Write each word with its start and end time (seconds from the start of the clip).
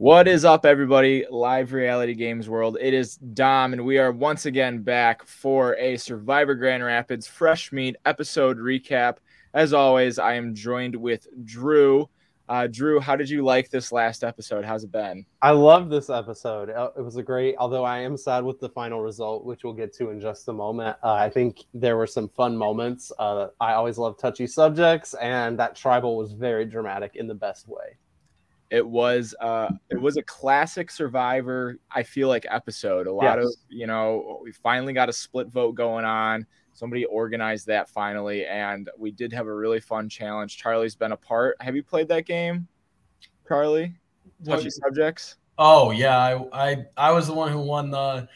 What 0.00 0.26
is 0.26 0.46
up, 0.46 0.64
everybody? 0.64 1.26
Live 1.28 1.74
Reality 1.74 2.14
Games 2.14 2.48
World. 2.48 2.78
It 2.80 2.94
is 2.94 3.16
Dom, 3.16 3.74
and 3.74 3.84
we 3.84 3.98
are 3.98 4.10
once 4.10 4.46
again 4.46 4.80
back 4.80 5.26
for 5.26 5.76
a 5.76 5.98
Survivor 5.98 6.54
Grand 6.54 6.82
Rapids 6.82 7.26
Fresh 7.26 7.70
Meat 7.70 7.96
episode 8.06 8.56
recap. 8.56 9.18
As 9.52 9.74
always, 9.74 10.18
I 10.18 10.36
am 10.36 10.54
joined 10.54 10.96
with 10.96 11.26
Drew. 11.44 12.08
Uh, 12.48 12.66
Drew, 12.66 12.98
how 12.98 13.14
did 13.14 13.28
you 13.28 13.44
like 13.44 13.68
this 13.68 13.92
last 13.92 14.24
episode? 14.24 14.64
How's 14.64 14.84
it 14.84 14.90
been? 14.90 15.26
I 15.42 15.50
love 15.50 15.90
this 15.90 16.08
episode. 16.08 16.70
Uh, 16.70 16.92
It 16.96 17.02
was 17.02 17.16
a 17.16 17.22
great, 17.22 17.56
although 17.58 17.84
I 17.84 17.98
am 17.98 18.16
sad 18.16 18.42
with 18.42 18.58
the 18.58 18.70
final 18.70 19.02
result, 19.02 19.44
which 19.44 19.64
we'll 19.64 19.74
get 19.74 19.92
to 19.96 20.08
in 20.08 20.18
just 20.18 20.48
a 20.48 20.52
moment. 20.54 20.96
Uh, 21.04 21.12
I 21.12 21.28
think 21.28 21.58
there 21.74 21.98
were 21.98 22.06
some 22.06 22.30
fun 22.30 22.56
moments. 22.56 23.12
Uh, 23.18 23.48
I 23.60 23.74
always 23.74 23.98
love 23.98 24.16
touchy 24.16 24.46
subjects, 24.46 25.12
and 25.20 25.58
that 25.58 25.76
tribal 25.76 26.16
was 26.16 26.32
very 26.32 26.64
dramatic 26.64 27.16
in 27.16 27.26
the 27.26 27.34
best 27.34 27.68
way. 27.68 27.98
It 28.70 28.86
was 28.86 29.34
uh, 29.40 29.70
it 29.90 30.00
was 30.00 30.16
a 30.16 30.22
classic 30.22 30.90
Survivor. 30.90 31.76
I 31.90 32.02
feel 32.04 32.28
like 32.28 32.46
episode. 32.48 33.06
A 33.08 33.12
lot 33.12 33.38
Yes. 33.38 33.46
of 33.48 33.54
you 33.68 33.86
know, 33.86 34.40
we 34.42 34.52
finally 34.52 34.92
got 34.92 35.08
a 35.08 35.12
split 35.12 35.48
vote 35.48 35.74
going 35.74 36.04
on. 36.04 36.46
Somebody 36.72 37.04
organized 37.06 37.66
that 37.66 37.88
finally, 37.88 38.46
and 38.46 38.88
we 38.96 39.10
did 39.10 39.32
have 39.32 39.46
a 39.48 39.54
really 39.54 39.80
fun 39.80 40.08
challenge. 40.08 40.56
Charlie's 40.56 40.94
been 40.94 41.12
a 41.12 41.16
part. 41.16 41.56
Have 41.60 41.74
you 41.74 41.82
played 41.82 42.06
that 42.08 42.26
game, 42.26 42.68
Charlie? 43.46 43.94
Touchy 44.44 44.64
What- 44.64 44.72
subjects. 44.72 45.36
Oh 45.58 45.90
yeah, 45.90 46.16
I, 46.16 46.70
I 46.70 46.86
I 46.96 47.10
was 47.12 47.26
the 47.26 47.34
one 47.34 47.50
who 47.52 47.60
won 47.60 47.90
the 47.90 48.28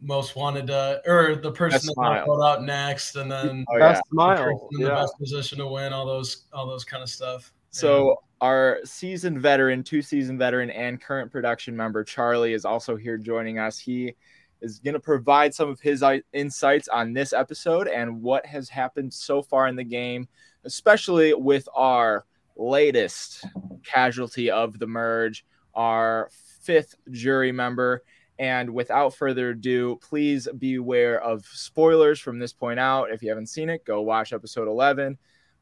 most 0.00 0.36
wanted 0.36 0.68
to, 0.68 1.02
or 1.06 1.34
the 1.36 1.50
person 1.50 1.74
Best 1.76 1.86
that 1.86 1.92
smile. 1.94 2.14
got 2.20 2.26
voted 2.26 2.44
out 2.44 2.62
next, 2.64 3.16
and 3.16 3.30
then 3.30 3.64
Oh, 3.68 3.76
yeah. 3.76 3.92
best 3.92 4.02
the 4.10 4.14
smile. 4.14 4.36
person 4.36 4.68
in 4.72 4.80
the 4.82 4.88
Yeah. 4.88 4.94
best 4.94 5.18
position 5.18 5.58
to 5.58 5.66
win 5.66 5.92
all 5.92 6.06
those 6.06 6.44
all 6.52 6.66
those 6.66 6.84
kind 6.84 7.02
of 7.02 7.08
stuff. 7.10 7.52
So 7.70 8.16
our 8.40 8.78
seasoned 8.84 9.40
veteran, 9.40 9.82
two 9.82 10.02
season 10.02 10.38
veteran, 10.38 10.70
and 10.70 11.00
current 11.00 11.32
production 11.32 11.76
member 11.76 12.04
Charlie 12.04 12.52
is 12.52 12.64
also 12.64 12.96
here 12.96 13.16
joining 13.16 13.58
us. 13.58 13.78
He 13.78 14.14
is 14.60 14.78
going 14.78 14.94
to 14.94 15.00
provide 15.00 15.54
some 15.54 15.68
of 15.68 15.80
his 15.80 16.02
uh, 16.02 16.18
insights 16.32 16.88
on 16.88 17.12
this 17.12 17.32
episode 17.32 17.88
and 17.88 18.22
what 18.22 18.44
has 18.46 18.68
happened 18.68 19.12
so 19.12 19.42
far 19.42 19.68
in 19.68 19.76
the 19.76 19.84
game, 19.84 20.28
especially 20.64 21.34
with 21.34 21.68
our 21.74 22.24
latest 22.56 23.44
casualty 23.84 24.50
of 24.50 24.78
the 24.78 24.86
merge, 24.86 25.44
our 25.74 26.30
fifth 26.62 26.94
jury 27.10 27.52
member. 27.52 28.02
And 28.38 28.74
without 28.74 29.14
further 29.14 29.50
ado, 29.50 29.98
please 30.02 30.46
beware 30.58 31.22
of 31.22 31.46
spoilers 31.46 32.20
from 32.20 32.38
this 32.38 32.52
point 32.52 32.78
out. 32.78 33.10
If 33.10 33.22
you 33.22 33.30
haven't 33.30 33.48
seen 33.48 33.70
it, 33.70 33.84
go 33.86 34.02
watch 34.02 34.34
episode 34.34 34.68
11. 34.68 35.16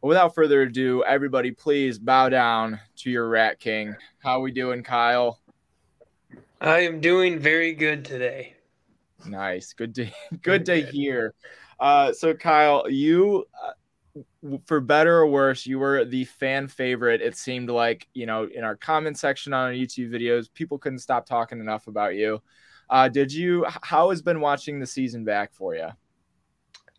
Without 0.04 0.34
further 0.34 0.60
ado, 0.60 1.02
everybody, 1.02 1.50
please 1.50 1.98
bow 1.98 2.28
down 2.28 2.78
to 2.96 3.10
your 3.10 3.26
Rat 3.26 3.58
King. 3.58 3.96
How 4.18 4.40
we 4.40 4.52
doing, 4.52 4.82
Kyle? 4.82 5.40
I 6.60 6.80
am 6.80 7.00
doing 7.00 7.38
very 7.38 7.72
good 7.72 8.04
today. 8.04 8.54
Nice, 9.24 9.72
good 9.72 9.94
to 9.94 10.10
good 10.42 10.66
to 10.66 10.84
hear. 10.84 11.32
Uh, 11.80 12.12
so, 12.12 12.34
Kyle, 12.34 12.84
you, 12.86 13.46
uh, 13.64 14.58
for 14.66 14.80
better 14.80 15.20
or 15.20 15.26
worse, 15.26 15.64
you 15.64 15.78
were 15.78 16.04
the 16.04 16.26
fan 16.26 16.68
favorite. 16.68 17.22
It 17.22 17.38
seemed 17.38 17.70
like 17.70 18.06
you 18.12 18.26
know 18.26 18.46
in 18.54 18.62
our 18.62 18.76
comment 18.76 19.18
section 19.18 19.54
on 19.54 19.68
our 19.68 19.72
YouTube 19.72 20.10
videos, 20.10 20.52
people 20.52 20.76
couldn't 20.76 20.98
stop 20.98 21.24
talking 21.24 21.60
enough 21.60 21.86
about 21.86 22.14
you. 22.14 22.42
Uh, 22.90 23.08
did 23.08 23.32
you? 23.32 23.64
How 23.80 24.10
has 24.10 24.20
been 24.20 24.40
watching 24.42 24.80
the 24.80 24.86
season 24.86 25.24
back 25.24 25.54
for 25.54 25.74
you? 25.74 25.88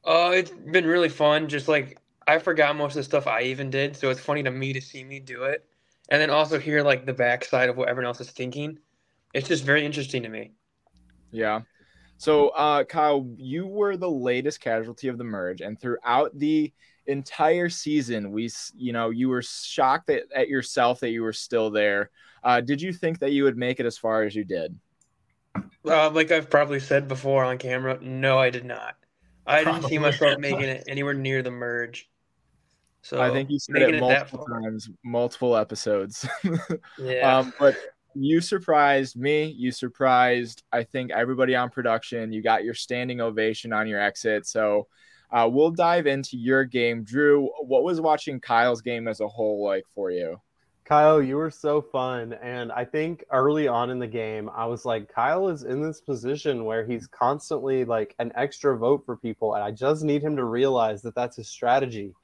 Uh, 0.03 0.31
it's 0.33 0.49
been 0.49 0.87
really 0.87 1.09
fun. 1.09 1.47
Just 1.47 1.67
like 1.67 1.99
I 2.27 2.39
forgot 2.39 2.75
most 2.75 2.93
of 2.93 2.97
the 2.97 3.03
stuff 3.03 3.27
I 3.27 3.43
even 3.43 3.69
did, 3.69 3.95
so 3.95 4.09
it's 4.09 4.19
funny 4.19 4.43
to 4.43 4.51
me 4.51 4.73
to 4.73 4.81
see 4.81 5.03
me 5.03 5.19
do 5.19 5.43
it, 5.43 5.65
and 6.09 6.21
then 6.21 6.29
also 6.29 6.59
hear 6.59 6.81
like 6.83 7.05
the 7.05 7.13
backside 7.13 7.69
of 7.69 7.77
what 7.77 7.89
everyone 7.89 8.07
else 8.07 8.21
is 8.21 8.31
thinking. 8.31 8.79
It's 9.33 9.47
just 9.47 9.63
very 9.63 9.85
interesting 9.85 10.23
to 10.23 10.29
me. 10.29 10.51
Yeah. 11.31 11.61
So, 12.17 12.49
uh, 12.49 12.85
Kyle, 12.85 13.27
you 13.35 13.67
were 13.67 13.97
the 13.97 14.09
latest 14.09 14.61
casualty 14.61 15.09
of 15.09 15.17
the 15.17 15.23
merge, 15.23 15.61
and 15.61 15.79
throughout 15.79 16.37
the 16.37 16.71
entire 17.07 17.69
season, 17.69 18.31
we, 18.31 18.49
you 18.75 18.93
know, 18.93 19.09
you 19.09 19.29
were 19.29 19.41
shocked 19.41 20.09
at, 20.09 20.23
at 20.33 20.47
yourself 20.47 21.01
that 21.01 21.09
you 21.09 21.21
were 21.21 21.33
still 21.33 21.69
there. 21.69 22.09
Uh, 22.43 22.61
did 22.61 22.81
you 22.81 22.93
think 22.93 23.19
that 23.19 23.31
you 23.31 23.43
would 23.43 23.57
make 23.57 23.79
it 23.79 23.85
as 23.85 23.97
far 23.97 24.23
as 24.23 24.35
you 24.35 24.43
did? 24.43 24.77
Uh, 25.85 26.09
like 26.09 26.31
I've 26.31 26.49
probably 26.49 26.79
said 26.79 27.07
before 27.07 27.43
on 27.43 27.57
camera, 27.57 27.99
no, 28.01 28.39
I 28.39 28.49
did 28.49 28.65
not. 28.65 28.95
I 29.45 29.63
didn't 29.63 29.83
see 29.83 29.99
myself 29.99 30.39
making 30.39 30.61
it 30.61 30.85
anywhere 30.87 31.13
near 31.13 31.43
the 31.43 31.51
merge. 31.51 32.09
So 33.05 33.21
I 33.21 33.29
think 33.29 33.51
you 33.51 33.59
said 33.59 33.73
making 33.73 33.95
it 33.95 33.99
multiple 33.99 34.47
far- 34.47 34.61
times, 34.61 34.89
multiple 35.03 35.55
episodes. 35.55 36.27
Yeah. 36.97 37.37
um, 37.37 37.53
but 37.59 37.77
you 38.15 38.41
surprised 38.41 39.15
me. 39.15 39.45
You 39.45 39.71
surprised, 39.71 40.63
I 40.71 40.83
think, 40.83 41.11
everybody 41.11 41.55
on 41.55 41.69
production. 41.69 42.33
You 42.33 42.41
got 42.41 42.63
your 42.63 42.73
standing 42.73 43.21
ovation 43.21 43.73
on 43.73 43.87
your 43.87 44.01
exit. 44.01 44.47
So 44.47 44.87
uh, 45.31 45.47
we'll 45.51 45.69
dive 45.69 46.07
into 46.07 46.35
your 46.35 46.63
game. 46.63 47.03
Drew, 47.03 47.51
what 47.59 47.83
was 47.83 48.01
watching 48.01 48.39
Kyle's 48.39 48.81
game 48.81 49.07
as 49.07 49.19
a 49.19 49.27
whole 49.27 49.63
like 49.63 49.85
for 49.93 50.09
you? 50.09 50.41
Kyle, 50.83 51.21
you 51.21 51.35
were 51.35 51.51
so 51.51 51.83
fun. 51.83 52.33
And 52.41 52.71
I 52.71 52.85
think 52.85 53.23
early 53.31 53.67
on 53.67 53.91
in 53.91 53.99
the 53.99 54.07
game, 54.07 54.49
I 54.55 54.65
was 54.65 54.83
like, 54.83 55.13
Kyle 55.13 55.49
is 55.49 55.61
in 55.61 55.79
this 55.79 56.01
position 56.01 56.65
where 56.65 56.83
he's 56.83 57.05
constantly 57.05 57.85
like 57.85 58.15
an 58.17 58.31
extra 58.33 58.75
vote 58.75 59.03
for 59.05 59.15
people. 59.15 59.53
And 59.53 59.63
I 59.63 59.69
just 59.69 60.03
need 60.03 60.23
him 60.23 60.35
to 60.37 60.43
realize 60.43 61.03
that 61.03 61.13
that's 61.13 61.35
his 61.35 61.49
strategy. 61.49 62.15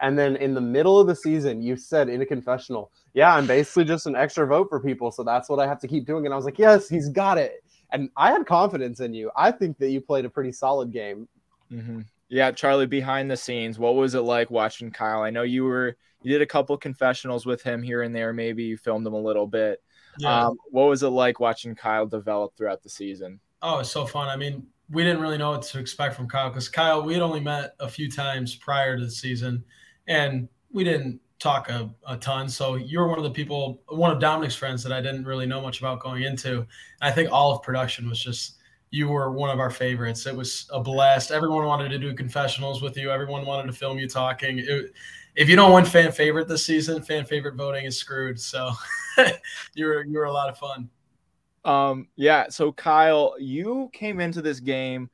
And 0.00 0.18
then 0.18 0.36
in 0.36 0.54
the 0.54 0.60
middle 0.60 1.00
of 1.00 1.06
the 1.06 1.16
season, 1.16 1.60
you 1.62 1.76
said 1.76 2.08
in 2.08 2.22
a 2.22 2.26
confessional, 2.26 2.92
Yeah, 3.14 3.34
I'm 3.34 3.46
basically 3.46 3.84
just 3.84 4.06
an 4.06 4.16
extra 4.16 4.46
vote 4.46 4.68
for 4.68 4.80
people. 4.80 5.10
So 5.10 5.22
that's 5.24 5.48
what 5.48 5.58
I 5.58 5.66
have 5.66 5.80
to 5.80 5.88
keep 5.88 6.06
doing. 6.06 6.24
And 6.24 6.32
I 6.32 6.36
was 6.36 6.44
like, 6.44 6.58
Yes, 6.58 6.88
he's 6.88 7.08
got 7.08 7.38
it. 7.38 7.64
And 7.90 8.10
I 8.16 8.30
had 8.32 8.46
confidence 8.46 9.00
in 9.00 9.14
you. 9.14 9.30
I 9.36 9.50
think 9.50 9.78
that 9.78 9.90
you 9.90 10.00
played 10.00 10.24
a 10.24 10.30
pretty 10.30 10.52
solid 10.52 10.92
game. 10.92 11.28
hmm 11.70 12.00
Yeah, 12.28 12.52
Charlie, 12.52 12.86
behind 12.86 13.30
the 13.30 13.36
scenes, 13.36 13.78
what 13.78 13.94
was 13.96 14.14
it 14.14 14.20
like 14.20 14.50
watching 14.50 14.90
Kyle? 14.90 15.22
I 15.22 15.30
know 15.30 15.42
you 15.42 15.64
were 15.64 15.96
you 16.22 16.32
did 16.32 16.42
a 16.42 16.46
couple 16.46 16.76
confessionals 16.76 17.46
with 17.46 17.62
him 17.62 17.82
here 17.82 18.02
and 18.02 18.14
there. 18.14 18.32
Maybe 18.32 18.64
you 18.64 18.76
filmed 18.76 19.06
him 19.06 19.14
a 19.14 19.20
little 19.20 19.46
bit. 19.46 19.82
yeah. 20.16 20.46
Um, 20.46 20.58
what 20.70 20.88
was 20.88 21.02
it 21.02 21.08
like 21.08 21.40
watching 21.40 21.74
Kyle 21.74 22.06
develop 22.06 22.56
throughout 22.56 22.82
the 22.82 22.90
season? 22.90 23.40
oh, 23.62 23.78
it's 23.80 23.90
so 23.90 24.06
fun. 24.06 24.28
I 24.28 24.36
mean, 24.36 24.66
we 24.90 25.04
didn't 25.04 25.20
really 25.20 25.38
know 25.38 25.50
what 25.50 25.62
to 25.62 25.78
expect 25.78 26.14
from 26.14 26.28
Kyle 26.28 26.48
because 26.48 26.68
Kyle, 26.68 27.02
we 27.02 27.12
had 27.12 27.22
only 27.22 27.40
met 27.40 27.74
a 27.80 27.88
few 27.88 28.10
times 28.10 28.54
prior 28.56 28.96
to 28.96 29.04
the 29.04 29.10
season, 29.10 29.64
and 30.08 30.48
we 30.72 30.82
didn't 30.82 31.20
talk 31.38 31.68
a, 31.68 31.88
a 32.06 32.16
ton. 32.16 32.48
So 32.48 32.74
you 32.74 32.98
were 32.98 33.08
one 33.08 33.18
of 33.18 33.24
the 33.24 33.30
people, 33.30 33.80
one 33.88 34.10
of 34.10 34.18
Dominic's 34.18 34.56
friends 34.56 34.82
that 34.82 34.92
I 34.92 35.00
didn't 35.00 35.24
really 35.24 35.46
know 35.46 35.60
much 35.60 35.78
about 35.78 36.00
going 36.00 36.24
into. 36.24 36.66
I 37.00 37.12
think 37.12 37.30
all 37.30 37.52
of 37.52 37.62
production 37.62 38.08
was 38.08 38.20
just 38.20 38.56
you 38.90 39.08
were 39.08 39.30
one 39.30 39.50
of 39.50 39.60
our 39.60 39.70
favorites. 39.70 40.26
It 40.26 40.34
was 40.34 40.66
a 40.72 40.80
blast. 40.80 41.30
Everyone 41.30 41.66
wanted 41.66 41.90
to 41.90 41.98
do 41.98 42.14
confessionals 42.14 42.82
with 42.82 42.96
you. 42.96 43.10
Everyone 43.10 43.44
wanted 43.46 43.66
to 43.68 43.72
film 43.72 43.98
you 43.98 44.08
talking. 44.08 44.58
It, 44.58 44.92
if 45.36 45.48
you 45.48 45.56
don't 45.56 45.72
win 45.72 45.84
fan 45.84 46.10
favorite 46.10 46.48
this 46.48 46.66
season, 46.66 47.02
fan 47.02 47.24
favorite 47.24 47.54
voting 47.54 47.84
is 47.84 47.96
screwed. 47.96 48.40
So 48.40 48.72
you 49.74 49.86
were 49.86 50.04
you 50.04 50.18
were 50.18 50.24
a 50.24 50.32
lot 50.32 50.48
of 50.48 50.58
fun. 50.58 50.88
Um, 51.64 52.08
yeah, 52.16 52.48
so 52.48 52.72
Kyle, 52.72 53.34
you 53.38 53.90
came 53.92 54.20
into 54.20 54.40
this 54.40 54.58
game 54.58 55.10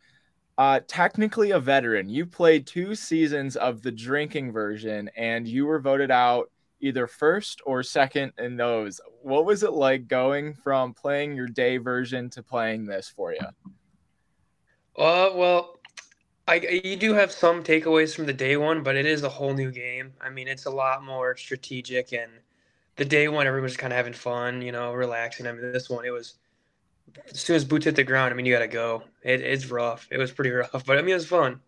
uh 0.59 0.81
technically 0.87 1.51
a 1.51 1.59
veteran. 1.59 2.09
You 2.09 2.27
played 2.27 2.67
two 2.67 2.95
seasons 2.95 3.57
of 3.57 3.83
the 3.83 3.93
drinking 3.93 4.53
version 4.53 5.11
and 5.17 5.47
you 5.47 5.67
were 5.67 5.81
voted 5.81 6.11
out 6.11 6.51
either 6.81 7.07
first 7.07 7.63
or 7.65 7.83
second 7.83 8.33
in 8.39 8.57
those. 8.57 9.01
What 9.23 9.47
was 9.47 9.63
it 9.63 9.73
like 9.73 10.07
going 10.07 10.55
from 10.55 10.93
playing 10.93 11.35
your 11.35 11.49
day 11.49 11.79
version 11.79 12.29
to 12.31 12.43
playing 12.43 12.85
this 12.85 13.09
for 13.09 13.33
you? 13.33 13.47
Uh, 14.97 15.31
well, 15.35 15.81
I 16.47 16.57
you 16.57 16.97
do 16.97 17.15
have 17.15 17.33
some 17.33 17.65
takeaways 17.65 18.15
from 18.15 18.27
the 18.27 18.33
day 18.33 18.57
one, 18.57 18.83
but 18.83 18.97
it 18.97 19.07
is 19.07 19.23
a 19.23 19.29
whole 19.29 19.55
new 19.55 19.71
game. 19.71 20.13
I 20.21 20.29
mean, 20.29 20.47
it's 20.47 20.67
a 20.67 20.71
lot 20.71 21.03
more 21.03 21.37
strategic, 21.37 22.13
and 22.13 22.31
the 22.97 23.05
day 23.05 23.29
one, 23.29 23.47
everyone 23.47 23.65
was 23.65 23.77
kind 23.77 23.93
of 23.93 23.97
having 23.97 24.13
fun, 24.13 24.61
you 24.61 24.71
know, 24.71 24.93
relaxing. 24.93 25.47
I 25.47 25.53
mean, 25.53 25.73
this 25.73 25.89
one, 25.89 26.05
it 26.05 26.11
was 26.11 26.35
as 27.31 27.41
soon 27.41 27.57
as 27.57 27.65
boots 27.65 27.85
hit 27.85 27.97
the 27.97 28.05
ground, 28.05 28.33
I 28.33 28.37
mean, 28.37 28.47
you 28.47 28.53
got 28.53 28.61
to 28.61 28.69
go. 28.69 29.03
It, 29.23 29.41
it's 29.41 29.67
rough. 29.67 30.09
It 30.11 30.19
was 30.19 30.33
pretty 30.33 30.51
rough, 30.53 30.85
but 30.85 30.99
I 30.99 31.03
mean, 31.03 31.11
it 31.11 31.15
was 31.15 31.27
fun. 31.27 31.61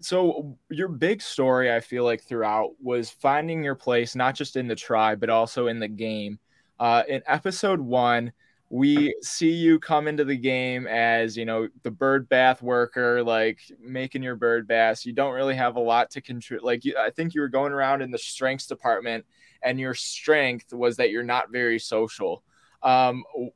So 0.00 0.56
your 0.70 0.88
big 0.88 1.20
story, 1.20 1.72
I 1.72 1.80
feel 1.80 2.04
like 2.04 2.22
throughout 2.22 2.70
was 2.80 3.10
finding 3.10 3.64
your 3.64 3.74
place, 3.74 4.14
not 4.14 4.36
just 4.36 4.56
in 4.56 4.68
the 4.68 4.76
tribe, 4.76 5.18
but 5.18 5.30
also 5.30 5.66
in 5.66 5.80
the 5.80 5.88
game. 5.88 6.38
Uh, 6.78 7.02
in 7.08 7.22
episode 7.26 7.80
one, 7.80 8.32
we 8.70 9.14
see 9.22 9.50
you 9.50 9.78
come 9.78 10.06
into 10.06 10.24
the 10.24 10.36
game 10.36 10.86
as 10.86 11.36
you 11.36 11.44
know 11.44 11.68
the 11.82 11.90
bird 11.90 12.28
bath 12.28 12.62
worker, 12.62 13.24
like 13.24 13.60
making 13.80 14.22
your 14.22 14.36
bird 14.36 14.68
baths. 14.68 15.06
You 15.06 15.12
don't 15.12 15.34
really 15.34 15.56
have 15.56 15.76
a 15.76 15.80
lot 15.80 16.10
to 16.12 16.20
contribute. 16.20 16.64
Like 16.64 16.84
you, 16.84 16.94
I 16.96 17.10
think 17.10 17.34
you 17.34 17.40
were 17.40 17.48
going 17.48 17.72
around 17.72 18.02
in 18.02 18.10
the 18.10 18.18
strengths 18.18 18.66
department, 18.66 19.24
and 19.62 19.80
your 19.80 19.94
strength 19.94 20.72
was 20.72 20.96
that 20.96 21.10
you're 21.10 21.22
not 21.22 21.50
very 21.50 21.78
social. 21.78 22.42
Um, 22.82 23.24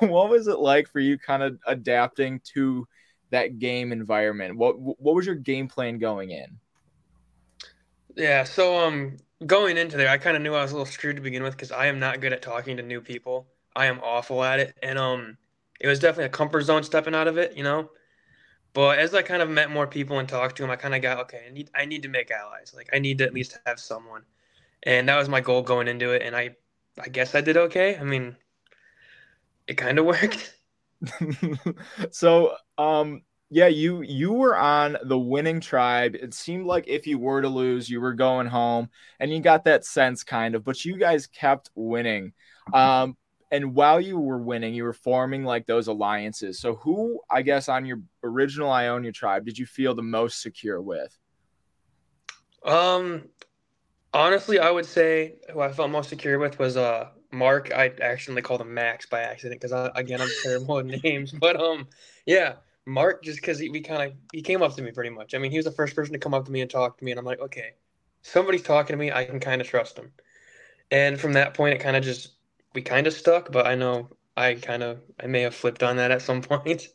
what 0.00 0.30
was 0.30 0.48
it 0.48 0.58
like 0.58 0.88
for 0.88 1.00
you, 1.00 1.18
kind 1.18 1.42
of 1.42 1.58
adapting 1.66 2.40
to 2.54 2.86
that 3.30 3.58
game 3.58 3.92
environment? 3.92 4.56
What 4.56 4.78
what 4.78 5.14
was 5.14 5.26
your 5.26 5.34
game 5.34 5.68
plan 5.68 5.98
going 5.98 6.30
in? 6.30 6.58
Yeah, 8.16 8.44
so 8.44 8.78
um, 8.78 9.16
going 9.46 9.76
into 9.76 9.96
there, 9.96 10.08
I 10.08 10.18
kind 10.18 10.36
of 10.36 10.42
knew 10.42 10.54
I 10.54 10.62
was 10.62 10.70
a 10.70 10.74
little 10.74 10.86
screwed 10.86 11.16
to 11.16 11.22
begin 11.22 11.42
with 11.42 11.54
because 11.54 11.72
I 11.72 11.86
am 11.86 11.98
not 11.98 12.20
good 12.20 12.32
at 12.32 12.42
talking 12.42 12.76
to 12.76 12.82
new 12.82 13.00
people. 13.00 13.48
I 13.74 13.86
am 13.86 14.00
awful 14.00 14.44
at 14.44 14.60
it, 14.60 14.76
and 14.82 14.98
um, 14.98 15.36
it 15.80 15.88
was 15.88 15.98
definitely 15.98 16.26
a 16.26 16.28
comfort 16.30 16.62
zone 16.62 16.84
stepping 16.84 17.14
out 17.14 17.28
of 17.28 17.38
it, 17.38 17.56
you 17.56 17.64
know. 17.64 17.90
But 18.72 18.98
as 18.98 19.14
I 19.14 19.22
kind 19.22 19.42
of 19.42 19.48
met 19.50 19.70
more 19.70 19.86
people 19.86 20.18
and 20.18 20.28
talked 20.28 20.56
to 20.56 20.62
them, 20.62 20.70
I 20.70 20.76
kind 20.76 20.94
of 20.94 21.02
got 21.02 21.18
okay. 21.20 21.44
I 21.48 21.52
need 21.52 21.70
I 21.74 21.84
need 21.86 22.02
to 22.04 22.08
make 22.08 22.30
allies. 22.30 22.72
Like 22.76 22.90
I 22.92 22.98
need 22.98 23.18
to 23.18 23.24
at 23.24 23.34
least 23.34 23.58
have 23.66 23.80
someone, 23.80 24.22
and 24.84 25.08
that 25.08 25.16
was 25.16 25.28
my 25.28 25.40
goal 25.40 25.62
going 25.62 25.88
into 25.88 26.10
it. 26.12 26.22
And 26.22 26.36
I 26.36 26.56
I 27.00 27.08
guess 27.08 27.34
I 27.34 27.40
did 27.40 27.56
okay. 27.56 27.96
I 27.96 28.04
mean, 28.04 28.36
it 29.66 29.74
kind 29.74 29.98
of 29.98 30.04
worked. 30.04 30.54
so 32.10 32.54
um 32.78 33.22
yeah 33.50 33.66
you 33.66 34.02
you 34.02 34.32
were 34.32 34.56
on 34.56 34.96
the 35.04 35.18
winning 35.18 35.60
tribe. 35.60 36.14
It 36.14 36.34
seemed 36.34 36.66
like 36.66 36.84
if 36.86 37.06
you 37.06 37.18
were 37.18 37.42
to 37.42 37.48
lose 37.48 37.88
you 37.88 38.00
were 38.00 38.14
going 38.14 38.46
home 38.46 38.88
and 39.20 39.30
you 39.30 39.40
got 39.40 39.64
that 39.64 39.84
sense 39.84 40.22
kind 40.24 40.54
of 40.54 40.64
but 40.64 40.84
you 40.84 40.96
guys 40.96 41.26
kept 41.26 41.70
winning. 41.74 42.32
Um 42.72 43.16
and 43.50 43.74
while 43.74 44.00
you 44.00 44.18
were 44.18 44.38
winning 44.38 44.74
you 44.74 44.84
were 44.84 44.94
forming 44.94 45.44
like 45.44 45.66
those 45.66 45.88
alliances. 45.88 46.58
So 46.58 46.76
who 46.76 47.20
i 47.30 47.42
guess 47.42 47.68
on 47.68 47.84
your 47.84 48.00
original 48.22 48.70
ionia 48.70 49.12
tribe 49.12 49.44
did 49.44 49.58
you 49.58 49.66
feel 49.66 49.94
the 49.94 50.02
most 50.02 50.40
secure 50.40 50.80
with? 50.80 51.16
Um 52.64 53.28
honestly 54.14 54.60
i 54.60 54.70
would 54.70 54.86
say 54.86 55.34
who 55.52 55.60
i 55.60 55.70
felt 55.70 55.90
most 55.90 56.08
secure 56.08 56.38
with 56.38 56.58
was 56.58 56.76
uh 56.76 57.08
Mark, 57.34 57.72
I 57.74 57.92
accidentally 58.00 58.42
called 58.42 58.60
him 58.60 58.72
Max 58.72 59.06
by 59.06 59.20
accident 59.20 59.60
because 59.60 59.90
again 59.94 60.20
I'm 60.20 60.28
terrible 60.42 60.78
at 60.78 60.86
names. 61.04 61.32
But 61.32 61.60
um, 61.60 61.88
yeah, 62.26 62.54
Mark, 62.86 63.22
just 63.22 63.40
because 63.40 63.58
he 63.58 63.68
we 63.68 63.80
kind 63.80 64.02
of 64.02 64.16
he 64.32 64.42
came 64.42 64.62
up 64.62 64.74
to 64.76 64.82
me 64.82 64.92
pretty 64.92 65.10
much. 65.10 65.34
I 65.34 65.38
mean, 65.38 65.50
he 65.50 65.58
was 65.58 65.64
the 65.64 65.72
first 65.72 65.94
person 65.94 66.12
to 66.12 66.18
come 66.18 66.34
up 66.34 66.44
to 66.46 66.52
me 66.52 66.60
and 66.60 66.70
talk 66.70 66.98
to 66.98 67.04
me, 67.04 67.10
and 67.10 67.18
I'm 67.18 67.26
like, 67.26 67.40
okay, 67.40 67.72
somebody's 68.22 68.62
talking 68.62 68.94
to 68.94 68.98
me, 68.98 69.12
I 69.12 69.24
can 69.24 69.40
kind 69.40 69.60
of 69.60 69.68
trust 69.68 69.98
him. 69.98 70.10
And 70.90 71.20
from 71.20 71.34
that 71.34 71.54
point, 71.54 71.74
it 71.74 71.78
kind 71.78 71.96
of 71.96 72.04
just 72.04 72.32
we 72.74 72.82
kind 72.82 73.06
of 73.06 73.12
stuck. 73.12 73.52
But 73.52 73.66
I 73.66 73.74
know 73.74 74.08
I 74.36 74.54
kind 74.54 74.82
of 74.82 75.00
I 75.20 75.26
may 75.26 75.42
have 75.42 75.54
flipped 75.54 75.82
on 75.82 75.96
that 75.96 76.10
at 76.10 76.22
some 76.22 76.42
point. 76.42 76.88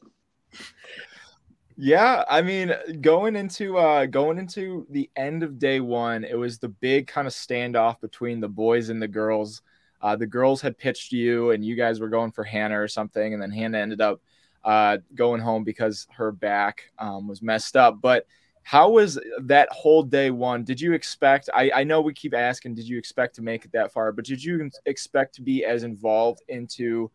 Yeah, 1.82 2.26
I 2.30 2.42
mean, 2.42 2.74
going 3.00 3.38
into 3.38 3.78
uh 3.78 4.06
going 4.06 4.38
into 4.38 4.86
the 4.90 5.10
end 5.16 5.44
of 5.44 5.58
day 5.58 5.80
one, 5.80 6.24
it 6.24 6.38
was 6.38 6.60
the 6.60 6.70
big 6.70 7.08
kind 7.08 7.28
of 7.28 7.34
standoff 7.34 8.02
between 8.02 8.42
the 8.42 8.50
boys 8.50 8.90
and 8.90 9.02
the 9.02 9.08
girls. 9.08 9.62
Uh, 10.02 10.16
the 10.16 10.28
girls 10.28 10.62
had 10.62 10.78
pitched 10.78 11.12
you, 11.12 11.52
and 11.52 11.64
you 11.64 11.76
guys 11.76 12.00
were 12.00 12.10
going 12.10 12.32
for 12.32 12.44
Hannah 12.44 12.80
or 12.80 12.88
something, 12.88 13.34
and 13.34 13.42
then 13.42 13.52
Hannah 13.52 13.78
ended 13.78 14.02
up 14.02 14.22
uh, 14.64 14.98
going 15.16 15.42
home 15.42 15.64
because 15.64 16.08
her 16.12 16.32
back 16.32 16.92
um, 16.98 17.28
was 17.28 17.42
messed 17.42 17.76
up. 17.76 18.00
But 18.02 18.26
how 18.64 18.92
was 18.92 19.20
that 19.42 19.70
whole 19.72 20.04
day 20.04 20.32
one? 20.32 20.64
Did 20.64 20.80
you 20.80 20.94
expect? 20.94 21.50
I, 21.54 21.72
I 21.74 21.84
know 21.84 22.02
we 22.02 22.14
keep 22.14 22.34
asking, 22.34 22.76
did 22.76 22.88
you 22.88 22.98
expect 22.98 23.36
to 23.36 23.42
make 23.42 23.66
it 23.66 23.72
that 23.72 23.92
far? 23.92 24.12
But 24.12 24.26
did 24.26 24.44
you 24.44 24.70
expect 24.86 25.36
to 25.36 25.42
be 25.42 25.66
as 25.66 25.84
involved 25.84 26.42
into 26.48 27.10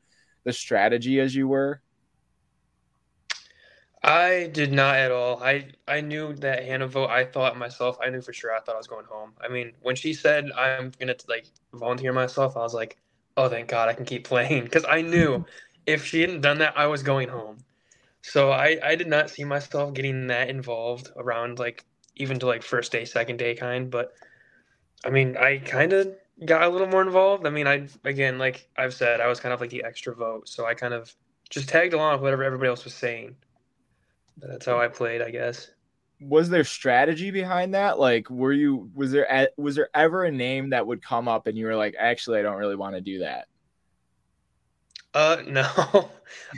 the 0.44 0.52
strategy 0.52 1.20
as 1.20 1.34
you 1.34 1.48
were? 1.48 1.80
I 4.02 4.50
did 4.52 4.70
not 4.70 4.96
at 4.96 5.10
all. 5.10 5.42
I 5.42 5.68
I 5.88 6.02
knew 6.02 6.34
that 6.34 6.64
Hannah 6.64 6.86
vote. 6.86 7.08
I 7.08 7.24
thought 7.24 7.56
myself. 7.56 7.96
I 8.02 8.10
knew 8.10 8.20
for 8.20 8.34
sure. 8.34 8.54
I 8.54 8.60
thought 8.60 8.74
I 8.74 8.78
was 8.78 8.86
going 8.86 9.06
home. 9.06 9.32
I 9.40 9.48
mean, 9.48 9.72
when 9.80 9.96
she 9.96 10.12
said 10.12 10.50
I'm 10.52 10.92
gonna 11.00 11.14
like 11.26 11.46
volunteer 11.78 12.12
myself, 12.12 12.56
I 12.56 12.60
was 12.60 12.74
like, 12.74 12.96
oh, 13.36 13.48
thank 13.48 13.68
God, 13.68 13.88
I 13.88 13.94
can 13.94 14.04
keep 14.04 14.24
playing 14.24 14.64
because 14.64 14.84
I 14.88 15.02
knew 15.02 15.44
if 15.86 16.04
she 16.04 16.20
hadn't 16.20 16.40
done 16.40 16.58
that, 16.58 16.76
I 16.76 16.86
was 16.86 17.02
going 17.02 17.28
home. 17.28 17.58
So 18.22 18.50
I 18.52 18.78
I 18.82 18.94
did 18.94 19.08
not 19.08 19.30
see 19.30 19.44
myself 19.44 19.92
getting 19.92 20.28
that 20.28 20.48
involved 20.48 21.10
around 21.16 21.58
like 21.58 21.84
even 22.16 22.38
to 22.38 22.46
like 22.46 22.62
first 22.62 22.92
day, 22.92 23.04
second 23.04 23.36
day 23.38 23.54
kind. 23.54 23.90
But 23.90 24.12
I 25.04 25.10
mean, 25.10 25.36
I 25.36 25.58
kind 25.58 25.92
of 25.92 26.14
got 26.46 26.62
a 26.62 26.68
little 26.68 26.86
more 26.86 27.02
involved. 27.02 27.46
I 27.46 27.50
mean, 27.50 27.66
I 27.66 27.86
again, 28.04 28.38
like 28.38 28.68
I've 28.78 28.94
said, 28.94 29.20
I 29.20 29.28
was 29.28 29.40
kind 29.40 29.52
of 29.52 29.60
like 29.60 29.70
the 29.70 29.84
extra 29.84 30.14
vote, 30.14 30.48
so 30.48 30.64
I 30.64 30.74
kind 30.74 30.94
of 30.94 31.14
just 31.50 31.68
tagged 31.68 31.92
along 31.92 32.14
with 32.14 32.22
whatever 32.22 32.44
everybody 32.44 32.68
else 32.68 32.84
was 32.84 32.94
saying. 32.94 33.36
That's 34.38 34.66
how 34.66 34.80
I 34.80 34.88
played, 34.88 35.22
I 35.22 35.30
guess. 35.30 35.70
Was 36.20 36.48
there 36.48 36.64
strategy 36.64 37.30
behind 37.30 37.74
that? 37.74 37.98
Like, 37.98 38.30
were 38.30 38.52
you 38.52 38.90
was 38.94 39.12
there 39.12 39.48
was 39.56 39.76
there 39.76 39.90
ever 39.94 40.24
a 40.24 40.30
name 40.30 40.70
that 40.70 40.86
would 40.86 41.02
come 41.02 41.28
up 41.28 41.46
and 41.46 41.56
you 41.58 41.66
were 41.66 41.76
like, 41.76 41.94
actually, 41.98 42.38
I 42.38 42.42
don't 42.42 42.56
really 42.56 42.76
want 42.76 42.94
to 42.94 43.00
do 43.00 43.20
that? 43.20 43.48
Uh, 45.12 45.42
no. 45.46 46.10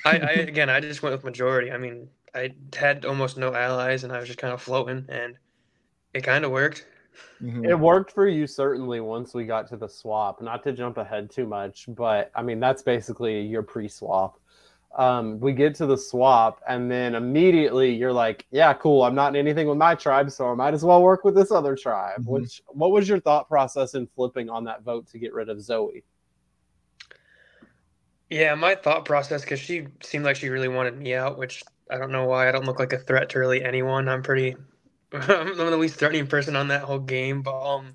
I, 0.04 0.18
I 0.18 0.30
again, 0.48 0.70
I 0.70 0.80
just 0.80 1.02
went 1.02 1.14
with 1.14 1.24
majority. 1.24 1.70
I 1.70 1.78
mean, 1.78 2.08
I 2.34 2.54
had 2.76 3.04
almost 3.04 3.36
no 3.36 3.54
allies, 3.54 4.04
and 4.04 4.12
I 4.12 4.18
was 4.18 4.26
just 4.26 4.38
kind 4.38 4.52
of 4.52 4.60
floating, 4.60 5.06
and 5.08 5.36
it 6.14 6.22
kind 6.22 6.44
of 6.44 6.50
worked. 6.50 6.86
Mm-hmm. 7.42 7.64
It 7.64 7.78
worked 7.78 8.12
for 8.12 8.28
you 8.28 8.46
certainly 8.46 9.00
once 9.00 9.34
we 9.34 9.44
got 9.44 9.68
to 9.68 9.76
the 9.76 9.88
swap. 9.88 10.42
Not 10.42 10.62
to 10.64 10.72
jump 10.72 10.98
ahead 10.98 11.30
too 11.30 11.46
much, 11.46 11.86
but 11.88 12.30
I 12.34 12.42
mean 12.42 12.60
that's 12.60 12.82
basically 12.82 13.40
your 13.42 13.62
pre-swap 13.62 14.38
um, 14.96 15.38
we 15.40 15.52
get 15.52 15.74
to 15.76 15.86
the 15.86 15.96
swap, 15.96 16.60
and 16.66 16.90
then 16.90 17.14
immediately 17.14 17.94
you're 17.94 18.12
like, 18.12 18.46
"Yeah, 18.50 18.72
cool. 18.72 19.02
I'm 19.02 19.14
not 19.14 19.36
in 19.36 19.36
anything 19.36 19.68
with 19.68 19.76
my 19.76 19.94
tribe, 19.94 20.30
so 20.30 20.48
I 20.48 20.54
might 20.54 20.74
as 20.74 20.84
well 20.84 21.02
work 21.02 21.22
with 21.22 21.34
this 21.34 21.52
other 21.52 21.76
tribe." 21.76 22.22
Mm-hmm. 22.22 22.30
Which, 22.30 22.62
what 22.68 22.90
was 22.90 23.08
your 23.08 23.20
thought 23.20 23.46
process 23.48 23.94
in 23.94 24.06
flipping 24.06 24.48
on 24.48 24.64
that 24.64 24.82
vote 24.82 25.06
to 25.08 25.18
get 25.18 25.34
rid 25.34 25.50
of 25.50 25.60
Zoe? 25.60 26.02
Yeah, 28.30 28.54
my 28.54 28.74
thought 28.74 29.04
process 29.04 29.42
because 29.42 29.60
she 29.60 29.86
seemed 30.02 30.24
like 30.24 30.36
she 30.36 30.48
really 30.48 30.68
wanted 30.68 30.96
me 30.96 31.14
out, 31.14 31.38
which 31.38 31.62
I 31.90 31.98
don't 31.98 32.10
know 32.10 32.24
why. 32.24 32.48
I 32.48 32.52
don't 32.52 32.64
look 32.64 32.78
like 32.78 32.94
a 32.94 32.98
threat 32.98 33.28
to 33.30 33.38
really 33.38 33.62
anyone. 33.62 34.08
I'm 34.08 34.22
pretty. 34.22 34.56
I'm 35.12 35.56
the 35.56 35.76
least 35.76 35.96
threatening 35.96 36.26
person 36.26 36.56
on 36.56 36.68
that 36.68 36.82
whole 36.82 36.98
game, 36.98 37.42
but 37.42 37.62
um, 37.62 37.94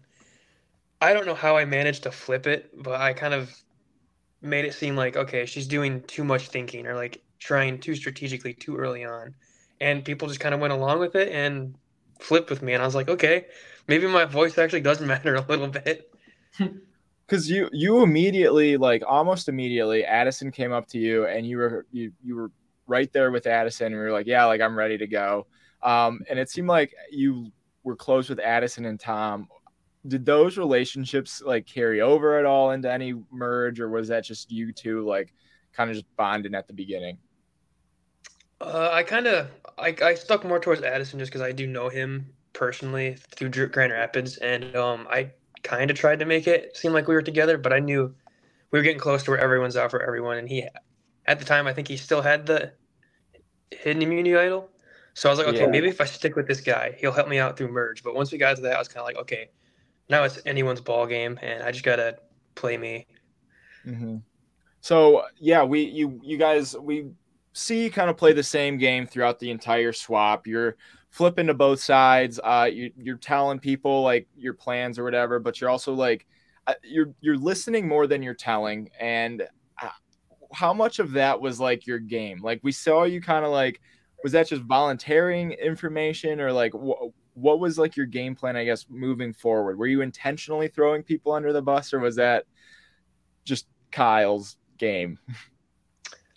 I 1.02 1.14
don't 1.14 1.26
know 1.26 1.36
how 1.36 1.58
I 1.58 1.66
managed 1.66 2.04
to 2.04 2.12
flip 2.12 2.46
it, 2.46 2.70
but 2.82 3.02
I 3.02 3.14
kind 3.14 3.34
of 3.34 3.52
made 4.42 4.66
it 4.66 4.74
seem 4.74 4.96
like 4.96 5.16
okay, 5.16 5.46
she's 5.46 5.68
doing 5.68 6.02
too 6.04 6.24
much 6.24 6.50
thinking 6.50 6.88
or 6.88 6.96
like 6.96 7.22
trying 7.40 7.80
too 7.80 7.96
strategically 7.96 8.54
too 8.54 8.76
early 8.78 9.06
on, 9.06 9.34
and 9.80 10.04
people 10.06 10.28
just 10.28 10.40
kind 10.40 10.54
of 10.54 10.62
went 10.62 10.74
along 10.74 11.00
with 11.00 11.16
it 11.16 11.30
and 11.30 11.76
flipped 12.20 12.50
with 12.50 12.62
me, 12.62 12.74
and 12.74 12.82
I 12.82 12.86
was 12.86 12.96
like, 12.96 13.10
okay, 13.10 13.46
maybe 13.88 14.08
my 14.08 14.26
voice 14.26 14.58
actually 14.58 14.82
does 14.82 15.02
matter 15.14 15.36
a 15.36 15.42
little 15.42 15.68
bit. 15.68 16.12
Because 17.28 17.50
you 17.50 17.70
you 17.72 18.04
immediately 18.04 18.76
like 18.76 19.04
almost 19.08 19.48
immediately, 19.48 20.04
Addison 20.04 20.52
came 20.52 20.74
up 20.74 20.86
to 20.88 20.98
you 20.98 21.28
and 21.28 21.48
you 21.48 21.60
were 21.60 21.86
you 21.90 22.12
you 22.22 22.36
were 22.36 22.52
right 22.88 23.10
there 23.14 23.32
with 23.32 23.48
Addison, 23.48 23.86
and 23.86 23.96
you 23.96 24.02
were 24.02 24.12
like, 24.12 24.28
yeah, 24.28 24.44
like 24.44 24.60
I'm 24.60 24.78
ready 24.78 24.98
to 24.98 25.08
go. 25.08 25.48
Um, 25.82 26.20
and 26.30 26.38
it 26.38 26.50
seemed 26.50 26.68
like 26.68 26.94
you 27.10 27.50
were 27.84 27.96
close 27.96 28.30
with 28.30 28.40
Addison 28.40 28.86
and 28.86 29.00
Tom 29.00 29.48
did 30.08 30.26
those 30.26 30.58
relationships 30.58 31.42
like 31.46 31.66
carry 31.68 32.02
over 32.02 32.40
at 32.40 32.46
all 32.46 32.72
into 32.72 32.92
any 32.92 33.14
merge 33.32 33.80
or 33.80 33.90
was 33.90 34.08
that 34.08 34.24
just 34.24 34.52
you 34.52 34.72
two 34.72 35.06
like 35.06 35.34
kind 35.74 35.90
of 35.90 35.96
just 35.96 36.08
bonding 36.16 36.56
at 36.56 36.68
the 36.68 36.74
beginning? 36.74 37.18
Uh, 38.60 38.90
i 38.92 39.02
kind 39.02 39.26
of 39.26 39.48
I, 39.80 39.96
I 40.04 40.14
stuck 40.14 40.44
more 40.46 40.60
towards 40.60 40.84
addison 40.84 41.18
just 41.18 41.32
because 41.32 41.42
i 41.42 41.52
do 41.52 41.66
know 41.66 41.90
him 41.90 42.28
personally 42.54 43.16
through 43.36 43.50
grand 43.70 43.92
rapids 43.92 44.38
and 44.38 44.76
um, 44.76 45.08
i 45.10 45.32
kind 45.64 45.90
of 45.90 45.98
tried 45.98 46.20
to 46.20 46.26
make 46.26 46.48
it 46.48 46.78
seem 46.78 46.94
like 46.94 47.08
we 47.08 47.16
were 47.16 47.24
together 47.24 47.58
but 47.58 47.74
i 47.74 47.80
knew 47.80 48.14
we 48.70 48.78
were 48.78 48.84
getting 48.84 49.00
close 49.00 49.24
to 49.24 49.32
where 49.32 49.40
everyone's 49.40 49.76
out 49.76 49.90
for 49.90 50.04
everyone 50.04 50.38
and 50.38 50.48
he 50.48 50.68
at 51.26 51.40
the 51.40 51.46
time 51.46 51.66
i 51.66 51.74
think 51.74 51.88
he 51.88 51.98
still 51.98 52.22
had 52.22 52.46
the 52.46 52.72
hidden 53.72 54.04
immunity 54.04 54.36
idol. 54.36 54.70
So 55.16 55.28
i 55.28 55.32
was 55.32 55.40
like 55.40 55.48
okay 55.48 55.62
yeah. 55.62 55.68
maybe 55.68 55.88
if 55.88 56.00
i 56.00 56.06
stick 56.06 56.36
with 56.36 56.48
this 56.48 56.62
guy 56.62 56.96
he'll 57.00 57.12
help 57.12 57.28
me 57.30 57.40
out 57.40 57.58
through 57.58 57.70
merge. 57.70 58.04
But 58.04 58.14
once 58.14 58.32
we 58.32 58.38
got 58.38 58.58
to 58.58 58.62
that 58.64 58.76
i 58.76 58.80
was 58.80 58.88
kind 58.88 59.00
of 59.00 59.06
like 59.06 59.18
okay 59.18 59.50
now 60.12 60.26
it's 60.26 60.40
anyone's 60.46 60.82
ball 60.82 61.08
game, 61.08 61.40
and 61.42 61.64
I 61.64 61.72
just 61.72 61.86
gotta 61.86 62.18
play 62.54 62.78
me. 62.78 63.08
Mm-hmm. 63.88 64.18
So 64.82 65.24
yeah, 65.40 65.64
we 65.64 65.82
you 65.82 66.20
you 66.22 66.38
guys 66.38 66.78
we 66.78 67.08
see 67.54 67.90
kind 67.90 68.10
of 68.10 68.18
play 68.18 68.34
the 68.34 68.44
same 68.44 68.78
game 68.78 69.08
throughout 69.08 69.40
the 69.40 69.50
entire 69.50 69.94
swap. 69.94 70.46
You're 70.46 70.76
flipping 71.10 71.48
to 71.48 71.54
both 71.54 71.82
sides. 71.82 72.40
Uh, 72.44 72.70
you, 72.72 72.92
you're 72.98 73.18
telling 73.18 73.60
people 73.60 74.04
like 74.04 74.28
your 74.38 74.54
plans 74.54 75.00
or 75.00 75.04
whatever, 75.04 75.40
but 75.40 75.60
you're 75.60 75.70
also 75.70 75.94
like 75.94 76.28
uh, 76.68 76.74
you're 76.84 77.14
you're 77.22 77.38
listening 77.38 77.88
more 77.88 78.06
than 78.06 78.22
you're 78.22 78.34
telling. 78.34 78.90
And 79.00 79.48
uh, 79.82 79.90
how 80.52 80.74
much 80.74 81.00
of 81.00 81.12
that 81.14 81.40
was 81.40 81.60
like 81.60 81.88
your 81.88 82.00
game? 82.00 82.42
Like 82.42 82.60
we 82.64 82.74
saw 82.74 83.04
you 83.04 83.22
kind 83.22 83.46
of 83.46 83.52
like 83.52 83.80
was 84.24 84.34
that 84.34 84.48
just 84.48 84.62
volunteering 84.64 85.54
information 85.54 86.42
or 86.42 86.52
like 86.52 86.74
wh- 86.74 87.10
what 87.42 87.60
was 87.60 87.78
like 87.78 87.96
your 87.96 88.06
game 88.06 88.36
plan 88.36 88.56
i 88.56 88.64
guess 88.64 88.86
moving 88.90 89.34
forward? 89.34 89.78
Were 89.78 89.88
you 89.88 90.02
intentionally 90.02 90.68
throwing 90.68 91.04
people 91.04 91.34
under 91.34 91.52
the 91.54 91.62
bus 91.62 91.94
or 91.94 92.00
was 92.00 92.16
that 92.18 92.46
just 93.44 93.68
kyle's 93.92 94.58
game? 94.78 95.20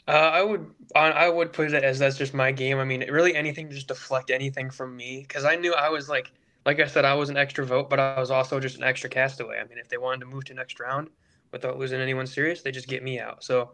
Uh, 0.07 0.11
i 0.35 0.43
would 0.43 0.71
i 0.95 1.27
would 1.31 1.51
put 1.51 1.73
it 1.73 1.83
as 1.83 1.99
that's 1.99 2.19
just 2.19 2.35
my 2.35 2.53
game. 2.53 2.79
I 2.79 2.85
mean 2.85 3.11
really 3.11 3.35
anything 3.35 3.71
to 3.71 3.75
just 3.75 3.89
deflect 3.89 4.31
anything 4.31 4.69
from 4.69 4.95
me 4.95 5.25
because 5.27 5.47
i 5.47 5.57
knew 5.57 5.73
i 5.73 5.89
was 5.89 6.11
like 6.11 6.31
like 6.67 6.79
i 6.79 6.87
said 6.87 7.07
i 7.07 7.15
was 7.15 7.31
an 7.31 7.39
extra 7.39 7.65
vote 7.65 7.89
but 7.89 7.99
i 7.99 8.21
was 8.21 8.31
also 8.31 8.61
just 8.61 8.77
an 8.77 8.83
extra 8.83 9.09
castaway. 9.09 9.59
I 9.59 9.65
mean 9.65 9.79
if 9.79 9.89
they 9.89 9.97
wanted 9.97 10.21
to 10.21 10.27
move 10.27 10.45
to 10.45 10.55
next 10.55 10.79
round 10.79 11.09
without 11.53 11.79
losing 11.79 12.03
anyone 12.03 12.27
serious 12.27 12.61
they 12.61 12.71
just 12.71 12.87
get 12.87 13.03
me 13.03 13.19
out. 13.19 13.43
So 13.43 13.73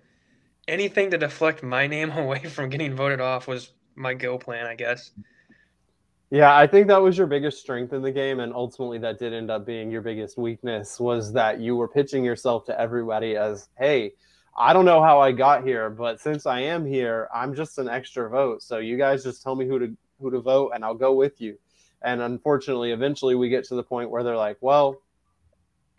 anything 0.69 1.11
to 1.11 1.19
deflect 1.19 1.65
my 1.65 1.89
name 1.89 2.11
away 2.23 2.45
from 2.45 2.69
getting 2.69 2.95
voted 2.95 3.21
off 3.21 3.49
was 3.49 3.73
my 3.97 4.15
go 4.15 4.39
plan 4.39 4.67
i 4.67 4.77
guess 4.77 5.11
yeah, 6.31 6.57
I 6.57 6.67
think 6.67 6.87
that 6.89 7.03
was 7.03 7.19
your 7.19 7.27
biggest 7.27 7.59
strength 7.59 7.93
in 7.93 8.03
the 8.03 8.13
game, 8.13 8.41
and 8.41 8.53
ultimately 8.55 8.99
that 8.99 9.19
did 9.19 9.33
end 9.33 9.51
up 9.51 9.67
being 9.67 9.91
your 9.91 10.03
biggest 10.03 10.39
weakness. 10.39 11.01
Was 11.01 11.33
that 11.33 11.61
you 11.61 11.77
were 11.77 11.89
pitching 11.89 12.25
yourself 12.25 12.65
to 12.67 12.81
everybody 12.81 13.37
as, 13.37 13.69
"Hey, 13.79 14.15
I 14.57 14.73
don't 14.73 14.85
know 14.85 15.03
how 15.03 15.21
I 15.21 15.33
got 15.33 15.65
here, 15.65 15.91
but 15.91 16.21
since 16.21 16.47
I 16.47 16.61
am 16.61 16.85
here, 16.85 17.29
I'm 17.35 17.55
just 17.55 17.79
an 17.79 17.89
extra 17.89 18.29
vote. 18.29 18.63
So 18.63 18.79
you 18.79 18.97
guys 18.97 19.25
just 19.25 19.43
tell 19.43 19.55
me 19.55 19.67
who 19.67 19.79
to 19.79 19.97
who 20.21 20.31
to 20.31 20.41
vote, 20.41 20.73
and 20.75 20.85
I'll 20.85 20.95
go 20.95 21.15
with 21.15 21.41
you. 21.41 21.59
And 22.03 22.21
unfortunately, 22.21 22.93
eventually 22.93 23.35
we 23.35 23.49
get 23.49 23.65
to 23.65 23.75
the 23.75 23.83
point 23.83 24.11
where 24.11 24.23
they're 24.23 24.37
like, 24.37 24.59
well, 24.61 25.01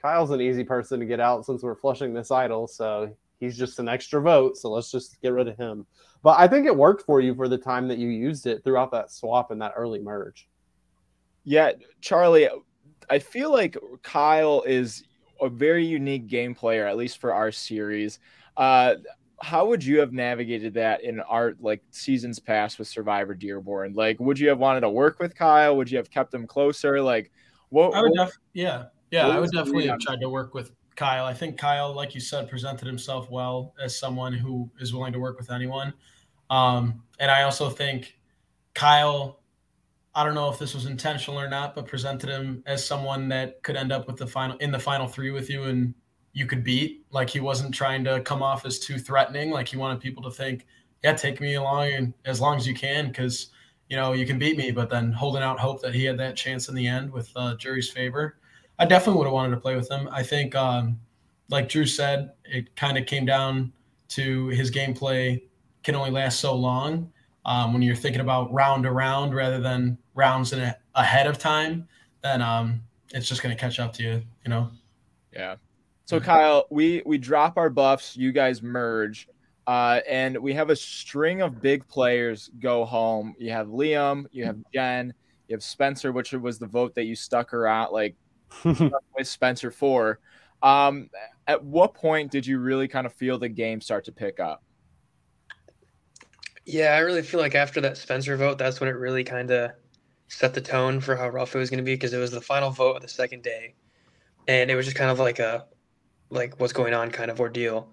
Kyle's 0.01 0.31
an 0.31 0.41
easy 0.41 0.63
person 0.63 1.00
to 1.00 1.05
get 1.05 1.19
out 1.19 1.45
since 1.45 1.63
we're 1.63 1.75
flushing 1.75 2.13
this 2.13 2.31
idol, 2.31 2.67
so 2.67 3.15
he's 3.39 3.57
just 3.57 3.79
an 3.79 3.89
extra 3.89 4.21
vote. 4.21 4.57
So 4.57 4.69
let's 4.69 4.91
just 4.91 5.21
get 5.21 5.33
rid 5.33 5.47
of 5.47 5.57
him. 5.57 5.85
But 6.23 6.39
I 6.39 6.47
think 6.47 6.67
it 6.67 6.75
worked 6.75 7.05
for 7.05 7.19
you 7.19 7.33
for 7.33 7.47
the 7.47 7.57
time 7.57 7.87
that 7.87 7.97
you 7.97 8.09
used 8.09 8.45
it 8.45 8.63
throughout 8.63 8.91
that 8.91 9.11
swap 9.11 9.51
and 9.51 9.61
that 9.61 9.73
early 9.75 9.99
merge. 9.99 10.47
Yeah, 11.43 11.71
Charlie, 12.01 12.47
I 13.09 13.19
feel 13.19 13.51
like 13.51 13.75
Kyle 14.03 14.63
is 14.65 15.03
a 15.41 15.49
very 15.49 15.85
unique 15.85 16.27
game 16.27 16.53
player, 16.53 16.85
at 16.85 16.97
least 16.97 17.19
for 17.19 17.33
our 17.33 17.51
series. 17.51 18.19
Uh, 18.55 18.95
how 19.41 19.65
would 19.65 19.83
you 19.83 19.99
have 19.99 20.13
navigated 20.13 20.75
that 20.75 21.03
in 21.03 21.19
our 21.21 21.55
like 21.59 21.81
seasons 21.89 22.37
past 22.37 22.77
with 22.77 22.87
Survivor 22.87 23.33
Dearborn? 23.33 23.93
Like, 23.93 24.19
would 24.19 24.37
you 24.37 24.49
have 24.49 24.59
wanted 24.59 24.81
to 24.81 24.89
work 24.89 25.19
with 25.19 25.35
Kyle? 25.35 25.75
Would 25.77 25.89
you 25.89 25.97
have 25.97 26.11
kept 26.11 26.31
him 26.33 26.45
closer? 26.45 27.01
Like, 27.01 27.31
what? 27.69 27.95
I 27.95 28.01
would 28.01 28.11
what, 28.11 28.27
def- 28.27 28.37
yeah, 28.53 28.85
yeah, 29.09 29.27
I 29.27 29.39
would 29.39 29.51
definitely 29.51 29.87
have 29.87 29.99
tried 29.99 30.21
to 30.21 30.29
work 30.29 30.53
with 30.53 30.71
Kyle. 30.95 31.25
I 31.25 31.33
think 31.33 31.57
Kyle, 31.57 31.93
like 31.93 32.13
you 32.13 32.21
said, 32.21 32.49
presented 32.49 32.85
himself 32.87 33.31
well 33.31 33.73
as 33.83 33.97
someone 33.97 34.33
who 34.33 34.69
is 34.79 34.93
willing 34.93 35.13
to 35.13 35.19
work 35.19 35.39
with 35.39 35.49
anyone. 35.49 35.93
Um, 36.51 37.01
and 37.17 37.31
I 37.31 37.43
also 37.43 37.70
think 37.70 38.17
Kyle, 38.75 39.39
I 40.13 40.25
don't 40.25 40.36
know 40.36 40.51
if 40.51 40.60
this 40.60 40.75
was 40.75 40.86
intentional 40.86 41.39
or 41.39 41.50
not, 41.50 41.74
but 41.74 41.88
presented 41.88 42.29
him 42.29 42.62
as 42.67 42.86
someone 42.86 43.29
that 43.29 43.63
could 43.63 43.77
end 43.77 43.91
up 43.93 44.05
with 44.05 44.17
the 44.17 44.27
final 44.27 44.58
in 44.58 44.70
the 44.70 44.79
final 44.79 45.08
three 45.08 45.31
with 45.31 45.50
you 45.50 45.63
and 45.63 45.96
you 46.34 46.46
could 46.46 46.63
beat. 46.63 47.05
Like 47.10 47.29
he 47.29 47.39
wasn't 47.39 47.74
trying 47.74 48.03
to 48.03 48.20
come 48.22 48.43
off 48.43 48.65
as 48.65 48.79
too 48.79 49.00
threatening. 49.00 49.50
Like 49.50 49.70
he 49.70 49.77
wanted 49.77 50.01
people 50.01 50.22
to 50.24 50.31
think, 50.31 50.67
yeah, 51.03 51.13
take 51.13 51.39
me 51.39 51.55
along 51.55 51.93
and 51.93 52.13
as 52.25 52.41
long 52.41 52.58
as 52.58 52.67
you 52.67 52.75
can, 52.75 53.08
because 53.08 53.48
you 53.89 53.96
know 53.96 54.12
you 54.12 54.25
can 54.25 54.38
beat 54.38 54.58
me. 54.58 54.72
But 54.72 54.89
then 54.89 55.13
holding 55.13 55.43
out 55.43 55.58
hope 55.58 55.81
that 55.81 55.96
he 55.96 56.03
had 56.03 56.20
that 56.20 56.36
chance 56.36 56.67
in 56.67 56.75
the 56.75 56.86
end 56.86 57.12
with 57.13 57.31
uh, 57.38 57.55
jury's 57.55 57.89
favor. 57.89 58.38
I 58.77 58.86
definitely 58.86 59.20
would 59.20 59.27
have 59.27 59.34
wanted 59.34 59.55
to 59.55 59.62
play 59.62 59.75
with 59.75 59.89
him. 59.89 60.10
I 60.12 60.24
think, 60.24 60.55
um, 60.55 61.00
like 61.50 61.70
Drew 61.70 61.86
said, 61.86 62.31
it 62.43 62.75
kind 62.75 62.98
of 62.98 63.05
came 63.05 63.25
down 63.25 63.72
to 64.10 64.48
his 64.48 64.72
gameplay 64.72 65.41
can 65.83 65.95
only 65.95 66.11
last 66.11 66.39
so 66.39 66.55
long. 66.55 67.11
Um, 67.45 67.73
when 67.73 67.81
you're 67.81 67.95
thinking 67.95 68.21
about 68.21 68.53
round 68.53 68.83
to 68.83 68.91
round 68.91 69.33
rather 69.33 69.59
than 69.59 69.97
rounds 70.13 70.53
in 70.53 70.59
a, 70.59 70.77
ahead 70.93 71.25
of 71.25 71.39
time, 71.39 71.88
then 72.21 72.41
um, 72.41 72.81
it's 73.13 73.27
just 73.27 73.41
going 73.41 73.55
to 73.55 73.59
catch 73.59 73.79
up 73.79 73.93
to 73.93 74.03
you, 74.03 74.21
you 74.45 74.50
know? 74.50 74.69
Yeah. 75.33 75.55
So 76.05 76.19
Kyle, 76.19 76.65
we 76.69 77.01
we 77.05 77.17
drop 77.17 77.57
our 77.57 77.69
buffs, 77.69 78.17
you 78.17 78.33
guys 78.33 78.61
merge, 78.61 79.29
uh, 79.65 80.01
and 80.09 80.38
we 80.38 80.53
have 80.53 80.69
a 80.69 80.75
string 80.75 81.41
of 81.41 81.61
big 81.61 81.88
players 81.88 82.50
go 82.59 82.83
home. 82.83 83.33
You 83.39 83.51
have 83.51 83.67
Liam, 83.67 84.25
you 84.31 84.43
have 84.43 84.57
Jen, 84.73 85.13
you 85.47 85.55
have 85.55 85.63
Spencer, 85.63 86.11
which 86.11 86.33
was 86.33 86.59
the 86.59 86.67
vote 86.67 86.95
that 86.95 87.05
you 87.05 87.15
stuck 87.15 87.51
her 87.51 87.63
around, 87.63 87.93
like 87.93 88.15
with 88.65 89.25
Spencer 89.25 89.71
for. 89.71 90.19
Um, 90.61 91.09
at 91.47 91.63
what 91.63 91.93
point 91.93 92.29
did 92.29 92.45
you 92.45 92.59
really 92.59 92.89
kind 92.89 93.07
of 93.07 93.13
feel 93.13 93.39
the 93.39 93.50
game 93.50 93.79
start 93.79 94.03
to 94.05 94.11
pick 94.11 94.41
up? 94.41 94.63
Yeah, 96.71 96.95
I 96.95 96.99
really 96.99 97.21
feel 97.21 97.41
like 97.41 97.53
after 97.53 97.81
that 97.81 97.97
Spencer 97.97 98.37
vote, 98.37 98.57
that's 98.57 98.79
when 98.79 98.87
it 98.87 98.93
really 98.93 99.25
kind 99.25 99.51
of 99.51 99.71
set 100.29 100.53
the 100.53 100.61
tone 100.61 101.01
for 101.01 101.17
how 101.17 101.27
rough 101.27 101.53
it 101.53 101.59
was 101.59 101.69
going 101.69 101.79
to 101.79 101.83
be 101.83 101.95
because 101.95 102.13
it 102.13 102.17
was 102.17 102.31
the 102.31 102.39
final 102.39 102.71
vote 102.71 102.95
of 102.95 103.01
the 103.01 103.09
second 103.09 103.43
day, 103.43 103.75
and 104.47 104.71
it 104.71 104.75
was 104.75 104.85
just 104.85 104.95
kind 104.95 105.11
of 105.11 105.19
like 105.19 105.39
a 105.39 105.65
like 106.29 106.57
what's 106.61 106.71
going 106.71 106.93
on 106.93 107.11
kind 107.11 107.29
of 107.29 107.41
ordeal. 107.41 107.89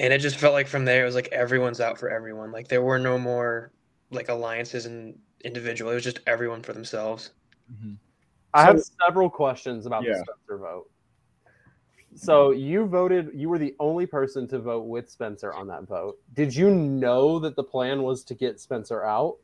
And 0.00 0.12
it 0.12 0.18
just 0.18 0.34
felt 0.36 0.52
like 0.52 0.66
from 0.66 0.84
there 0.84 1.02
it 1.02 1.06
was 1.06 1.14
like 1.14 1.28
everyone's 1.28 1.80
out 1.80 1.96
for 1.96 2.10
everyone. 2.10 2.50
Like 2.50 2.66
there 2.66 2.82
were 2.82 2.98
no 2.98 3.18
more 3.18 3.70
like 4.10 4.30
alliances 4.30 4.86
and 4.86 5.16
individual. 5.44 5.92
It 5.92 5.94
was 5.94 6.02
just 6.02 6.18
everyone 6.26 6.62
for 6.62 6.72
themselves. 6.72 7.30
Mm-hmm. 7.72 7.94
I 8.52 8.62
so, 8.62 8.66
have 8.66 8.82
several 9.06 9.30
questions 9.30 9.86
about 9.86 10.02
yeah. 10.02 10.14
the 10.14 10.24
Spencer 10.24 10.58
vote. 10.58 10.90
So 12.16 12.50
you 12.50 12.86
voted 12.86 13.30
you 13.34 13.48
were 13.48 13.58
the 13.58 13.74
only 13.78 14.06
person 14.06 14.48
to 14.48 14.58
vote 14.58 14.86
with 14.86 15.10
Spencer 15.10 15.52
on 15.52 15.66
that 15.68 15.84
vote. 15.84 16.18
Did 16.32 16.54
you 16.54 16.70
know 16.70 17.38
that 17.40 17.56
the 17.56 17.62
plan 17.62 18.02
was 18.02 18.24
to 18.24 18.34
get 18.34 18.58
Spencer 18.58 19.04
out? 19.04 19.36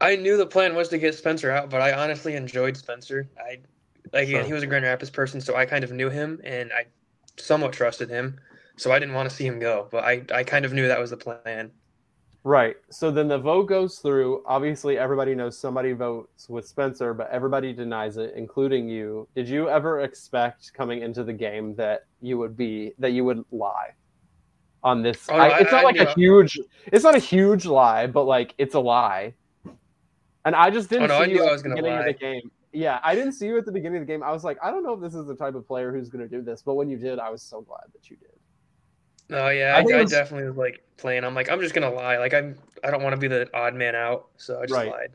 I 0.00 0.16
knew 0.16 0.36
the 0.36 0.46
plan 0.46 0.74
was 0.74 0.88
to 0.88 0.98
get 0.98 1.14
Spencer 1.14 1.50
out, 1.50 1.70
but 1.70 1.80
I 1.80 1.92
honestly 1.92 2.34
enjoyed 2.34 2.76
Spencer. 2.76 3.28
I 3.38 3.58
like 4.12 4.28
again, 4.28 4.46
he 4.46 4.52
was 4.52 4.62
a 4.62 4.66
Grand 4.66 4.84
Rapids 4.84 5.10
person, 5.10 5.40
so 5.40 5.56
I 5.56 5.66
kind 5.66 5.84
of 5.84 5.92
knew 5.92 6.10
him 6.10 6.40
and 6.44 6.72
I 6.72 6.86
somewhat 7.36 7.72
trusted 7.72 8.08
him. 8.08 8.40
So 8.76 8.90
I 8.90 8.98
didn't 8.98 9.14
want 9.14 9.30
to 9.30 9.34
see 9.34 9.46
him 9.46 9.60
go, 9.60 9.86
but 9.90 10.04
I, 10.04 10.22
I 10.32 10.42
kind 10.42 10.64
of 10.64 10.72
knew 10.72 10.88
that 10.88 10.98
was 10.98 11.10
the 11.10 11.16
plan. 11.16 11.70
Right. 12.46 12.76
So 12.90 13.10
then 13.10 13.26
the 13.26 13.38
vote 13.38 13.64
goes 13.64 14.00
through. 14.00 14.42
Obviously, 14.46 14.98
everybody 14.98 15.34
knows 15.34 15.58
somebody 15.58 15.92
votes 15.92 16.46
with 16.50 16.68
Spencer, 16.68 17.14
but 17.14 17.30
everybody 17.30 17.72
denies 17.72 18.18
it, 18.18 18.34
including 18.36 18.86
you. 18.86 19.26
Did 19.34 19.48
you 19.48 19.70
ever 19.70 20.02
expect 20.02 20.70
coming 20.74 21.00
into 21.00 21.24
the 21.24 21.32
game 21.32 21.74
that 21.76 22.02
you 22.20 22.36
would 22.36 22.54
be 22.54 22.92
that 22.98 23.12
you 23.12 23.24
would 23.24 23.42
lie 23.50 23.94
on 24.82 25.02
this? 25.02 25.26
Oh, 25.30 25.36
I, 25.36 25.58
it's 25.60 25.72
not 25.72 25.80
I, 25.80 25.84
like 25.84 25.96
a 25.96 26.12
huge. 26.12 26.60
It's 26.92 27.02
not 27.02 27.14
a 27.14 27.18
huge 27.18 27.64
lie, 27.64 28.06
but 28.06 28.24
like 28.24 28.54
it's 28.58 28.74
a 28.74 28.80
lie. 28.80 29.32
And 30.44 30.54
I 30.54 30.68
just 30.68 30.90
didn't 30.90 31.10
oh, 31.10 31.20
no, 31.20 31.24
see 31.24 31.30
you 31.32 31.44
at 31.44 31.62
the 31.62 31.68
beginning 31.70 31.92
lie. 31.92 31.98
of 32.00 32.04
the 32.04 32.12
game. 32.12 32.50
Yeah, 32.74 33.00
I 33.02 33.14
didn't 33.14 33.32
see 33.32 33.46
you 33.46 33.56
at 33.56 33.64
the 33.64 33.72
beginning 33.72 34.02
of 34.02 34.06
the 34.06 34.12
game. 34.12 34.22
I 34.22 34.32
was 34.32 34.44
like, 34.44 34.58
I 34.62 34.70
don't 34.70 34.82
know 34.82 34.92
if 34.92 35.00
this 35.00 35.14
is 35.14 35.26
the 35.26 35.34
type 35.34 35.54
of 35.54 35.66
player 35.66 35.92
who's 35.92 36.10
going 36.10 36.28
to 36.28 36.36
do 36.36 36.42
this, 36.42 36.60
but 36.60 36.74
when 36.74 36.90
you 36.90 36.98
did, 36.98 37.18
I 37.18 37.30
was 37.30 37.42
so 37.42 37.62
glad 37.62 37.84
that 37.94 38.10
you 38.10 38.16
did. 38.16 38.28
Oh 39.30 39.48
yeah, 39.48 39.74
I, 39.76 39.80
I, 39.80 40.02
was... 40.02 40.10
definitely 40.10 40.48
was 40.48 40.56
like 40.56 40.82
playing. 40.96 41.24
I'm 41.24 41.34
like, 41.34 41.50
I'm 41.50 41.60
just 41.60 41.74
gonna 41.74 41.90
lie. 41.90 42.18
Like 42.18 42.34
I'm, 42.34 42.58
I 42.82 42.90
don't 42.90 43.02
want 43.02 43.14
to 43.14 43.20
be 43.20 43.28
the 43.28 43.48
odd 43.54 43.74
man 43.74 43.94
out, 43.94 44.28
so 44.36 44.60
I 44.60 44.62
just 44.62 44.74
right. 44.74 44.90
lied. 44.90 45.10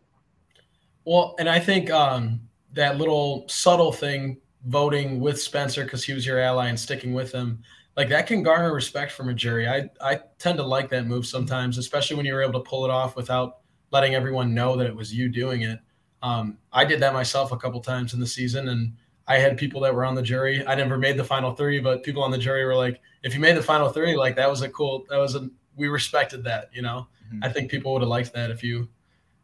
Well, 1.06 1.36
and 1.40 1.50
I 1.50 1.60
think 1.60 1.90
um, 1.90 2.42
that 2.74 2.98
little 2.98 3.46
subtle 3.48 3.92
thing, 3.92 4.38
voting 4.66 5.20
with 5.20 5.42
Spencer 5.42 5.84
because 5.84 6.04
he 6.04 6.14
was 6.14 6.26
your 6.26 6.40
ally 6.40 6.68
and 6.68 6.80
sticking 6.80 7.14
with 7.14 7.32
him, 7.32 7.62
like 7.96 8.10
that 8.10 8.28
can 8.28 8.44
garner 8.44 8.74
respect 8.74 9.12
from 9.12 9.30
a 9.30 9.34
jury. 9.34 9.68
I 9.68 9.90
I 10.02 10.22
tend 10.38 10.58
to 10.58 10.64
like 10.64 10.90
that 10.90 11.06
move 11.06 11.26
sometimes, 11.26 11.78
especially 11.78 12.18
when 12.18 12.26
you're 12.26 12.42
able 12.42 12.64
to 12.64 12.70
pull 12.70 12.86
it 12.86 12.92
off 12.92 13.16
without 13.16 13.58
letting 13.92 14.16
everyone 14.16 14.54
know 14.54 14.76
that 14.76 14.88
it 14.88 14.96
was 14.96 15.14
you 15.14 15.30
doing 15.30 15.64
it. 15.64 15.80
Um, 16.22 16.58
I 16.74 16.86
did 16.86 17.00
that 17.02 17.14
myself 17.14 17.52
a 17.52 17.58
couple 17.58 17.80
times 17.82 18.14
in 18.14 18.20
the 18.20 18.28
season, 18.28 18.70
and 18.70 18.94
I 19.30 19.38
had 19.38 19.58
people 19.58 19.80
that 19.82 19.94
were 19.94 20.04
on 20.04 20.16
the 20.16 20.24
jury. 20.24 20.66
I 20.66 20.74
never 20.74 20.98
made 20.98 21.16
the 21.16 21.24
final 21.24 21.54
three, 21.54 21.80
but 21.80 22.04
people 22.04 22.24
on 22.24 22.32
the 22.32 22.38
jury 22.38 22.66
were 22.66 22.76
like, 22.76 23.00
if 23.24 23.36
you 23.36 23.40
made 23.40 23.56
the 23.56 23.62
final 23.62 23.90
three, 23.90 24.18
like 24.18 24.36
that 24.36 24.50
was 24.50 24.64
a 24.64 24.70
cool, 24.70 25.06
that 25.10 25.18
was 25.18 25.36
a, 25.36 25.48
we 25.76 25.88
respected 25.88 26.44
that, 26.46 26.70
you 26.74 26.82
know? 26.82 27.08
Mm-hmm. 27.28 27.44
I 27.44 27.50
think 27.50 27.70
people 27.70 27.94
would 27.94 28.02
have 28.02 28.10
liked 28.10 28.34
that 28.34 28.50
if 28.50 28.64
you, 28.64 28.90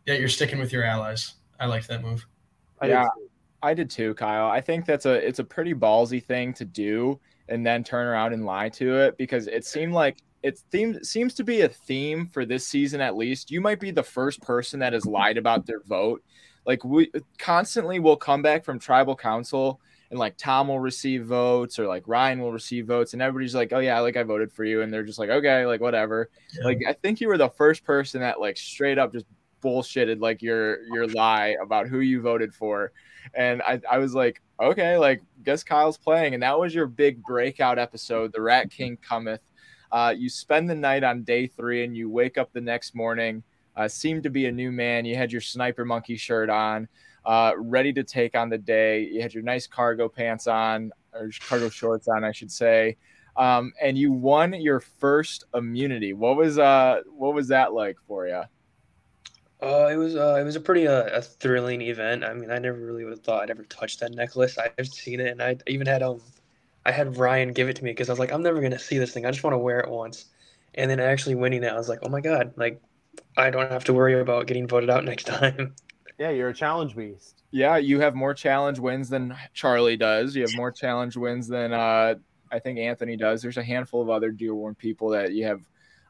yeah, 0.08 0.16
you're 0.16 0.28
sticking 0.28 0.58
with 0.58 0.74
your 0.74 0.84
allies. 0.84 1.36
I 1.60 1.68
liked 1.68 1.88
that 1.90 2.02
move. 2.02 2.26
I 2.82 2.88
yeah, 2.88 3.04
did 3.04 3.30
I 3.62 3.74
did 3.76 3.90
too, 3.92 4.16
Kyle. 4.16 4.50
I 4.50 4.60
think 4.60 4.86
that's 4.88 5.06
a, 5.06 5.14
it's 5.26 5.40
a 5.40 5.44
pretty 5.44 5.76
ballsy 5.76 6.24
thing 6.24 6.52
to 6.56 6.66
do 6.66 7.20
and 7.48 7.64
then 7.64 7.84
turn 7.84 8.08
around 8.08 8.34
and 8.34 8.44
lie 8.44 8.70
to 8.70 8.98
it 8.98 9.18
because 9.18 9.46
it 9.46 9.66
seemed 9.66 9.94
like 9.94 10.18
it 10.42 10.58
theme, 10.72 11.04
seems 11.04 11.36
to 11.36 11.44
be 11.44 11.62
a 11.62 11.70
theme 11.70 12.26
for 12.28 12.44
this 12.44 12.68
season 12.68 13.02
at 13.02 13.16
least. 13.16 13.52
You 13.52 13.62
might 13.62 13.80
be 13.80 13.92
the 13.92 14.04
first 14.04 14.42
person 14.42 14.80
that 14.80 14.94
has 14.94 15.06
lied 15.06 15.38
about 15.38 15.68
their 15.68 15.82
vote. 15.82 16.24
Like 16.66 16.84
we 16.84 17.12
constantly 17.38 18.00
will 18.00 18.18
come 18.18 18.42
back 18.42 18.64
from 18.64 18.80
tribal 18.80 19.16
council 19.16 19.80
and 20.10 20.20
like 20.20 20.38
Tom 20.38 20.68
will 20.68 20.80
receive 20.80 21.26
votes 21.26 21.80
or 21.80 21.88
like 21.88 22.04
Ryan 22.08 22.40
will 22.40 22.52
receive 22.52 22.88
votes 22.88 23.14
and 23.14 23.22
everybody's 23.22 23.56
like, 23.56 23.74
"Oh 23.74 23.80
yeah, 23.80 24.00
like 24.00 24.18
I 24.18 24.24
voted 24.24 24.52
for 24.52 24.64
you." 24.64 24.82
And 24.82 24.94
they're 24.94 25.04
just 25.04 25.20
like, 25.20 25.30
"Okay, 25.30 25.66
like 25.66 25.82
whatever." 25.82 26.30
Yeah. 26.58 26.66
Like 26.66 26.80
I 26.88 26.94
think 26.94 27.22
you 27.22 27.28
were 27.28 27.38
the 27.38 27.50
first 27.50 27.84
person 27.84 28.22
that 28.22 28.40
like 28.40 28.58
straight 28.58 28.98
up 28.98 29.12
just 29.14 29.26
bullshitted 29.64 30.20
like 30.22 30.42
your 30.42 30.84
your 30.94 31.08
lie 31.08 31.56
about 31.62 31.88
who 31.88 32.00
you 32.00 32.22
voted 32.22 32.54
for. 32.54 32.92
And 33.34 33.62
I 33.64 33.82
I 33.90 33.98
was 33.98 34.14
like, 34.14 34.42
"Okay, 34.62 34.98
like 34.98 35.22
guess 35.44 35.64
Kyle's 35.64 35.98
playing." 35.98 36.34
And 36.34 36.44
that 36.44 36.60
was 36.60 36.74
your 36.74 36.88
big 36.88 37.24
breakout 37.24 37.80
episode, 37.80 38.32
The 38.34 38.42
Rat 38.42 38.72
King 38.72 38.98
Cometh 38.98 39.40
uh, 39.92 40.14
you 40.16 40.30
spend 40.30 40.70
the 40.70 40.76
night 40.76 41.04
on 41.04 41.24
day 41.24 41.48
three 41.48 41.86
and 41.86 41.96
you 41.96 42.10
wake 42.10 42.38
up 42.38 42.52
the 42.52 42.60
next 42.60 42.96
morning, 42.96 43.42
uh, 43.76 43.88
seem 43.88 44.22
to 44.22 44.30
be 44.30 44.46
a 44.46 44.52
new 44.52 44.72
man. 44.72 45.06
You 45.06 45.16
had 45.16 45.32
your 45.32 45.42
sniper 45.42 45.86
monkey 45.86 46.18
shirt 46.18 46.50
on, 46.50 46.88
uh, 47.26 47.54
ready 47.58 47.94
to 47.94 48.04
take 48.04 48.36
on 48.36 48.50
the 48.50 48.58
day. 48.58 49.04
You 49.04 49.22
had 49.22 49.34
your 49.34 49.44
nice 49.44 49.68
cargo 49.68 50.08
pants 50.10 50.48
on, 50.48 50.92
or 51.14 51.30
cargo 51.48 51.70
shorts 51.70 52.08
on, 52.08 52.24
I 52.24 52.32
should 52.32 52.52
say. 52.52 52.98
Um, 53.38 53.74
and 53.82 53.98
you 53.98 54.12
won 54.12 54.54
your 54.54 54.80
first 54.80 55.44
immunity. 55.54 56.14
What 56.14 56.38
was 56.38 56.58
uh 56.58 57.02
what 57.18 57.34
was 57.34 57.50
that 57.50 57.74
like 57.74 57.98
for 58.08 58.28
you? 58.28 58.44
Uh, 59.62 59.88
it 59.92 59.96
was 59.96 60.16
uh, 60.16 60.38
it 60.40 60.44
was 60.44 60.56
a 60.56 60.60
pretty 60.60 60.88
uh, 60.88 61.06
a 61.06 61.22
thrilling 61.22 61.82
event. 61.82 62.24
I 62.24 62.34
mean, 62.34 62.52
I 62.52 62.60
never 62.60 62.78
really 62.78 63.04
would 63.04 63.12
have 63.12 63.24
thought 63.24 63.44
I'd 63.44 63.50
ever 63.50 63.64
touch 63.64 63.98
that 64.00 64.12
necklace. 64.14 64.58
I've 64.58 64.88
seen 64.88 65.20
it, 65.20 65.28
and 65.30 65.42
I 65.42 65.58
even 65.68 65.88
had 65.88 66.04
um 66.04 66.22
I 66.86 66.92
had 66.92 67.18
Ryan 67.18 67.54
give 67.54 67.68
it 67.70 67.76
to 67.78 67.84
me 67.84 67.92
because 67.92 68.10
I 68.10 68.12
was 68.14 68.20
like, 68.20 68.32
I'm 68.32 68.44
never 68.44 68.62
gonna 68.62 68.80
see 68.80 68.98
this 68.98 69.14
thing. 69.14 69.26
I 69.26 69.32
just 69.32 69.44
want 69.44 69.54
to 69.54 69.58
wear 69.58 69.80
it 69.80 69.90
once. 69.90 70.26
And 70.76 70.90
then 70.92 71.00
actually 71.00 71.36
winning 71.36 71.64
it, 71.64 71.72
I 71.72 71.78
was 71.78 71.90
like, 71.90 72.00
oh 72.04 72.10
my 72.10 72.22
god, 72.22 72.54
like 72.58 72.82
I 73.38 73.50
don't 73.50 73.72
have 73.72 73.84
to 73.86 73.94
worry 73.94 74.20
about 74.20 74.48
getting 74.48 74.68
voted 74.68 74.90
out 74.90 75.04
next 75.04 75.24
time. 75.28 75.76
Yeah, 76.18 76.30
you're 76.30 76.50
a 76.50 76.54
challenge 76.54 76.96
beast. 76.96 77.44
Yeah, 77.52 77.78
you 77.78 78.00
have 78.00 78.16
more 78.16 78.34
challenge 78.34 78.80
wins 78.80 79.10
than 79.10 79.36
Charlie 79.54 79.98
does. 79.98 80.36
You 80.36 80.44
have 80.44 80.56
more 80.56 80.72
challenge 80.72 81.18
wins 81.18 81.48
than 81.48 81.74
uh 81.74 82.16
I 82.52 82.60
think 82.60 82.80
Anthony 82.80 83.18
does. 83.18 83.42
There's 83.42 83.58
a 83.58 83.64
handful 83.64 84.02
of 84.02 84.10
other 84.10 84.32
Dearborn 84.32 84.76
people 84.76 85.10
that 85.10 85.34
you 85.34 85.46
have. 85.46 85.62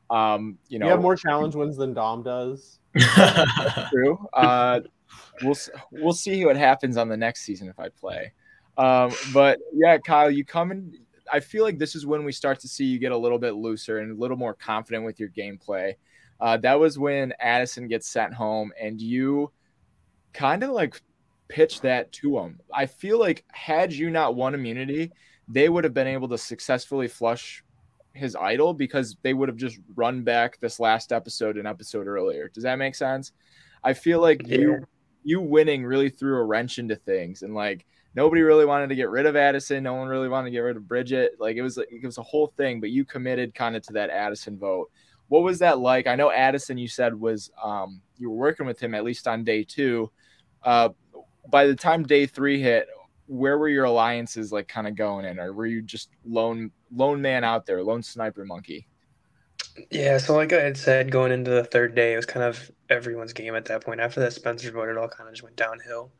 Um, 0.09 0.59
you 0.67 0.77
know, 0.77 0.85
You 0.85 0.91
have 0.91 1.01
more 1.01 1.15
challenge 1.15 1.55
wins 1.55 1.77
than 1.77 1.93
Dom 1.93 2.21
does. 2.21 2.79
true. 3.91 4.27
Uh, 4.33 4.81
we'll 5.41 5.55
we'll 5.91 6.13
see 6.13 6.45
what 6.45 6.55
happens 6.55 6.97
on 6.97 7.09
the 7.09 7.17
next 7.17 7.41
season 7.41 7.67
if 7.67 7.79
I 7.79 7.89
play. 7.89 8.33
Um, 8.77 9.11
but 9.33 9.59
yeah, 9.73 9.97
Kyle, 9.97 10.29
you 10.29 10.45
come 10.45 10.71
in. 10.71 10.93
I 11.31 11.39
feel 11.39 11.63
like 11.63 11.79
this 11.79 11.95
is 11.95 12.05
when 12.05 12.23
we 12.23 12.31
start 12.31 12.59
to 12.59 12.67
see 12.67 12.85
you 12.85 12.99
get 12.99 13.11
a 13.11 13.17
little 13.17 13.39
bit 13.39 13.55
looser 13.55 13.97
and 13.97 14.11
a 14.11 14.15
little 14.15 14.37
more 14.37 14.53
confident 14.53 15.05
with 15.05 15.19
your 15.19 15.29
gameplay. 15.29 15.95
Uh, 16.39 16.57
that 16.57 16.79
was 16.79 16.99
when 16.99 17.33
Addison 17.39 17.87
gets 17.87 18.07
sent 18.07 18.33
home, 18.33 18.71
and 18.79 18.99
you 19.01 19.51
kind 20.33 20.63
of 20.63 20.71
like 20.71 21.01
pitch 21.47 21.81
that 21.81 22.11
to 22.11 22.37
him. 22.39 22.59
I 22.73 22.85
feel 22.87 23.19
like 23.19 23.45
had 23.51 23.93
you 23.93 24.09
not 24.09 24.35
won 24.35 24.53
immunity, 24.53 25.11
they 25.47 25.69
would 25.69 25.83
have 25.83 25.93
been 25.93 26.07
able 26.07 26.27
to 26.29 26.37
successfully 26.37 27.07
flush 27.07 27.63
his 28.13 28.35
idol 28.35 28.73
because 28.73 29.15
they 29.23 29.33
would 29.33 29.49
have 29.49 29.57
just 29.57 29.79
run 29.95 30.23
back 30.23 30.59
this 30.59 30.79
last 30.79 31.11
episode 31.11 31.57
an 31.57 31.65
episode 31.65 32.07
earlier. 32.07 32.49
Does 32.49 32.63
that 32.63 32.77
make 32.77 32.95
sense? 32.95 33.31
I 33.83 33.93
feel 33.93 34.19
like 34.21 34.47
Yeah. 34.47 34.57
you 34.57 34.85
you 35.23 35.41
winning 35.41 35.83
really 35.83 36.09
threw 36.09 36.37
a 36.37 36.43
wrench 36.43 36.77
into 36.79 36.95
things 36.95 37.41
and 37.41 37.53
like 37.55 37.85
nobody 38.15 38.41
really 38.41 38.65
wanted 38.65 38.87
to 38.89 38.95
get 38.95 39.09
rid 39.09 39.25
of 39.25 39.35
Addison, 39.35 39.83
no 39.83 39.95
one 39.95 40.07
really 40.07 40.29
wanted 40.29 40.45
to 40.45 40.51
get 40.51 40.59
rid 40.59 40.77
of 40.77 40.87
Bridget. 40.87 41.33
Like 41.39 41.57
it 41.57 41.61
was 41.61 41.77
like 41.77 41.89
it 41.91 42.05
was 42.05 42.17
a 42.17 42.23
whole 42.23 42.47
thing, 42.57 42.79
but 42.79 42.89
you 42.89 43.05
committed 43.05 43.53
kind 43.53 43.75
of 43.75 43.83
to 43.83 43.93
that 43.93 44.09
Addison 44.09 44.57
vote. 44.57 44.89
What 45.27 45.43
was 45.43 45.59
that 45.59 45.79
like? 45.79 46.07
I 46.07 46.15
know 46.15 46.31
Addison 46.31 46.77
you 46.77 46.87
said 46.87 47.19
was 47.19 47.51
um 47.61 48.01
you 48.17 48.29
were 48.29 48.37
working 48.37 48.65
with 48.65 48.79
him 48.79 48.95
at 48.95 49.03
least 49.03 49.27
on 49.27 49.43
day 49.43 49.63
2. 49.63 50.11
Uh 50.63 50.89
by 51.49 51.67
the 51.67 51.75
time 51.75 52.03
day 52.03 52.25
3 52.25 52.61
hit, 52.61 52.87
where 53.27 53.57
were 53.57 53.69
your 53.69 53.85
alliances 53.85 54.51
like 54.51 54.67
kind 54.67 54.87
of 54.87 54.95
going 54.95 55.25
in 55.25 55.39
or 55.39 55.53
were 55.53 55.65
you 55.65 55.81
just 55.81 56.09
lone 56.25 56.71
lone 56.95 57.21
man 57.21 57.43
out 57.43 57.65
there 57.65 57.83
lone 57.83 58.03
sniper 58.03 58.45
monkey 58.45 58.87
Yeah, 59.91 60.17
so 60.19 60.35
like 60.35 60.53
I 60.53 60.61
had 60.61 60.77
said, 60.77 61.11
going 61.11 61.31
into 61.31 61.51
the 61.51 61.63
third 61.63 61.95
day, 61.95 62.13
it 62.13 62.17
was 62.17 62.25
kind 62.25 62.45
of 62.45 62.71
everyone's 62.89 63.33
game 63.33 63.55
at 63.55 63.65
that 63.65 63.83
point. 63.83 63.99
After 63.99 64.19
that 64.21 64.33
Spencer 64.33 64.71
vote, 64.71 64.89
it 64.89 64.97
all 64.97 65.09
kind 65.09 65.27
of 65.27 65.33
just 65.33 65.43
went 65.43 65.55
downhill. 65.55 66.11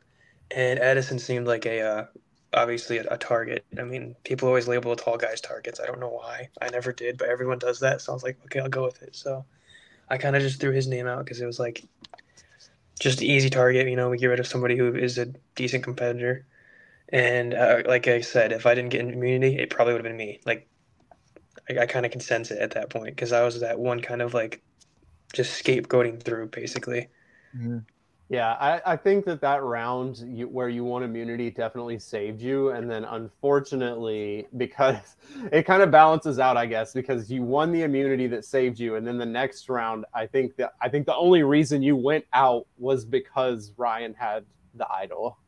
And 0.50 0.78
Addison 0.78 1.18
seemed 1.18 1.46
like 1.46 1.66
a 1.66 1.80
uh, 1.80 2.06
obviously 2.52 2.98
a, 2.98 3.04
a 3.10 3.18
target. 3.18 3.64
I 3.78 3.82
mean, 3.82 4.16
people 4.24 4.48
always 4.48 4.68
label 4.68 4.94
the 4.94 5.02
tall 5.02 5.16
guys 5.16 5.40
targets. 5.40 5.80
I 5.80 5.86
don't 5.86 6.00
know 6.00 6.08
why. 6.08 6.48
I 6.60 6.68
never 6.68 6.92
did, 6.92 7.18
but 7.18 7.28
everyone 7.28 7.58
does 7.58 7.80
that. 7.80 8.00
So 8.00 8.12
I 8.12 8.14
was 8.14 8.22
like, 8.22 8.38
okay, 8.44 8.60
I'll 8.60 8.68
go 8.68 8.84
with 8.84 9.02
it. 9.02 9.14
So 9.16 9.44
I 10.08 10.18
kind 10.18 10.36
of 10.36 10.42
just 10.42 10.60
threw 10.60 10.72
his 10.72 10.86
name 10.86 11.06
out 11.06 11.24
because 11.24 11.40
it 11.40 11.46
was 11.46 11.58
like 11.58 11.84
just 12.98 13.22
easy 13.22 13.50
target. 13.50 13.88
You 13.88 13.96
know, 13.96 14.08
we 14.08 14.18
get 14.18 14.26
rid 14.28 14.40
of 14.40 14.46
somebody 14.46 14.76
who 14.76 14.94
is 14.94 15.18
a 15.18 15.26
decent 15.54 15.84
competitor. 15.84 16.46
And 17.10 17.54
uh, 17.54 17.82
like 17.86 18.08
I 18.08 18.20
said, 18.20 18.52
if 18.52 18.66
I 18.66 18.74
didn't 18.74 18.90
get 18.90 19.00
immunity, 19.00 19.58
it 19.58 19.70
probably 19.70 19.94
would 19.94 20.04
have 20.04 20.10
been 20.10 20.16
me. 20.16 20.40
Like 20.44 20.68
I, 21.68 21.80
I 21.80 21.86
kind 21.86 22.06
of 22.06 22.12
can 22.12 22.20
sense 22.20 22.50
it 22.50 22.58
at 22.58 22.72
that 22.72 22.90
point 22.90 23.16
because 23.16 23.32
I 23.32 23.44
was 23.44 23.60
that 23.60 23.78
one 23.78 24.00
kind 24.00 24.22
of 24.22 24.34
like 24.34 24.62
just 25.32 25.62
scapegoating 25.62 26.22
through 26.22 26.48
basically. 26.48 27.08
Yeah, 28.28 28.54
I, 28.54 28.80
I 28.84 28.96
think 28.96 29.24
that 29.26 29.40
that 29.42 29.62
round 29.62 30.18
you, 30.26 30.48
where 30.48 30.68
you 30.68 30.82
won 30.82 31.04
immunity 31.04 31.48
definitely 31.48 32.00
saved 32.00 32.42
you, 32.42 32.70
and 32.70 32.90
then 32.90 33.04
unfortunately, 33.04 34.48
because 34.56 35.16
it 35.52 35.62
kind 35.62 35.80
of 35.80 35.92
balances 35.92 36.40
out, 36.40 36.56
I 36.56 36.66
guess, 36.66 36.92
because 36.92 37.30
you 37.30 37.42
won 37.42 37.70
the 37.70 37.82
immunity 37.82 38.26
that 38.28 38.44
saved 38.44 38.80
you, 38.80 38.96
and 38.96 39.06
then 39.06 39.16
the 39.16 39.26
next 39.26 39.68
round, 39.68 40.06
I 40.12 40.26
think 40.26 40.56
that 40.56 40.72
I 40.80 40.88
think 40.88 41.06
the 41.06 41.14
only 41.14 41.44
reason 41.44 41.82
you 41.82 41.94
went 41.94 42.24
out 42.32 42.66
was 42.78 43.04
because 43.04 43.72
Ryan 43.76 44.12
had 44.14 44.44
the 44.74 44.90
idol. 44.92 45.38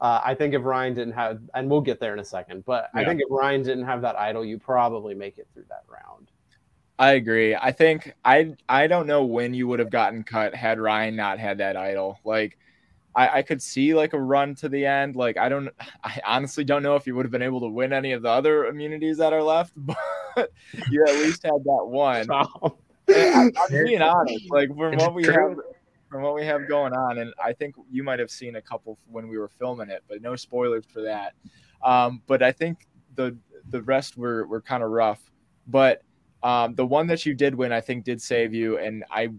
Uh, 0.00 0.20
I 0.24 0.34
think 0.34 0.52
if 0.52 0.64
Ryan 0.64 0.94
didn't 0.94 1.14
have, 1.14 1.40
and 1.54 1.70
we'll 1.70 1.80
get 1.80 2.00
there 2.00 2.12
in 2.12 2.18
a 2.18 2.24
second, 2.24 2.64
but 2.66 2.90
I 2.92 3.04
think 3.04 3.20
if 3.20 3.28
Ryan 3.30 3.62
didn't 3.62 3.84
have 3.84 4.02
that 4.02 4.16
idol, 4.16 4.44
you 4.44 4.58
probably 4.58 5.14
make 5.14 5.38
it 5.38 5.46
through 5.54 5.64
that 5.68 5.84
round. 5.88 6.32
I 6.98 7.12
agree. 7.12 7.54
I 7.54 7.72
think 7.72 8.14
I 8.24 8.54
I 8.68 8.86
don't 8.86 9.06
know 9.06 9.24
when 9.24 9.52
you 9.52 9.68
would 9.68 9.78
have 9.80 9.90
gotten 9.90 10.22
cut 10.24 10.54
had 10.54 10.78
Ryan 10.78 11.16
not 11.16 11.38
had 11.38 11.58
that 11.58 11.76
idol. 11.76 12.18
Like 12.24 12.58
I, 13.14 13.38
I 13.38 13.42
could 13.42 13.60
see 13.60 13.94
like 13.94 14.12
a 14.12 14.20
run 14.20 14.54
to 14.56 14.68
the 14.68 14.86
end. 14.86 15.14
Like 15.16 15.36
I 15.36 15.48
don't 15.48 15.68
I 16.04 16.20
honestly 16.24 16.64
don't 16.64 16.82
know 16.82 16.96
if 16.96 17.06
you 17.06 17.14
would 17.14 17.24
have 17.24 17.32
been 17.32 17.42
able 17.42 17.60
to 17.60 17.68
win 17.68 17.92
any 17.92 18.12
of 18.12 18.22
the 18.22 18.30
other 18.30 18.66
immunities 18.66 19.18
that 19.18 19.32
are 19.32 19.42
left, 19.42 19.72
but 19.76 20.50
you 20.90 21.04
at 21.06 21.14
least 21.16 21.42
had 21.42 21.64
that 21.64 21.84
one. 21.86 22.20
And 22.20 22.32
I, 22.32 23.62
I'm 23.62 23.84
being 23.84 24.02
honest. 24.02 24.50
Like 24.50 24.68
from 24.74 24.94
It's 24.94 25.02
what 25.02 25.14
we 25.14 25.24
true. 25.24 25.32
have 25.34 25.58
from 26.10 26.22
what 26.22 26.34
we 26.34 26.46
have 26.46 26.68
going 26.68 26.92
on, 26.94 27.18
and 27.18 27.34
I 27.44 27.52
think 27.52 27.74
you 27.90 28.04
might 28.04 28.20
have 28.20 28.30
seen 28.30 28.56
a 28.56 28.62
couple 28.62 28.96
when 29.10 29.28
we 29.28 29.38
were 29.38 29.48
filming 29.48 29.90
it, 29.90 30.02
but 30.08 30.22
no 30.22 30.36
spoilers 30.36 30.84
for 30.86 31.02
that. 31.02 31.34
Um, 31.82 32.22
but 32.26 32.42
I 32.42 32.52
think 32.52 32.86
the 33.16 33.36
the 33.68 33.82
rest 33.82 34.16
were 34.16 34.46
were 34.46 34.60
kind 34.62 34.82
of 34.82 34.90
rough. 34.90 35.20
But 35.66 36.02
um, 36.46 36.76
the 36.76 36.86
one 36.86 37.08
that 37.08 37.26
you 37.26 37.34
did 37.34 37.56
win, 37.56 37.72
I 37.72 37.80
think, 37.80 38.04
did 38.04 38.22
save 38.22 38.54
you, 38.54 38.78
and 38.78 39.02
I 39.10 39.30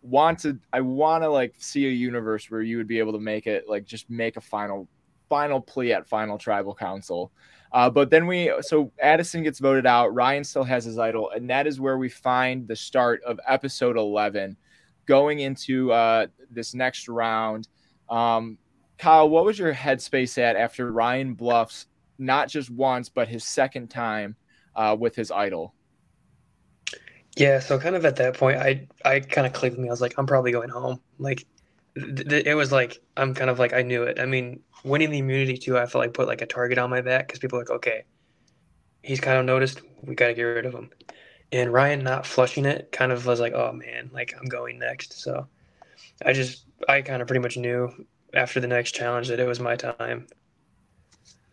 want 0.00 0.38
to 0.40 0.56
I 0.72 0.80
want 0.80 1.24
to 1.24 1.28
like 1.28 1.54
see 1.58 1.86
a 1.86 1.90
universe 1.90 2.48
where 2.52 2.62
you 2.62 2.76
would 2.76 2.86
be 2.86 3.00
able 3.00 3.10
to 3.14 3.18
make 3.18 3.48
it 3.48 3.68
like 3.68 3.84
just 3.84 4.08
make 4.08 4.36
a 4.36 4.40
final 4.40 4.86
final 5.28 5.60
plea 5.60 5.92
at 5.92 6.06
final 6.06 6.38
tribal 6.38 6.72
council. 6.72 7.32
Uh, 7.72 7.90
but 7.90 8.10
then 8.10 8.28
we 8.28 8.52
so 8.60 8.92
Addison 9.00 9.42
gets 9.42 9.58
voted 9.58 9.86
out. 9.86 10.14
Ryan 10.14 10.44
still 10.44 10.62
has 10.62 10.84
his 10.84 11.00
idol, 11.00 11.30
and 11.30 11.50
that 11.50 11.66
is 11.66 11.80
where 11.80 11.98
we 11.98 12.08
find 12.08 12.68
the 12.68 12.76
start 12.76 13.20
of 13.24 13.40
episode 13.48 13.96
eleven, 13.96 14.56
going 15.06 15.40
into 15.40 15.90
uh, 15.90 16.28
this 16.48 16.74
next 16.74 17.08
round. 17.08 17.66
Um, 18.08 18.56
Kyle, 18.98 19.28
what 19.28 19.44
was 19.44 19.58
your 19.58 19.74
headspace 19.74 20.38
at 20.38 20.54
after 20.54 20.92
Ryan 20.92 21.34
bluffs 21.34 21.88
not 22.18 22.48
just 22.48 22.70
once 22.70 23.08
but 23.08 23.26
his 23.26 23.42
second 23.42 23.88
time 23.88 24.36
uh, 24.76 24.96
with 24.96 25.16
his 25.16 25.32
idol? 25.32 25.74
Yeah, 27.36 27.60
so 27.60 27.78
kind 27.78 27.96
of 27.96 28.04
at 28.04 28.16
that 28.16 28.36
point, 28.36 28.58
I 28.58 28.88
I 29.04 29.20
kind 29.20 29.46
of 29.46 29.52
clicked 29.52 29.76
with 29.76 29.82
me. 29.82 29.88
I 29.88 29.92
was 29.92 30.00
like, 30.00 30.14
I'm 30.18 30.26
probably 30.26 30.52
going 30.52 30.68
home. 30.68 31.00
Like, 31.18 31.46
th- 31.96 32.28
th- 32.28 32.46
it 32.46 32.54
was 32.54 32.72
like 32.72 32.98
I'm 33.16 33.34
kind 33.34 33.50
of 33.50 33.58
like 33.58 33.72
I 33.72 33.82
knew 33.82 34.02
it. 34.04 34.18
I 34.20 34.26
mean, 34.26 34.62
winning 34.84 35.10
the 35.10 35.18
immunity 35.18 35.56
too, 35.56 35.78
I 35.78 35.86
felt 35.86 36.02
like 36.04 36.14
put 36.14 36.28
like 36.28 36.42
a 36.42 36.46
target 36.46 36.78
on 36.78 36.90
my 36.90 37.00
back 37.00 37.26
because 37.26 37.38
people 37.40 37.58
like, 37.58 37.70
okay, 37.70 38.04
he's 39.02 39.20
kind 39.20 39.38
of 39.38 39.44
noticed. 39.46 39.82
We 40.02 40.14
got 40.14 40.28
to 40.28 40.34
get 40.34 40.42
rid 40.44 40.66
of 40.66 40.74
him. 40.74 40.90
And 41.52 41.72
Ryan 41.72 42.02
not 42.04 42.26
flushing 42.26 42.66
it 42.66 42.92
kind 42.92 43.12
of 43.12 43.26
was 43.26 43.40
like, 43.40 43.54
oh 43.54 43.72
man, 43.72 44.10
like 44.12 44.34
I'm 44.38 44.46
going 44.46 44.78
next. 44.78 45.22
So 45.22 45.48
I 46.24 46.32
just 46.32 46.66
I 46.88 47.02
kind 47.02 47.22
of 47.22 47.28
pretty 47.28 47.42
much 47.42 47.56
knew 47.58 47.90
after 48.34 48.60
the 48.60 48.68
next 48.68 48.92
challenge 48.94 49.28
that 49.28 49.40
it 49.40 49.46
was 49.46 49.60
my 49.60 49.76
time. 49.76 50.26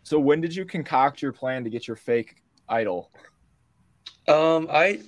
So 0.02 0.18
when 0.18 0.40
did 0.40 0.54
you 0.54 0.64
concoct 0.64 1.22
your 1.22 1.32
plan 1.32 1.64
to 1.64 1.70
get 1.70 1.86
your 1.86 1.96
fake 1.96 2.36
idol? 2.68 3.10
Um, 4.30 4.68
I 4.72 5.00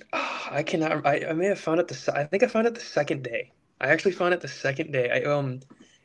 I 0.51 0.63
cannot. 0.63 1.07
I, 1.07 1.27
I 1.29 1.33
may 1.33 1.47
have 1.47 1.59
found 1.61 1.81
it 1.81 1.89
the. 1.89 2.13
I 2.15 2.25
think 2.25 2.43
I 2.43 2.47
found 2.47 2.67
it 2.67 2.75
the 2.75 2.81
second 2.81 3.23
day. 3.23 3.53
I 3.81 3.89
actually 3.89 4.13
found 4.13 4.35
it 4.35 4.41
the 4.41 4.49
second 4.49 4.93
day. 4.93 5.11
I 5.11 5.31
um, 5.31 5.61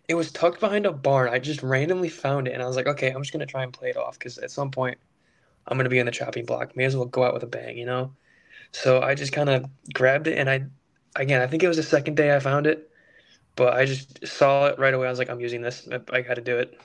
it 0.09 0.17
was 0.17 0.33
tucked 0.33 0.61
behind 0.61 0.87
a 0.87 0.93
barn. 0.93 1.31
I 1.31 1.41
just 1.41 1.63
randomly 1.63 2.11
found 2.11 2.49
it, 2.49 2.55
and 2.55 2.63
I 2.65 2.69
was 2.69 2.77
like, 2.77 2.89
okay, 2.89 3.11
I'm 3.13 3.23
just 3.23 3.33
gonna 3.35 3.47
try 3.47 3.65
and 3.65 3.75
play 3.75 3.91
it 3.91 3.99
off 3.99 4.19
because 4.19 4.39
at 4.39 4.53
some 4.53 4.73
point, 4.73 4.99
I'm 5.69 5.79
gonna 5.79 5.91
be 5.91 6.01
in 6.01 6.07
the 6.07 6.13
chopping 6.13 6.47
block. 6.47 6.77
May 6.77 6.85
as 6.87 6.97
well 6.97 7.07
go 7.07 7.25
out 7.25 7.35
with 7.35 7.45
a 7.45 7.49
bang, 7.49 7.79
you 7.79 7.87
know. 7.87 8.15
So 8.73 9.03
I 9.03 9.15
just 9.17 9.33
kind 9.33 9.51
of 9.51 9.67
grabbed 9.95 10.29
it, 10.29 10.39
and 10.39 10.51
I, 10.51 10.67
again, 11.17 11.43
I 11.43 11.49
think 11.49 11.63
it 11.65 11.69
was 11.69 11.79
the 11.79 11.85
second 11.85 12.17
day 12.17 12.37
I 12.37 12.41
found 12.41 12.67
it, 12.69 12.91
but 13.57 13.75
I 13.75 13.87
just 13.87 14.27
saw 14.27 14.67
it 14.69 14.79
right 14.79 14.95
away. 14.95 15.09
I 15.09 15.11
was 15.11 15.21
like, 15.21 15.31
I'm 15.31 15.41
using 15.41 15.63
this. 15.63 15.89
I, 15.93 16.01
I 16.13 16.23
got 16.23 16.35
to 16.37 16.43
do 16.43 16.59
it. 16.59 16.79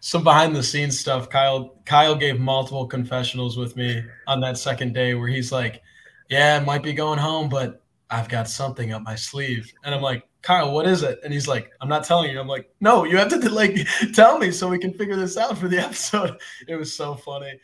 Some 0.00 0.24
behind 0.24 0.56
the 0.56 0.62
scenes 0.62 0.98
stuff. 0.98 1.28
Kyle 1.28 1.76
Kyle 1.84 2.14
gave 2.16 2.40
multiple 2.40 2.86
confessionals 2.86 3.56
with 3.56 3.76
me 3.76 4.02
on 4.26 4.40
that 4.40 4.58
second 4.58 4.94
day 4.94 5.14
where 5.14 5.28
he's 5.28 5.52
like, 5.52 5.82
"Yeah, 6.28 6.58
I 6.60 6.64
might 6.64 6.82
be 6.82 6.92
going 6.92 7.18
home, 7.18 7.48
but 7.48 7.82
I've 8.10 8.28
got 8.28 8.48
something 8.48 8.92
up 8.92 9.02
my 9.02 9.14
sleeve." 9.14 9.70
And 9.84 9.94
I'm 9.94 10.00
like, 10.02 10.26
"Kyle, 10.42 10.72
what 10.72 10.86
is 10.86 11.02
it?" 11.02 11.20
And 11.22 11.32
he's 11.32 11.46
like, 11.46 11.70
"I'm 11.80 11.88
not 11.88 12.04
telling 12.04 12.30
you." 12.30 12.40
I'm 12.40 12.48
like, 12.48 12.70
"No, 12.80 13.04
you 13.04 13.18
have 13.18 13.28
to 13.28 13.50
like 13.54 13.76
tell 14.14 14.38
me 14.38 14.50
so 14.50 14.68
we 14.68 14.78
can 14.78 14.92
figure 14.94 15.16
this 15.16 15.36
out 15.36 15.58
for 15.58 15.68
the 15.68 15.78
episode." 15.86 16.38
It 16.66 16.76
was 16.76 16.94
so 16.94 17.14
funny. 17.14 17.60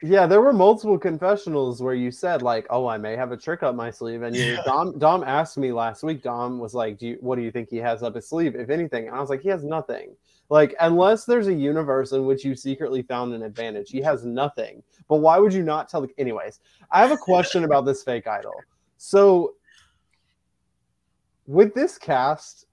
Yeah, 0.00 0.26
there 0.28 0.40
were 0.40 0.52
multiple 0.52 0.96
confessionals 0.96 1.82
where 1.82 1.94
you 1.94 2.10
said 2.10 2.40
like, 2.40 2.66
"Oh, 2.70 2.86
I 2.86 2.96
may 2.96 3.14
have 3.16 3.32
a 3.32 3.36
trick 3.36 3.62
up 3.62 3.74
my 3.74 3.90
sleeve," 3.90 4.22
and 4.22 4.34
you, 4.34 4.54
Yeah. 4.54 4.62
Dom 4.64 4.98
Dom 4.98 5.22
asked 5.22 5.58
me 5.58 5.72
last 5.72 6.02
week. 6.02 6.22
Dom 6.22 6.58
was 6.60 6.72
like, 6.72 6.98
"Do 6.98 7.08
you, 7.08 7.18
what 7.20 7.36
do 7.36 7.42
you 7.42 7.50
think 7.50 7.68
he 7.68 7.76
has 7.78 8.02
up 8.02 8.14
his 8.14 8.26
sleeve, 8.28 8.54
if 8.56 8.70
anything?" 8.70 9.08
And 9.08 9.16
I 9.16 9.20
was 9.20 9.28
like, 9.28 9.42
"He 9.42 9.48
has 9.50 9.64
nothing. 9.64 10.14
Like, 10.50 10.74
unless 10.80 11.24
there's 11.24 11.48
a 11.48 11.54
universe 11.54 12.12
in 12.12 12.24
which 12.24 12.44
you 12.44 12.54
secretly 12.54 13.02
found 13.02 13.34
an 13.34 13.42
advantage, 13.42 13.90
he 13.90 14.00
has 14.00 14.24
nothing. 14.24 14.82
But 15.08 15.16
why 15.16 15.38
would 15.38 15.52
you 15.52 15.62
not 15.62 15.88
tell?" 15.88 16.00
The- 16.00 16.14
Anyways, 16.18 16.60
I 16.90 17.00
have 17.02 17.12
a 17.12 17.16
question 17.16 17.64
about 17.64 17.84
this 17.84 18.02
fake 18.02 18.26
idol. 18.26 18.54
So, 18.96 19.54
with 21.46 21.74
this 21.74 21.98
cast, 21.98 22.66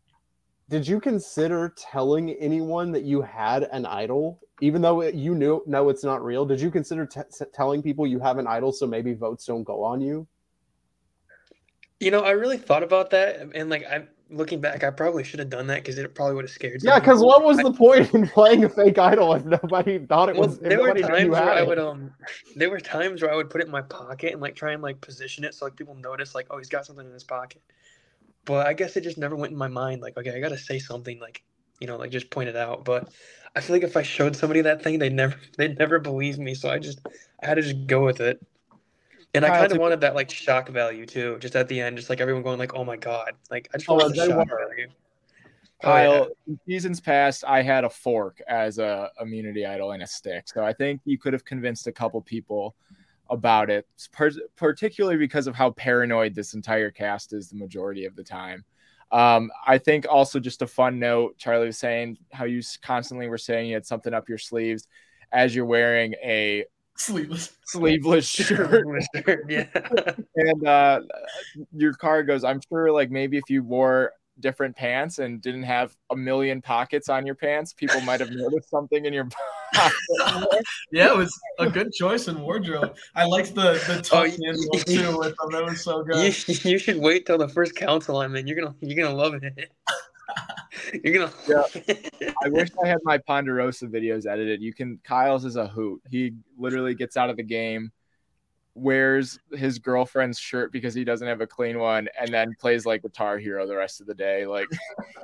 did 0.69 0.87
you 0.87 0.99
consider 0.99 1.73
telling 1.77 2.31
anyone 2.31 2.91
that 2.91 3.03
you 3.03 3.21
had 3.21 3.63
an 3.63 3.85
idol 3.85 4.39
even 4.61 4.81
though 4.81 5.03
you 5.03 5.35
knew 5.35 5.61
no 5.67 5.89
it's 5.89 6.03
not 6.03 6.23
real 6.23 6.45
did 6.45 6.59
you 6.61 6.71
consider 6.71 7.05
t- 7.05 7.19
telling 7.53 7.83
people 7.83 8.07
you 8.07 8.19
have 8.19 8.37
an 8.37 8.47
idol 8.47 8.71
so 8.71 8.87
maybe 8.87 9.13
votes 9.13 9.45
don't 9.45 9.63
go 9.63 9.83
on 9.83 10.01
you 10.01 10.25
You 11.99 12.11
know, 12.11 12.21
I 12.21 12.31
really 12.31 12.57
thought 12.57 12.83
about 12.83 13.09
that, 13.11 13.39
and 13.55 13.69
like 13.69 13.85
I 13.85 14.07
looking 14.29 14.61
back, 14.61 14.83
I 14.83 14.91
probably 14.91 15.23
should 15.23 15.39
have 15.39 15.49
done 15.49 15.67
that 15.67 15.83
because 15.83 15.97
it 15.97 16.15
probably 16.15 16.35
would 16.35 16.45
have 16.45 16.51
scared. 16.51 16.81
Yeah, 16.81 16.99
because 16.99 17.21
what 17.21 17.43
was 17.43 17.57
I- 17.59 17.63
the 17.63 17.73
point 17.73 18.13
in 18.13 18.27
playing 18.33 18.63
a 18.63 18.69
fake 18.69 18.97
idol 18.97 19.33
if 19.33 19.45
nobody 19.45 19.99
thought 20.05 20.29
it 20.29 20.35
Well, 20.35 20.47
was? 20.47 20.59
there 20.59 20.79
were 20.81 20.91
times 20.91 21.39
where 21.39 21.53
I 21.53 21.61
would 21.63 21.79
um, 21.79 22.11
there 22.55 22.69
were 22.69 22.79
times 22.79 23.21
where 23.21 23.31
I 23.31 23.35
would 23.35 23.49
put 23.49 23.61
it 23.61 23.65
in 23.65 23.71
my 23.71 23.81
pocket 23.81 24.33
and 24.33 24.41
like 24.41 24.55
try 24.55 24.73
and 24.73 24.81
like 24.81 25.01
position 25.01 25.43
it 25.43 25.53
so 25.53 25.65
like 25.65 25.75
people 25.75 25.95
notice 25.95 26.35
like 26.35 26.47
oh 26.49 26.57
he's 26.57 26.69
got 26.69 26.85
something 26.85 27.05
in 27.05 27.13
his 27.13 27.23
pocket, 27.23 27.61
but 28.45 28.67
I 28.67 28.73
guess 28.73 28.97
it 28.97 29.01
just 29.03 29.17
never 29.17 29.35
went 29.35 29.51
in 29.53 29.57
my 29.59 29.67
mind 29.69 30.01
like 30.01 30.17
okay 30.17 30.35
I 30.35 30.39
gotta 30.41 30.57
say 30.57 30.79
something 30.79 31.19
like 31.19 31.43
you 31.81 31.87
know 31.87 31.97
like 31.97 32.11
just 32.11 32.31
point 32.31 32.49
it 32.49 32.55
out. 32.57 32.85
But 32.85 33.09
I 33.55 33.61
feel 33.61 33.75
like 33.75 33.83
if 33.83 33.97
I 33.97 34.03
showed 34.03 34.35
somebody 34.35 34.61
that 34.61 34.83
thing 34.83 34.99
they 34.99 35.09
never 35.09 35.37
they'd 35.57 35.79
never 35.79 35.99
believe 35.99 36.39
me, 36.39 36.55
so 36.55 36.69
I 36.69 36.79
just 36.79 37.01
I 37.43 37.47
had 37.47 37.55
to 37.55 37.63
just 37.63 37.87
go 37.87 38.05
with 38.05 38.21
it. 38.21 38.41
And 39.35 39.45
I 39.45 39.49
kind 39.49 39.71
of 39.71 39.77
wanted 39.77 40.01
that 40.01 40.15
like 40.15 40.29
shock 40.29 40.69
value 40.69 41.05
too, 41.05 41.37
just 41.39 41.55
at 41.55 41.67
the 41.67 41.79
end, 41.79 41.97
just 41.97 42.09
like 42.09 42.21
everyone 42.21 42.43
going 42.43 42.59
like, 42.59 42.73
"Oh 42.75 42.83
my 42.83 42.97
god!" 42.97 43.33
Like 43.49 43.69
I 43.73 43.77
just 43.77 43.89
Oh, 43.89 43.95
wanted 43.95 44.15
the 44.15 44.27
shock 44.27 44.47
value. 44.47 44.87
Oh, 45.83 45.87
Kyle, 45.87 46.29
yeah. 46.47 46.55
seasons 46.67 47.01
past, 47.01 47.43
I 47.45 47.61
had 47.61 47.83
a 47.83 47.89
fork 47.89 48.41
as 48.47 48.79
a 48.79 49.09
immunity 49.19 49.65
idol 49.65 49.91
and 49.91 50.01
a 50.03 50.07
stick. 50.07 50.47
So 50.47 50.63
I 50.63 50.73
think 50.73 51.01
you 51.05 51.17
could 51.17 51.33
have 51.33 51.43
convinced 51.43 51.85
a 51.87 51.91
couple 51.91 52.21
people 52.21 52.75
about 53.29 53.69
it, 53.69 53.85
particularly 54.55 55.17
because 55.17 55.47
of 55.47 55.55
how 55.55 55.71
paranoid 55.71 56.33
this 56.33 56.53
entire 56.53 56.91
cast 56.91 57.33
is 57.33 57.49
the 57.49 57.57
majority 57.57 58.05
of 58.05 58.15
the 58.15 58.23
time. 58.23 58.63
Um, 59.11 59.51
I 59.67 59.77
think 59.77 60.05
also 60.09 60.39
just 60.39 60.61
a 60.61 60.67
fun 60.67 60.97
note, 60.99 61.37
Charlie 61.37 61.67
was 61.67 61.77
saying 61.77 62.17
how 62.31 62.45
you 62.45 62.61
constantly 62.81 63.27
were 63.27 63.37
saying 63.37 63.67
you 63.67 63.73
had 63.75 63.85
something 63.85 64.13
up 64.13 64.29
your 64.29 64.37
sleeves 64.37 64.87
as 65.31 65.55
you're 65.55 65.65
wearing 65.65 66.13
a 66.23 66.65
Sleeveless. 66.97 67.57
sleeveless 67.65 68.27
shirt 68.27 68.85
yeah. 69.49 69.67
and 70.35 70.67
uh, 70.67 71.01
your 71.75 71.93
card 71.93 72.27
goes 72.27 72.43
i'm 72.43 72.61
sure 72.69 72.91
like 72.91 73.11
maybe 73.11 73.37
if 73.37 73.43
you 73.49 73.63
wore 73.63 74.13
different 74.39 74.75
pants 74.75 75.19
and 75.19 75.41
didn't 75.41 75.63
have 75.63 75.95
a 76.11 76.15
million 76.15 76.61
pockets 76.61 77.09
on 77.09 77.25
your 77.25 77.35
pants 77.35 77.73
people 77.73 77.99
might 78.01 78.19
have 78.19 78.31
noticed 78.31 78.69
something 78.69 79.05
in 79.05 79.13
your 79.13 79.27
pocket 79.73 80.65
Yeah, 80.91 81.11
it 81.11 81.17
was 81.17 81.37
a 81.59 81.69
good 81.69 81.91
choice 81.91 82.27
in 82.27 82.39
wardrobe. 82.41 82.95
I 83.15 83.25
liked 83.25 83.55
the 83.55 83.73
the 83.73 84.09
Oh, 84.13 84.23
in 84.23 84.33
one 84.37 84.83
too 84.83 85.17
with 85.17 85.35
them. 85.37 85.51
That 85.51 85.65
was 85.65 85.81
so 85.83 86.03
good. 86.03 86.17
You, 86.47 86.55
you 86.63 86.77
should 86.77 86.97
wait 86.97 87.25
till 87.25 87.37
the 87.37 87.49
first 87.49 87.75
council 87.75 88.21
I'm 88.21 88.35
in. 88.35 88.47
You're 88.47 88.57
gonna 88.61 88.75
you're 88.81 89.03
gonna 89.03 89.15
love 89.15 89.33
it. 89.33 89.71
You're 91.03 91.13
gonna. 91.13 91.31
Yeah. 91.47 92.29
i 92.43 92.49
wish 92.49 92.69
i 92.83 92.87
had 92.87 92.97
my 93.03 93.17
ponderosa 93.17 93.87
videos 93.87 94.25
edited 94.25 94.61
you 94.61 94.73
can 94.73 94.99
kyle's 95.03 95.45
is 95.45 95.55
a 95.55 95.67
hoot 95.67 96.01
he 96.09 96.33
literally 96.57 96.93
gets 96.95 97.17
out 97.17 97.29
of 97.29 97.37
the 97.37 97.43
game 97.43 97.91
wears 98.75 99.39
his 99.53 99.79
girlfriend's 99.79 100.37
shirt 100.37 100.71
because 100.71 100.93
he 100.93 101.05
doesn't 101.05 101.27
have 101.27 101.39
a 101.39 101.47
clean 101.47 101.79
one 101.79 102.09
and 102.19 102.33
then 102.33 102.53
plays 102.59 102.85
like 102.85 103.01
guitar 103.01 103.37
hero 103.37 103.65
the 103.65 103.75
rest 103.75 104.01
of 104.01 104.07
the 104.07 104.13
day 104.13 104.45
like 104.45 104.67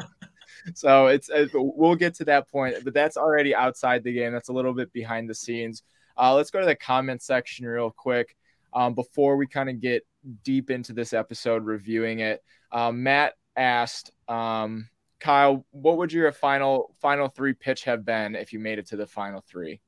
so 0.73 1.07
it's 1.07 1.29
uh, 1.29 1.45
we'll 1.53 1.95
get 1.95 2.15
to 2.15 2.23
that 2.23 2.49
point 2.49 2.75
but 2.85 2.93
that's 2.93 3.17
already 3.17 3.53
outside 3.53 4.03
the 4.03 4.13
game 4.13 4.31
that's 4.31 4.47
a 4.47 4.53
little 4.53 4.73
bit 4.73 4.91
behind 4.93 5.29
the 5.29 5.35
scenes 5.35 5.83
uh, 6.17 6.33
let's 6.33 6.49
go 6.49 6.59
to 6.61 6.65
the 6.65 6.75
comment 6.75 7.21
section 7.21 7.65
real 7.65 7.91
quick 7.91 8.35
um, 8.73 8.93
before 8.93 9.35
we 9.35 9.45
kind 9.45 9.69
of 9.69 9.81
get 9.81 10.05
deep 10.43 10.71
into 10.71 10.93
this 10.93 11.11
episode 11.11 11.65
reviewing 11.65 12.19
it 12.19 12.41
um, 12.71 13.03
matt 13.03 13.33
asked 13.57 14.11
um, 14.29 14.87
kyle 15.21 15.65
what 15.71 15.97
would 15.97 16.13
your 16.13 16.31
final 16.33 16.95
final 17.01 17.29
three 17.29 17.53
pitch 17.53 17.85
have 17.85 18.05
been 18.05 18.35
if 18.35 18.53
you 18.53 18.59
made 18.59 18.79
it 18.79 18.87
to 18.87 18.97
the 18.97 19.07
final 19.07 19.41
three 19.41 19.81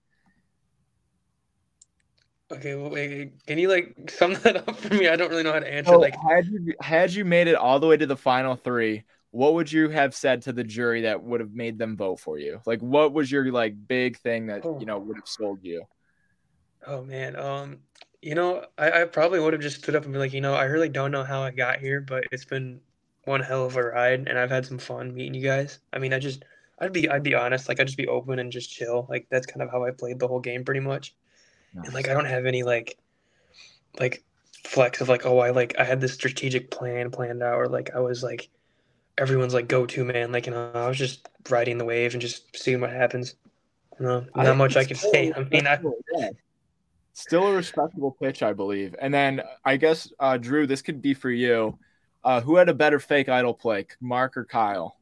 Okay, 2.52 2.76
well, 2.76 2.90
wait, 2.92 3.46
can 3.48 3.58
you 3.58 3.68
like 3.68 4.10
sum 4.12 4.34
that 4.44 4.68
up 4.68 4.76
for 4.78 4.94
me? 4.94 5.08
I 5.08 5.16
don't 5.16 5.30
really 5.30 5.44
know 5.44 5.54
how 5.54 5.60
to 5.60 5.72
answer. 5.74 5.98
So 5.98 6.00
Like, 6.00 6.16
had 6.16 6.46
you 6.48 6.74
had 6.82 7.14
you 7.14 7.26
made 7.26 7.48
it 7.48 7.56
all 7.56 7.80
the 7.80 7.88
way 7.88 7.98
to 7.98 8.06
the 8.06 8.16
final 8.18 8.56
three, 8.56 9.04
what 9.32 9.54
would 9.56 9.72
you 9.72 9.90
have 9.90 10.16
said 10.16 10.44
to 10.44 10.54
the 10.54 10.64
jury 10.64 11.02
that 11.02 11.24
would 11.24 11.40
have 11.42 11.52
made 11.54 11.78
them 11.78 11.98
vote 11.98 12.20
for 12.20 12.38
you? 12.38 12.62
Like, 12.66 12.80
what 12.82 13.14
was 13.14 13.32
your 13.32 13.52
like 13.52 13.76
big 13.88 14.18
thing 14.18 14.48
that 14.48 14.64
Oh. 14.64 14.78
you 14.78 14.86
know 14.86 15.00
would 15.00 15.18
have 15.18 15.28
sold 15.28 15.60
you? 15.64 15.84
oh 16.88 17.04
man, 17.04 17.36
um, 17.36 17.80
you 18.22 18.36
know, 18.36 18.66
I, 18.78 19.02
I 19.02 19.06
probably 19.06 19.40
would 19.40 19.54
have 19.54 19.62
just 19.62 19.78
stood 19.80 19.96
up 19.96 20.04
and 20.04 20.14
been 20.14 20.22
like, 20.22 20.34
you 20.34 20.42
know, 20.42 20.54
I 20.54 20.64
really 20.66 20.90
don't 20.90 21.12
know 21.12 21.24
how 21.24 21.42
I 21.44 21.52
got 21.52 21.80
here, 21.80 22.02
but 22.02 22.26
it's 22.32 22.46
been 22.46 22.82
one 23.26 23.42
hell 23.42 23.66
of 23.66 23.76
a 23.78 23.84
ride, 23.84 24.28
and 24.28 24.38
I've 24.38 24.52
had 24.52 24.66
some 24.66 24.78
fun 24.78 25.14
meeting 25.14 25.34
you 25.34 25.44
guys. 25.44 25.80
I 25.94 26.00
mean, 26.00 26.14
I 26.14 26.20
just, 26.20 26.44
I'd 26.80 26.94
be, 26.94 27.10
I'd 27.10 27.24
be 27.24 27.36
honest, 27.36 27.68
like, 27.70 27.80
I'd 27.80 27.88
just 27.88 27.98
be 27.98 28.08
open 28.08 28.40
and 28.40 28.52
just 28.52 28.72
chill. 28.72 29.06
Like, 29.10 29.28
that's 29.30 29.46
kind 29.46 29.62
of 29.62 29.70
how 29.72 29.86
I 29.86 29.92
played 29.92 30.20
the 30.20 30.28
whole 30.28 30.40
game, 30.40 30.64
pretty 30.66 30.82
much. 30.82 31.16
and 31.76 31.94
like 31.94 32.08
I 32.10 32.14
don't 32.14 32.26
have 32.26 32.46
any 32.46 32.64
like 32.64 32.98
like 34.00 34.24
flex 34.64 35.02
of 35.02 35.10
like 35.10 35.26
oh 35.26 35.40
I 35.40 35.52
like 35.52 35.76
I 35.80 35.84
had 35.84 36.02
this 36.02 36.14
strategic 36.14 36.72
plan 36.72 37.12
planned 37.12 37.44
out 37.44 37.56
or 37.56 37.68
like 37.68 37.92
I 37.96 38.00
was 38.00 38.24
like 38.24 38.50
everyone's 39.18 39.54
like 39.54 39.68
go 39.68 39.86
to 39.86 40.06
man 40.06 40.32
like 40.32 40.46
you 40.48 40.54
know 40.54 40.72
I 40.74 40.88
was 40.88 40.98
just 40.98 41.30
riding 41.50 41.78
the 41.78 41.86
wave 41.86 42.14
and 42.14 42.22
just 42.22 42.56
seeing 42.56 42.82
what 42.82 42.92
happens. 42.92 43.36
You 44.00 44.06
know, 44.08 44.26
not 44.36 44.58
much 44.58 44.76
I 44.76 44.86
can 44.86 44.96
say. 44.98 45.32
I 45.38 45.44
mean, 45.46 45.68
I, 45.68 45.80
Still 47.14 47.48
a 47.48 47.54
respectable 47.54 48.12
pitch, 48.20 48.42
I 48.42 48.54
believe. 48.54 48.96
And 49.00 49.14
then 49.14 49.42
I 49.64 49.78
guess 49.78 50.12
uh, 50.20 50.38
Drew, 50.38 50.66
this 50.66 50.82
could 50.82 51.02
be 51.02 51.14
for 51.14 51.30
you. 51.30 51.78
Uh, 52.24 52.40
who 52.42 52.56
had 52.56 52.70
a 52.70 52.74
better 52.74 53.00
fake 53.00 53.28
idol 53.28 53.54
play, 53.54 53.86
Mark 54.00 54.38
or 54.38 54.46
Kyle? 54.46 54.98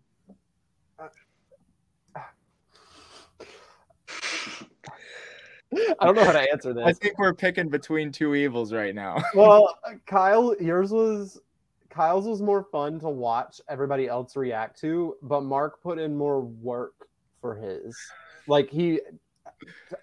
I 5.73 6.05
don't 6.05 6.15
know 6.15 6.25
how 6.25 6.33
to 6.33 6.51
answer 6.51 6.73
this. 6.73 6.83
I 6.85 6.91
think 6.93 7.17
we're 7.17 7.33
picking 7.33 7.69
between 7.69 8.11
two 8.11 8.35
evils 8.35 8.73
right 8.73 8.93
now. 8.93 9.23
well, 9.35 9.77
Kyle, 10.05 10.53
yours 10.59 10.91
was 10.91 11.39
Kyle's 11.89 12.25
was 12.25 12.41
more 12.41 12.63
fun 12.71 12.99
to 12.99 13.09
watch 13.09 13.61
everybody 13.69 14.07
else 14.07 14.35
react 14.35 14.79
to, 14.81 15.15
but 15.21 15.41
Mark 15.41 15.81
put 15.81 15.97
in 15.97 16.15
more 16.15 16.41
work 16.41 17.07
for 17.39 17.55
his. 17.55 17.97
Like 18.47 18.69
he 18.69 18.99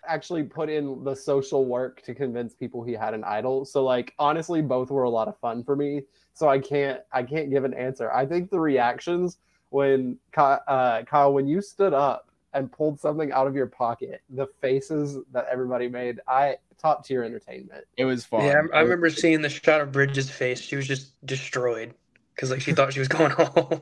actually 0.06 0.42
put 0.42 0.68
in 0.68 1.04
the 1.04 1.14
social 1.14 1.64
work 1.64 2.02
to 2.02 2.14
convince 2.14 2.54
people 2.54 2.82
he 2.82 2.92
had 2.92 3.14
an 3.14 3.24
idol. 3.24 3.64
So 3.64 3.84
like 3.84 4.14
honestly, 4.18 4.62
both 4.62 4.90
were 4.90 5.04
a 5.04 5.10
lot 5.10 5.28
of 5.28 5.38
fun 5.38 5.64
for 5.64 5.76
me. 5.76 6.02
So 6.34 6.48
I 6.48 6.58
can't 6.58 7.00
I 7.12 7.22
can't 7.22 7.50
give 7.50 7.64
an 7.64 7.74
answer. 7.74 8.12
I 8.12 8.26
think 8.26 8.50
the 8.50 8.60
reactions 8.60 9.38
when 9.70 10.18
uh, 10.36 11.02
Kyle 11.04 11.32
when 11.32 11.46
you 11.46 11.60
stood 11.60 11.92
up 11.92 12.28
and 12.54 12.72
pulled 12.72 12.98
something 12.98 13.32
out 13.32 13.46
of 13.46 13.54
your 13.54 13.66
pocket, 13.66 14.22
the 14.30 14.46
faces 14.60 15.18
that 15.32 15.46
everybody 15.50 15.88
made, 15.88 16.20
I 16.26 16.56
top 16.78 17.04
tier 17.04 17.22
entertainment. 17.22 17.84
It 17.96 18.04
was 18.04 18.24
fun. 18.24 18.44
yeah, 18.44 18.62
I, 18.72 18.78
I 18.78 18.80
remember 18.80 19.10
seeing 19.10 19.42
the 19.42 19.50
shot 19.50 19.80
of 19.80 19.92
Bridget's 19.92 20.30
face. 20.30 20.60
She 20.60 20.76
was 20.76 20.86
just 20.86 21.12
destroyed 21.26 21.94
because 22.34 22.50
like 22.50 22.60
she 22.60 22.72
thought 22.72 22.92
she 22.92 23.00
was 23.00 23.08
going 23.08 23.32
home. 23.32 23.80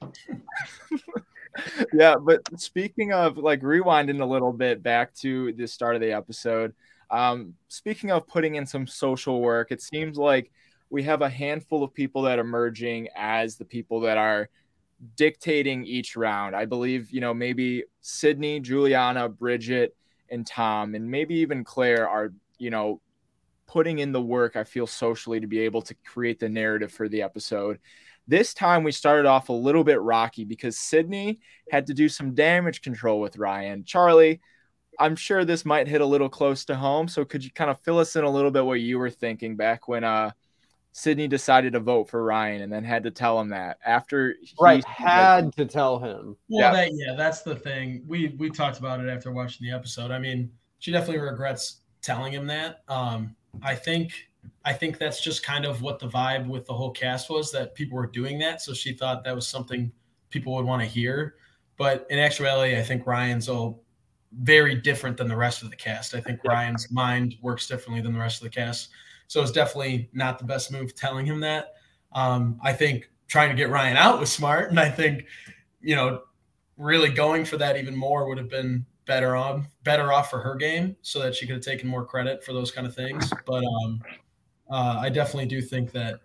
yeah, 1.92 2.16
but 2.16 2.40
speaking 2.60 3.12
of 3.12 3.36
like 3.36 3.60
rewinding 3.60 4.20
a 4.20 4.24
little 4.24 4.52
bit 4.52 4.82
back 4.82 5.14
to 5.16 5.52
the 5.52 5.66
start 5.66 5.94
of 5.94 6.00
the 6.00 6.12
episode, 6.12 6.74
um, 7.10 7.54
speaking 7.68 8.10
of 8.10 8.26
putting 8.26 8.56
in 8.56 8.66
some 8.66 8.86
social 8.86 9.40
work, 9.40 9.72
it 9.72 9.82
seems 9.82 10.18
like 10.18 10.50
we 10.90 11.02
have 11.02 11.22
a 11.22 11.28
handful 11.28 11.82
of 11.82 11.94
people 11.94 12.22
that 12.22 12.38
are 12.38 12.42
emerging 12.42 13.08
as 13.16 13.56
the 13.56 13.64
people 13.64 14.00
that 14.00 14.18
are 14.18 14.48
dictating 15.16 15.84
each 15.84 16.16
round. 16.16 16.56
I 16.56 16.64
believe, 16.64 17.10
you 17.10 17.20
know, 17.20 17.34
maybe 17.34 17.84
Sydney, 18.00 18.60
Juliana, 18.60 19.28
Bridget, 19.28 19.94
and 20.30 20.46
Tom, 20.46 20.94
and 20.94 21.10
maybe 21.10 21.36
even 21.36 21.64
Claire 21.64 22.08
are, 22.08 22.32
you 22.58 22.70
know, 22.70 23.00
putting 23.66 23.98
in 23.98 24.12
the 24.12 24.20
work, 24.20 24.56
I 24.56 24.64
feel 24.64 24.86
socially 24.86 25.40
to 25.40 25.46
be 25.46 25.60
able 25.60 25.82
to 25.82 25.94
create 25.94 26.40
the 26.40 26.48
narrative 26.48 26.90
for 26.90 27.08
the 27.08 27.22
episode. 27.22 27.78
This 28.28 28.52
time 28.54 28.84
we 28.84 28.92
started 28.92 29.26
off 29.26 29.48
a 29.48 29.52
little 29.54 29.82
bit 29.84 30.00
rocky 30.00 30.44
because 30.44 30.78
Sydney 30.78 31.40
had 31.70 31.86
to 31.86 31.94
do 31.94 32.08
some 32.08 32.34
damage 32.34 32.82
control 32.82 33.20
with 33.20 33.38
Ryan. 33.38 33.84
Charlie, 33.84 34.40
I'm 35.00 35.16
sure 35.16 35.44
this 35.44 35.64
might 35.64 35.88
hit 35.88 36.00
a 36.02 36.06
little 36.06 36.28
close 36.28 36.64
to 36.66 36.76
home. 36.76 37.08
So 37.08 37.24
could 37.24 37.42
you 37.42 37.50
kind 37.50 37.70
of 37.70 37.80
fill 37.80 37.98
us 37.98 38.14
in 38.16 38.24
a 38.24 38.30
little 38.30 38.50
bit 38.50 38.64
what 38.66 38.80
you 38.80 38.98
were 38.98 39.10
thinking 39.10 39.56
back 39.56 39.88
when 39.88 40.04
uh 40.04 40.30
Sydney 40.92 41.28
decided 41.28 41.74
to 41.74 41.80
vote 41.80 42.10
for 42.10 42.24
Ryan 42.24 42.62
and 42.62 42.72
then 42.72 42.82
had 42.82 43.04
to 43.04 43.10
tell 43.10 43.38
him 43.40 43.50
that 43.50 43.78
after 43.86 44.34
he 44.42 44.52
Right, 44.60 44.84
had 44.84 45.54
to 45.56 45.64
tell 45.64 45.98
him. 46.00 46.36
Well, 46.48 46.60
Yeah. 46.60 46.72
that 46.72 46.90
yeah, 46.92 47.14
that's 47.16 47.42
the 47.42 47.54
thing. 47.54 48.02
We 48.06 48.34
we 48.38 48.50
talked 48.50 48.78
about 48.78 49.00
it 49.00 49.08
after 49.08 49.30
watching 49.30 49.66
the 49.66 49.72
episode. 49.74 50.10
I 50.10 50.18
mean, 50.18 50.50
she 50.80 50.90
definitely 50.90 51.20
regrets 51.22 51.82
telling 52.02 52.32
him 52.32 52.46
that. 52.48 52.82
Um, 52.88 53.36
I 53.62 53.74
think 53.74 54.12
I 54.68 54.74
think 54.74 54.98
that's 54.98 55.22
just 55.22 55.42
kind 55.42 55.64
of 55.64 55.80
what 55.80 55.98
the 55.98 56.08
vibe 56.08 56.46
with 56.46 56.66
the 56.66 56.74
whole 56.74 56.90
cast 56.90 57.30
was 57.30 57.50
that 57.52 57.74
people 57.74 57.96
were 57.96 58.06
doing 58.06 58.38
that. 58.40 58.60
So 58.60 58.74
she 58.74 58.92
thought 58.92 59.24
that 59.24 59.34
was 59.34 59.48
something 59.48 59.90
people 60.28 60.54
would 60.56 60.66
want 60.66 60.82
to 60.82 60.86
hear. 60.86 61.36
But 61.78 62.06
in 62.10 62.18
actuality, 62.18 62.76
I 62.76 62.82
think 62.82 63.06
Ryan's 63.06 63.48
all 63.48 63.82
very 64.42 64.74
different 64.74 65.16
than 65.16 65.26
the 65.26 65.36
rest 65.36 65.62
of 65.62 65.70
the 65.70 65.76
cast. 65.76 66.14
I 66.14 66.20
think 66.20 66.44
Ryan's 66.44 66.90
mind 66.90 67.36
works 67.40 67.66
differently 67.66 68.02
than 68.02 68.12
the 68.12 68.18
rest 68.18 68.42
of 68.42 68.44
the 68.44 68.50
cast. 68.50 68.90
So 69.26 69.40
it's 69.40 69.52
definitely 69.52 70.10
not 70.12 70.38
the 70.38 70.44
best 70.44 70.70
move 70.70 70.94
telling 70.94 71.24
him 71.24 71.40
that. 71.40 71.72
Um, 72.12 72.60
I 72.62 72.74
think 72.74 73.08
trying 73.26 73.48
to 73.48 73.54
get 73.54 73.70
Ryan 73.70 73.96
out 73.96 74.20
was 74.20 74.30
smart, 74.30 74.68
and 74.68 74.78
I 74.78 74.90
think 74.90 75.24
you 75.80 75.96
know 75.96 76.24
really 76.76 77.08
going 77.08 77.46
for 77.46 77.56
that 77.56 77.78
even 77.78 77.96
more 77.96 78.28
would 78.28 78.36
have 78.36 78.50
been 78.50 78.84
better 79.06 79.34
on 79.34 79.66
better 79.82 80.12
off 80.12 80.28
for 80.28 80.40
her 80.40 80.56
game, 80.56 80.94
so 81.00 81.20
that 81.20 81.34
she 81.34 81.46
could 81.46 81.54
have 81.54 81.64
taken 81.64 81.88
more 81.88 82.04
credit 82.04 82.44
for 82.44 82.52
those 82.52 82.70
kind 82.70 82.86
of 82.86 82.94
things. 82.94 83.32
But 83.46 83.64
um, 83.64 84.02
uh, 84.70 84.98
I 85.00 85.08
definitely 85.08 85.46
do 85.46 85.60
think 85.60 85.92
that 85.92 86.20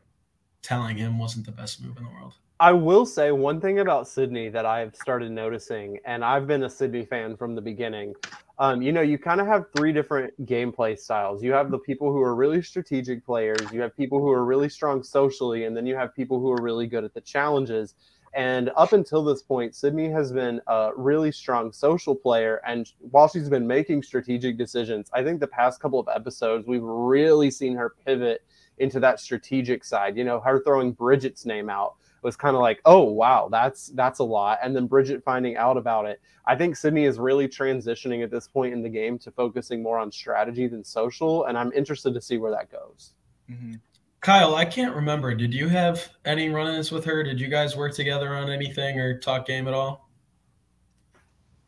telling 0.62 0.98
him 0.98 1.20
wasn't 1.20 1.46
the 1.46 1.52
best 1.52 1.84
move 1.84 1.98
in 1.98 2.04
the 2.04 2.10
world. 2.10 2.36
I 2.60 2.72
will 2.72 3.06
say 3.06 3.32
one 3.32 3.60
thing 3.60 3.80
about 3.80 4.08
Sydney 4.08 4.48
that 4.50 4.66
I've 4.66 4.96
started 4.96 5.32
noticing, 5.32 6.00
and 6.06 6.24
I've 6.24 6.48
been 6.48 6.64
a 6.64 6.70
Sydney 6.70 7.04
fan 7.04 7.36
from 7.36 7.56
the 7.56 7.62
beginning. 7.62 8.14
Um, 8.60 8.82
you 8.82 8.92
know, 8.92 9.02
you 9.02 9.18
kind 9.18 9.42
of 9.42 9.48
have 9.48 9.66
three 9.76 9.92
different 9.92 10.34
gameplay 10.46 10.98
styles. 10.98 11.44
You 11.44 11.52
have 11.52 11.72
the 11.72 11.80
people 11.80 12.12
who 12.12 12.22
are 12.22 12.36
really 12.36 12.62
strategic 12.62 13.26
players, 13.26 13.60
you 13.74 13.82
have 13.82 13.98
people 13.98 14.20
who 14.20 14.30
are 14.30 14.46
really 14.46 14.70
strong 14.70 15.04
socially, 15.04 15.66
and 15.66 15.76
then 15.76 15.86
you 15.86 15.96
have 15.96 16.16
people 16.16 16.40
who 16.40 16.52
are 16.52 16.62
really 16.62 16.88
good 16.88 17.04
at 17.04 17.14
the 17.14 17.22
challenges. 17.22 17.96
And 18.36 18.72
up 18.76 18.94
until 18.94 19.24
this 19.24 19.44
point, 19.44 19.76
Sydney 19.76 20.10
has 20.10 20.32
been 20.32 20.60
a 20.68 20.90
really 20.96 21.32
strong 21.32 21.72
social 21.72 22.16
player. 22.16 22.62
And 22.66 22.92
while 23.00 23.28
she's 23.28 23.50
been 23.50 23.68
making 23.68 24.04
strategic 24.04 24.58
decisions, 24.58 25.10
I 25.14 25.24
think 25.24 25.40
the 25.40 25.48
past 25.48 25.80
couple 25.80 26.00
of 26.00 26.08
episodes, 26.08 26.68
we've 26.68 26.84
really 26.84 27.52
seen 27.52 27.76
her 27.76 27.94
pivot 28.06 28.44
into 28.80 29.00
that 29.02 29.20
strategic 29.20 29.84
side. 29.84 30.18
You 30.18 30.24
know, 30.24 30.40
her 30.40 30.62
throwing 30.64 30.94
Bridget's 30.94 31.46
name 31.46 31.70
out 31.70 31.96
was 32.24 32.36
kind 32.36 32.56
of 32.56 32.62
like, 32.62 32.82
oh 32.86 33.04
wow, 33.04 33.50
that's 33.52 33.88
that's 33.90 34.20
a 34.20 34.24
lot. 34.24 34.58
And 34.64 34.76
then 34.76 34.88
Bridget 34.88 35.24
finding 35.24 35.58
out 35.58 35.78
about 35.78 36.06
it. 36.06 36.20
I 36.46 36.56
think 36.56 36.76
Sydney 36.76 37.06
is 37.06 37.20
really 37.20 37.48
transitioning 37.48 38.24
at 38.24 38.32
this 38.32 38.48
point 38.48 38.74
in 38.74 38.82
the 38.82 38.90
game 38.90 39.20
to 39.20 39.32
focusing 39.32 39.84
more 39.84 40.00
on 40.00 40.12
strategy 40.12 40.68
than 40.68 40.84
social. 40.84 41.46
And 41.46 41.58
I'm 41.58 41.72
interested 41.74 42.14
to 42.14 42.22
see 42.22 42.38
where 42.38 42.52
that 42.52 42.72
goes. 42.72 43.12
Mm-hmm. 43.50 43.76
Kyle, 44.24 44.56
I 44.56 44.64
can't 44.64 44.96
remember. 44.96 45.36
Did 45.36 45.54
you 45.54 45.68
have 45.68 46.10
any 46.24 46.50
run-ins 46.50 46.94
with 46.94 47.04
her? 47.04 47.24
Did 47.24 47.42
you 47.42 47.50
guys 47.50 47.76
work 47.76 47.94
together 47.94 48.34
on 48.34 48.50
anything 48.50 48.98
or 48.98 49.20
talk 49.20 49.46
game 49.46 49.68
at 49.68 49.74
all? 49.74 50.10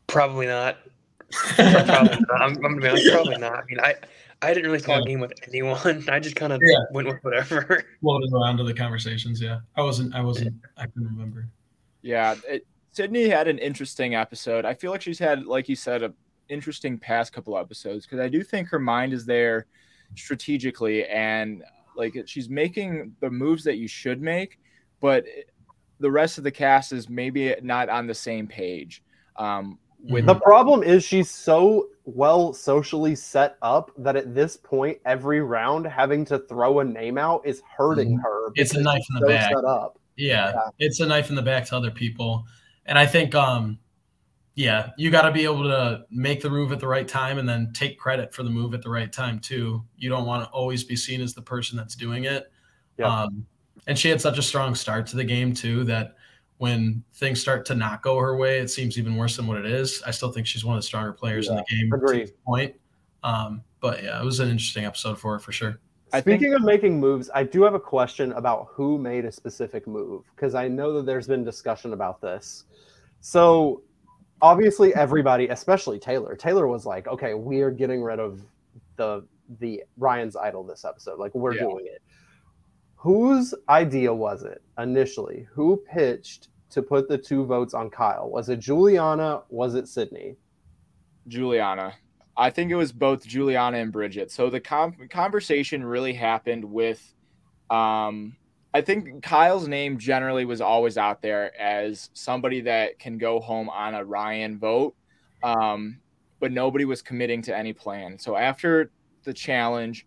Probably 0.06 0.46
not. 0.46 0.78
probably 1.32 2.18
not. 2.18 2.40
I'm, 2.40 2.52
I'm, 2.52 2.62
gonna 2.62 2.80
be 2.80 2.88
honest, 2.88 3.12
probably 3.12 3.36
not. 3.36 3.56
I 3.56 3.62
mean, 3.68 3.80
I 3.80 3.94
I 4.40 4.54
didn't 4.54 4.70
really 4.70 4.80
talk 4.80 5.02
yeah. 5.04 5.10
game 5.10 5.20
with 5.20 5.34
anyone. 5.46 6.06
I 6.08 6.18
just 6.18 6.36
kind 6.36 6.50
of 6.50 6.62
yeah. 6.64 6.78
went 6.92 7.08
with 7.08 7.18
whatever. 7.22 7.84
Floated 8.00 8.32
around 8.32 8.56
to 8.56 8.64
the 8.64 8.72
conversations. 8.72 9.42
Yeah, 9.42 9.58
I 9.76 9.82
wasn't. 9.82 10.14
I 10.14 10.22
wasn't. 10.22 10.54
I 10.78 10.86
couldn't 10.86 11.08
remember. 11.08 11.48
Yeah, 12.00 12.36
it, 12.48 12.66
Sydney 12.92 13.28
had 13.28 13.48
an 13.48 13.58
interesting 13.58 14.14
episode. 14.14 14.64
I 14.64 14.72
feel 14.72 14.92
like 14.92 15.02
she's 15.02 15.18
had, 15.18 15.44
like 15.44 15.68
you 15.68 15.76
said, 15.76 16.02
a 16.02 16.14
interesting 16.48 16.96
past 16.96 17.34
couple 17.34 17.58
episodes 17.58 18.06
because 18.06 18.20
I 18.20 18.28
do 18.28 18.42
think 18.42 18.68
her 18.68 18.78
mind 18.78 19.12
is 19.12 19.26
there 19.26 19.66
strategically 20.14 21.04
and 21.06 21.62
like 21.96 22.16
she's 22.26 22.48
making 22.48 23.14
the 23.20 23.30
moves 23.30 23.64
that 23.64 23.76
you 23.76 23.88
should 23.88 24.20
make, 24.20 24.58
but 25.00 25.24
the 26.00 26.10
rest 26.10 26.38
of 26.38 26.44
the 26.44 26.50
cast 26.50 26.92
is 26.92 27.08
maybe 27.08 27.54
not 27.62 27.88
on 27.88 28.06
the 28.06 28.14
same 28.14 28.46
page. 28.46 29.02
Um, 29.36 29.78
with 30.08 30.26
the 30.26 30.34
problem 30.34 30.82
is 30.82 31.04
she's 31.04 31.30
so 31.30 31.88
well 32.04 32.52
socially 32.52 33.14
set 33.14 33.56
up 33.62 33.90
that 33.98 34.16
at 34.16 34.34
this 34.34 34.56
point, 34.56 34.98
every 35.04 35.40
round 35.40 35.86
having 35.86 36.24
to 36.26 36.38
throw 36.38 36.80
a 36.80 36.84
name 36.84 37.18
out 37.18 37.42
is 37.44 37.62
hurting 37.76 38.10
mm-hmm. 38.10 38.22
her. 38.22 38.52
It's 38.54 38.74
a 38.74 38.80
knife 38.80 39.02
in 39.10 39.14
the 39.16 39.20
so 39.20 39.26
back. 39.26 39.54
Set 39.54 39.64
up. 39.64 39.98
Yeah, 40.16 40.52
yeah, 40.54 40.60
it's 40.78 41.00
a 41.00 41.06
knife 41.06 41.28
in 41.28 41.36
the 41.36 41.42
back 41.42 41.66
to 41.66 41.76
other 41.76 41.90
people, 41.90 42.44
and 42.86 42.98
I 42.98 43.06
think 43.06 43.34
um, 43.34 43.78
yeah, 44.56 44.90
you 44.96 45.10
got 45.10 45.22
to 45.22 45.30
be 45.30 45.44
able 45.44 45.64
to 45.64 46.06
make 46.10 46.40
the 46.40 46.48
move 46.48 46.72
at 46.72 46.80
the 46.80 46.88
right 46.88 47.06
time 47.06 47.36
and 47.36 47.46
then 47.46 47.70
take 47.74 47.98
credit 47.98 48.34
for 48.34 48.42
the 48.42 48.48
move 48.48 48.72
at 48.72 48.80
the 48.80 48.88
right 48.88 49.12
time 49.12 49.38
too. 49.38 49.84
You 49.98 50.08
don't 50.08 50.24
want 50.24 50.44
to 50.44 50.50
always 50.50 50.82
be 50.82 50.96
seen 50.96 51.20
as 51.20 51.34
the 51.34 51.42
person 51.42 51.76
that's 51.76 51.94
doing 51.94 52.24
it. 52.24 52.50
Yeah. 52.96 53.06
Um, 53.06 53.46
and 53.86 53.98
she 53.98 54.08
had 54.08 54.18
such 54.18 54.38
a 54.38 54.42
strong 54.42 54.74
start 54.74 55.06
to 55.08 55.16
the 55.16 55.24
game 55.24 55.52
too 55.52 55.84
that 55.84 56.16
when 56.56 57.04
things 57.12 57.38
start 57.38 57.66
to 57.66 57.74
not 57.74 58.00
go 58.00 58.18
her 58.18 58.34
way, 58.34 58.58
it 58.58 58.70
seems 58.70 58.98
even 58.98 59.14
worse 59.16 59.36
than 59.36 59.46
what 59.46 59.58
it 59.58 59.66
is. 59.66 60.02
I 60.06 60.10
still 60.10 60.32
think 60.32 60.46
she's 60.46 60.64
one 60.64 60.74
of 60.74 60.82
the 60.82 60.86
stronger 60.86 61.12
players 61.12 61.46
yeah. 61.46 61.52
in 61.52 61.56
the 61.58 61.64
game. 61.68 61.92
Agree. 61.92 62.26
Point. 62.46 62.74
Um, 63.22 63.62
but 63.80 64.02
yeah, 64.02 64.18
it 64.18 64.24
was 64.24 64.40
an 64.40 64.48
interesting 64.48 64.86
episode 64.86 65.18
for 65.20 65.34
her 65.34 65.38
for 65.38 65.52
sure. 65.52 65.80
Speaking 66.16 66.40
think- 66.40 66.56
of 66.56 66.62
making 66.62 66.98
moves, 66.98 67.28
I 67.34 67.42
do 67.42 67.62
have 67.62 67.74
a 67.74 67.80
question 67.80 68.32
about 68.32 68.68
who 68.70 68.96
made 68.96 69.26
a 69.26 69.32
specific 69.32 69.86
move 69.86 70.24
because 70.34 70.54
I 70.54 70.66
know 70.66 70.94
that 70.94 71.04
there's 71.04 71.26
been 71.26 71.44
discussion 71.44 71.92
about 71.92 72.22
this. 72.22 72.64
So 73.20 73.82
obviously 74.42 74.94
everybody, 74.94 75.48
especially 75.48 75.98
Taylor, 75.98 76.36
Taylor 76.36 76.66
was 76.66 76.86
like, 76.86 77.06
okay, 77.08 77.34
we 77.34 77.60
are 77.60 77.70
getting 77.70 78.02
rid 78.02 78.20
of 78.20 78.42
the 78.96 79.26
the 79.60 79.82
Ryan's 79.96 80.36
idol 80.36 80.64
this 80.64 80.84
episode. 80.84 81.18
Like 81.18 81.34
we're 81.34 81.54
yeah. 81.54 81.60
doing 81.60 81.86
it. 81.86 82.02
Whose 82.96 83.54
idea 83.68 84.12
was 84.12 84.42
it 84.42 84.62
initially? 84.78 85.46
Who 85.52 85.82
pitched 85.88 86.48
to 86.70 86.82
put 86.82 87.08
the 87.08 87.18
two 87.18 87.44
votes 87.44 87.74
on 87.74 87.90
Kyle? 87.90 88.28
Was 88.28 88.48
it 88.48 88.58
Juliana? 88.58 89.42
Was 89.48 89.74
it 89.74 89.86
Sydney? 89.86 90.36
Juliana. 91.28 91.94
I 92.36 92.50
think 92.50 92.70
it 92.70 92.74
was 92.74 92.92
both 92.92 93.26
Juliana 93.26 93.78
and 93.78 93.92
Bridget. 93.92 94.30
So 94.30 94.50
the 94.50 94.60
com- 94.60 95.08
conversation 95.08 95.84
really 95.84 96.12
happened 96.12 96.64
with 96.64 97.14
um, 97.70 98.36
I 98.76 98.82
think 98.82 99.22
Kyle's 99.22 99.68
name 99.68 99.96
generally 99.96 100.44
was 100.44 100.60
always 100.60 100.98
out 100.98 101.22
there 101.22 101.58
as 101.58 102.10
somebody 102.12 102.60
that 102.60 102.98
can 102.98 103.16
go 103.16 103.40
home 103.40 103.70
on 103.70 103.94
a 103.94 104.04
Ryan 104.04 104.58
vote, 104.58 104.94
um, 105.42 105.98
but 106.40 106.52
nobody 106.52 106.84
was 106.84 107.00
committing 107.00 107.40
to 107.40 107.56
any 107.56 107.72
plan. 107.72 108.18
So 108.18 108.36
after 108.36 108.90
the 109.24 109.32
challenge, 109.32 110.06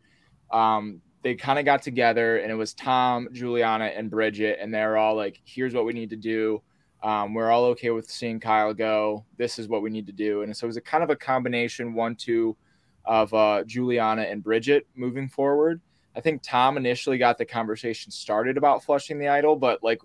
um, 0.51 1.01
they 1.23 1.33
kind 1.33 1.57
of 1.57 1.65
got 1.65 1.81
together 1.81 2.37
and 2.37 2.51
it 2.51 2.55
was 2.55 2.75
Tom, 2.75 3.29
Juliana, 3.31 3.85
and 3.85 4.07
Bridget, 4.07 4.59
and 4.61 4.71
they're 4.71 4.97
all 4.97 5.15
like, 5.15 5.41
"Here's 5.45 5.73
what 5.73 5.85
we 5.85 5.93
need 5.93 6.11
to 6.11 6.15
do. 6.15 6.61
Um, 7.01 7.33
we're 7.33 7.49
all 7.49 7.65
okay 7.73 7.89
with 7.89 8.07
seeing 8.07 8.39
Kyle 8.39 8.75
go. 8.75 9.25
This 9.35 9.57
is 9.57 9.67
what 9.67 9.81
we 9.81 9.89
need 9.89 10.05
to 10.05 10.13
do." 10.13 10.43
And 10.43 10.55
so 10.55 10.65
it 10.65 10.67
was 10.67 10.77
a 10.77 10.81
kind 10.81 11.03
of 11.03 11.09
a 11.09 11.15
combination 11.15 11.95
one-two 11.95 12.55
of 13.05 13.33
uh, 13.33 13.63
Juliana 13.63 14.21
and 14.21 14.43
Bridget 14.43 14.85
moving 14.93 15.27
forward. 15.27 15.81
I 16.15 16.21
think 16.21 16.41
Tom 16.43 16.77
initially 16.77 17.17
got 17.17 17.37
the 17.37 17.45
conversation 17.45 18.11
started 18.11 18.57
about 18.57 18.83
flushing 18.83 19.19
the 19.19 19.27
idol, 19.27 19.55
but 19.55 19.83
like 19.83 20.01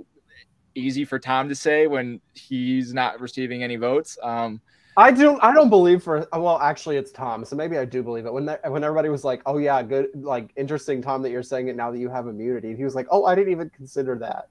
easy 0.74 1.04
for 1.04 1.18
Tom 1.18 1.48
to 1.48 1.54
say 1.54 1.86
when 1.86 2.20
he's 2.34 2.92
not 2.92 3.20
receiving 3.20 3.62
any 3.62 3.76
votes. 3.76 4.18
Um, 4.22 4.60
I 4.96 5.10
don't. 5.10 5.42
I 5.42 5.52
don't 5.52 5.70
believe 5.70 6.02
for. 6.02 6.26
Well, 6.32 6.58
actually, 6.60 6.98
it's 6.98 7.10
Tom, 7.10 7.44
so 7.44 7.56
maybe 7.56 7.78
I 7.78 7.84
do 7.84 8.02
believe 8.02 8.26
it. 8.26 8.32
When 8.32 8.44
that, 8.46 8.70
when 8.70 8.84
everybody 8.84 9.08
was 9.08 9.24
like, 9.24 9.42
"Oh 9.44 9.58
yeah, 9.58 9.82
good," 9.82 10.08
like 10.14 10.52
interesting, 10.56 11.02
Tom, 11.02 11.20
that 11.22 11.30
you're 11.30 11.42
saying 11.42 11.66
it 11.68 11.74
now 11.74 11.90
that 11.90 11.98
you 11.98 12.08
have 12.08 12.28
immunity. 12.28 12.68
And 12.68 12.78
he 12.78 12.84
was 12.84 12.94
like, 12.94 13.08
"Oh, 13.10 13.24
I 13.24 13.34
didn't 13.34 13.50
even 13.50 13.70
consider 13.70 14.16
that." 14.18 14.48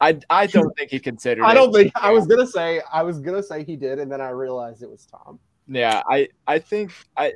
I, 0.00 0.20
I 0.30 0.46
don't 0.46 0.76
think 0.76 0.92
he 0.92 1.00
considered. 1.00 1.42
I 1.42 1.54
don't 1.54 1.70
it. 1.70 1.72
think. 1.72 1.92
I 1.96 2.12
was 2.12 2.28
gonna 2.28 2.46
say. 2.46 2.82
I 2.92 3.02
was 3.02 3.18
gonna 3.18 3.42
say 3.42 3.64
he 3.64 3.74
did, 3.74 3.98
and 3.98 4.10
then 4.10 4.20
I 4.20 4.28
realized 4.28 4.84
it 4.84 4.90
was 4.90 5.06
Tom. 5.06 5.40
Yeah, 5.66 6.02
I 6.08 6.28
I 6.46 6.60
think 6.60 6.92
I 7.16 7.32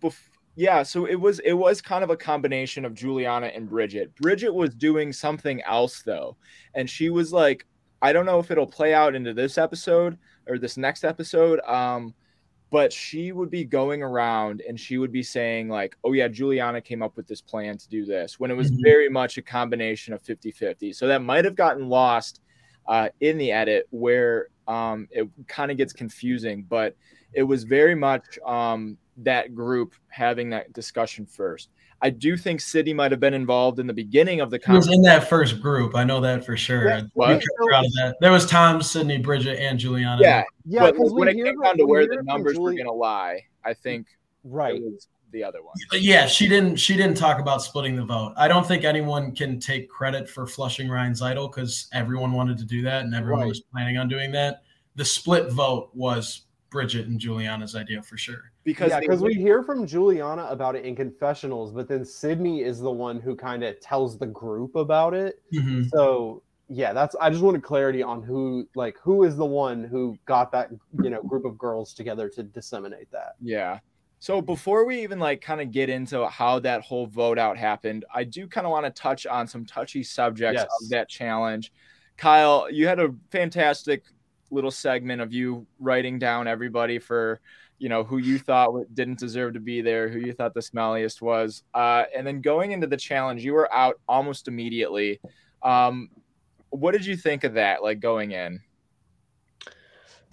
before 0.00 0.32
yeah, 0.56 0.82
so 0.82 1.04
it 1.04 1.20
was 1.20 1.38
it 1.40 1.52
was 1.52 1.82
kind 1.82 2.02
of 2.02 2.08
a 2.08 2.16
combination 2.16 2.86
of 2.86 2.94
Juliana 2.94 3.48
and 3.48 3.68
Bridget. 3.68 4.14
Bridget 4.16 4.52
was 4.52 4.74
doing 4.74 5.12
something 5.12 5.62
else 5.62 6.02
though, 6.02 6.36
and 6.74 6.88
she 6.88 7.10
was 7.10 7.32
like, 7.32 7.66
I 8.00 8.14
don't 8.14 8.24
know 8.24 8.38
if 8.38 8.50
it'll 8.50 8.66
play 8.66 8.94
out 8.94 9.14
into 9.14 9.34
this 9.34 9.58
episode 9.58 10.16
or 10.48 10.58
this 10.58 10.78
next 10.78 11.04
episode. 11.04 11.60
Um, 11.60 12.14
but 12.70 12.92
she 12.92 13.32
would 13.32 13.50
be 13.50 13.64
going 13.64 14.02
around 14.02 14.62
and 14.66 14.78
she 14.78 14.98
would 14.98 15.12
be 15.12 15.22
saying 15.22 15.68
like 15.68 15.96
oh 16.04 16.12
yeah 16.12 16.28
juliana 16.28 16.80
came 16.80 17.02
up 17.02 17.16
with 17.16 17.26
this 17.26 17.40
plan 17.40 17.78
to 17.78 17.88
do 17.88 18.04
this 18.04 18.40
when 18.40 18.50
it 18.50 18.56
was 18.56 18.70
mm-hmm. 18.70 18.82
very 18.82 19.08
much 19.08 19.38
a 19.38 19.42
combination 19.42 20.12
of 20.12 20.22
50-50 20.22 20.94
so 20.94 21.06
that 21.06 21.22
might 21.22 21.44
have 21.44 21.54
gotten 21.54 21.88
lost 21.88 22.40
uh, 22.88 23.08
in 23.20 23.38
the 23.38 23.50
edit 23.50 23.86
where 23.90 24.48
um, 24.68 25.08
it 25.10 25.28
kind 25.48 25.70
of 25.70 25.76
gets 25.76 25.92
confusing 25.92 26.64
but 26.68 26.96
it 27.32 27.42
was 27.42 27.64
very 27.64 27.94
much 27.94 28.38
um, 28.44 28.96
that 29.18 29.54
group 29.54 29.94
having 30.08 30.50
that 30.50 30.72
discussion 30.72 31.26
first. 31.26 31.70
I 32.02 32.10
do 32.10 32.36
think 32.36 32.60
Sydney 32.60 32.92
might 32.92 33.10
have 33.10 33.20
been 33.20 33.32
involved 33.32 33.78
in 33.78 33.86
the 33.86 33.94
beginning 33.94 34.40
of 34.40 34.50
the 34.50 34.58
conversation. 34.58 34.90
was 34.90 34.96
in 34.98 35.02
that 35.02 35.28
first 35.28 35.62
group. 35.62 35.96
I 35.96 36.04
know 36.04 36.20
that 36.20 36.44
for 36.44 36.56
sure. 36.56 36.88
Yeah, 36.88 37.00
that. 37.16 38.16
There 38.20 38.32
was 38.32 38.46
Tom, 38.46 38.82
Sydney, 38.82 39.18
Bridget, 39.18 39.58
and 39.58 39.78
Juliana. 39.78 40.20
Yeah, 40.20 40.44
yeah. 40.66 40.80
But 40.80 40.96
when 40.98 41.28
it 41.28 41.34
came 41.34 41.60
down 41.60 41.78
to 41.78 41.86
where 41.86 42.06
the 42.06 42.22
numbers 42.22 42.58
were 42.58 42.72
going 42.72 42.84
to 42.84 42.92
lie, 42.92 43.40
I 43.64 43.72
think 43.72 44.06
right 44.44 44.80
the 45.32 45.42
other 45.44 45.62
one. 45.62 45.74
Yeah, 45.92 46.26
she 46.26 46.48
didn't. 46.48 46.76
She 46.76 46.96
didn't 46.96 47.16
talk 47.16 47.38
about 47.40 47.62
splitting 47.62 47.96
the 47.96 48.04
vote. 48.04 48.34
I 48.36 48.48
don't 48.48 48.66
think 48.66 48.84
anyone 48.84 49.34
can 49.34 49.58
take 49.58 49.88
credit 49.88 50.28
for 50.28 50.46
flushing 50.46 50.88
Ryan's 50.88 51.22
idol 51.22 51.48
because 51.48 51.88
everyone 51.92 52.32
wanted 52.32 52.58
to 52.58 52.64
do 52.64 52.82
that 52.82 53.04
and 53.04 53.14
everyone 53.14 53.42
right. 53.42 53.48
was 53.48 53.60
planning 53.72 53.96
on 53.96 54.08
doing 54.08 54.32
that. 54.32 54.62
The 54.96 55.04
split 55.04 55.52
vote 55.52 55.90
was 55.92 56.45
Bridget 56.70 57.06
and 57.06 57.18
Juliana's 57.18 57.76
idea 57.76 58.02
for 58.02 58.16
sure 58.16 58.52
because 58.64 58.90
yeah, 58.90 59.00
because 59.00 59.22
we 59.22 59.34
hear 59.34 59.62
from 59.62 59.86
Juliana 59.86 60.46
about 60.50 60.74
it 60.74 60.84
in 60.84 60.96
confessionals, 60.96 61.72
but 61.72 61.88
then 61.88 62.04
Sydney 62.04 62.62
is 62.62 62.80
the 62.80 62.90
one 62.90 63.20
who 63.20 63.36
kind 63.36 63.62
of 63.62 63.78
tells 63.80 64.18
the 64.18 64.26
group 64.26 64.74
about 64.74 65.14
it. 65.14 65.40
Mm-hmm. 65.54 65.84
So 65.94 66.42
yeah, 66.68 66.92
that's 66.92 67.14
I 67.20 67.30
just 67.30 67.42
wanted 67.42 67.62
clarity 67.62 68.02
on 68.02 68.22
who 68.22 68.68
like 68.74 68.96
who 69.00 69.22
is 69.24 69.36
the 69.36 69.46
one 69.46 69.84
who 69.84 70.18
got 70.26 70.50
that 70.52 70.70
you 71.02 71.10
know 71.10 71.22
group 71.22 71.44
of 71.44 71.56
girls 71.56 71.94
together 71.94 72.28
to 72.30 72.42
disseminate 72.42 73.10
that. 73.12 73.34
Yeah. 73.40 73.78
So 74.18 74.40
before 74.40 74.84
we 74.84 75.02
even 75.02 75.18
like 75.20 75.40
kind 75.40 75.60
of 75.60 75.70
get 75.70 75.88
into 75.88 76.26
how 76.26 76.58
that 76.60 76.82
whole 76.82 77.06
vote 77.06 77.38
out 77.38 77.56
happened, 77.56 78.04
I 78.12 78.24
do 78.24 78.48
kind 78.48 78.66
of 78.66 78.72
want 78.72 78.86
to 78.86 78.90
touch 78.90 79.26
on 79.26 79.46
some 79.46 79.64
touchy 79.64 80.02
subjects 80.02 80.62
yes. 80.62 80.82
of 80.82 80.88
that 80.88 81.08
challenge. 81.08 81.72
Kyle, 82.16 82.66
you 82.70 82.88
had 82.88 82.98
a 82.98 83.14
fantastic 83.30 84.04
little 84.50 84.70
segment 84.70 85.20
of 85.20 85.32
you 85.32 85.66
writing 85.78 86.18
down 86.18 86.46
everybody 86.46 86.98
for 86.98 87.40
you 87.78 87.88
know 87.88 88.04
who 88.04 88.18
you 88.18 88.38
thought 88.38 88.72
didn't 88.94 89.18
deserve 89.18 89.54
to 89.54 89.60
be 89.60 89.82
there, 89.82 90.08
who 90.08 90.18
you 90.18 90.32
thought 90.32 90.54
the 90.54 90.60
smelliest 90.60 91.20
was, 91.20 91.62
uh, 91.74 92.04
and 92.14 92.26
then 92.26 92.40
going 92.40 92.72
into 92.72 92.86
the 92.86 92.96
challenge, 92.96 93.44
you 93.44 93.52
were 93.52 93.72
out 93.72 94.00
almost 94.08 94.48
immediately. 94.48 95.20
Um, 95.62 96.10
what 96.70 96.92
did 96.92 97.04
you 97.04 97.16
think 97.16 97.44
of 97.44 97.54
that? 97.54 97.82
Like 97.82 98.00
going 98.00 98.32
in? 98.32 98.60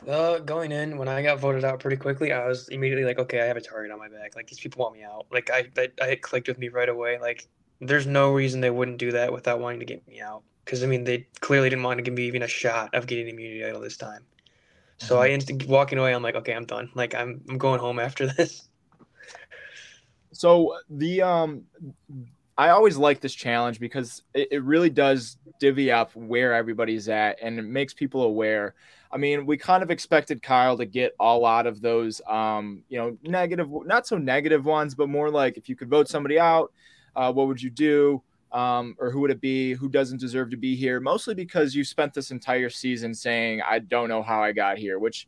Uh, 0.08 0.40
going 0.40 0.72
in 0.72 0.98
when 0.98 1.08
I 1.08 1.22
got 1.22 1.40
voted 1.40 1.64
out 1.64 1.80
pretty 1.80 1.98
quickly, 1.98 2.34
I 2.34 2.46
was 2.48 2.68
immediately 2.70 3.06
like, 3.06 3.20
okay, 3.20 3.42
I 3.42 3.46
have 3.46 3.58
a 3.58 3.62
target 3.62 3.92
on 3.92 4.00
my 4.00 4.10
back. 4.10 4.36
Like 4.36 4.48
these 4.48 4.60
people 4.60 4.84
want 4.84 4.96
me 4.96 5.04
out. 5.04 5.28
Like 5.32 5.50
I, 5.50 5.68
I, 5.78 5.90
I 6.02 6.16
clicked 6.16 6.48
with 6.48 6.58
me 6.58 6.68
right 6.70 6.90
away. 6.90 7.20
Like 7.20 7.48
there's 7.80 8.08
no 8.08 8.34
reason 8.34 8.60
they 8.60 8.70
wouldn't 8.70 8.98
do 8.98 9.12
that 9.12 9.32
without 9.32 9.60
wanting 9.60 9.80
to 9.80 9.86
get 9.86 10.06
me 10.08 10.20
out. 10.20 10.44
Because 10.64 10.84
I 10.84 10.88
mean, 10.88 11.04
they 11.04 11.28
clearly 11.40 11.70
didn't 11.70 11.84
want 11.84 11.98
to 11.98 12.04
give 12.04 12.14
me 12.14 12.24
even 12.24 12.44
a 12.44 12.48
shot 12.48 12.94
of 12.94 13.08
getting 13.08 13.28
immunity 13.28 13.66
idol 13.66 13.82
this 13.82 13.98
time. 13.98 14.24
So 14.98 15.20
I 15.20 15.30
instant 15.30 15.66
walking 15.68 15.98
away. 15.98 16.14
I'm 16.14 16.24
like, 16.24 16.36
okay, 16.36 16.54
I'm 16.54 16.66
done. 16.66 16.90
Like 16.96 17.14
I'm, 17.14 17.42
I'm 17.50 17.58
going 17.58 17.80
home 17.80 18.00
after 18.00 18.28
this. 18.38 18.70
So 20.32 20.78
the 20.90 21.22
um, 21.22 21.64
I 22.58 22.70
always 22.70 22.98
like 22.98 23.20
this 23.20 23.34
challenge 23.34 23.80
because 23.80 24.24
it, 24.34 24.50
it 24.52 24.64
really 24.64 24.90
does 24.90 25.38
divvy 25.60 25.92
up 25.92 26.16
where 26.16 26.54
everybody's 26.54 27.10
at 27.10 27.38
and 27.42 27.60
it 27.60 27.64
makes 27.64 27.94
people 27.94 28.24
aware. 28.24 28.76
I 29.12 29.18
mean, 29.18 29.46
we 29.46 29.58
kind 29.58 29.84
of 29.84 29.92
expected 29.92 30.42
Kyle 30.42 30.78
to 30.78 30.86
get 30.86 31.16
a 31.20 31.38
lot 31.38 31.68
of 31.68 31.82
those, 31.82 32.20
um, 32.28 32.84
you 32.90 32.98
know, 32.98 33.18
negative, 33.24 33.70
not 33.86 34.08
so 34.08 34.18
negative 34.18 34.66
ones, 34.66 34.96
but 34.96 35.08
more 35.08 35.30
like 35.30 35.58
if 35.58 35.70
you 35.70 35.76
could 35.76 35.90
vote 35.90 36.08
somebody 36.08 36.40
out, 36.40 36.72
uh, 37.16 37.32
what 37.32 37.48
would 37.48 37.62
you 37.62 37.70
do? 37.70 38.24
Um, 38.54 38.96
or 39.00 39.10
who 39.10 39.20
would 39.22 39.32
it 39.32 39.42
be? 39.42 39.74
Who 39.74 39.90
doesn't 39.90 40.20
deserve 40.20 40.52
to 40.52 40.58
be 40.58 40.76
here? 40.76 41.00
Mostly 41.00 41.34
because 41.34 41.74
you 41.74 41.84
spent 41.84 42.14
this 42.14 42.30
entire 42.30 42.70
season 42.70 43.14
saying, 43.14 43.62
I 43.68 43.80
don't 43.80 44.10
know 44.10 44.22
how 44.22 44.44
I 44.44 44.52
got 44.52 44.78
here, 44.78 45.00
which 45.00 45.28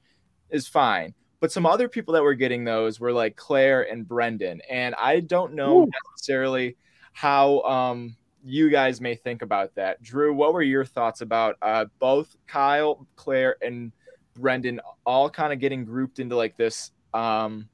is 0.52 0.68
fine. 0.68 1.14
But 1.40 1.52
some 1.52 1.66
other 1.66 1.90
people 1.90 2.14
that 2.14 2.24
were 2.24 2.36
getting 2.36 2.64
those 2.64 3.00
were 3.00 3.12
like 3.12 3.36
Claire 3.36 3.92
and 3.92 4.08
Brendan. 4.08 4.62
And 4.70 4.96
I 4.96 5.20
don't 5.20 5.54
know 5.54 5.82
Ooh. 5.82 5.90
necessarily 6.14 6.78
how 7.14 7.62
um, 7.62 8.16
you 8.44 8.70
guys 8.70 9.02
may 9.02 9.16
think 9.16 9.42
about 9.42 9.74
that. 9.76 10.02
Drew, 10.02 10.34
what 10.34 10.54
were 10.54 10.62
your 10.62 10.86
thoughts 10.86 11.22
about 11.22 11.56
uh, 11.62 11.86
both 12.00 12.36
Kyle, 12.48 13.08
Claire, 13.16 13.58
and 13.62 13.92
Brendan 14.36 14.80
all 15.06 15.30
kind 15.30 15.52
of 15.52 15.60
getting 15.60 15.84
grouped 15.84 16.20
into 16.20 16.36
like 16.36 16.58
this 16.58 16.92
um, 17.14 17.68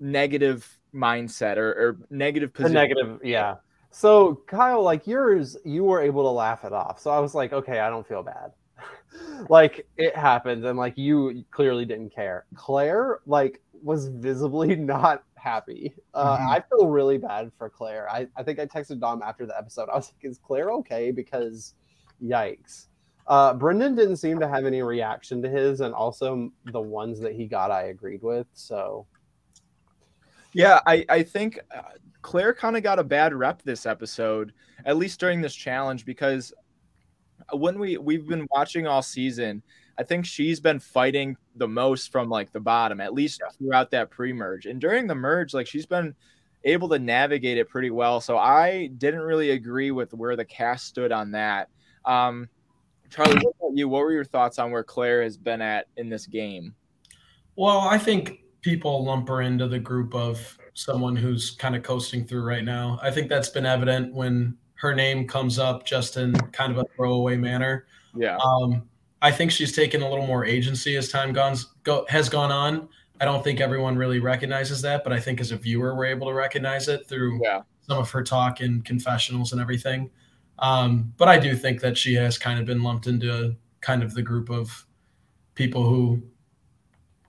negative 0.00 0.68
mindset 0.92 1.56
or, 1.58 1.70
or 1.70 1.98
negative 2.10 2.52
position? 2.52 2.74
negative, 2.74 3.20
yeah. 3.22 3.56
So 3.94 4.42
Kyle, 4.48 4.82
like 4.82 5.06
yours, 5.06 5.56
you 5.64 5.84
were 5.84 6.02
able 6.02 6.24
to 6.24 6.30
laugh 6.30 6.64
it 6.64 6.72
off. 6.72 6.98
So 6.98 7.12
I 7.12 7.20
was 7.20 7.32
like, 7.32 7.52
okay, 7.52 7.78
I 7.78 7.88
don't 7.88 8.04
feel 8.06 8.24
bad. 8.24 8.50
like 9.48 9.86
it 9.96 10.16
happened, 10.16 10.64
and 10.66 10.76
like 10.76 10.98
you 10.98 11.44
clearly 11.52 11.84
didn't 11.84 12.10
care. 12.12 12.44
Claire, 12.56 13.20
like, 13.24 13.62
was 13.84 14.08
visibly 14.08 14.74
not 14.74 15.22
happy. 15.36 15.94
Uh, 16.12 16.36
mm-hmm. 16.36 16.48
I 16.50 16.64
feel 16.68 16.88
really 16.88 17.18
bad 17.18 17.52
for 17.56 17.70
Claire. 17.70 18.10
I, 18.10 18.26
I 18.36 18.42
think 18.42 18.58
I 18.58 18.66
texted 18.66 18.98
Dom 18.98 19.22
after 19.22 19.46
the 19.46 19.56
episode. 19.56 19.88
I 19.88 19.94
was 19.94 20.12
like, 20.12 20.28
is 20.28 20.40
Claire 20.44 20.72
okay? 20.72 21.12
Because 21.12 21.74
yikes. 22.20 22.86
Uh, 23.28 23.54
Brendan 23.54 23.94
didn't 23.94 24.16
seem 24.16 24.40
to 24.40 24.48
have 24.48 24.66
any 24.66 24.82
reaction 24.82 25.40
to 25.42 25.48
his, 25.48 25.82
and 25.82 25.94
also 25.94 26.50
the 26.72 26.80
ones 26.80 27.20
that 27.20 27.34
he 27.34 27.46
got, 27.46 27.70
I 27.70 27.84
agreed 27.84 28.24
with. 28.24 28.48
So, 28.54 29.06
yeah, 30.52 30.80
I, 30.84 31.06
I 31.08 31.22
think 31.22 31.60
uh, 31.72 31.82
Claire 32.24 32.54
kind 32.54 32.74
of 32.74 32.82
got 32.82 32.98
a 32.98 33.04
bad 33.04 33.34
rep 33.34 33.60
this 33.62 33.84
episode, 33.84 34.54
at 34.86 34.96
least 34.96 35.20
during 35.20 35.42
this 35.42 35.54
challenge, 35.54 36.06
because 36.06 36.54
when 37.52 37.78
we 37.78 37.98
we've 37.98 38.26
been 38.26 38.48
watching 38.50 38.86
all 38.86 39.02
season, 39.02 39.62
I 39.98 40.04
think 40.04 40.24
she's 40.24 40.58
been 40.58 40.80
fighting 40.80 41.36
the 41.56 41.68
most 41.68 42.10
from 42.10 42.30
like 42.30 42.50
the 42.50 42.60
bottom, 42.60 42.98
at 43.02 43.12
least 43.12 43.42
throughout 43.58 43.90
that 43.90 44.10
pre-merge. 44.10 44.64
And 44.64 44.80
during 44.80 45.06
the 45.06 45.14
merge, 45.14 45.52
like 45.52 45.66
she's 45.66 45.84
been 45.84 46.14
able 46.64 46.88
to 46.88 46.98
navigate 46.98 47.58
it 47.58 47.68
pretty 47.68 47.90
well. 47.90 48.22
So 48.22 48.38
I 48.38 48.86
didn't 48.96 49.20
really 49.20 49.50
agree 49.50 49.90
with 49.90 50.14
where 50.14 50.34
the 50.34 50.46
cast 50.46 50.86
stood 50.86 51.12
on 51.12 51.32
that. 51.32 51.68
Um, 52.06 52.48
Charlie, 53.10 53.34
what 53.34 53.54
about 53.60 53.76
you? 53.76 53.86
What 53.86 54.00
were 54.00 54.12
your 54.12 54.24
thoughts 54.24 54.58
on 54.58 54.70
where 54.70 54.82
Claire 54.82 55.22
has 55.22 55.36
been 55.36 55.60
at 55.60 55.88
in 55.98 56.08
this 56.08 56.26
game? 56.26 56.74
Well, 57.54 57.80
I 57.80 57.98
think 57.98 58.43
people 58.64 59.04
lump 59.04 59.28
her 59.28 59.42
into 59.42 59.68
the 59.68 59.78
group 59.78 60.14
of 60.14 60.58
someone 60.72 61.14
who's 61.14 61.50
kind 61.50 61.76
of 61.76 61.82
coasting 61.82 62.24
through 62.24 62.42
right 62.42 62.64
now. 62.64 62.98
I 63.02 63.10
think 63.10 63.28
that's 63.28 63.50
been 63.50 63.66
evident 63.66 64.14
when 64.14 64.56
her 64.76 64.94
name 64.94 65.28
comes 65.28 65.58
up 65.58 65.84
just 65.84 66.16
in 66.16 66.32
kind 66.52 66.72
of 66.72 66.78
a 66.78 66.84
throwaway 66.96 67.36
manner. 67.36 67.84
Yeah. 68.16 68.38
Um, 68.38 68.88
I 69.20 69.30
think 69.30 69.50
she's 69.50 69.76
taken 69.76 70.00
a 70.00 70.08
little 70.08 70.26
more 70.26 70.46
agency 70.46 70.96
as 70.96 71.10
time 71.10 71.34
gone, 71.34 71.56
go, 71.82 72.06
has 72.08 72.30
gone 72.30 72.50
on. 72.50 72.88
I 73.20 73.26
don't 73.26 73.44
think 73.44 73.60
everyone 73.60 73.96
really 73.96 74.18
recognizes 74.18 74.80
that, 74.80 75.04
but 75.04 75.12
I 75.12 75.20
think 75.20 75.42
as 75.42 75.52
a 75.52 75.56
viewer, 75.56 75.94
we're 75.94 76.06
able 76.06 76.26
to 76.28 76.34
recognize 76.34 76.88
it 76.88 77.06
through 77.06 77.40
yeah. 77.44 77.62
some 77.86 77.98
of 77.98 78.10
her 78.12 78.22
talk 78.22 78.60
and 78.60 78.82
confessionals 78.82 79.52
and 79.52 79.60
everything. 79.60 80.10
Um, 80.58 81.12
but 81.18 81.28
I 81.28 81.38
do 81.38 81.54
think 81.54 81.80
that 81.82 81.98
she 81.98 82.14
has 82.14 82.38
kind 82.38 82.58
of 82.58 82.64
been 82.64 82.82
lumped 82.82 83.08
into 83.08 83.56
kind 83.82 84.02
of 84.02 84.14
the 84.14 84.22
group 84.22 84.48
of 84.48 84.86
people 85.54 85.84
who 85.84 86.22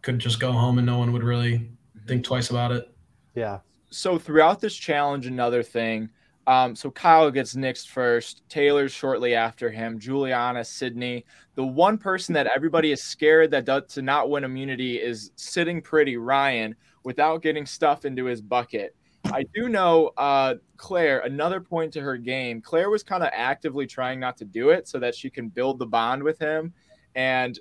could 0.05 0.19
just 0.19 0.39
go 0.39 0.51
home 0.51 0.77
and 0.77 0.85
no 0.85 0.99
one 0.99 1.11
would 1.11 1.23
really 1.23 1.53
mm-hmm. 1.53 2.07
think 2.07 2.23
twice 2.23 2.51
about 2.51 2.71
it. 2.71 2.89
Yeah. 3.33 3.59
So 3.89 4.17
throughout 4.17 4.61
this 4.61 4.75
challenge, 4.75 5.25
another 5.25 5.63
thing, 5.63 6.09
um, 6.47 6.75
so 6.75 6.91
Kyle 6.91 7.31
gets 7.31 7.55
nixed 7.55 7.87
first, 7.87 8.43
Taylor 8.47 8.87
shortly 8.87 9.33
after 9.33 9.71
him, 9.71 9.99
Juliana, 9.99 10.63
Sydney. 10.63 11.25
The 11.55 11.65
one 11.65 11.97
person 11.97 12.33
that 12.33 12.45
everybody 12.45 12.91
is 12.91 13.01
scared 13.01 13.49
that 13.51 13.65
does, 13.65 13.83
to 13.95 14.03
not 14.03 14.29
win 14.29 14.43
immunity 14.43 14.97
is 14.97 15.31
sitting 15.37 15.81
pretty 15.81 16.17
Ryan 16.17 16.75
without 17.03 17.41
getting 17.41 17.65
stuff 17.65 18.05
into 18.05 18.25
his 18.25 18.41
bucket. 18.41 18.95
I 19.25 19.45
do 19.55 19.69
know 19.69 20.11
uh, 20.17 20.55
Claire, 20.77 21.21
another 21.21 21.59
point 21.59 21.91
to 21.93 22.01
her 22.01 22.15
game. 22.15 22.61
Claire 22.61 22.91
was 22.91 23.01
kind 23.01 23.23
of 23.23 23.29
actively 23.33 23.87
trying 23.87 24.19
not 24.19 24.37
to 24.37 24.45
do 24.45 24.69
it 24.69 24.87
so 24.87 24.99
that 24.99 25.15
she 25.15 25.31
can 25.31 25.49
build 25.49 25.79
the 25.79 25.87
bond 25.87 26.21
with 26.21 26.37
him 26.37 26.73
and 27.15 27.57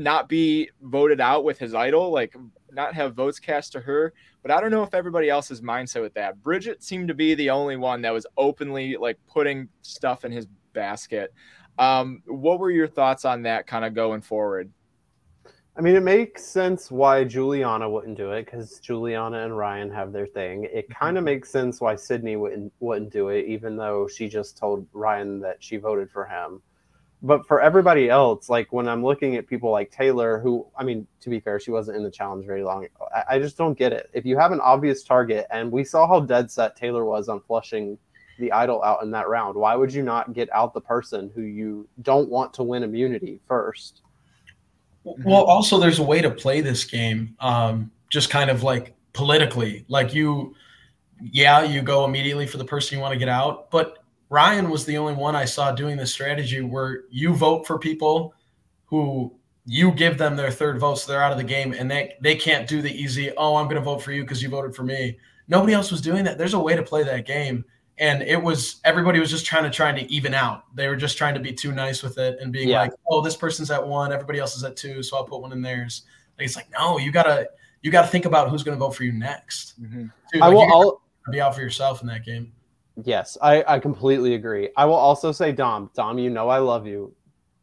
not 0.00 0.28
be 0.28 0.70
voted 0.82 1.20
out 1.20 1.44
with 1.44 1.58
his 1.58 1.74
idol, 1.74 2.10
like 2.10 2.34
not 2.72 2.94
have 2.94 3.14
votes 3.14 3.38
cast 3.38 3.72
to 3.72 3.80
her. 3.80 4.12
But 4.42 4.50
I 4.50 4.60
don't 4.60 4.70
know 4.70 4.82
if 4.82 4.94
everybody 4.94 5.28
else's 5.28 5.60
mindset 5.60 6.02
with 6.02 6.14
that. 6.14 6.42
Bridget 6.42 6.82
seemed 6.82 7.08
to 7.08 7.14
be 7.14 7.34
the 7.34 7.50
only 7.50 7.76
one 7.76 8.02
that 8.02 8.12
was 8.12 8.26
openly 8.36 8.96
like 8.96 9.18
putting 9.28 9.68
stuff 9.82 10.24
in 10.24 10.32
his 10.32 10.46
basket. 10.72 11.32
Um, 11.78 12.22
what 12.26 12.58
were 12.58 12.70
your 12.70 12.88
thoughts 12.88 13.24
on 13.24 13.42
that 13.42 13.66
kind 13.66 13.84
of 13.84 13.94
going 13.94 14.22
forward? 14.22 14.70
I 15.76 15.82
mean, 15.82 15.94
it 15.94 16.02
makes 16.02 16.44
sense 16.44 16.90
why 16.90 17.24
Juliana 17.24 17.88
wouldn't 17.88 18.16
do 18.16 18.32
it 18.32 18.44
because 18.44 18.80
Juliana 18.80 19.44
and 19.44 19.56
Ryan 19.56 19.90
have 19.90 20.12
their 20.12 20.26
thing. 20.26 20.64
It 20.64 20.90
kind 20.90 21.16
of 21.16 21.22
mm-hmm. 21.22 21.26
makes 21.26 21.50
sense 21.50 21.80
why 21.80 21.96
Sydney 21.96 22.36
wouldn't 22.36 22.72
wouldn't 22.80 23.12
do 23.12 23.28
it, 23.28 23.46
even 23.46 23.76
though 23.76 24.08
she 24.08 24.28
just 24.28 24.58
told 24.58 24.86
Ryan 24.92 25.40
that 25.40 25.62
she 25.62 25.76
voted 25.76 26.10
for 26.10 26.26
him 26.26 26.60
but 27.22 27.46
for 27.46 27.60
everybody 27.60 28.08
else, 28.08 28.48
like 28.48 28.72
when 28.72 28.88
I'm 28.88 29.04
looking 29.04 29.36
at 29.36 29.46
people 29.46 29.70
like 29.70 29.90
Taylor, 29.90 30.40
who 30.40 30.66
I 30.76 30.84
mean, 30.84 31.06
to 31.20 31.28
be 31.30 31.40
fair, 31.40 31.60
she 31.60 31.70
wasn't 31.70 31.96
in 31.98 32.02
the 32.02 32.10
challenge 32.10 32.46
very 32.46 32.64
long. 32.64 32.86
I, 33.14 33.36
I 33.36 33.38
just 33.38 33.58
don't 33.58 33.78
get 33.78 33.92
it. 33.92 34.10
If 34.12 34.24
you 34.24 34.38
have 34.38 34.52
an 34.52 34.60
obvious 34.60 35.02
target, 35.02 35.46
and 35.50 35.70
we 35.70 35.84
saw 35.84 36.06
how 36.06 36.20
dead 36.20 36.50
set 36.50 36.76
Taylor 36.76 37.04
was 37.04 37.28
on 37.28 37.40
flushing 37.40 37.98
the 38.38 38.50
idol 38.52 38.82
out 38.82 39.02
in 39.02 39.10
that 39.10 39.28
round, 39.28 39.56
why 39.56 39.76
would 39.76 39.92
you 39.92 40.02
not 40.02 40.32
get 40.32 40.50
out 40.52 40.72
the 40.72 40.80
person 40.80 41.30
who 41.34 41.42
you 41.42 41.86
don't 42.02 42.30
want 42.30 42.54
to 42.54 42.62
win 42.62 42.82
immunity 42.82 43.38
first? 43.46 44.00
Well, 45.04 45.44
also 45.44 45.78
there's 45.78 45.98
a 45.98 46.02
way 46.02 46.20
to 46.22 46.30
play 46.30 46.60
this 46.60 46.84
game, 46.84 47.34
um, 47.40 47.90
just 48.08 48.30
kind 48.30 48.50
of 48.50 48.62
like 48.62 48.94
politically. 49.12 49.84
Like 49.88 50.14
you, 50.14 50.54
yeah, 51.20 51.62
you 51.62 51.82
go 51.82 52.04
immediately 52.04 52.46
for 52.46 52.58
the 52.58 52.64
person 52.64 52.96
you 52.96 53.02
want 53.02 53.12
to 53.12 53.18
get 53.18 53.28
out, 53.28 53.70
but 53.70 53.99
Ryan 54.30 54.70
was 54.70 54.84
the 54.84 54.96
only 54.96 55.14
one 55.14 55.36
I 55.36 55.44
saw 55.44 55.72
doing 55.72 55.96
this 55.96 56.12
strategy 56.12 56.62
where 56.62 57.02
you 57.10 57.34
vote 57.34 57.66
for 57.66 57.78
people 57.78 58.32
who 58.86 59.36
you 59.66 59.90
give 59.92 60.18
them 60.18 60.36
their 60.36 60.52
third 60.52 60.78
vote, 60.78 60.96
so 60.96 61.12
they're 61.12 61.22
out 61.22 61.32
of 61.32 61.38
the 61.38 61.44
game, 61.44 61.74
and 61.76 61.90
they 61.90 62.14
they 62.20 62.36
can't 62.36 62.68
do 62.68 62.80
the 62.80 62.90
easy. 62.90 63.32
Oh, 63.36 63.56
I'm 63.56 63.66
going 63.66 63.76
to 63.76 63.82
vote 63.82 64.02
for 64.02 64.12
you 64.12 64.22
because 64.22 64.42
you 64.42 64.48
voted 64.48 64.74
for 64.74 64.84
me. 64.84 65.18
Nobody 65.48 65.74
else 65.74 65.90
was 65.90 66.00
doing 66.00 66.24
that. 66.24 66.38
There's 66.38 66.54
a 66.54 66.58
way 66.58 66.76
to 66.76 66.82
play 66.82 67.02
that 67.02 67.26
game, 67.26 67.64
and 67.98 68.22
it 68.22 68.40
was 68.40 68.80
everybody 68.84 69.18
was 69.18 69.30
just 69.30 69.44
trying 69.44 69.64
to 69.64 69.70
trying 69.70 69.96
to 69.96 70.10
even 70.10 70.32
out. 70.32 70.64
They 70.74 70.88
were 70.88 70.96
just 70.96 71.18
trying 71.18 71.34
to 71.34 71.40
be 71.40 71.52
too 71.52 71.72
nice 71.72 72.02
with 72.02 72.16
it 72.18 72.38
and 72.40 72.52
being 72.52 72.68
yeah. 72.68 72.82
like, 72.82 72.92
oh, 73.08 73.20
this 73.20 73.36
person's 73.36 73.70
at 73.70 73.84
one, 73.84 74.12
everybody 74.12 74.38
else 74.38 74.56
is 74.56 74.62
at 74.62 74.76
two, 74.76 75.02
so 75.02 75.16
I'll 75.16 75.24
put 75.24 75.42
one 75.42 75.52
in 75.52 75.60
theirs. 75.60 76.02
Like, 76.38 76.46
it's 76.46 76.56
like 76.56 76.68
no, 76.72 76.98
you 76.98 77.10
gotta 77.10 77.48
you 77.82 77.90
gotta 77.90 78.08
think 78.08 78.26
about 78.26 78.48
who's 78.48 78.62
going 78.62 78.76
to 78.76 78.84
vote 78.84 78.94
for 78.94 79.04
you 79.04 79.12
next. 79.12 79.80
Mm-hmm. 79.82 80.06
Dude, 80.32 80.42
I 80.42 80.48
will. 80.48 81.00
I'll 81.26 81.32
be 81.32 81.40
out 81.40 81.54
for 81.54 81.60
yourself 81.60 82.00
in 82.00 82.06
that 82.08 82.24
game. 82.24 82.52
Yes, 83.04 83.38
I, 83.40 83.64
I 83.66 83.78
completely 83.78 84.34
agree. 84.34 84.70
I 84.76 84.84
will 84.84 84.94
also 84.94 85.32
say, 85.32 85.52
Dom, 85.52 85.90
Dom, 85.94 86.18
you 86.18 86.30
know 86.30 86.48
I 86.48 86.58
love 86.58 86.86
you. 86.86 87.14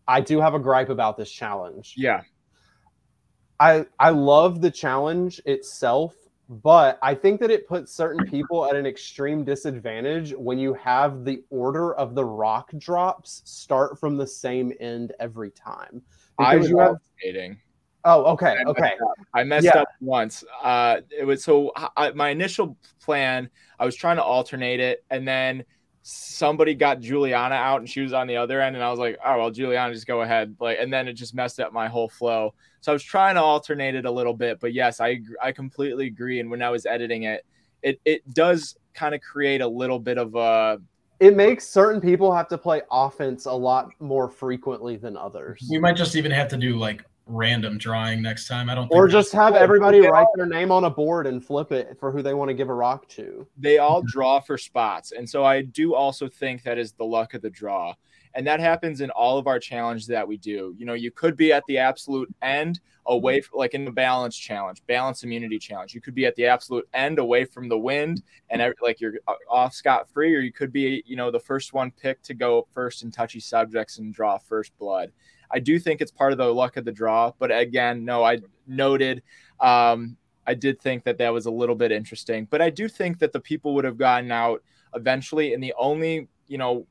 I 0.08 0.22
do 0.22 0.40
have 0.40 0.54
a 0.54 0.60
gripe 0.60 0.90
about 0.90 1.18
this 1.18 1.32
challenge. 1.32 1.96
Yeah. 1.98 2.22
I 3.60 3.86
I 4.00 4.12
love 4.12 4.62
the 4.62 4.72
challenge 4.72 5.42
itself, 5.46 6.16
but 6.48 7.00
I 7.02 7.16
think 7.16 7.40
that 7.42 7.50
it 7.50 7.68
puts 7.68 7.92
certain 7.92 8.26
people 8.26 8.66
at 8.66 8.76
an 8.76 8.86
extreme 8.86 9.44
disadvantage 9.44 10.34
when 10.38 10.60
you 10.60 10.74
have 10.76 11.26
the 11.26 11.44
order 11.50 11.94
of 11.96 12.14
the 12.14 12.24
rock 12.24 12.72
drops 12.78 13.42
start 13.46 14.00
from 14.00 14.16
the 14.16 14.28
same 14.28 14.72
end 14.80 15.14
every 15.20 15.50
time. 15.52 16.04
Because 16.38 16.54
I 16.54 16.56
was 16.58 16.70
you 16.70 16.80
have. 16.80 16.98
Oh, 18.08 18.24
okay, 18.34 18.55
I 18.58 18.70
okay. 18.70 18.93
I 19.34 19.43
messed 19.43 19.66
yeah. 19.66 19.80
up 19.80 19.89
once. 19.99 20.43
Uh, 20.64 21.01
it 21.16 21.26
was 21.26 21.43
so 21.43 21.74
I, 21.76 22.12
my 22.12 22.30
initial 22.30 22.78
plan. 23.01 23.49
I 23.80 23.86
was 23.86 23.97
trying 23.97 24.16
to 24.16 24.24
alternate 24.24 24.80
it, 24.80 25.03
and 25.10 25.28
then 25.28 25.66
somebody 26.03 26.74
got 26.74 27.01
Juliana 27.01 27.55
out 27.55 27.82
and 27.82 27.89
she 27.89 27.99
was 27.99 28.14
on 28.14 28.28
the 28.28 28.38
other 28.38 28.62
end, 28.62 28.78
and 28.78 28.84
I 28.84 28.89
was 28.89 28.97
like, 28.97 29.18
oh 29.26 29.38
well, 29.38 29.51
Juliana, 29.51 29.93
just 29.93 30.08
go 30.08 30.22
ahead. 30.22 30.55
Like, 30.58 30.78
and 30.80 30.91
then 30.91 31.10
it 31.10 31.14
just 31.14 31.36
messed 31.36 31.60
up 31.60 31.74
my 31.74 31.89
whole 31.89 32.08
flow. 32.08 32.53
So 32.80 32.93
I 32.93 32.93
was 32.93 33.03
trying 33.03 33.36
to 33.36 33.41
alternate 33.41 33.93
it 33.93 34.05
a 34.05 34.12
little 34.12 34.34
bit, 34.34 34.62
but 34.62 34.74
yes, 34.74 35.01
I 35.01 35.20
I 35.43 35.51
completely 35.51 36.08
agree. 36.08 36.39
And 36.39 36.49
when 36.49 36.62
I 36.62 36.70
was 36.70 36.86
editing 36.86 37.24
it, 37.24 37.45
it 37.82 37.99
it 38.05 38.34
does 38.34 38.78
kind 38.93 39.16
of 39.16 39.22
create 39.22 39.60
a 39.60 39.68
little 39.68 39.99
bit 39.99 40.18
of 40.18 40.34
a 40.36 40.80
it 41.20 41.36
makes 41.36 41.68
certain 41.68 41.99
people 41.99 42.34
have 42.34 42.47
to 42.47 42.58
play 42.58 42.84
offense 42.89 43.45
a 43.45 43.51
lot 43.51 43.89
more 43.99 44.30
frequently 44.30 44.95
than 44.95 45.18
others. 45.18 45.68
We 45.70 45.80
might 45.80 45.95
just 45.97 46.16
even 46.16 46.32
have 46.32 46.47
to 46.49 46.58
do 46.58 46.78
like 46.78 47.03
random 47.28 47.78
drawing 47.78 48.22
next 48.22 48.48
time. 48.48 48.70
I 48.70 48.76
don't. 48.76 48.88
Or 48.92 49.08
just 49.08 49.32
have 49.34 49.56
everybody 49.56 50.00
write 50.02 50.28
their 50.36 50.46
name 50.46 50.72
on 50.72 50.86
a 50.86 50.90
board 50.90 51.28
and 51.28 51.44
flip 51.44 51.72
it 51.72 51.98
for 52.00 52.12
who 52.12 52.22
they 52.22 52.34
want 52.34 52.50
to 52.50 52.54
give 52.54 52.70
a 52.70 52.74
rock 52.74 53.08
to. 53.10 53.48
They 53.58 53.78
all 53.78 54.02
draw 54.02 54.40
for 54.40 54.58
spots, 54.58 55.12
and 55.12 55.30
so 55.30 55.44
I 55.44 55.62
do 55.62 55.94
also 55.94 56.28
think 56.28 56.64
that 56.64 56.78
is 56.78 56.94
the 56.94 57.06
luck 57.06 57.34
of 57.34 57.42
the 57.42 57.50
draw, 57.50 57.94
and 58.34 58.46
that 58.48 58.60
happens 58.60 59.02
in 59.02 59.10
all 59.12 59.38
of 59.38 59.48
our 59.48 59.60
challenges 59.60 60.08
that 60.08 60.28
we 60.28 60.38
do. 60.38 60.74
You 60.78 60.86
know, 60.86 60.94
you 60.94 61.12
could 61.12 61.36
be 61.38 61.54
at 61.54 61.64
the 61.68 61.78
absolute 61.78 62.34
end 62.42 62.80
away, 63.08 63.42
from, 63.42 63.60
like 63.60 63.74
in 63.74 63.86
the 63.86 63.92
balance 63.92 64.38
challenge, 64.38 64.82
balance 64.88 65.24
immunity 65.24 65.58
challenge. 65.58 65.94
You 65.94 66.02
could 66.02 66.16
be 66.16 66.26
at 66.26 66.36
the 66.36 66.46
absolute 66.46 66.88
end 66.94 67.20
away 67.20 67.46
from 67.46 67.70
the 67.70 67.78
wind, 67.78 68.22
and 68.50 68.62
like 68.82 69.00
you're 69.00 69.16
uh, 69.28 69.34
off 69.50 69.74
scot 69.74 70.10
free, 70.10 70.36
or 70.36 70.40
you 70.40 70.52
could 70.52 70.72
be, 70.72 71.04
you 71.06 71.16
know, 71.16 71.32
the 71.32 71.40
first 71.40 71.74
one 71.74 71.92
picked 71.92 72.26
to 72.26 72.34
go 72.34 72.68
first 72.74 73.04
in 73.04 73.12
touchy 73.12 73.40
subjects 73.40 73.98
and 73.98 74.14
draw 74.14 74.38
first 74.38 74.78
blood. 74.78 75.12
I 75.52 75.60
do 75.60 75.80
think 75.80 76.02
it's 76.02 76.12
part 76.12 76.32
of 76.32 76.38
the 76.38 76.54
luck 76.54 76.78
of 76.78 76.86
the 76.86 76.91
draw, 76.91 77.32
but 77.39 77.52
again, 77.52 78.06
no, 78.06 78.24
I 78.24 78.39
noted. 78.68 79.24
Um, 79.60 80.18
I 80.45 80.54
did 80.54 80.82
think 80.82 81.04
that 81.04 81.18
that 81.18 81.34
was 81.34 81.45
a 81.45 81.52
little 81.52 81.76
bit 81.76 81.91
interesting, 81.91 82.48
but 82.50 82.62
I 82.62 82.70
do 82.70 82.88
think 82.88 83.20
that 83.20 83.34
the 83.34 83.39
people 83.39 83.76
would 83.76 83.84
have 83.84 83.98
gotten 83.98 84.32
out 84.32 84.64
eventually, 84.95 85.54
and 85.54 85.62
the 85.62 85.74
only 85.78 86.28
you 86.48 86.58
know 86.58 86.88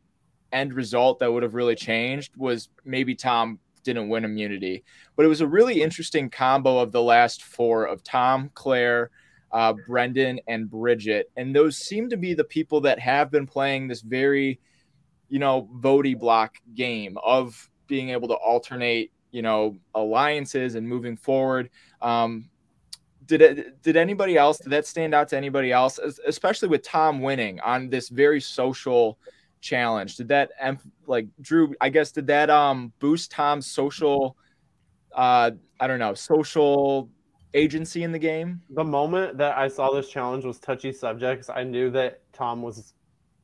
end 0.52 0.74
result 0.74 1.18
that 1.18 1.32
would 1.32 1.42
have 1.42 1.54
really 1.54 1.74
changed 1.74 2.36
was 2.36 2.68
maybe 2.84 3.14
Tom 3.14 3.58
didn't 3.82 4.08
win 4.08 4.24
immunity. 4.24 4.84
But 5.16 5.24
it 5.24 5.28
was 5.28 5.40
a 5.40 5.46
really 5.46 5.82
interesting 5.82 6.28
combo 6.28 6.78
of 6.78 6.92
the 6.92 7.02
last 7.02 7.42
four 7.42 7.84
of 7.84 8.02
Tom, 8.02 8.50
Claire, 8.54 9.10
uh, 9.52 9.74
Brendan, 9.86 10.40
and 10.48 10.70
Bridget, 10.70 11.30
and 11.36 11.54
those 11.54 11.78
seem 11.78 12.10
to 12.10 12.16
be 12.16 12.34
the 12.34 12.44
people 12.44 12.80
that 12.82 12.98
have 12.98 13.30
been 13.30 13.46
playing 13.46 13.88
this 13.88 14.02
very, 14.02 14.60
you 15.28 15.38
know, 15.38 15.68
votey 15.80 16.18
block 16.18 16.56
game 16.74 17.16
of 17.24 17.70
being 17.86 18.10
able 18.10 18.28
to 18.28 18.34
alternate, 18.34 19.12
you 19.30 19.42
know, 19.42 19.76
alliances 19.94 20.74
and 20.74 20.88
moving 20.88 21.16
forward. 21.16 21.70
Um, 22.00 22.48
did 23.26 23.42
it, 23.42 23.82
did 23.82 23.96
anybody 23.96 24.36
else 24.36 24.58
did 24.58 24.70
that 24.70 24.86
stand 24.86 25.14
out 25.14 25.28
to 25.28 25.36
anybody 25.36 25.72
else, 25.72 25.98
especially 25.98 26.68
with 26.68 26.82
Tom 26.82 27.20
winning 27.20 27.60
on 27.60 27.88
this 27.88 28.08
very 28.08 28.40
social 28.40 29.18
challenge? 29.60 30.16
Did 30.16 30.28
that 30.28 30.52
like 31.06 31.26
Drew? 31.40 31.74
I 31.80 31.88
guess 31.88 32.12
did 32.12 32.26
that 32.28 32.50
um 32.50 32.92
boost 33.00 33.30
Tom's 33.30 33.66
social? 33.66 34.36
Uh, 35.12 35.52
I 35.80 35.86
don't 35.86 35.98
know, 35.98 36.14
social 36.14 37.10
agency 37.54 38.02
in 38.02 38.12
the 38.12 38.18
game. 38.18 38.60
The 38.70 38.84
moment 38.84 39.38
that 39.38 39.56
I 39.56 39.68
saw 39.68 39.90
this 39.90 40.08
challenge 40.08 40.44
was 40.44 40.58
touchy 40.58 40.92
subjects, 40.92 41.48
I 41.48 41.64
knew 41.64 41.90
that 41.90 42.20
Tom 42.32 42.62
was 42.62 42.92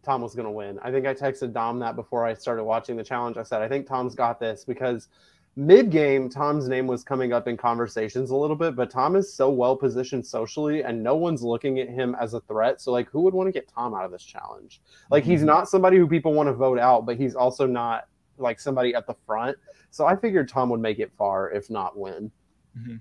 Tom 0.02 0.20
was 0.20 0.34
going 0.34 0.46
to 0.46 0.50
win. 0.52 0.78
I 0.82 0.90
think 0.90 1.06
I 1.06 1.14
texted 1.14 1.52
Dom 1.52 1.78
that 1.78 1.96
before 1.96 2.26
I 2.26 2.34
started 2.34 2.64
watching 2.64 2.96
the 2.96 3.04
challenge. 3.04 3.36
I 3.36 3.42
said, 3.42 3.62
I 3.62 3.68
think 3.68 3.86
Tom's 3.86 4.14
got 4.14 4.40
this 4.40 4.64
because 4.64 5.08
mid 5.54 5.90
game, 5.90 6.28
Tom's 6.28 6.68
name 6.68 6.86
was 6.86 7.04
coming 7.04 7.32
up 7.32 7.46
in 7.46 7.56
conversations 7.56 8.30
a 8.30 8.36
little 8.36 8.56
bit, 8.56 8.74
but 8.74 8.90
Tom 8.90 9.16
is 9.16 9.32
so 9.32 9.50
well 9.50 9.76
positioned 9.76 10.26
socially 10.26 10.82
and 10.82 11.02
no 11.02 11.14
one's 11.14 11.42
looking 11.42 11.78
at 11.78 11.88
him 11.88 12.16
as 12.20 12.34
a 12.34 12.40
threat. 12.40 12.80
So, 12.80 12.90
like, 12.90 13.08
who 13.10 13.20
would 13.22 13.34
want 13.34 13.46
to 13.48 13.52
get 13.52 13.68
Tom 13.68 13.94
out 13.94 14.04
of 14.04 14.10
this 14.10 14.24
challenge? 14.24 14.80
Like, 15.10 15.24
he's 15.24 15.40
mm-hmm. 15.40 15.46
not 15.46 15.68
somebody 15.68 15.98
who 15.98 16.08
people 16.08 16.32
want 16.32 16.48
to 16.48 16.52
vote 16.52 16.78
out, 16.78 17.06
but 17.06 17.16
he's 17.16 17.34
also 17.34 17.66
not 17.66 18.08
like 18.38 18.58
somebody 18.58 18.94
at 18.94 19.06
the 19.06 19.14
front. 19.26 19.56
So, 19.90 20.06
I 20.06 20.16
figured 20.16 20.48
Tom 20.48 20.68
would 20.70 20.80
make 20.80 20.98
it 20.98 21.12
far, 21.16 21.50
if 21.50 21.70
not 21.70 21.96
win. 21.96 22.30
Mm-hmm. 22.76 22.96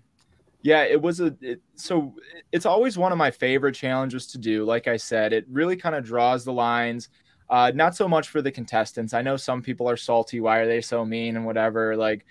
Yeah, 0.63 0.83
it 0.83 1.01
was 1.01 1.19
a 1.19 1.35
it, 1.41 1.61
so 1.75 2.13
it's 2.51 2.65
always 2.65 2.97
one 2.97 3.11
of 3.11 3.17
my 3.17 3.31
favorite 3.31 3.73
challenges 3.73 4.27
to 4.27 4.37
do. 4.37 4.63
Like 4.63 4.87
I 4.87 4.97
said, 4.97 5.33
it 5.33 5.45
really 5.49 5.75
kind 5.75 5.95
of 5.95 6.05
draws 6.05 6.45
the 6.45 6.53
lines. 6.53 7.09
Uh, 7.49 7.71
not 7.73 7.95
so 7.95 8.07
much 8.07 8.29
for 8.29 8.41
the 8.41 8.51
contestants. 8.51 9.13
I 9.13 9.21
know 9.21 9.37
some 9.37 9.61
people 9.61 9.89
are 9.89 9.97
salty. 9.97 10.39
Why 10.39 10.59
are 10.59 10.67
they 10.67 10.81
so 10.81 11.03
mean 11.03 11.35
and 11.35 11.45
whatever? 11.45 11.97
Like 11.97 12.25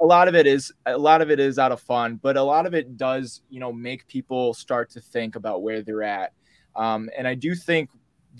a 0.00 0.04
lot 0.04 0.28
of 0.28 0.34
it 0.34 0.46
is 0.46 0.72
a 0.86 0.96
lot 0.96 1.22
of 1.22 1.30
it 1.30 1.40
is 1.40 1.58
out 1.58 1.72
of 1.72 1.80
fun, 1.80 2.20
but 2.22 2.36
a 2.36 2.42
lot 2.42 2.66
of 2.66 2.74
it 2.74 2.96
does 2.96 3.42
you 3.48 3.60
know 3.60 3.72
make 3.72 4.06
people 4.08 4.54
start 4.54 4.90
to 4.90 5.00
think 5.00 5.36
about 5.36 5.62
where 5.62 5.82
they're 5.82 6.02
at. 6.02 6.32
Um, 6.76 7.08
and 7.16 7.26
I 7.26 7.34
do 7.34 7.54
think 7.54 7.90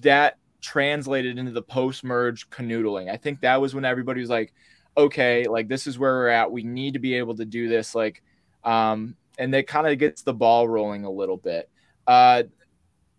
that 0.03 0.39
translated 0.61 1.39
into 1.39 1.53
the 1.53 1.63
post 1.63 2.05
merge 2.05 2.49
canoodling. 2.51 3.11
I 3.11 3.17
think 3.17 3.41
that 3.41 3.61
was 3.61 3.75
when 3.75 3.85
everybody 3.85 4.21
was 4.21 4.31
like, 4.31 4.53
okay, 4.97 5.47
like 5.47 5.69
this 5.69 5.87
is 5.87 5.99
where 5.99 6.13
we're 6.13 6.29
at. 6.29 6.51
We 6.53 6.63
need 6.63 6.95
to 6.95 7.01
be 7.01 7.15
able 7.15 7.37
to 7.37 7.45
do 7.45 7.69
this. 7.69 7.95
Like 7.95 8.23
um, 8.65 9.17
and 9.39 9.53
that 9.55 9.67
kind 9.67 9.87
of 9.87 9.99
gets 9.99 10.23
the 10.23 10.35
ball 10.35 10.69
rolling 10.69 11.05
a 11.05 11.11
little 11.11 11.37
bit. 11.37 11.69
Uh, 12.07 12.45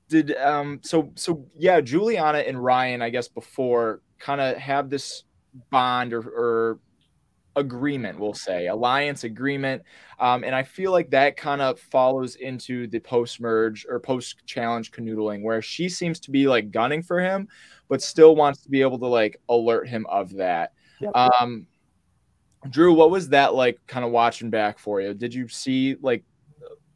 did 0.09 0.35
um, 0.37 0.79
so 0.83 1.11
so 1.15 1.45
yeah, 1.55 1.81
Juliana 1.81 2.39
and 2.39 2.63
Ryan, 2.63 3.01
I 3.01 3.09
guess 3.09 3.27
before 3.27 4.01
kind 4.19 4.39
of 4.39 4.57
have 4.57 4.89
this 4.89 5.23
bond 5.71 6.13
or, 6.13 6.19
or 6.21 6.79
agreement, 7.55 8.19
we'll 8.19 8.33
say 8.33 8.67
alliance 8.67 9.23
agreement, 9.23 9.81
um, 10.19 10.43
and 10.43 10.53
I 10.53 10.63
feel 10.63 10.91
like 10.91 11.09
that 11.11 11.37
kind 11.37 11.61
of 11.61 11.79
follows 11.79 12.35
into 12.35 12.87
the 12.87 12.99
post 12.99 13.39
merge 13.39 13.85
or 13.89 13.99
post 13.99 14.45
challenge 14.45 14.91
canoodling, 14.91 15.41
where 15.41 15.61
she 15.61 15.89
seems 15.89 16.19
to 16.21 16.31
be 16.31 16.47
like 16.47 16.71
gunning 16.71 17.01
for 17.01 17.19
him, 17.19 17.47
but 17.89 18.01
still 18.01 18.35
wants 18.35 18.61
to 18.61 18.69
be 18.69 18.81
able 18.81 18.99
to 18.99 19.07
like 19.07 19.41
alert 19.49 19.87
him 19.87 20.05
of 20.07 20.33
that. 20.33 20.73
Yep. 20.99 21.15
Um, 21.15 21.67
Drew, 22.69 22.93
what 22.93 23.11
was 23.11 23.29
that 23.29 23.53
like 23.53 23.79
kind 23.87 24.05
of 24.05 24.11
watching 24.11 24.49
back 24.49 24.79
for 24.79 25.01
you? 25.01 25.13
Did 25.13 25.33
you 25.33 25.47
see 25.47 25.95
like 26.01 26.23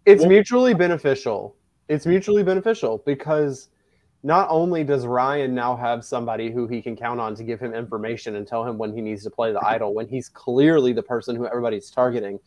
it's 0.05 0.21
what- 0.21 0.29
mutually 0.29 0.73
beneficial. 0.73 1.55
It's 1.87 2.05
mutually 2.05 2.43
beneficial 2.43 3.01
because 3.05 3.69
not 4.21 4.47
only 4.49 4.83
does 4.83 5.05
Ryan 5.05 5.55
now 5.55 5.75
have 5.75 6.03
somebody 6.03 6.51
who 6.51 6.67
he 6.67 6.81
can 6.81 6.95
count 6.95 7.19
on 7.19 7.35
to 7.35 7.43
give 7.43 7.59
him 7.59 7.73
information 7.73 8.35
and 8.35 8.45
tell 8.45 8.65
him 8.65 8.77
when 8.77 8.93
he 8.93 9.01
needs 9.01 9.23
to 9.23 9.29
play 9.29 9.51
the 9.53 9.65
idol 9.65 9.93
when 9.93 10.07
he's 10.07 10.27
clearly 10.27 10.91
the 10.93 11.01
person 11.01 11.35
who 11.35 11.47
everybody's 11.47 11.89
targeting, 11.89 12.39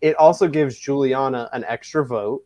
it 0.00 0.16
also 0.16 0.48
gives 0.48 0.78
Juliana 0.78 1.48
an 1.52 1.64
extra 1.64 2.04
vote. 2.04 2.44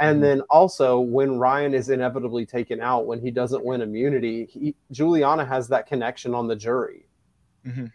And 0.00 0.16
mm-hmm. 0.16 0.22
then 0.22 0.40
also, 0.50 0.98
when 0.98 1.38
Ryan 1.38 1.74
is 1.74 1.88
inevitably 1.88 2.44
taken 2.44 2.80
out, 2.80 3.06
when 3.06 3.20
he 3.20 3.30
doesn't 3.30 3.64
win 3.64 3.80
immunity, 3.80 4.46
he, 4.46 4.74
Juliana 4.90 5.44
has 5.44 5.68
that 5.68 5.86
connection 5.86 6.34
on 6.34 6.48
the 6.48 6.56
jury. 6.56 7.06
Mm-hmm. 7.64 7.86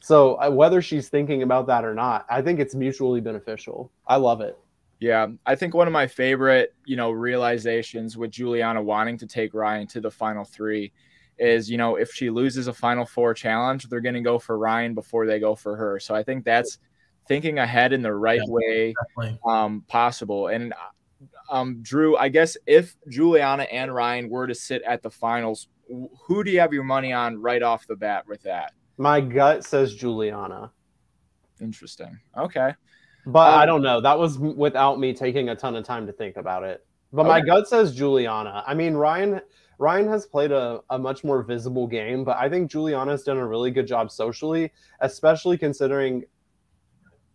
So 0.00 0.40
uh, 0.40 0.50
whether 0.50 0.80
she's 0.82 1.08
thinking 1.08 1.42
about 1.42 1.66
that 1.68 1.84
or 1.84 1.94
not, 1.94 2.26
I 2.28 2.42
think 2.42 2.58
it's 2.58 2.74
mutually 2.74 3.20
beneficial. 3.20 3.92
I 4.06 4.16
love 4.16 4.40
it. 4.40 4.58
Yeah, 4.98 5.28
I 5.46 5.54
think 5.54 5.74
one 5.74 5.86
of 5.86 5.92
my 5.92 6.06
favorite, 6.06 6.74
you 6.84 6.96
know, 6.96 7.10
realizations 7.10 8.18
with 8.18 8.30
Juliana 8.30 8.82
wanting 8.82 9.16
to 9.18 9.26
take 9.26 9.54
Ryan 9.54 9.86
to 9.88 10.00
the 10.00 10.10
final 10.10 10.44
three 10.44 10.92
is, 11.38 11.70
you 11.70 11.78
know, 11.78 11.96
if 11.96 12.12
she 12.12 12.28
loses 12.28 12.66
a 12.66 12.72
final 12.72 13.06
four 13.06 13.32
challenge, 13.32 13.88
they're 13.88 14.02
going 14.02 14.14
to 14.14 14.20
go 14.20 14.38
for 14.38 14.58
Ryan 14.58 14.94
before 14.94 15.26
they 15.26 15.40
go 15.40 15.54
for 15.54 15.74
her. 15.74 15.98
So 15.98 16.14
I 16.14 16.22
think 16.22 16.44
that's 16.44 16.78
thinking 17.26 17.58
ahead 17.58 17.94
in 17.94 18.02
the 18.02 18.12
right 18.12 18.42
yeah, 18.44 18.52
way 18.52 18.94
um, 19.46 19.84
possible. 19.88 20.48
And 20.48 20.74
um, 21.50 21.78
Drew, 21.82 22.16
I 22.16 22.28
guess 22.28 22.58
if 22.66 22.94
Juliana 23.08 23.62
and 23.64 23.94
Ryan 23.94 24.28
were 24.28 24.46
to 24.46 24.54
sit 24.54 24.82
at 24.82 25.02
the 25.02 25.10
finals, 25.10 25.68
who 26.26 26.44
do 26.44 26.50
you 26.50 26.60
have 26.60 26.74
your 26.74 26.84
money 26.84 27.12
on 27.12 27.40
right 27.40 27.62
off 27.62 27.86
the 27.86 27.96
bat 27.96 28.24
with 28.28 28.42
that? 28.42 28.72
My 29.00 29.22
gut 29.22 29.64
says 29.64 29.94
Juliana. 29.94 30.72
Interesting. 31.58 32.20
Okay. 32.36 32.74
But 33.24 33.54
um, 33.54 33.58
I 33.58 33.64
don't 33.64 33.80
know. 33.80 33.98
That 34.02 34.18
was 34.18 34.38
without 34.38 35.00
me 35.00 35.14
taking 35.14 35.48
a 35.48 35.56
ton 35.56 35.74
of 35.74 35.84
time 35.84 36.06
to 36.06 36.12
think 36.12 36.36
about 36.36 36.64
it. 36.64 36.84
But 37.10 37.22
okay. 37.22 37.28
my 37.30 37.40
gut 37.40 37.66
says 37.66 37.94
Juliana. 37.94 38.62
I 38.66 38.74
mean, 38.74 38.92
Ryan 38.92 39.40
Ryan 39.78 40.06
has 40.08 40.26
played 40.26 40.52
a, 40.52 40.80
a 40.90 40.98
much 40.98 41.24
more 41.24 41.42
visible 41.42 41.86
game, 41.86 42.24
but 42.24 42.36
I 42.36 42.50
think 42.50 42.70
Juliana's 42.70 43.22
done 43.22 43.38
a 43.38 43.46
really 43.46 43.70
good 43.70 43.86
job 43.86 44.10
socially, 44.10 44.70
especially 45.00 45.56
considering 45.56 46.24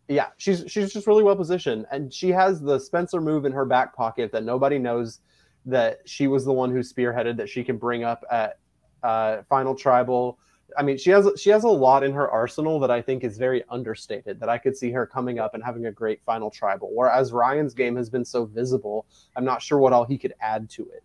yeah, 0.08 0.28
she's 0.38 0.66
she's 0.68 0.94
just 0.94 1.08
really 1.08 1.24
well 1.24 1.36
positioned. 1.36 1.88
And 1.90 2.14
she 2.14 2.30
has 2.30 2.62
the 2.62 2.78
Spencer 2.78 3.20
move 3.20 3.44
in 3.44 3.52
her 3.52 3.66
back 3.66 3.96
pocket 3.96 4.32
that 4.34 4.44
nobody 4.44 4.78
knows 4.78 5.20
that 5.66 6.02
she 6.06 6.28
was 6.28 6.46
the 6.46 6.54
one 6.54 6.70
who 6.70 6.82
spearheaded 6.82 7.38
that 7.38 7.50
she 7.50 7.64
can 7.64 7.78
bring 7.78 8.04
up 8.04 8.24
at 8.30 8.60
uh, 9.02 9.42
final 9.50 9.74
tribal 9.74 10.38
I 10.78 10.84
mean, 10.84 10.98
she 10.98 11.10
has 11.12 11.30
she 11.38 11.50
has 11.52 11.64
a 11.64 11.70
lot 11.70 12.04
in 12.04 12.12
her 12.14 12.30
arsenal 12.30 12.80
that 12.80 12.92
I 12.92 13.02
think 13.02 13.24
is 13.24 13.38
very 13.38 13.64
understated. 13.70 14.40
That 14.40 14.50
I 14.50 14.58
could 14.58 14.76
see 14.76 14.92
her 14.92 15.06
coming 15.06 15.40
up 15.40 15.54
and 15.54 15.64
having 15.64 15.86
a 15.86 15.92
great 15.92 16.22
final 16.26 16.50
tribal. 16.50 16.92
Whereas 16.94 17.32
Ryan's 17.32 17.74
game 17.74 17.96
has 17.96 18.10
been 18.10 18.26
so 18.26 18.46
visible, 18.46 19.06
I'm 19.36 19.46
not 19.46 19.62
sure 19.62 19.78
what 19.78 19.94
all 19.94 20.06
he 20.06 20.18
could 20.18 20.34
add 20.42 20.70
to 20.72 20.84
it. 20.90 21.04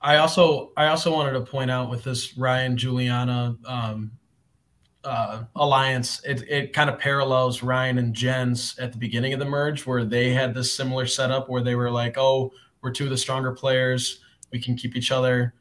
I 0.00 0.16
also 0.16 0.72
I 0.76 0.88
also 0.88 1.12
wanted 1.12 1.32
to 1.32 1.40
point 1.40 1.70
out 1.70 1.90
with 1.90 2.04
this 2.04 2.36
Ryan 2.36 2.76
Juliana 2.76 3.56
um, 3.64 4.12
uh, 5.04 5.44
alliance, 5.56 6.22
it 6.24 6.42
it 6.48 6.72
kind 6.72 6.88
of 6.88 6.98
parallels 6.98 7.62
Ryan 7.62 7.98
and 7.98 8.14
Jen's 8.14 8.78
at 8.78 8.92
the 8.92 8.98
beginning 8.98 9.32
of 9.32 9.38
the 9.38 9.44
merge, 9.44 9.86
where 9.86 10.04
they 10.04 10.30
had 10.30 10.54
this 10.54 10.72
similar 10.72 11.06
setup 11.06 11.48
where 11.48 11.62
they 11.62 11.74
were 11.74 11.90
like, 11.90 12.16
"Oh, 12.18 12.52
we're 12.82 12.92
two 12.92 13.04
of 13.04 13.10
the 13.10 13.16
stronger 13.16 13.52
players. 13.52 14.20
We 14.50 14.60
can 14.60 14.76
keep 14.76 14.96
each 14.96 15.10
other." 15.10 15.54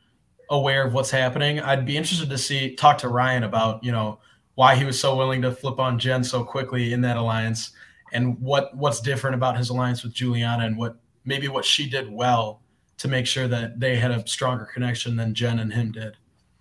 Aware 0.51 0.85
of 0.85 0.93
what's 0.93 1.09
happening. 1.09 1.59
I'd 1.59 1.85
be 1.85 1.97
interested 1.97 2.29
to 2.29 2.37
see 2.37 2.75
talk 2.75 2.99
to 2.99 3.07
Ryan 3.07 3.43
about 3.43 3.83
you 3.83 3.91
know 3.91 4.19
why 4.53 4.75
he 4.75 4.85
was 4.85 4.99
so 4.99 5.15
willing 5.15 5.41
to 5.41 5.51
flip 5.51 5.79
on 5.79 5.97
Jen 5.97 6.23
so 6.23 6.43
quickly 6.43 6.93
in 6.93 7.01
that 7.01 7.17
alliance, 7.17 7.71
and 8.13 8.39
what 8.39 8.75
what's 8.77 9.01
different 9.01 9.33
about 9.35 9.57
his 9.57 9.69
alliance 9.69 10.03
with 10.03 10.13
Juliana, 10.13 10.65
and 10.65 10.77
what 10.77 10.97
maybe 11.25 11.47
what 11.47 11.65
she 11.65 11.89
did 11.89 12.11
well 12.11 12.61
to 12.97 13.07
make 13.07 13.25
sure 13.25 13.47
that 13.47 13.79
they 13.79 13.95
had 13.97 14.11
a 14.11 14.27
stronger 14.27 14.65
connection 14.71 15.15
than 15.15 15.33
Jen 15.33 15.57
and 15.57 15.73
him 15.73 15.91
did. 15.91 16.17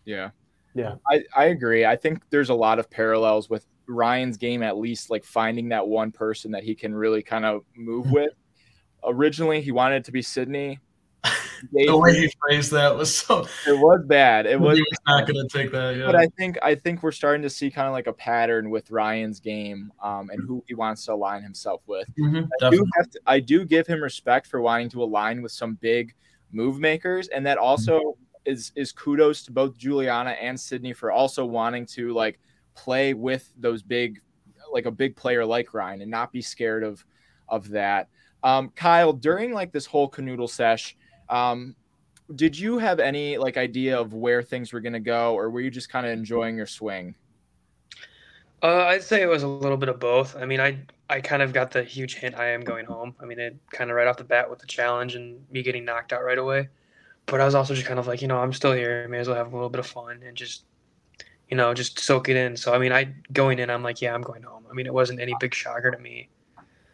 Yeah. 0.07 0.31
Yeah. 0.75 0.95
I, 1.11 1.23
I 1.37 1.45
agree. 1.47 1.85
I 1.85 1.97
think 1.97 2.23
there's 2.31 2.49
a 2.49 2.55
lot 2.55 2.79
of 2.79 2.89
parallels 2.89 3.51
with 3.51 3.67
Ryan's 3.87 4.39
game, 4.39 4.63
at 4.63 4.79
least 4.79 5.11
like 5.11 5.25
finding 5.25 5.69
that 5.71 5.87
one 5.87 6.13
person 6.13 6.51
that 6.53 6.63
he 6.63 6.75
can 6.75 6.95
really 6.95 7.23
kind 7.23 7.45
of 7.45 7.65
move 7.77 8.07
Mm-hmm. 8.07 8.15
with. 8.15 8.33
Originally, 9.05 9.61
he 9.61 9.73
wanted 9.73 9.97
it 9.97 10.05
to 10.05 10.13
be 10.13 10.23
Sydney. 10.23 10.79
The 11.73 11.97
way 11.97 12.15
he 12.15 12.33
phrased 12.41 12.73
that 12.73 12.97
was 12.97 13.19
so. 13.19 13.47
it 13.67 13.79
was 13.79 14.03
bad. 14.07 14.47
It 14.47 14.59
was 14.59 14.79
he 14.79 14.83
was 14.83 14.99
not 15.07 15.27
going 15.27 15.47
to 15.47 15.59
take 15.59 15.73
that. 15.73 15.97
Yeah. 15.97 16.07
but 16.07 16.17
I 16.17 16.27
think 16.39 16.59
I 16.63 16.75
think 16.75 17.03
we're 17.03 17.13
starting 17.13 17.43
to 17.43 17.51
see 17.51 17.71
kind 17.71 17.87
of 17.87 17.93
like 17.93 18.07
a 18.07 18.13
pattern 18.13 18.71
with 18.71 18.91
Ryan's 18.91 19.41
game 19.41 19.93
um, 20.03 20.31
and 20.31 20.41
who 20.47 20.63
he 20.67 20.75
wants 20.75 21.05
to 21.07 21.15
align 21.15 21.43
himself 21.43 21.83
with. 21.87 22.09
Mhm, 22.19 22.49
I 22.63 22.71
do, 22.71 22.87
have 22.97 23.11
to, 23.11 23.21
I 23.27 23.41
do 23.41 23.65
give 23.65 23.87
him 23.87 24.03
respect 24.03 24.47
for 24.47 24.61
wanting 24.61 24.89
to 24.91 25.03
align 25.03 25.43
with 25.43 25.53
some 25.53 25.75
big 25.75 26.15
move 26.53 26.79
makers, 26.79 27.29
and 27.29 27.45
that 27.47 27.59
also 27.59 28.17
is 28.45 28.73
is 28.75 28.93
kudos 28.93 29.43
to 29.45 29.53
both 29.53 29.77
Juliana 29.77 30.31
and 30.31 30.59
Sydney 30.59 30.93
for 30.93 31.13
also 31.13 31.45
wanting 31.45 31.87
to 31.87 32.13
like 32.13 32.39
play 32.75 33.15
with 33.15 33.53
those 33.59 33.83
big, 33.83 34.21
like 34.73 34.87
a 34.87 34.91
big 34.91 35.17
player 35.17 35.45
like 35.45 35.75
Ryan, 35.75 36.03
and 36.03 36.11
not 36.11 36.33
be 36.33 36.43
scared 36.43 36.83
of 36.83 37.05
of 37.49 37.69
that. 37.71 38.09
Um, 38.43 38.71
Kyle, 38.71 39.13
during 39.13 39.53
like 39.53 39.73
this 39.73 39.87
whole 39.87 40.11
canoodle 40.11 40.49
sesh, 40.49 40.97
um, 41.31 41.75
did 42.35 42.59
you 42.59 42.79
have 42.79 43.01
any 43.01 43.39
like 43.39 43.57
idea 43.57 43.99
of 43.99 44.13
where 44.13 44.43
things 44.43 44.73
were 44.73 44.81
gonna 44.81 45.01
go, 45.01 45.35
or 45.35 45.51
were 45.51 45.61
you 45.61 45.71
just 45.71 45.89
kind 45.89 46.07
of 46.07 46.13
enjoying 46.13 46.57
your 46.57 46.67
swing? 46.67 47.15
Uh, 48.63 48.85
I'd 48.85 49.03
say 49.03 49.23
it 49.23 49.29
was 49.29 49.43
a 49.43 49.49
little 49.49 49.79
bit 49.79 49.89
of 49.89 49.99
both. 49.99 50.37
I 50.37 50.45
mean, 50.45 50.61
I 50.61 50.79
I 51.09 51.21
kind 51.21 51.43
of 51.43 51.53
got 51.53 51.71
the 51.71 51.83
huge 51.83 52.17
hint 52.17 52.37
I 52.37 52.47
am 52.51 52.61
going 52.61 52.85
home. 52.85 53.15
I 53.21 53.25
mean, 53.25 53.39
it 53.41 53.57
kind 53.73 53.91
of 53.91 53.97
right 53.97 54.07
off 54.07 54.17
the 54.17 54.25
bat 54.25 54.49
with 54.51 54.59
the 54.59 54.67
challenge 54.67 55.15
and 55.15 55.45
me 55.51 55.63
getting 55.63 55.85
knocked 55.85 56.13
out 56.13 56.23
right 56.23 56.39
away. 56.39 56.69
But 57.27 57.41
I 57.41 57.45
was 57.45 57.55
also 57.55 57.75
just 57.75 57.87
kind 57.87 57.99
of 57.99 58.07
like, 58.07 58.23
you 58.23 58.29
know, 58.29 58.39
I'm 58.39 58.53
still 58.53 58.73
here. 58.73 59.09
May 59.09 59.19
as 59.19 59.29
well 59.29 59.37
have 59.37 59.53
a 59.53 59.57
little 59.57 59.71
bit 59.71 59.79
of 59.79 59.87
fun 59.87 60.23
and 60.25 60.37
just, 60.37 60.65
you 61.49 61.57
know, 61.57 61.73
just 61.75 61.99
soak 61.99 62.29
it 62.29 62.37
in. 62.37 62.57
So 62.57 62.75
I 62.75 62.79
mean, 62.79 62.93
I 62.93 63.15
going 63.33 63.59
in, 63.59 63.71
I'm 63.71 63.83
like, 63.83 64.03
yeah, 64.03 64.15
I'm 64.15 64.23
going 64.23 64.43
home. 64.43 64.65
I 64.71 64.75
mean, 64.75 64.87
it 64.87 64.95
wasn't 64.95 65.21
any 65.21 65.35
big 65.41 65.55
shocker 65.55 65.91
to 65.91 65.99
me. 65.99 66.29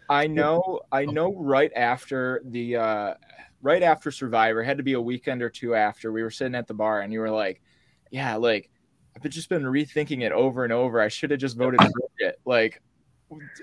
I 0.09 0.29
know, 0.29 0.81
I 0.93 1.05
know. 1.05 1.35
Right 1.35 1.73
after 1.75 2.43
the, 2.45 2.77
uh, 2.77 3.15
right 3.63 3.83
after 3.83 4.11
Survivor, 4.11 4.63
had 4.63 4.77
to 4.79 4.83
be 4.83 4.95
a 4.95 5.01
weekend 5.01 5.43
or 5.43 5.51
two 5.51 5.75
after. 5.75 6.13
We 6.13 6.23
were 6.23 6.31
sitting 6.31 6.55
at 6.55 6.67
the 6.67 6.75
bar, 6.75 7.01
and 7.01 7.13
you 7.13 7.21
were 7.21 7.31
like, 7.31 7.61
"Yeah, 8.11 8.37
like 8.37 8.71
I've 9.15 9.31
just 9.31 9.49
been 9.49 9.65
rethinking 9.65 10.23
it 10.23 10.33
over 10.33 10.65
and 10.65 10.73
over. 10.73 11.01
I 11.01 11.09
should 11.09 11.31
have 11.31 11.41
just 11.41 11.57
voted 11.57 11.81
Bridget." 11.81 12.41
Like, 12.45 12.81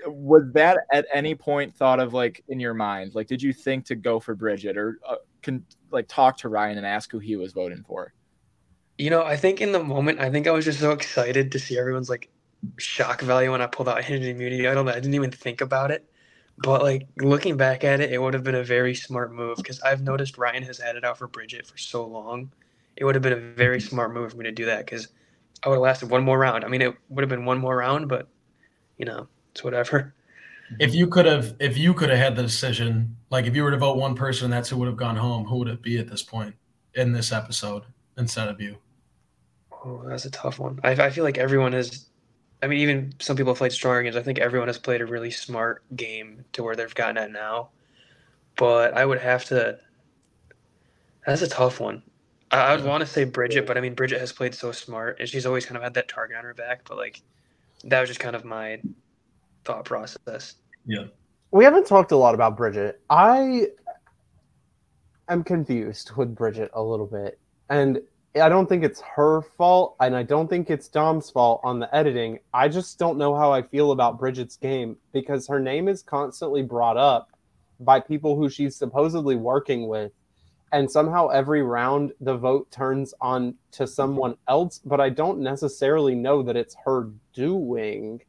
was 0.06 0.42
that 0.52 0.78
at 0.92 1.06
any 1.12 1.34
point 1.34 1.74
thought 1.74 1.98
of 2.00 2.12
like 2.12 2.44
in 2.48 2.60
your 2.60 2.74
mind? 2.74 3.14
Like, 3.14 3.26
did 3.26 3.42
you 3.42 3.52
think 3.52 3.86
to 3.86 3.94
go 3.94 4.20
for 4.20 4.34
Bridget, 4.34 4.76
or 4.76 4.98
uh, 5.08 5.16
can 5.42 5.64
like 5.90 6.06
talk 6.08 6.36
to 6.38 6.48
Ryan 6.48 6.78
and 6.78 6.86
ask 6.86 7.10
who 7.10 7.18
he 7.18 7.36
was 7.36 7.52
voting 7.52 7.82
for? 7.86 8.12
You 8.98 9.10
know, 9.10 9.24
I 9.24 9.36
think 9.36 9.60
in 9.60 9.72
the 9.72 9.82
moment, 9.82 10.20
I 10.20 10.30
think 10.30 10.46
I 10.46 10.52
was 10.52 10.64
just 10.64 10.80
so 10.80 10.92
excited 10.92 11.50
to 11.52 11.58
see 11.58 11.78
everyone's 11.78 12.10
like 12.10 12.30
shock 12.78 13.20
value 13.20 13.50
when 13.50 13.60
I 13.60 13.66
pulled 13.66 13.88
out 13.88 14.02
hidden 14.04 14.28
immunity. 14.28 14.68
I 14.68 14.74
don't 14.74 14.86
know. 14.86 14.92
I 14.92 14.96
didn't 14.96 15.14
even 15.14 15.30
think 15.30 15.60
about 15.60 15.90
it. 15.90 16.08
But 16.58 16.82
like 16.82 17.08
looking 17.18 17.56
back 17.56 17.84
at 17.84 18.00
it, 18.00 18.12
it 18.12 18.20
would 18.20 18.34
have 18.34 18.44
been 18.44 18.54
a 18.54 18.64
very 18.64 18.94
smart 18.94 19.32
move 19.32 19.56
because 19.56 19.80
I've 19.80 20.02
noticed 20.02 20.38
Ryan 20.38 20.62
has 20.62 20.78
had 20.78 20.96
it 20.96 21.04
out 21.04 21.18
for 21.18 21.26
Bridget 21.26 21.66
for 21.66 21.76
so 21.76 22.06
long. 22.06 22.52
It 22.96 23.04
would 23.04 23.14
have 23.16 23.22
been 23.22 23.32
a 23.32 23.54
very 23.54 23.80
smart 23.80 24.14
move 24.14 24.30
for 24.30 24.36
me 24.36 24.44
to 24.44 24.52
do 24.52 24.64
that 24.66 24.84
because 24.84 25.08
I 25.64 25.68
would 25.68 25.76
have 25.76 25.82
lasted 25.82 26.10
one 26.10 26.22
more 26.22 26.38
round. 26.38 26.64
I 26.64 26.68
mean, 26.68 26.82
it 26.82 26.94
would 27.08 27.22
have 27.22 27.28
been 27.28 27.44
one 27.44 27.58
more 27.58 27.76
round, 27.76 28.08
but 28.08 28.28
you 28.98 29.04
know, 29.04 29.26
it's 29.50 29.64
whatever. 29.64 30.14
If 30.78 30.94
you 30.94 31.06
could 31.08 31.26
have, 31.26 31.54
if 31.58 31.76
you 31.76 31.92
could 31.92 32.08
have 32.10 32.18
had 32.18 32.36
the 32.36 32.42
decision, 32.42 33.16
like 33.30 33.46
if 33.46 33.54
you 33.54 33.64
were 33.64 33.70
to 33.70 33.76
vote 33.76 33.96
one 33.96 34.14
person, 34.14 34.50
that's 34.50 34.68
who 34.68 34.76
would 34.78 34.88
have 34.88 34.96
gone 34.96 35.16
home. 35.16 35.44
Who 35.46 35.58
would 35.58 35.68
it 35.68 35.82
be 35.82 35.98
at 35.98 36.08
this 36.08 36.22
point 36.22 36.54
in 36.94 37.12
this 37.12 37.32
episode 37.32 37.84
instead 38.16 38.48
of 38.48 38.60
you? 38.60 38.78
Oh, 39.72 40.02
that's 40.06 40.24
a 40.24 40.30
tough 40.30 40.58
one. 40.58 40.80
I, 40.82 40.92
I 40.92 41.10
feel 41.10 41.24
like 41.24 41.38
everyone 41.38 41.72
has. 41.72 42.06
I 42.64 42.66
mean, 42.66 42.78
even 42.78 43.14
some 43.18 43.36
people 43.36 43.52
have 43.52 43.58
played 43.58 43.72
stronger 43.72 44.02
games. 44.02 44.16
I 44.16 44.22
think 44.22 44.38
everyone 44.38 44.68
has 44.68 44.78
played 44.78 45.02
a 45.02 45.06
really 45.06 45.30
smart 45.30 45.82
game 45.94 46.46
to 46.54 46.62
where 46.62 46.74
they've 46.74 46.94
gotten 46.94 47.18
at 47.18 47.30
now. 47.30 47.68
But 48.56 48.94
I 48.94 49.04
would 49.04 49.20
have 49.20 49.44
to. 49.46 49.78
That's 51.26 51.42
a 51.42 51.48
tough 51.48 51.78
one. 51.78 52.02
I, 52.50 52.60
I 52.60 52.74
would 52.74 52.86
want 52.86 53.02
to 53.02 53.06
say 53.06 53.24
Bridget, 53.24 53.66
but 53.66 53.76
I 53.76 53.82
mean, 53.82 53.94
Bridget 53.94 54.18
has 54.18 54.32
played 54.32 54.54
so 54.54 54.72
smart, 54.72 55.20
and 55.20 55.28
she's 55.28 55.44
always 55.44 55.66
kind 55.66 55.76
of 55.76 55.82
had 55.82 55.92
that 55.94 56.08
target 56.08 56.38
on 56.38 56.44
her 56.44 56.54
back. 56.54 56.88
But 56.88 56.96
like, 56.96 57.20
that 57.84 58.00
was 58.00 58.08
just 58.08 58.20
kind 58.20 58.34
of 58.34 58.46
my 58.46 58.80
thought 59.66 59.84
process. 59.84 60.54
Yeah. 60.86 61.04
We 61.50 61.64
haven't 61.64 61.86
talked 61.86 62.12
a 62.12 62.16
lot 62.16 62.34
about 62.34 62.56
Bridget. 62.56 63.02
I 63.10 63.66
am 65.28 65.44
confused 65.44 66.12
with 66.16 66.34
Bridget 66.34 66.70
a 66.72 66.82
little 66.82 67.06
bit. 67.06 67.38
And 67.68 68.00
I 68.36 68.48
don't 68.48 68.68
think 68.68 68.82
it's 68.82 69.00
her 69.02 69.42
fault, 69.42 69.94
and 70.00 70.16
I 70.16 70.24
don't 70.24 70.48
think 70.48 70.68
it's 70.68 70.88
Dom's 70.88 71.30
fault 71.30 71.60
on 71.62 71.78
the 71.78 71.94
editing. 71.94 72.40
I 72.52 72.68
just 72.68 72.98
don't 72.98 73.16
know 73.16 73.36
how 73.36 73.52
I 73.52 73.62
feel 73.62 73.92
about 73.92 74.18
Bridget's 74.18 74.56
game 74.56 74.96
because 75.12 75.46
her 75.46 75.60
name 75.60 75.86
is 75.86 76.02
constantly 76.02 76.62
brought 76.62 76.96
up 76.96 77.30
by 77.78 78.00
people 78.00 78.36
who 78.36 78.48
she's 78.48 78.74
supposedly 78.74 79.36
working 79.36 79.86
with. 79.86 80.12
And 80.72 80.90
somehow 80.90 81.28
every 81.28 81.62
round 81.62 82.12
the 82.20 82.36
vote 82.36 82.68
turns 82.72 83.14
on 83.20 83.54
to 83.72 83.86
someone 83.86 84.36
else, 84.48 84.80
but 84.84 85.00
I 85.00 85.08
don't 85.08 85.38
necessarily 85.38 86.16
know 86.16 86.42
that 86.42 86.56
it's 86.56 86.74
her 86.84 87.10
doing. 87.32 88.20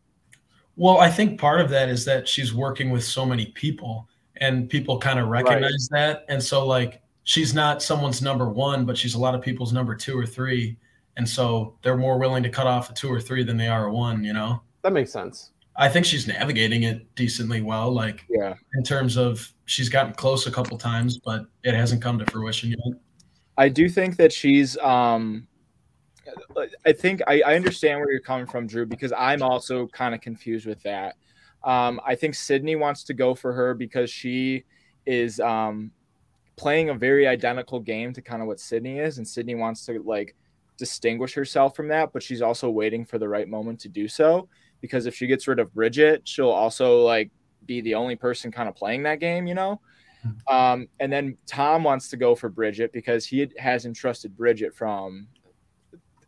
Well, 0.76 0.99
I 0.99 1.10
think 1.10 1.39
part 1.39 1.62
of 1.62 1.72
that 1.72 1.89
is 1.89 2.06
that 2.06 2.28
she's 2.28 2.53
working 2.53 2.91
with 2.91 3.03
so 3.03 3.26
many 3.26 3.47
people 3.47 4.08
and 4.38 4.70
people 4.70 4.99
kind 4.99 5.18
of 5.18 5.30
recognize 5.30 5.88
that. 5.91 6.26
And 6.30 6.43
so, 6.43 6.68
like, 6.68 7.01
she's 7.26 7.53
not 7.53 7.84
someone's 7.84 8.21
number 8.21 8.47
one, 8.47 8.86
but 8.86 8.97
she's 8.97 9.15
a 9.15 9.19
lot 9.19 9.36
of 9.36 9.41
people's 9.41 9.73
number 9.73 9.93
two 9.95 10.17
or 10.17 10.26
three. 10.26 10.78
And 11.17 11.28
so 11.28 11.78
they're 11.82 11.97
more 11.97 12.17
willing 12.17 12.43
to 12.43 12.49
cut 12.49 12.67
off 12.67 12.89
a 12.89 12.93
two 12.93 13.11
or 13.11 13.19
three 13.19 13.43
than 13.43 13.57
they 13.57 13.67
are 13.67 13.88
a 13.88 13.93
one, 13.93 14.23
you 14.23 14.32
know? 14.32 14.61
That 14.84 14.93
makes 14.93 15.11
sense. 15.11 15.51
I 15.76 15.89
think 15.89 16.05
she's 16.05 16.28
navigating 16.28 16.84
it 16.84 17.13
decently 17.15 17.61
well, 17.61 17.91
like 17.91 18.23
Yeah, 18.30 18.53
in 18.76 18.84
terms 18.84 19.17
of 19.17 19.51
she's 19.65 19.89
gotten 19.89 20.13
close 20.13 20.47
a 20.47 20.51
couple 20.51 20.78
times, 20.78 21.17
but 21.17 21.45
it 21.63 21.73
hasn't 21.73 22.01
come 22.01 22.17
to 22.19 22.26
fruition 22.26 22.69
yet. 22.69 22.99
I 23.57 23.69
do 23.69 23.89
think 23.89 24.15
that 24.17 24.32
she's. 24.32 24.78
um 24.78 25.47
I 26.86 26.91
think 26.91 27.21
I, 27.28 27.41
I 27.41 27.55
understand 27.55 27.99
where 27.99 28.11
you're 28.11 28.19
coming 28.19 28.47
from, 28.47 28.67
Drew, 28.67 28.86
because 28.86 29.13
I'm 29.15 29.43
also 29.43 29.88
kind 29.88 30.15
of 30.15 30.21
confused 30.21 30.65
with 30.65 30.82
that. 30.84 31.15
Um, 31.63 32.01
I 32.05 32.15
think 32.15 32.36
Sydney 32.36 32.76
wants 32.76 33.03
to 33.05 33.13
go 33.13 33.36
for 33.36 33.53
her 33.53 33.73
because 33.73 34.09
she 34.09 34.63
is 35.05 35.39
um, 35.39 35.91
playing 36.58 36.89
a 36.89 36.93
very 36.93 37.28
identical 37.28 37.80
game 37.80 38.14
to 38.14 38.22
kind 38.22 38.41
of 38.41 38.47
what 38.47 38.60
Sydney 38.60 38.99
is, 38.99 39.18
and 39.18 39.28
Sydney 39.28 39.56
wants 39.56 39.86
to 39.86 40.01
like 40.03 40.36
distinguish 40.78 41.34
herself 41.34 41.76
from 41.76 41.88
that, 41.89 42.12
but 42.14 42.24
she's 42.24 42.41
also 42.41 42.70
waiting 42.70 43.06
for 43.06 43.18
the 43.18 43.28
right 43.28 43.47
moment 43.47 43.80
to 43.82 43.89
do 43.89 44.08
so. 44.08 44.47
Because 44.82 45.06
if 45.06 45.16
she 45.16 45.28
gets 45.28 45.47
rid 45.47 45.60
of 45.60 45.74
Bridget, 45.74 46.28
she'll 46.28 46.49
also 46.49 47.01
like 47.01 47.32
be 47.66 47.82
the 47.82 47.95
only 47.95 48.16
person 48.16 48.51
kind 48.51 48.70
of 48.70 48.76
playing 48.76 49.03
that 49.03 49.20
game, 49.20 49.47
you 49.47 49.56
know. 49.56 49.80
Um, 50.49 50.88
and 50.99 51.12
then 51.12 51.38
Tom 51.45 51.84
wants 51.84 52.10
to 52.10 52.18
go 52.18 52.36
for 52.36 52.49
Bridget 52.49 52.91
because 52.91 53.26
he 53.26 53.47
hasn't 53.58 53.95
trusted 53.95 54.36
Bridget 54.36 54.74
from, 54.76 55.28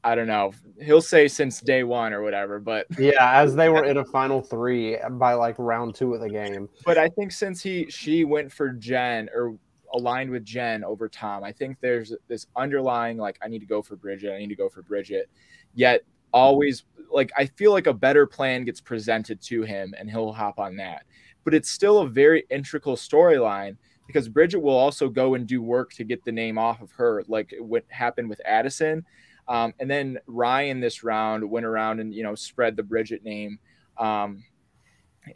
I 0.04 0.16
don't 0.16 0.28
know, 0.28 0.54
he'll 0.82 1.02
say 1.02 1.28
since 1.28 1.62
day 1.62 1.84
one 1.84 2.14
or 2.14 2.22
whatever. 2.22 2.60
But 2.60 2.88
Yeah, 3.00 3.42
as 3.42 3.56
they 3.56 3.70
were 3.70 3.86
in 3.86 3.98
a 3.98 4.06
final 4.06 4.42
three 4.42 4.98
by 5.12 5.34
like 5.34 5.56
round 5.58 5.96
two 5.96 6.14
of 6.14 6.22
the 6.22 6.30
game. 6.30 6.70
but 6.86 6.98
I 6.98 7.10
think 7.10 7.32
since 7.32 7.62
he 7.62 7.88
she 7.90 8.24
went 8.24 8.52
for 8.52 8.70
Jen 8.70 9.30
or 9.34 9.58
aligned 9.94 10.30
with 10.30 10.46
Jen 10.46 10.84
over 10.84 11.08
Tom, 11.08 11.44
I 11.44 11.52
think 11.52 11.78
there's 11.82 12.14
this 12.28 12.48
underlying 12.56 13.18
like 13.18 13.38
I 13.42 13.48
need 13.48 13.60
to 13.60 13.66
go 13.66 13.82
for 13.82 13.96
Bridget, 13.96 14.34
I 14.34 14.40
need 14.40 14.50
to 14.50 14.56
go 14.56 14.70
for 14.70 14.82
Bridget. 14.82 15.30
Yet 15.74 16.04
always 16.34 16.84
like 17.12 17.32
I 17.38 17.46
feel 17.46 17.72
like 17.72 17.88
a 17.88 17.94
better 17.94 18.26
plan 18.26 18.66
gets 18.66 18.82
presented 18.82 19.42
to 19.44 19.64
him 19.64 19.94
and 19.98 20.10
he'll 20.10 20.34
hop 20.34 20.60
on 20.60 20.76
that. 20.78 21.04
But 21.44 21.54
it's 21.54 21.70
still 21.70 22.00
a 22.00 22.08
very 22.08 22.46
integral 22.50 22.96
storyline 22.96 23.78
because 24.06 24.30
Bridget 24.30 24.60
will 24.60 24.78
also 24.78 25.10
go 25.10 25.36
and 25.36 25.46
do 25.46 25.62
work 25.62 25.92
to 25.94 26.04
get 26.04 26.24
the 26.24 26.32
name 26.32 26.58
off 26.58 26.82
of 26.82 26.92
her, 26.92 27.24
like 27.28 27.54
what 27.60 27.84
happened 27.90 28.30
with 28.30 28.42
Addison. 28.46 29.06
Um, 29.48 29.74
and 29.80 29.90
then 29.90 30.18
Ryan 30.28 30.80
this 30.80 31.04
round 31.04 31.50
went 31.50 31.66
around 31.66 32.00
and 32.00 32.14
you 32.14 32.24
know 32.24 32.36
spread 32.36 32.76
the 32.76 32.84
Bridget 32.84 33.24
name. 33.24 33.60
Um, 33.98 34.44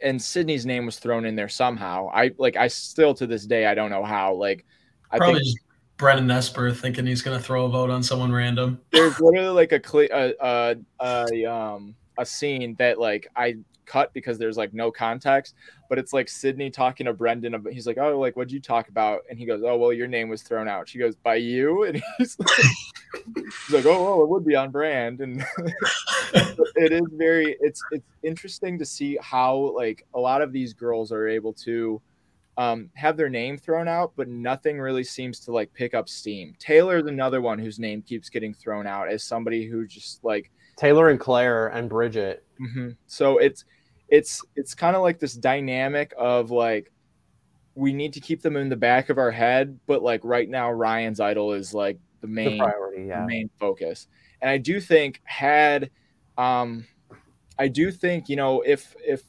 and 0.00 0.20
Sydney's 0.20 0.64
name 0.64 0.86
was 0.86 0.98
thrown 0.98 1.24
in 1.24 1.36
there 1.36 1.48
somehow. 1.48 2.10
I 2.12 2.32
like 2.38 2.56
I 2.56 2.68
still 2.68 3.14
to 3.14 3.26
this 3.26 3.46
day 3.46 3.66
I 3.66 3.74
don't 3.74 3.90
know 3.90 4.04
how. 4.04 4.34
Like 4.34 4.64
I 5.10 5.18
Probably 5.18 5.34
think 5.36 5.44
just 5.46 5.58
Brendan 5.96 6.26
Nesper 6.26 6.74
thinking 6.74 7.06
he's 7.06 7.22
going 7.22 7.36
to 7.36 7.42
throw 7.42 7.66
a 7.66 7.68
vote 7.68 7.90
on 7.90 8.02
someone 8.02 8.32
random. 8.32 8.80
there's 8.90 9.20
literally 9.20 9.48
like 9.48 9.72
a 9.72 9.80
cle- 9.80 10.08
a, 10.12 10.34
a, 10.40 10.76
a 11.00 11.44
um 11.52 11.94
a 12.18 12.26
scene 12.26 12.74
that 12.78 12.98
like 12.98 13.26
I 13.36 13.56
cut 13.86 14.12
because 14.12 14.38
there's 14.38 14.56
like 14.56 14.72
no 14.72 14.90
context, 14.90 15.54
but 15.88 15.98
it's 15.98 16.12
like 16.12 16.28
Sydney 16.28 16.70
talking 16.70 17.06
to 17.06 17.12
Brendan. 17.12 17.64
He's 17.70 17.86
like, 17.86 17.98
"Oh, 17.98 18.18
like 18.18 18.36
what'd 18.36 18.52
you 18.52 18.60
talk 18.60 18.88
about?" 18.88 19.22
And 19.28 19.38
he 19.38 19.46
goes, 19.46 19.62
"Oh, 19.64 19.76
well, 19.76 19.92
your 19.92 20.06
name 20.06 20.28
was 20.28 20.42
thrown 20.42 20.68
out." 20.68 20.88
She 20.88 20.98
goes, 20.98 21.16
"By 21.16 21.36
you?" 21.36 21.84
And 21.92 22.02
he's 22.18 22.38
like, 22.38 22.48
he's 23.34 23.70
like 23.70 23.86
"Oh, 23.86 24.04
well, 24.04 24.22
it 24.22 24.28
would 24.28 24.44
be 24.44 24.56
on 24.56 24.70
brand." 24.70 25.20
And 25.20 25.44
it 26.76 26.92
is 26.92 27.06
very 27.12 27.56
it's 27.60 27.82
it's 27.90 28.06
interesting 28.22 28.78
to 28.78 28.86
see 28.86 29.18
how 29.20 29.74
like 29.76 30.06
a 30.14 30.20
lot 30.20 30.42
of 30.42 30.52
these 30.52 30.72
girls 30.72 31.12
are 31.12 31.28
able 31.28 31.52
to 31.52 32.00
um, 32.58 32.90
have 32.94 33.16
their 33.16 33.30
name 33.30 33.56
thrown 33.56 33.88
out, 33.88 34.12
but 34.16 34.28
nothing 34.28 34.78
really 34.78 35.04
seems 35.04 35.40
to 35.40 35.52
like 35.52 35.72
pick 35.72 35.94
up 35.94 36.08
steam. 36.08 36.54
Taylor's 36.58 37.06
another 37.06 37.40
one 37.40 37.58
whose 37.58 37.78
name 37.78 38.02
keeps 38.02 38.28
getting 38.28 38.52
thrown 38.52 38.86
out 38.86 39.08
as 39.08 39.24
somebody 39.24 39.66
who 39.66 39.86
just 39.86 40.22
like 40.22 40.50
Taylor 40.76 41.08
and 41.08 41.20
Claire 41.20 41.68
and 41.68 41.88
Bridget. 41.88 42.44
Mm-hmm. 42.60 42.90
So 43.06 43.38
it's 43.38 43.64
it's 44.08 44.42
it's 44.56 44.74
kind 44.74 44.94
of 44.96 45.02
like 45.02 45.18
this 45.18 45.34
dynamic 45.34 46.12
of 46.18 46.50
like 46.50 46.92
we 47.74 47.92
need 47.92 48.12
to 48.12 48.20
keep 48.20 48.42
them 48.42 48.56
in 48.56 48.68
the 48.68 48.76
back 48.76 49.08
of 49.08 49.18
our 49.18 49.30
head, 49.30 49.78
but 49.86 50.02
like 50.02 50.20
right 50.24 50.48
now 50.48 50.70
Ryan's 50.70 51.20
idol 51.20 51.52
is 51.52 51.72
like 51.72 51.98
the 52.20 52.26
main 52.26 52.58
the 52.58 52.64
priority, 52.64 53.06
yeah, 53.06 53.24
main 53.26 53.50
focus. 53.58 54.08
And 54.40 54.50
I 54.50 54.58
do 54.58 54.80
think 54.80 55.20
had 55.24 55.90
um 56.36 56.86
I 57.58 57.68
do 57.68 57.90
think 57.90 58.28
you 58.28 58.36
know 58.36 58.62
if 58.62 58.94
if 59.04 59.22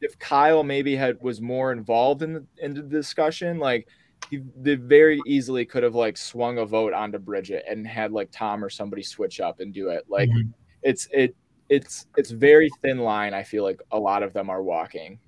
if 0.00 0.18
Kyle 0.18 0.62
maybe 0.62 0.96
had 0.96 1.20
was 1.20 1.40
more 1.40 1.72
involved 1.72 2.22
in 2.22 2.32
the 2.32 2.46
in 2.58 2.74
the 2.74 2.82
discussion, 2.82 3.58
like 3.58 3.88
he 4.30 4.42
they 4.56 4.74
very 4.74 5.20
easily 5.26 5.64
could 5.64 5.82
have 5.82 5.94
like 5.94 6.16
swung 6.16 6.58
a 6.58 6.66
vote 6.66 6.92
onto 6.92 7.18
Bridget 7.18 7.64
and 7.68 7.86
had 7.86 8.12
like 8.12 8.30
Tom 8.30 8.64
or 8.64 8.70
somebody 8.70 9.02
switch 9.02 9.40
up 9.40 9.60
and 9.60 9.72
do 9.74 9.88
it. 9.88 10.04
Like 10.08 10.28
mm-hmm. 10.28 10.50
It's 10.82 11.08
it 11.12 11.34
it's 11.68 12.06
it's 12.16 12.30
very 12.30 12.70
thin 12.82 12.98
line. 12.98 13.34
I 13.34 13.42
feel 13.42 13.64
like 13.64 13.80
a 13.92 13.98
lot 13.98 14.22
of 14.22 14.32
them 14.32 14.50
are 14.50 14.62
walking. 14.62 15.18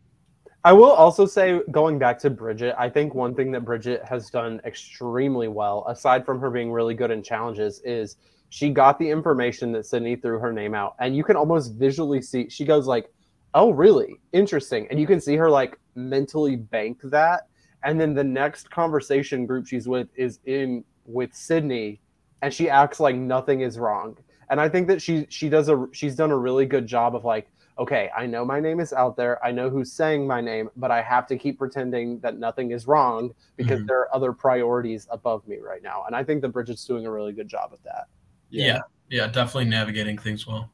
I 0.65 0.73
will 0.73 0.93
also 0.93 1.27
say, 1.27 1.61
going 1.73 1.99
back 1.99 2.21
to 2.21 2.31
Bridget, 2.31 2.77
I 2.79 2.89
think 2.89 3.15
one 3.15 3.35
thing 3.35 3.51
that 3.51 3.65
Bridget 3.65 4.05
has 4.05 4.31
done 4.31 4.61
extremely 4.65 5.49
well, 5.49 5.85
aside 5.89 6.25
from 6.25 6.39
her 6.39 6.51
being 6.51 6.71
really 6.71 6.95
good 6.95 7.11
in 7.11 7.21
challenges, 7.21 7.81
is 7.85 8.17
she 8.49 8.71
got 8.71 8.97
the 8.99 9.11
information 9.11 9.73
that 9.73 9.87
Sydney 9.87 10.15
threw 10.15 10.39
her 10.39 10.53
name 10.53 10.73
out, 10.75 10.95
and 11.01 11.17
you 11.17 11.25
can 11.25 11.35
almost 11.35 11.75
visually 11.75 12.23
see. 12.23 12.49
She 12.49 12.65
goes 12.65 12.87
like, 12.87 13.09
oh 13.55 13.71
really 13.71 14.21
interesting 14.33 14.87
and 14.91 14.99
you 14.99 15.07
can 15.07 15.21
see 15.21 15.37
her 15.37 15.51
like 15.51 15.79
mentally 15.95 16.57
bank 16.57 16.99
that 17.05 17.49
and 17.85 18.01
then 18.01 18.15
the 18.15 18.25
next 18.25 18.71
conversation 18.71 19.47
group 19.47 19.67
she's 19.67 19.87
with 19.87 20.09
is 20.15 20.39
in 20.47 20.85
with 21.05 21.35
sydney 21.35 22.01
and 22.41 22.53
she 22.53 22.71
acts 22.71 23.01
like 23.01 23.17
nothing 23.17 23.61
is 23.61 23.79
wrong 23.79 24.17
and 24.51 24.61
i 24.61 24.69
think 24.69 24.89
that 24.89 25.01
she 25.01 25.27
she 25.29 25.49
does 25.49 25.69
a 25.69 25.87
she's 25.93 26.15
done 26.15 26.31
a 26.31 26.37
really 26.37 26.67
good 26.67 26.87
job 26.87 27.15
of 27.15 27.25
like 27.25 27.49
okay 27.79 28.11
i 28.17 28.27
know 28.27 28.45
my 28.45 28.61
name 28.61 28.81
is 28.81 28.93
out 28.93 29.17
there. 29.17 29.43
I 29.45 29.51
know 29.51 29.71
who's 29.71 29.93
saying 29.93 30.27
my 30.27 30.41
name 30.41 30.69
but 30.77 30.91
i 30.91 31.01
have 31.01 31.27
to 31.29 31.39
keep 31.39 31.59
pretending 31.59 32.21
that 32.21 32.39
nothing 32.39 32.71
is 32.71 32.87
wrong 32.87 33.35
because 33.57 33.79
mm-hmm. 33.79 33.87
there 33.87 34.01
are 34.01 34.15
other 34.15 34.33
priorities 34.33 35.07
above 35.11 35.47
me 35.49 35.59
right 35.59 35.83
now. 35.83 36.05
And 36.07 36.15
i 36.15 36.23
think 36.23 36.43
that 36.43 36.49
bridget's 36.51 36.85
doing 36.85 37.07
a 37.07 37.11
really 37.11 37.33
good 37.33 37.49
job 37.49 37.73
of 37.73 37.83
that. 37.85 38.07
Yeah. 38.51 38.67
Yeah, 38.67 38.79
yeah 39.09 39.27
definitely 39.27 39.71
navigating 39.71 40.19
things 40.19 40.47
well. 40.47 40.71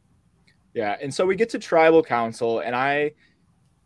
Yeah, 0.74 0.96
and 1.00 1.12
so 1.12 1.26
we 1.26 1.34
get 1.34 1.48
to 1.50 1.58
tribal 1.58 2.02
council, 2.02 2.60
and 2.60 2.76
I, 2.76 3.12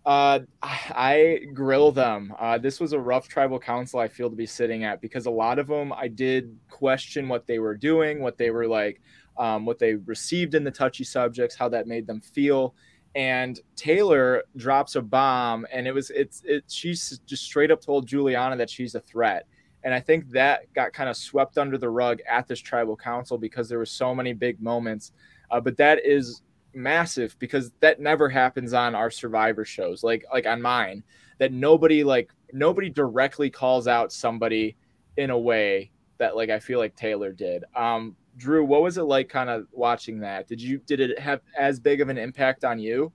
uh, 0.04 0.40
I 0.62 1.40
grill 1.54 1.92
them. 1.92 2.34
Uh, 2.38 2.58
this 2.58 2.80
was 2.80 2.92
a 2.92 2.98
rough 2.98 3.28
tribal 3.28 3.58
council 3.58 4.00
I 4.00 4.08
feel 4.08 4.28
to 4.28 4.36
be 4.36 4.46
sitting 4.46 4.84
at 4.84 5.00
because 5.00 5.26
a 5.26 5.30
lot 5.30 5.58
of 5.58 5.68
them 5.68 5.92
I 5.92 6.08
did 6.08 6.54
question 6.68 7.28
what 7.28 7.46
they 7.46 7.60
were 7.60 7.76
doing, 7.76 8.20
what 8.20 8.36
they 8.36 8.50
were 8.50 8.66
like, 8.66 9.00
um, 9.42 9.66
what 9.66 9.80
they 9.80 9.96
received 9.96 10.54
in 10.54 10.62
the 10.62 10.70
touchy 10.70 11.02
subjects, 11.02 11.56
how 11.56 11.68
that 11.68 11.88
made 11.88 12.06
them 12.06 12.20
feel. 12.20 12.76
And 13.16 13.58
Taylor 13.74 14.44
drops 14.56 14.94
a 14.94 15.02
bomb, 15.02 15.66
and 15.72 15.88
it 15.88 15.92
was 15.92 16.10
it's 16.10 16.42
it. 16.44 16.64
She's 16.68 17.18
just 17.26 17.42
straight 17.42 17.72
up 17.72 17.80
told 17.80 18.06
Juliana 18.06 18.56
that 18.56 18.70
she's 18.70 18.94
a 18.94 19.00
threat. 19.00 19.46
And 19.82 19.92
I 19.92 19.98
think 19.98 20.30
that 20.30 20.72
got 20.74 20.92
kind 20.92 21.10
of 21.10 21.16
swept 21.16 21.58
under 21.58 21.76
the 21.76 21.90
rug 21.90 22.20
at 22.30 22.46
this 22.46 22.60
tribal 22.60 22.96
council 22.96 23.36
because 23.36 23.68
there 23.68 23.78
were 23.78 23.84
so 23.84 24.14
many 24.14 24.32
big 24.32 24.62
moments. 24.62 25.10
Uh, 25.50 25.60
but 25.60 25.76
that 25.76 26.06
is 26.06 26.42
massive 26.72 27.36
because 27.40 27.72
that 27.80 28.00
never 28.00 28.28
happens 28.28 28.72
on 28.72 28.94
our 28.94 29.10
survivor 29.10 29.62
shows 29.62 30.02
like 30.02 30.24
like 30.32 30.46
on 30.46 30.62
mine 30.62 31.04
that 31.36 31.52
nobody 31.52 32.02
like 32.02 32.32
nobody 32.54 32.88
directly 32.88 33.50
calls 33.50 33.86
out 33.86 34.10
somebody 34.10 34.74
in 35.18 35.28
a 35.28 35.38
way 35.38 35.90
that 36.16 36.34
like 36.34 36.48
I 36.48 36.60
feel 36.60 36.78
like 36.78 36.96
Taylor 36.96 37.30
did. 37.32 37.64
Um 37.76 38.16
Drew, 38.36 38.64
what 38.64 38.82
was 38.82 38.98
it 38.98 39.02
like 39.02 39.28
kind 39.28 39.50
of 39.50 39.66
watching 39.72 40.20
that? 40.20 40.48
Did 40.48 40.60
you 40.60 40.78
did 40.78 41.00
it 41.00 41.18
have 41.18 41.40
as 41.58 41.78
big 41.78 42.00
of 42.00 42.08
an 42.08 42.18
impact 42.18 42.64
on 42.64 42.78
you? 42.78 43.12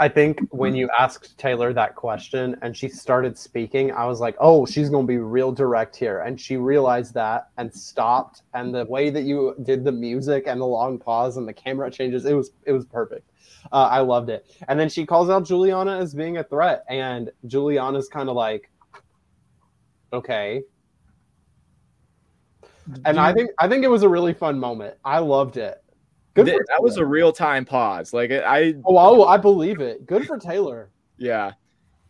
I 0.00 0.08
think 0.08 0.40
when 0.50 0.76
you 0.76 0.88
asked 0.96 1.36
Taylor 1.38 1.72
that 1.72 1.96
question 1.96 2.56
and 2.62 2.76
she 2.76 2.88
started 2.88 3.36
speaking, 3.36 3.90
I 3.90 4.06
was 4.06 4.20
like, 4.20 4.36
oh, 4.38 4.64
she's 4.64 4.90
going 4.90 5.06
to 5.06 5.08
be 5.08 5.18
real 5.18 5.50
direct 5.50 5.96
here. 5.96 6.20
And 6.20 6.40
she 6.40 6.56
realized 6.56 7.14
that 7.14 7.48
and 7.56 7.74
stopped. 7.74 8.42
And 8.54 8.72
the 8.72 8.84
way 8.84 9.10
that 9.10 9.22
you 9.24 9.56
did 9.64 9.84
the 9.84 9.90
music 9.90 10.44
and 10.46 10.60
the 10.60 10.66
long 10.66 11.00
pause 11.00 11.36
and 11.36 11.48
the 11.48 11.52
camera 11.52 11.90
changes, 11.90 12.26
it 12.26 12.34
was 12.34 12.52
it 12.64 12.72
was 12.72 12.86
perfect. 12.86 13.28
Uh, 13.72 13.88
I 13.90 13.98
loved 14.00 14.30
it. 14.30 14.46
And 14.68 14.78
then 14.78 14.88
she 14.88 15.04
calls 15.04 15.30
out 15.30 15.44
Juliana 15.44 15.98
as 15.98 16.14
being 16.14 16.36
a 16.36 16.44
threat, 16.44 16.84
and 16.88 17.30
Juliana's 17.46 18.08
kind 18.08 18.28
of 18.28 18.36
like, 18.36 18.70
okay. 20.12 20.62
And 23.04 23.18
I 23.18 23.32
think 23.32 23.50
I 23.58 23.68
think 23.68 23.84
it 23.84 23.88
was 23.88 24.02
a 24.02 24.08
really 24.08 24.34
fun 24.34 24.58
moment. 24.58 24.96
I 25.04 25.18
loved 25.18 25.56
it. 25.56 25.82
Good 26.34 26.46
Th- 26.46 26.60
that 26.68 26.82
was 26.82 26.96
a 26.96 27.04
real 27.04 27.32
time 27.32 27.64
pause. 27.64 28.12
Like 28.12 28.30
I 28.30 28.74
oh, 28.84 28.96
oh, 28.96 29.24
I 29.26 29.36
believe 29.36 29.80
it. 29.80 30.06
Good 30.06 30.26
for 30.26 30.38
Taylor. 30.38 30.90
yeah. 31.16 31.52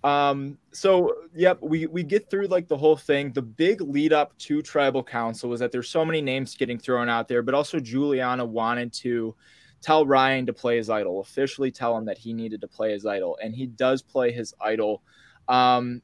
Um. 0.05 0.59
So 0.72 1.12
yep, 1.35 1.59
we 1.61 1.87
we 1.87 2.03
get 2.05 2.31
through 2.31 2.47
like 2.47 2.68
the 2.68 2.76
whole 2.76 2.97
thing. 2.97 3.33
The 3.33 3.43
big 3.43 3.81
lead 3.81 4.12
up 4.12 4.37
to 4.39 4.62
tribal 4.62 5.03
council 5.03 5.51
was 5.51 5.61
that 5.61 5.72
there's 5.72 5.89
so 5.89 6.05
many 6.05 6.20
names 6.20 6.55
getting 6.55 6.79
thrown 6.79 7.09
out 7.09 7.26
there, 7.26 7.43
but 7.43 7.55
also 7.55 7.81
Juliana 7.81 8.45
wanted 8.45 8.93
to 8.95 9.35
tell 9.81 10.07
Ryan 10.07 10.47
to 10.47 10.53
play 10.53 10.76
his 10.76 10.91
idol, 10.91 11.20
officially 11.20 11.70
tell 11.70 11.97
him 11.97 12.05
that 12.05 12.18
he 12.18 12.33
needed 12.33 12.61
to 12.61 12.68
play 12.68 12.93
his 12.93 13.07
idol, 13.07 13.39
and 13.43 13.55
he 13.55 13.66
does 13.66 14.03
play 14.03 14.31
his 14.31 14.55
idol. 14.61 15.03
Um, 15.49 16.03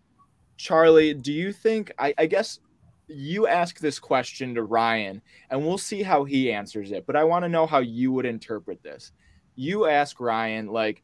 Charlie, 0.56 1.14
do 1.14 1.32
you 1.32 1.52
think? 1.52 1.92
I, 1.98 2.14
I 2.18 2.26
guess 2.26 2.60
you 3.06 3.46
ask 3.46 3.78
this 3.78 3.98
question 3.98 4.54
to 4.54 4.62
Ryan 4.62 5.20
and 5.50 5.64
we'll 5.64 5.78
see 5.78 6.02
how 6.02 6.24
he 6.24 6.52
answers 6.52 6.92
it. 6.92 7.06
But 7.06 7.16
I 7.16 7.24
want 7.24 7.44
to 7.44 7.48
know 7.48 7.66
how 7.66 7.80
you 7.80 8.12
would 8.12 8.26
interpret 8.26 8.82
this. 8.82 9.12
You 9.56 9.86
ask 9.86 10.20
Ryan, 10.20 10.68
like, 10.68 11.02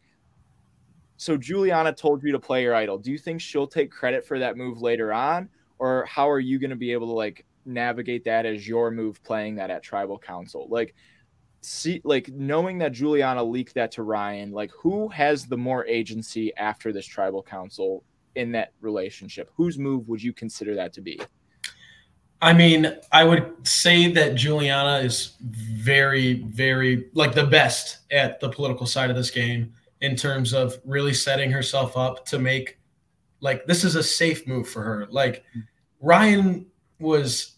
so 1.16 1.36
Juliana 1.36 1.92
told 1.92 2.22
you 2.22 2.32
to 2.32 2.38
play 2.38 2.62
your 2.62 2.74
idol. 2.74 2.98
Do 2.98 3.12
you 3.12 3.18
think 3.18 3.40
she'll 3.40 3.66
take 3.66 3.90
credit 3.90 4.26
for 4.26 4.38
that 4.38 4.56
move 4.56 4.80
later 4.80 5.12
on? 5.12 5.50
Or 5.78 6.04
how 6.06 6.28
are 6.30 6.40
you 6.40 6.58
going 6.58 6.70
to 6.70 6.76
be 6.76 6.92
able 6.92 7.08
to 7.08 7.12
like 7.12 7.44
navigate 7.64 8.24
that 8.24 8.46
as 8.46 8.66
your 8.66 8.90
move 8.90 9.22
playing 9.22 9.56
that 9.56 9.70
at 9.70 9.82
tribal 9.82 10.18
council? 10.18 10.66
Like, 10.70 10.94
see, 11.60 12.00
like 12.04 12.28
knowing 12.28 12.78
that 12.78 12.92
Juliana 12.92 13.44
leaked 13.44 13.74
that 13.74 13.92
to 13.92 14.02
Ryan, 14.02 14.50
like, 14.50 14.70
who 14.72 15.08
has 15.08 15.46
the 15.46 15.56
more 15.58 15.86
agency 15.86 16.54
after 16.56 16.92
this 16.92 17.06
tribal 17.06 17.42
council 17.42 18.02
in 18.34 18.52
that 18.52 18.72
relationship? 18.80 19.50
Whose 19.54 19.78
move 19.78 20.08
would 20.08 20.22
you 20.22 20.32
consider 20.32 20.74
that 20.76 20.94
to 20.94 21.02
be? 21.02 21.20
I 22.42 22.52
mean, 22.54 22.96
I 23.12 23.24
would 23.24 23.66
say 23.66 24.10
that 24.12 24.34
Juliana 24.34 25.04
is 25.04 25.36
very, 25.40 26.42
very 26.44 27.10
like 27.12 27.34
the 27.34 27.44
best 27.44 27.98
at 28.10 28.40
the 28.40 28.48
political 28.48 28.86
side 28.86 29.10
of 29.10 29.16
this 29.16 29.30
game 29.30 29.74
in 30.00 30.16
terms 30.16 30.54
of 30.54 30.78
really 30.84 31.12
setting 31.12 31.50
herself 31.50 31.96
up 31.96 32.24
to 32.26 32.38
make 32.38 32.78
like 33.40 33.66
this 33.66 33.84
is 33.84 33.94
a 33.94 34.02
safe 34.02 34.46
move 34.46 34.68
for 34.68 34.82
her. 34.82 35.06
Like 35.10 35.44
Ryan 36.00 36.66
was, 36.98 37.56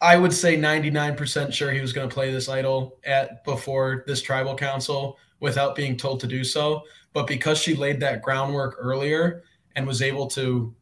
I 0.00 0.16
would 0.16 0.32
say 0.32 0.56
99% 0.56 1.52
sure 1.52 1.70
he 1.70 1.80
was 1.80 1.92
going 1.92 2.08
to 2.08 2.14
play 2.14 2.30
this 2.30 2.48
idol 2.48 2.98
at 3.04 3.44
before 3.44 4.04
this 4.06 4.22
tribal 4.22 4.54
council 4.54 5.18
without 5.40 5.74
being 5.74 5.96
told 5.96 6.20
to 6.20 6.26
do 6.26 6.44
so. 6.44 6.82
But 7.12 7.26
because 7.26 7.58
she 7.58 7.74
laid 7.74 8.00
that 8.00 8.22
groundwork 8.22 8.76
earlier 8.78 9.44
and 9.76 9.86
was 9.86 10.02
able 10.02 10.26
to 10.28 10.74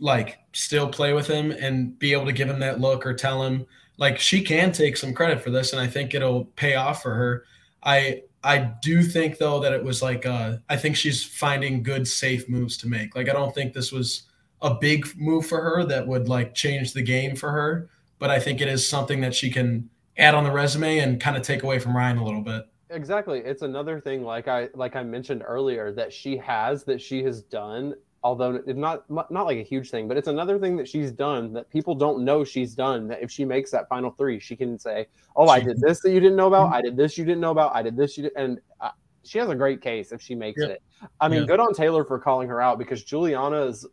like 0.00 0.38
still 0.52 0.88
play 0.88 1.12
with 1.12 1.26
him 1.26 1.50
and 1.50 1.98
be 1.98 2.12
able 2.12 2.26
to 2.26 2.32
give 2.32 2.48
him 2.48 2.60
that 2.60 2.80
look 2.80 3.04
or 3.04 3.14
tell 3.14 3.42
him 3.42 3.66
like 3.98 4.18
she 4.18 4.42
can 4.42 4.72
take 4.72 4.96
some 4.96 5.12
credit 5.12 5.42
for 5.42 5.50
this 5.50 5.72
and 5.72 5.80
I 5.80 5.86
think 5.86 6.14
it'll 6.14 6.44
pay 6.44 6.76
off 6.76 7.02
for 7.02 7.14
her. 7.14 7.44
I 7.82 8.22
I 8.44 8.58
do 8.80 9.02
think 9.02 9.38
though 9.38 9.60
that 9.60 9.72
it 9.72 9.82
was 9.82 10.00
like 10.00 10.24
uh 10.24 10.58
I 10.68 10.76
think 10.76 10.96
she's 10.96 11.24
finding 11.24 11.82
good 11.82 12.06
safe 12.06 12.48
moves 12.48 12.76
to 12.78 12.88
make. 12.88 13.16
Like 13.16 13.28
I 13.28 13.32
don't 13.32 13.54
think 13.54 13.72
this 13.72 13.92
was 13.92 14.22
a 14.62 14.74
big 14.74 15.06
move 15.16 15.46
for 15.46 15.60
her 15.60 15.84
that 15.84 16.06
would 16.06 16.28
like 16.28 16.54
change 16.54 16.92
the 16.92 17.02
game 17.02 17.36
for 17.36 17.50
her, 17.50 17.90
but 18.18 18.30
I 18.30 18.38
think 18.40 18.60
it 18.60 18.68
is 18.68 18.88
something 18.88 19.20
that 19.20 19.34
she 19.34 19.50
can 19.50 19.88
add 20.16 20.34
on 20.34 20.44
the 20.44 20.50
resume 20.50 20.98
and 20.98 21.20
kind 21.20 21.36
of 21.36 21.42
take 21.42 21.62
away 21.62 21.78
from 21.78 21.96
Ryan 21.96 22.18
a 22.18 22.24
little 22.24 22.42
bit. 22.42 22.66
Exactly. 22.90 23.40
It's 23.40 23.62
another 23.62 24.00
thing 24.00 24.22
like 24.22 24.48
I 24.48 24.68
like 24.74 24.96
I 24.96 25.02
mentioned 25.02 25.42
earlier 25.46 25.92
that 25.92 26.12
she 26.12 26.36
has 26.38 26.84
that 26.84 27.00
she 27.02 27.22
has 27.24 27.42
done 27.42 27.94
although 28.22 28.56
it's 28.56 28.76
not 28.78 29.08
not 29.10 29.30
like 29.46 29.58
a 29.58 29.62
huge 29.62 29.90
thing, 29.90 30.08
but 30.08 30.16
it's 30.16 30.28
another 30.28 30.58
thing 30.58 30.76
that 30.76 30.88
she's 30.88 31.12
done 31.12 31.52
that 31.52 31.70
people 31.70 31.94
don't 31.94 32.24
know 32.24 32.44
she's 32.44 32.74
done. 32.74 33.08
That 33.08 33.22
if 33.22 33.30
she 33.30 33.44
makes 33.44 33.70
that 33.70 33.88
final 33.88 34.10
three, 34.10 34.40
she 34.40 34.56
can 34.56 34.78
say, 34.78 35.06
"Oh, 35.36 35.48
I 35.48 35.60
did 35.60 35.80
this 35.80 36.00
that 36.00 36.10
you 36.10 36.20
didn't 36.20 36.36
know 36.36 36.48
about. 36.48 36.72
I 36.72 36.80
did 36.82 36.96
this 36.96 37.16
you 37.16 37.24
didn't 37.24 37.40
know 37.40 37.50
about. 37.52 37.74
I 37.74 37.82
did 37.82 37.96
this 37.96 38.16
you 38.16 38.24
did," 38.24 38.32
and 38.36 38.60
uh, 38.80 38.90
she 39.24 39.38
has 39.38 39.48
a 39.48 39.54
great 39.54 39.80
case 39.80 40.12
if 40.12 40.20
she 40.20 40.34
makes 40.34 40.60
Yep. 40.60 40.70
it. 40.70 40.82
I 41.20 41.28
mean, 41.28 41.40
Yeah. 41.42 41.46
good 41.46 41.60
on 41.60 41.74
Taylor 41.74 42.04
for 42.04 42.18
calling 42.18 42.48
her 42.48 42.60
out 42.60 42.78
because 42.78 43.04
Juliana 43.04 43.62
is. 43.62 43.86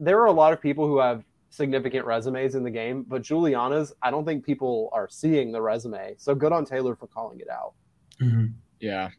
There 0.00 0.20
are 0.20 0.26
a 0.26 0.32
lot 0.32 0.52
of 0.52 0.60
people 0.60 0.86
who 0.86 0.98
have 0.98 1.24
significant 1.50 2.04
resumes 2.04 2.56
in 2.56 2.64
the 2.64 2.70
game, 2.70 3.04
but 3.04 3.22
Juliana's, 3.22 3.94
I 4.02 4.10
don't 4.10 4.24
think 4.24 4.44
people 4.44 4.90
are 4.92 5.08
seeing 5.08 5.52
the 5.52 5.62
resume. 5.62 6.14
So 6.18 6.34
good 6.34 6.52
on 6.52 6.64
Taylor 6.64 6.96
for 6.96 7.06
calling 7.06 7.38
it 7.38 7.48
out. 7.48 7.74
Mhm. 8.20 8.54
Yeah. 8.80 9.10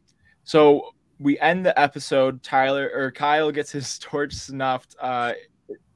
So 0.44 0.92
we 1.20 1.40
end 1.40 1.66
the 1.66 1.78
episode. 1.80 2.44
Tyler 2.44 2.92
or 2.94 3.12
Kyle 3.12 3.52
gets 3.52 3.72
his 3.72 4.00
torch 4.00 4.34
snuffed 4.34 4.96
uh, 5.00 5.34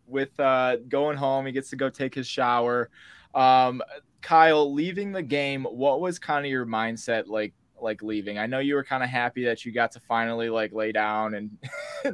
with 0.07 0.37
uh, 0.39 0.77
going 0.87 1.17
home. 1.17 1.45
He 1.45 1.51
gets 1.51 1.69
to 1.71 1.75
go 1.75 1.89
take 1.89 2.15
his 2.15 2.27
shower. 2.27 2.89
Um, 3.33 3.81
Kyle, 4.21 4.73
leaving 4.73 5.11
the 5.11 5.23
game, 5.23 5.63
what 5.63 6.01
was 6.01 6.19
kind 6.19 6.45
of 6.45 6.51
your 6.51 6.65
mindset 6.65 7.27
like? 7.27 7.53
Like 7.81 8.03
leaving, 8.03 8.37
I 8.37 8.45
know 8.45 8.59
you 8.59 8.75
were 8.75 8.83
kind 8.83 9.03
of 9.03 9.09
happy 9.09 9.45
that 9.45 9.63
you 9.63 9.71
got 9.71 9.93
to 9.93 10.01
finally 10.01 10.49
like 10.49 10.73
lay 10.73 10.91
down 10.91 11.33
and 11.33 11.57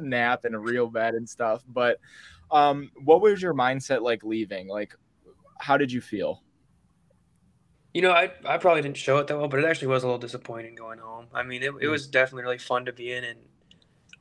nap 0.00 0.44
in 0.44 0.54
a 0.54 0.60
real 0.60 0.86
bed 0.86 1.14
and 1.14 1.28
stuff. 1.28 1.64
But 1.66 1.98
um, 2.52 2.92
what 3.02 3.20
was 3.20 3.42
your 3.42 3.52
mindset 3.52 4.00
like 4.00 4.22
leaving? 4.22 4.68
Like, 4.68 4.94
how 5.58 5.76
did 5.76 5.90
you 5.90 6.00
feel? 6.00 6.44
You 7.96 8.02
know, 8.02 8.12
I, 8.12 8.30
I 8.44 8.58
probably 8.58 8.82
didn't 8.82 8.98
show 8.98 9.16
it 9.16 9.26
that 9.28 9.38
well, 9.38 9.48
but 9.48 9.58
it 9.58 9.64
actually 9.64 9.88
was 9.88 10.02
a 10.02 10.06
little 10.06 10.18
disappointing 10.18 10.74
going 10.74 10.98
home. 10.98 11.28
I 11.32 11.42
mean, 11.42 11.62
it, 11.62 11.68
it 11.80 11.86
hmm. 11.86 11.90
was 11.90 12.06
definitely 12.06 12.42
really 12.42 12.58
fun 12.58 12.84
to 12.84 12.92
be 12.92 13.10
in, 13.10 13.24
and 13.24 13.38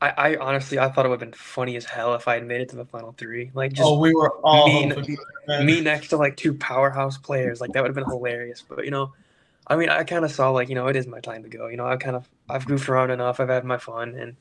I, 0.01 0.13
I 0.17 0.35
honestly 0.37 0.79
I 0.79 0.87
thought 0.87 1.05
it 1.05 1.09
would 1.09 1.19
have 1.19 1.29
been 1.29 1.37
funny 1.37 1.75
as 1.75 1.83
hell 1.83 2.15
if 2.15 2.25
I 2.25 2.35
had 2.35 2.47
made 2.47 2.61
it 2.61 2.69
to 2.69 2.77
the 2.77 2.85
final 2.85 3.11
three. 3.17 3.51
Like 3.53 3.73
just 3.73 3.85
oh, 3.85 3.99
we 3.99 4.15
were 4.15 4.29
all 4.45 4.87
that. 4.87 5.65
me 5.65 5.81
next 5.81 6.07
to 6.11 6.15
like 6.15 6.37
two 6.37 6.53
powerhouse 6.53 7.17
players, 7.17 7.59
like 7.59 7.73
that 7.73 7.81
would 7.83 7.89
have 7.89 7.95
been 7.95 8.09
hilarious. 8.09 8.61
But 8.61 8.85
you 8.85 8.91
know, 8.91 9.11
I 9.67 9.75
mean, 9.75 9.89
I 9.89 10.05
kind 10.05 10.23
of 10.23 10.31
saw 10.31 10.51
like 10.51 10.69
you 10.69 10.75
know 10.75 10.87
it 10.87 10.95
is 10.95 11.05
my 11.05 11.19
time 11.19 11.43
to 11.43 11.49
go. 11.49 11.67
You 11.67 11.75
know, 11.75 11.85
I 11.85 11.97
kind 11.97 12.15
of 12.15 12.29
I've 12.49 12.65
goofed 12.65 12.87
around 12.87 13.11
enough. 13.11 13.41
I've 13.41 13.49
had 13.49 13.65
my 13.65 13.77
fun, 13.77 14.15
and 14.15 14.37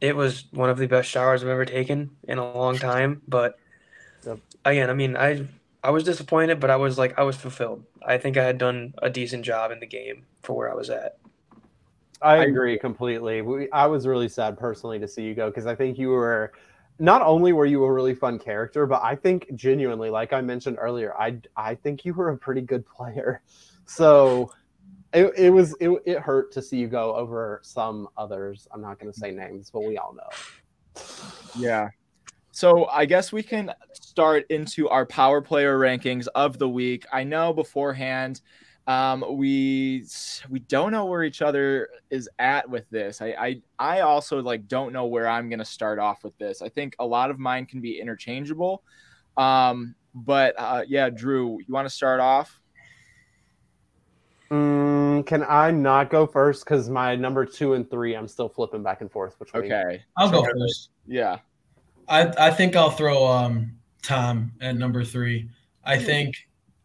it 0.00 0.14
was 0.14 0.44
one 0.52 0.70
of 0.70 0.78
the 0.78 0.86
best 0.86 1.08
showers 1.10 1.42
I've 1.42 1.48
ever 1.48 1.64
taken 1.64 2.10
in 2.28 2.38
a 2.38 2.52
long 2.52 2.78
time. 2.78 3.22
But 3.26 3.58
again, 4.64 4.88
I 4.88 4.94
mean, 4.94 5.16
I 5.16 5.48
I 5.82 5.90
was 5.90 6.04
disappointed, 6.04 6.60
but 6.60 6.70
I 6.70 6.76
was 6.76 6.98
like 6.98 7.18
I 7.18 7.22
was 7.22 7.36
fulfilled. 7.36 7.84
I 8.06 8.18
think 8.18 8.36
I 8.36 8.44
had 8.44 8.58
done 8.58 8.94
a 9.02 9.10
decent 9.10 9.44
job 9.44 9.70
in 9.72 9.80
the 9.80 9.86
game 9.86 10.26
for 10.42 10.54
where 10.56 10.70
I 10.70 10.74
was 10.74 10.90
at. 10.90 11.18
I 12.20 12.36
I- 12.36 12.44
agree 12.44 12.78
completely. 12.78 13.42
We, 13.42 13.70
I 13.72 13.86
was 13.86 14.06
really 14.06 14.28
sad 14.28 14.58
personally 14.58 14.98
to 15.00 15.08
see 15.08 15.22
you 15.22 15.34
go 15.34 15.50
because 15.50 15.66
I 15.66 15.74
think 15.74 15.98
you 15.98 16.08
were 16.10 16.52
not 16.98 17.22
only 17.22 17.52
were 17.52 17.66
you 17.66 17.84
a 17.84 17.92
really 17.92 18.14
fun 18.14 18.38
character, 18.38 18.86
but 18.86 19.02
I 19.02 19.16
think 19.16 19.46
genuinely, 19.54 20.10
like 20.10 20.32
I 20.32 20.40
mentioned 20.40 20.78
earlier, 20.80 21.14
I 21.18 21.40
I 21.56 21.74
think 21.74 22.04
you 22.04 22.14
were 22.14 22.30
a 22.30 22.38
pretty 22.38 22.62
good 22.62 22.86
player. 22.86 23.42
So 23.84 24.52
it, 25.12 25.32
it 25.36 25.50
was 25.50 25.74
it, 25.80 25.90
it 26.06 26.20
hurt 26.20 26.52
to 26.52 26.62
see 26.62 26.78
you 26.78 26.88
go 26.88 27.14
over 27.16 27.60
some 27.64 28.08
others. 28.16 28.68
I'm 28.72 28.80
not 28.80 28.98
going 29.00 29.12
to 29.12 29.18
say 29.18 29.32
names, 29.32 29.70
but 29.70 29.82
we 29.82 29.98
all 29.98 30.14
know. 30.14 30.38
Yeah. 31.54 31.90
So 32.52 32.86
I 32.86 33.06
guess 33.06 33.32
we 33.32 33.42
can 33.42 33.72
start 33.92 34.44
into 34.50 34.88
our 34.88 35.06
power 35.06 35.40
player 35.40 35.78
rankings 35.78 36.28
of 36.34 36.58
the 36.58 36.68
week. 36.68 37.06
I 37.12 37.24
know 37.24 37.52
beforehand 37.52 38.40
um, 38.86 39.24
we 39.36 40.04
we 40.50 40.58
don't 40.60 40.90
know 40.90 41.06
where 41.06 41.22
each 41.22 41.40
other 41.40 41.88
is 42.10 42.28
at 42.38 42.68
with 42.68 42.88
this. 42.90 43.22
I 43.22 43.28
I, 43.28 43.62
I 43.78 44.00
also 44.00 44.42
like 44.42 44.66
don't 44.66 44.92
know 44.92 45.06
where 45.06 45.28
I'm 45.28 45.48
gonna 45.48 45.64
start 45.64 45.98
off 45.98 46.24
with 46.24 46.36
this. 46.38 46.62
I 46.62 46.68
think 46.68 46.96
a 46.98 47.06
lot 47.06 47.30
of 47.30 47.38
mine 47.38 47.66
can 47.66 47.80
be 47.80 48.00
interchangeable. 48.00 48.82
Um, 49.36 49.94
but 50.14 50.54
uh, 50.58 50.82
yeah, 50.86 51.10
Drew, 51.10 51.58
you 51.60 51.72
want 51.72 51.86
to 51.86 51.94
start 51.94 52.20
off? 52.20 52.60
Mm, 54.50 55.24
can 55.24 55.44
I 55.44 55.70
not 55.70 56.10
go 56.10 56.26
first? 56.26 56.64
Because 56.64 56.90
my 56.90 57.16
number 57.16 57.46
two 57.46 57.74
and 57.74 57.88
three, 57.88 58.14
I'm 58.14 58.28
still 58.28 58.48
flipping 58.48 58.82
back 58.82 59.00
and 59.00 59.10
forth 59.10 59.38
between. 59.38 59.72
Okay. 59.72 60.02
I'll 60.18 60.30
go 60.30 60.44
first. 60.44 60.90
Yeah. 61.06 61.38
I 62.12 62.48
I 62.48 62.50
think 62.50 62.76
I'll 62.76 62.90
throw 62.90 63.26
um 63.26 63.72
Tom 64.02 64.52
at 64.60 64.76
number 64.76 65.02
three. 65.02 65.48
I 65.84 65.98
think 65.98 66.36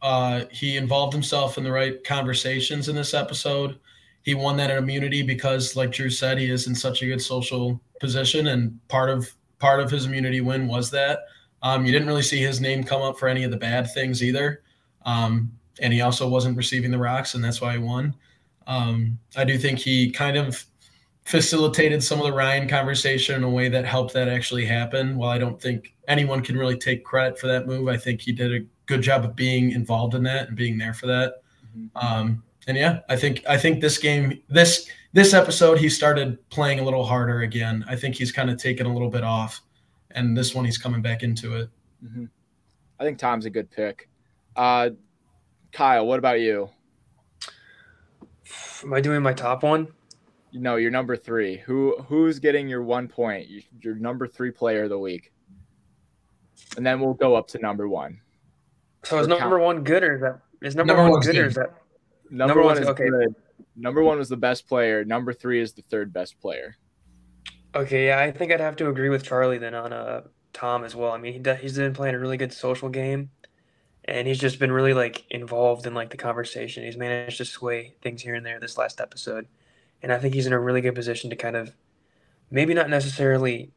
uh, 0.01 0.45
he 0.51 0.78
involved 0.78 1.13
himself 1.13 1.57
in 1.57 1.63
the 1.63 1.71
right 1.71 2.03
conversations 2.03 2.88
in 2.88 2.95
this 2.95 3.13
episode. 3.13 3.80
He 4.23 4.36
won 4.36 4.57
that 4.57 4.71
immunity 4.71 5.21
because, 5.23 5.75
like 5.75 5.91
Drew 5.91 6.09
said, 6.09 6.38
he 6.38 6.49
is 6.49 6.67
in 6.67 6.75
such 6.75 7.01
a 7.01 7.07
good 7.07 7.21
social 7.21 7.80
position, 7.99 8.47
and 8.47 8.80
part 8.88 9.09
of 9.09 9.30
part 9.59 9.80
of 9.82 9.91
his 9.91 10.05
immunity 10.05 10.41
win 10.41 10.67
was 10.67 10.89
that. 10.91 11.19
Um, 11.63 11.86
you 11.86 11.91
didn't 11.91 12.07
really 12.07 12.23
see 12.23 12.39
his 12.39 12.61
name 12.61 12.84
come 12.84 13.01
up 13.01 13.17
for 13.17 13.28
any 13.28 13.43
of 13.43 13.51
the 13.51 13.57
bad 13.57 13.91
things 13.93 14.23
either, 14.23 14.61
um, 15.05 15.51
and 15.82 15.91
he 15.91 16.01
also 16.01 16.28
wasn't 16.28 16.55
receiving 16.55 16.91
the 16.91 16.99
rocks, 16.99 17.34
and 17.34 17.43
that's 17.43 17.59
why 17.61 17.73
he 17.73 17.80
won. 17.80 18.15
Um, 18.67 19.17
I 19.36 19.43
do 19.43 19.57
think 19.57 19.80
he 19.80 20.11
kind 20.11 20.38
of 20.38 20.63
facilitated 21.28 22.01
some 22.01 22.19
of 22.19 22.25
the 22.25 22.32
Ryan 22.32 22.69
conversation 22.69 23.36
in 23.36 23.43
a 23.43 23.49
way 23.49 23.67
that 23.67 23.84
helped 23.84 24.13
that 24.13 24.30
actually 24.30 24.65
happen. 24.65 25.17
While 25.17 25.30
I 25.30 25.38
don't 25.38 25.61
think 25.61 25.93
anyone 26.07 26.41
can 26.41 26.57
really 26.57 26.78
take 26.78 27.03
credit 27.03 27.38
for 27.38 27.47
that 27.47 27.67
move, 27.67 27.89
I 27.89 27.97
think 27.97 28.21
he 28.21 28.32
did 28.32 28.53
a 28.53 28.65
good 28.86 29.01
job 29.01 29.25
of 29.25 29.36
being 29.36 29.71
involved 29.71 30.15
in 30.15 30.23
that 30.23 30.47
and 30.47 30.55
being 30.55 30.78
there 30.78 30.93
for 30.93 31.05
that. 31.07 31.41
Um, 31.97 32.43
and 32.67 32.78
yeah, 32.78 33.01
I 33.09 33.17
think 33.17 33.43
I 33.45 33.57
think 33.57 33.82
this 33.82 33.97
game, 33.97 34.41
this 34.47 34.89
this 35.11 35.34
episode, 35.34 35.80
he 35.80 35.89
started 35.89 36.38
playing 36.49 36.80
a 36.80 36.84
little 36.84 37.03
harder 37.03 37.41
again. 37.41 37.84
I 37.89 37.97
think 37.97 38.15
he's 38.15 38.32
kind 38.32 38.49
of 38.49 38.57
taken 38.57 38.86
a 38.86 38.93
little 38.93 39.09
bit 39.09 39.25
off, 39.25 39.61
and 40.11 40.36
this 40.36 40.55
one 40.55 40.63
he's 40.63 40.78
coming 40.78 41.01
back 41.01 41.23
into 41.23 41.57
it. 41.57 41.69
Mhm. 42.05 42.30
I 43.01 43.03
think 43.03 43.17
Tom's 43.17 43.43
a 43.43 43.49
good 43.49 43.69
pick. 43.69 44.07
Uh, 44.55 44.91
Kyle, 45.73 46.07
what 46.07 46.19
about 46.19 46.39
you? 46.39 46.69
Am 48.82 48.93
I 48.93 49.01
doing 49.01 49.21
my 49.21 49.34
top 49.34 49.61
one? 49.61 49.89
No, 50.59 50.75
you're 50.77 50.91
number 50.91 51.15
three. 51.15 51.57
Who 51.57 51.97
who's 52.07 52.39
getting 52.39 52.67
your 52.67 52.83
one 52.83 53.07
point? 53.07 53.47
Your 53.81 53.95
number 53.95 54.27
three 54.27 54.51
player 54.51 54.83
of 54.83 54.89
the 54.89 54.99
week, 54.99 55.31
and 56.75 56.85
then 56.85 56.99
we'll 56.99 57.13
go 57.13 57.35
up 57.35 57.47
to 57.49 57.59
number 57.59 57.87
one. 57.87 58.19
So 59.03 59.19
is 59.19 59.27
Or 59.27 59.29
count. 59.29 59.41
number 59.41 59.59
one 59.59 59.83
good 59.83 60.03
or 60.03 60.15
is 60.15 60.21
that 60.21 60.39
is 60.61 60.75
number, 60.75 60.93
Number 60.93 61.03
one 61.03 61.11
one's 61.13 61.27
good 61.27 61.37
or 61.37 61.45
is 61.45 61.55
that 61.55 61.73
Number, 62.29 62.55
Number 62.55 62.63
one 62.63 62.77
is 62.77 62.87
okay. 62.89 63.09
good. 63.09 63.35
Number 63.75 64.03
one 64.03 64.17
was 64.17 64.27
the 64.29 64.37
best 64.37 64.67
player. 64.67 65.05
Number 65.05 65.31
three 65.31 65.61
is 65.61 65.73
the 65.73 65.81
third 65.83 66.11
best 66.11 66.39
player. 66.41 66.75
Okay, 67.75 68.07
yeah, 68.07 68.19
I 68.19 68.31
think 68.31 68.51
I'd 68.51 68.59
have 68.59 68.75
to 68.77 68.89
agree 68.89 69.09
with 69.09 69.23
Charlie 69.23 69.59
then 69.59 69.75
on 69.75 69.93
uh 69.93 70.23
Tom 70.53 70.83
as 70.83 70.95
well. 70.95 71.11
I 71.11 71.17
mean, 71.19 71.33
he 71.33 71.39
does, 71.39 71.59
he's 71.59 71.77
been 71.77 71.93
playing 71.93 72.15
a 72.15 72.19
really 72.19 72.37
good 72.37 72.51
social 72.51 72.89
game, 72.89 73.29
and 74.05 74.27
he's 74.27 74.39
just 74.39 74.57
been 74.59 74.71
really 74.71 74.93
like 74.93 75.23
involved 75.29 75.85
in 75.85 75.93
like 75.93 76.09
the 76.09 76.17
conversation. 76.17 76.83
He's 76.83 76.97
managed 76.97 77.37
to 77.37 77.45
sway 77.45 77.95
things 78.01 78.21
here 78.23 78.33
and 78.35 78.45
there 78.45 78.59
this 78.59 78.77
last 78.77 78.99
episode, 78.99 79.47
and 80.01 80.11
I 80.11 80.19
think 80.19 80.33
he's 80.33 80.47
in 80.47 80.53
a 80.53 80.59
really 80.59 80.81
good 80.81 80.95
position 80.95 81.29
to 81.29 81.35
kind 81.35 81.55
of 81.55 81.75
maybe 82.51 82.73
not 82.73 82.89
necessarily 82.89 83.71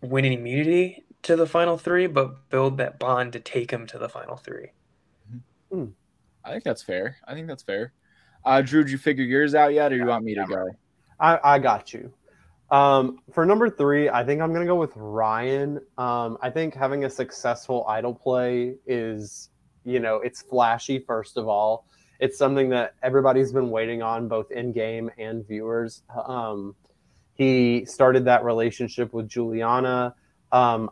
win 0.00 0.24
an 0.24 0.32
immunity 0.32 1.04
to 1.22 1.36
the 1.36 1.46
final 1.46 1.78
three, 1.78 2.06
but 2.06 2.50
build 2.50 2.78
that 2.78 2.98
bond 2.98 3.32
to 3.32 3.40
take 3.40 3.70
him 3.70 3.86
to 3.88 3.98
the 3.98 4.08
final 4.08 4.36
three. 4.36 4.68
I 6.44 6.50
think 6.52 6.64
that's 6.64 6.82
fair. 6.82 7.16
I 7.26 7.34
think 7.34 7.46
that's 7.46 7.62
fair. 7.62 7.92
Uh, 8.44 8.60
Drew, 8.60 8.84
did 8.84 8.92
you 8.92 8.98
figure 8.98 9.24
yours 9.24 9.54
out 9.54 9.72
yet, 9.72 9.92
or 9.92 9.96
you 9.96 10.04
want 10.04 10.24
me 10.24 10.34
to 10.34 10.44
go? 10.44 10.68
I, 11.18 11.38
I 11.42 11.58
got 11.58 11.94
you. 11.94 12.12
Um, 12.70 13.20
for 13.32 13.46
number 13.46 13.70
three, 13.70 14.08
I 14.08 14.24
think 14.24 14.40
I'm 14.42 14.52
gonna 14.52 14.66
go 14.66 14.76
with 14.76 14.92
Ryan. 14.96 15.80
Um, 15.96 16.38
I 16.42 16.50
think 16.50 16.74
having 16.74 17.04
a 17.04 17.10
successful 17.10 17.86
idol 17.88 18.14
play 18.14 18.74
is, 18.86 19.50
you 19.84 20.00
know, 20.00 20.16
it's 20.16 20.42
flashy. 20.42 20.98
First 20.98 21.36
of 21.36 21.48
all, 21.48 21.86
it's 22.24 22.38
something 22.38 22.70
that 22.70 22.94
everybody's 23.02 23.52
been 23.52 23.68
waiting 23.68 24.00
on, 24.00 24.28
both 24.28 24.50
in 24.50 24.72
game 24.72 25.10
and 25.18 25.46
viewers. 25.46 26.04
Um, 26.26 26.74
he 27.34 27.84
started 27.84 28.24
that 28.24 28.42
relationship 28.44 29.12
with 29.12 29.28
Juliana. 29.28 30.14
Um, 30.50 30.90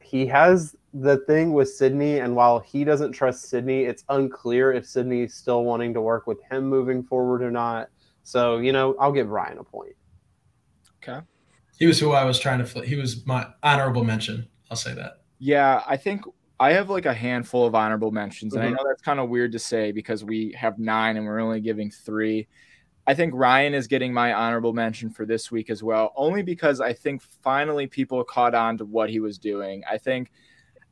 he 0.00 0.24
has 0.28 0.74
the 0.94 1.18
thing 1.26 1.52
with 1.52 1.68
Sydney, 1.70 2.20
and 2.20 2.34
while 2.34 2.58
he 2.58 2.84
doesn't 2.84 3.12
trust 3.12 3.50
Sydney, 3.50 3.82
it's 3.82 4.04
unclear 4.08 4.72
if 4.72 4.86
Sydney's 4.86 5.34
still 5.34 5.64
wanting 5.64 5.92
to 5.92 6.00
work 6.00 6.26
with 6.26 6.38
him 6.50 6.70
moving 6.70 7.02
forward 7.02 7.42
or 7.42 7.50
not. 7.50 7.90
So, 8.22 8.56
you 8.56 8.72
know, 8.72 8.96
I'll 8.98 9.12
give 9.12 9.28
Ryan 9.28 9.58
a 9.58 9.64
point. 9.64 9.94
Okay. 11.02 11.20
He 11.78 11.84
was 11.84 12.00
who 12.00 12.12
I 12.12 12.24
was 12.24 12.38
trying 12.38 12.60
to. 12.60 12.64
Fl- 12.64 12.80
he 12.80 12.96
was 12.96 13.26
my 13.26 13.46
honorable 13.62 14.04
mention. 14.04 14.48
I'll 14.70 14.76
say 14.78 14.94
that. 14.94 15.20
Yeah, 15.38 15.82
I 15.86 15.98
think 15.98 16.22
I 16.60 16.72
have 16.72 16.90
like 16.90 17.06
a 17.06 17.14
handful 17.14 17.66
of 17.66 17.74
honorable 17.74 18.10
mentions, 18.12 18.54
and 18.54 18.64
I 18.64 18.68
Mhm. 18.68 18.72
know 18.76 18.84
that's 18.86 19.02
kind 19.02 19.18
of 19.20 19.28
weird 19.28 19.52
to 19.52 19.58
say 19.58 19.92
because 19.92 20.24
we 20.24 20.52
have 20.52 20.78
nine 20.78 21.16
and 21.16 21.26
we're 21.26 21.40
only 21.40 21.60
giving 21.60 21.90
three. 21.90 22.46
I 23.06 23.14
think 23.14 23.34
Ryan 23.34 23.74
is 23.74 23.88
getting 23.88 24.12
my 24.12 24.32
honorable 24.32 24.72
mention 24.72 25.10
for 25.10 25.26
this 25.26 25.50
week 25.50 25.70
as 25.70 25.82
well, 25.82 26.12
only 26.16 26.42
because 26.42 26.80
I 26.80 26.92
think 26.92 27.22
finally 27.22 27.86
people 27.88 28.22
caught 28.24 28.54
on 28.54 28.78
to 28.78 28.84
what 28.84 29.10
he 29.10 29.18
was 29.20 29.38
doing. 29.38 29.82
I 29.90 29.98
think 29.98 30.30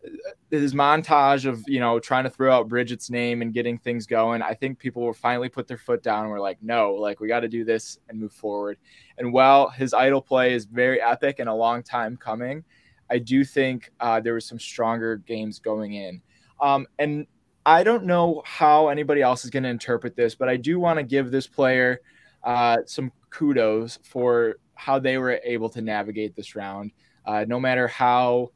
uh, 0.04 0.10
his 0.50 0.74
montage 0.74 1.46
of 1.46 1.62
you 1.68 1.80
know 1.80 2.00
trying 2.00 2.24
to 2.24 2.30
throw 2.30 2.52
out 2.52 2.68
Bridget's 2.68 3.10
name 3.10 3.42
and 3.42 3.52
getting 3.54 3.78
things 3.78 4.06
going. 4.06 4.42
I 4.42 4.54
think 4.54 4.78
people 4.78 5.02
were 5.02 5.14
finally 5.14 5.48
put 5.48 5.68
their 5.68 5.78
foot 5.78 6.02
down 6.02 6.22
and 6.24 6.30
were 6.32 6.40
like, 6.40 6.58
no, 6.62 6.94
like 6.94 7.20
we 7.20 7.28
got 7.28 7.40
to 7.40 7.48
do 7.48 7.64
this 7.64 7.98
and 8.08 8.18
move 8.20 8.32
forward. 8.32 8.78
And 9.18 9.32
while 9.32 9.68
his 9.70 9.94
idol 9.94 10.22
play 10.22 10.54
is 10.54 10.64
very 10.66 11.00
epic 11.00 11.38
and 11.38 11.48
a 11.48 11.54
long 11.54 11.82
time 11.82 12.16
coming, 12.16 12.64
I 13.10 13.18
do 13.18 13.44
think 13.44 13.90
uh, 14.00 14.20
there 14.20 14.34
was 14.34 14.46
some 14.46 14.58
stronger 14.58 15.16
games 15.16 15.58
going 15.58 15.94
in. 15.94 16.22
Um, 16.60 16.86
and 16.98 17.26
I 17.66 17.82
don't 17.82 18.04
know 18.04 18.42
how 18.46 18.88
anybody 18.88 19.22
else 19.22 19.44
is 19.44 19.50
going 19.50 19.64
to 19.64 19.68
interpret 19.68 20.16
this, 20.16 20.34
but 20.34 20.48
I 20.48 20.56
do 20.56 20.78
want 20.78 20.98
to 20.98 21.02
give 21.02 21.30
this 21.30 21.46
player 21.46 22.00
uh, 22.44 22.78
some 22.86 23.12
kudos 23.30 23.98
for 24.02 24.56
how 24.74 24.98
they 24.98 25.18
were 25.18 25.40
able 25.44 25.68
to 25.70 25.82
navigate 25.82 26.34
this 26.36 26.54
round. 26.54 26.92
Uh, 27.26 27.44
no 27.46 27.60
matter 27.60 27.86
how 27.86 28.50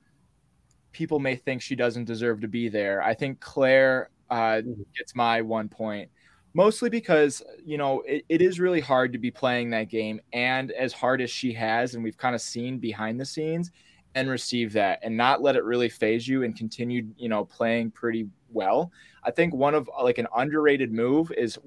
people 0.92 1.18
may 1.18 1.36
think 1.36 1.60
she 1.60 1.76
doesn't 1.76 2.04
deserve 2.04 2.40
to 2.40 2.48
be 2.48 2.68
there, 2.68 3.02
I 3.02 3.14
think 3.14 3.40
Claire 3.40 4.10
uh, 4.30 4.62
mm-hmm. 4.62 4.82
gets 4.96 5.14
my 5.14 5.42
one 5.42 5.68
point 5.68 6.10
mostly 6.54 6.88
because 6.88 7.42
you 7.64 7.76
know 7.76 8.00
it, 8.02 8.24
it 8.28 8.40
is 8.40 8.58
really 8.60 8.80
hard 8.80 9.12
to 9.12 9.18
be 9.18 9.30
playing 9.30 9.70
that 9.70 9.90
game 9.90 10.20
and 10.32 10.70
as 10.70 10.92
hard 10.92 11.20
as 11.20 11.30
she 11.30 11.52
has 11.52 11.94
and 11.94 12.02
we've 12.02 12.16
kind 12.16 12.34
of 12.34 12.40
seen 12.40 12.78
behind 12.78 13.20
the 13.20 13.24
scenes 13.24 13.70
and 14.14 14.28
receive 14.28 14.72
that 14.72 14.98
and 15.02 15.16
not 15.16 15.42
let 15.42 15.56
it 15.56 15.64
really 15.64 15.88
phase 15.88 16.26
you 16.26 16.42
and 16.42 16.56
continue 16.56 17.06
you 17.16 17.28
know 17.28 17.44
playing 17.44 17.90
pretty 17.90 18.26
well 18.50 18.90
i 19.24 19.30
think 19.30 19.52
one 19.54 19.74
of 19.74 19.88
like 20.02 20.18
an 20.18 20.28
underrated 20.36 20.92
move 20.92 21.32
is 21.32 21.58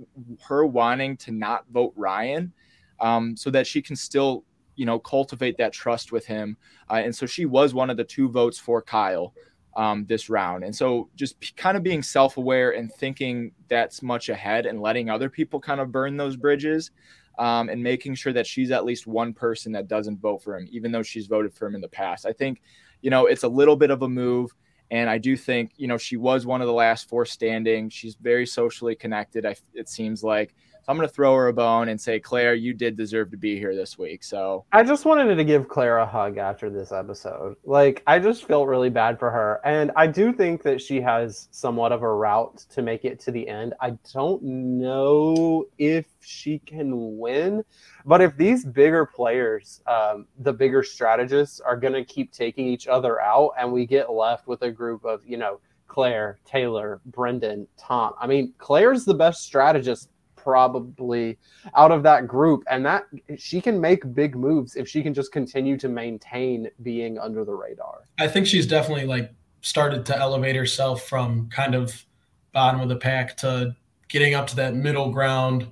her 0.41 0.65
wanting 0.65 1.17
to 1.17 1.31
not 1.31 1.65
vote 1.71 1.93
ryan 1.95 2.51
um, 2.99 3.37
so 3.37 3.51
that 3.51 3.67
she 3.67 3.81
can 3.81 3.95
still 3.95 4.43
you 4.75 4.85
know 4.85 4.97
cultivate 4.97 5.57
that 5.57 5.73
trust 5.73 6.11
with 6.11 6.25
him 6.25 6.57
uh, 6.89 6.95
and 6.95 7.15
so 7.15 7.25
she 7.25 7.45
was 7.45 7.73
one 7.73 7.89
of 7.89 7.97
the 7.97 8.03
two 8.03 8.29
votes 8.29 8.57
for 8.57 8.81
kyle 8.81 9.33
um, 9.77 10.05
this 10.07 10.27
round. 10.27 10.63
And 10.63 10.75
so 10.75 11.07
just 11.15 11.55
kind 11.55 11.77
of 11.77 11.83
being 11.83 12.01
self 12.01 12.37
aware 12.37 12.71
and 12.71 12.91
thinking 12.91 13.51
that's 13.69 14.01
much 14.01 14.27
ahead 14.29 14.65
and 14.65 14.81
letting 14.81 15.09
other 15.09 15.29
people 15.29 15.59
kind 15.59 15.79
of 15.79 15.91
burn 15.91 16.17
those 16.17 16.35
bridges 16.35 16.91
um, 17.37 17.69
and 17.69 17.81
making 17.81 18.15
sure 18.15 18.33
that 18.33 18.47
she's 18.47 18.71
at 18.71 18.85
least 18.85 19.07
one 19.07 19.33
person 19.33 19.71
that 19.73 19.87
doesn't 19.87 20.19
vote 20.19 20.43
for 20.43 20.57
him, 20.57 20.67
even 20.71 20.91
though 20.91 21.03
she's 21.03 21.27
voted 21.27 21.53
for 21.53 21.67
him 21.67 21.75
in 21.75 21.81
the 21.81 21.87
past. 21.87 22.25
I 22.25 22.33
think, 22.33 22.61
you 23.01 23.09
know, 23.09 23.25
it's 23.25 23.43
a 23.43 23.47
little 23.47 23.75
bit 23.75 23.91
of 23.91 24.01
a 24.01 24.09
move. 24.09 24.51
And 24.89 25.09
I 25.09 25.17
do 25.17 25.35
think, 25.35 25.73
you 25.75 25.87
know, 25.87 25.97
she 25.97 26.15
was 26.15 26.45
one 26.45 26.61
of 26.61 26.67
the 26.67 26.73
last 26.73 27.09
four 27.09 27.25
standing. 27.25 27.89
She's 27.89 28.15
very 28.15 28.45
socially 28.45 28.95
connected, 28.95 29.45
it 29.73 29.89
seems 29.89 30.23
like. 30.23 30.55
I'm 30.87 30.95
going 30.95 31.07
to 31.07 31.13
throw 31.13 31.35
her 31.35 31.47
a 31.49 31.53
bone 31.53 31.89
and 31.89 31.99
say, 31.99 32.19
Claire, 32.19 32.55
you 32.55 32.73
did 32.73 32.95
deserve 32.95 33.29
to 33.31 33.37
be 33.37 33.57
here 33.57 33.75
this 33.75 33.97
week. 33.97 34.23
So 34.23 34.65
I 34.71 34.83
just 34.83 35.03
wanted 35.03 35.35
to 35.35 35.43
give 35.43 35.67
Claire 35.67 35.97
a 35.97 36.05
hug 36.05 36.37
after 36.37 36.69
this 36.69 36.93
episode. 36.93 37.55
Like, 37.65 38.03
I 38.07 38.19
just 38.19 38.45
felt 38.45 38.67
really 38.67 38.89
bad 38.89 39.19
for 39.19 39.29
her. 39.29 39.59
And 39.65 39.91
I 39.97 40.07
do 40.07 40.31
think 40.31 40.63
that 40.63 40.81
she 40.81 41.01
has 41.01 41.49
somewhat 41.51 41.91
of 41.91 42.03
a 42.03 42.13
route 42.13 42.65
to 42.69 42.81
make 42.81 43.03
it 43.03 43.19
to 43.21 43.31
the 43.31 43.47
end. 43.49 43.73
I 43.81 43.97
don't 44.13 44.41
know 44.41 45.65
if 45.77 46.05
she 46.21 46.59
can 46.59 47.17
win, 47.17 47.65
but 48.05 48.21
if 48.21 48.37
these 48.37 48.63
bigger 48.63 49.05
players, 49.05 49.81
um, 49.87 50.25
the 50.39 50.53
bigger 50.53 50.83
strategists, 50.83 51.59
are 51.59 51.75
going 51.75 51.93
to 51.93 52.05
keep 52.05 52.31
taking 52.31 52.65
each 52.65 52.87
other 52.87 53.21
out 53.21 53.51
and 53.59 53.71
we 53.71 53.85
get 53.85 54.11
left 54.11 54.47
with 54.47 54.61
a 54.61 54.71
group 54.71 55.03
of, 55.03 55.21
you 55.25 55.37
know, 55.37 55.59
Claire, 55.87 56.37
Taylor, 56.45 57.01
Brendan, 57.05 57.67
Tom. 57.77 58.13
I 58.19 58.27
mean, 58.27 58.53
Claire's 58.57 59.05
the 59.05 59.13
best 59.13 59.43
strategist 59.43 60.09
probably 60.47 61.37
out 61.75 61.91
of 61.91 62.03
that 62.03 62.25
group 62.25 62.63
and 62.69 62.85
that 62.85 63.03
she 63.37 63.59
can 63.59 63.81
make 63.81 64.13
big 64.13 64.33
moves 64.33 64.77
if 64.77 64.87
she 64.87 65.03
can 65.03 65.13
just 65.13 65.33
continue 65.33 65.75
to 65.77 65.89
maintain 65.89 66.69
being 66.83 67.19
under 67.19 67.43
the 67.43 67.53
radar. 67.53 68.03
I 68.17 68.29
think 68.29 68.47
she's 68.47 68.65
definitely 68.65 69.05
like 69.05 69.33
started 69.59 70.05
to 70.05 70.17
elevate 70.17 70.55
herself 70.55 71.03
from 71.03 71.49
kind 71.49 71.75
of 71.75 72.05
bottom 72.53 72.79
of 72.79 72.87
the 72.87 72.95
pack 72.95 73.35
to 73.37 73.75
getting 74.07 74.35
up 74.35 74.47
to 74.47 74.55
that 74.55 74.73
middle 74.73 75.11
ground 75.11 75.67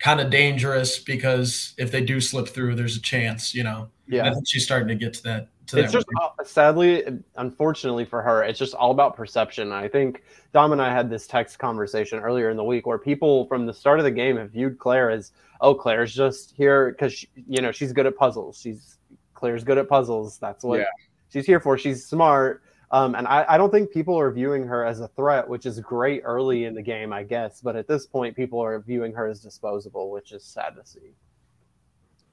kind 0.00 0.20
of 0.20 0.28
dangerous 0.28 0.98
because 0.98 1.72
if 1.78 1.92
they 1.92 2.00
do 2.00 2.20
slip 2.20 2.48
through 2.48 2.74
there's 2.74 2.96
a 2.96 3.02
chance, 3.02 3.54
you 3.54 3.62
know. 3.62 3.88
Yeah. 4.08 4.28
I 4.28 4.34
think 4.34 4.48
she's 4.48 4.64
starting 4.64 4.88
to 4.88 4.96
get 4.96 5.14
to 5.14 5.22
that 5.22 5.50
it's 5.72 5.92
just 5.92 6.06
uh, 6.20 6.44
sadly, 6.44 7.04
unfortunately 7.36 8.04
for 8.04 8.22
her, 8.22 8.42
it's 8.42 8.58
just 8.58 8.74
all 8.74 8.90
about 8.90 9.16
perception. 9.16 9.72
I 9.72 9.88
think 9.88 10.22
Dom 10.52 10.72
and 10.72 10.80
I 10.80 10.92
had 10.92 11.10
this 11.10 11.26
text 11.26 11.58
conversation 11.58 12.18
earlier 12.20 12.50
in 12.50 12.56
the 12.56 12.64
week 12.64 12.86
where 12.86 12.98
people 12.98 13.46
from 13.46 13.66
the 13.66 13.74
start 13.74 13.98
of 13.98 14.04
the 14.04 14.10
game 14.10 14.36
have 14.36 14.50
viewed 14.50 14.78
Claire 14.78 15.10
as, 15.10 15.32
oh, 15.60 15.74
Claire's 15.74 16.14
just 16.14 16.52
here 16.56 16.92
because 16.92 17.24
you 17.34 17.60
know 17.60 17.72
she's 17.72 17.92
good 17.92 18.06
at 18.06 18.16
puzzles. 18.16 18.60
She's 18.60 18.98
Claire's 19.34 19.64
good 19.64 19.78
at 19.78 19.88
puzzles. 19.88 20.38
That's 20.38 20.64
what 20.64 20.80
yeah. 20.80 20.86
she's 21.32 21.46
here 21.46 21.60
for. 21.60 21.76
She's 21.76 22.06
smart. 22.06 22.62
Um, 22.92 23.16
and 23.16 23.26
I, 23.26 23.44
I 23.48 23.58
don't 23.58 23.70
think 23.70 23.90
people 23.90 24.16
are 24.16 24.30
viewing 24.30 24.64
her 24.66 24.84
as 24.84 25.00
a 25.00 25.08
threat, 25.08 25.48
which 25.48 25.66
is 25.66 25.80
great 25.80 26.22
early 26.24 26.66
in 26.66 26.74
the 26.74 26.82
game, 26.82 27.12
I 27.12 27.24
guess. 27.24 27.60
But 27.60 27.74
at 27.74 27.88
this 27.88 28.06
point, 28.06 28.36
people 28.36 28.60
are 28.60 28.78
viewing 28.78 29.12
her 29.14 29.26
as 29.26 29.40
disposable, 29.40 30.10
which 30.10 30.30
is 30.30 30.44
sad 30.44 30.76
to 30.76 30.86
see. 30.86 31.12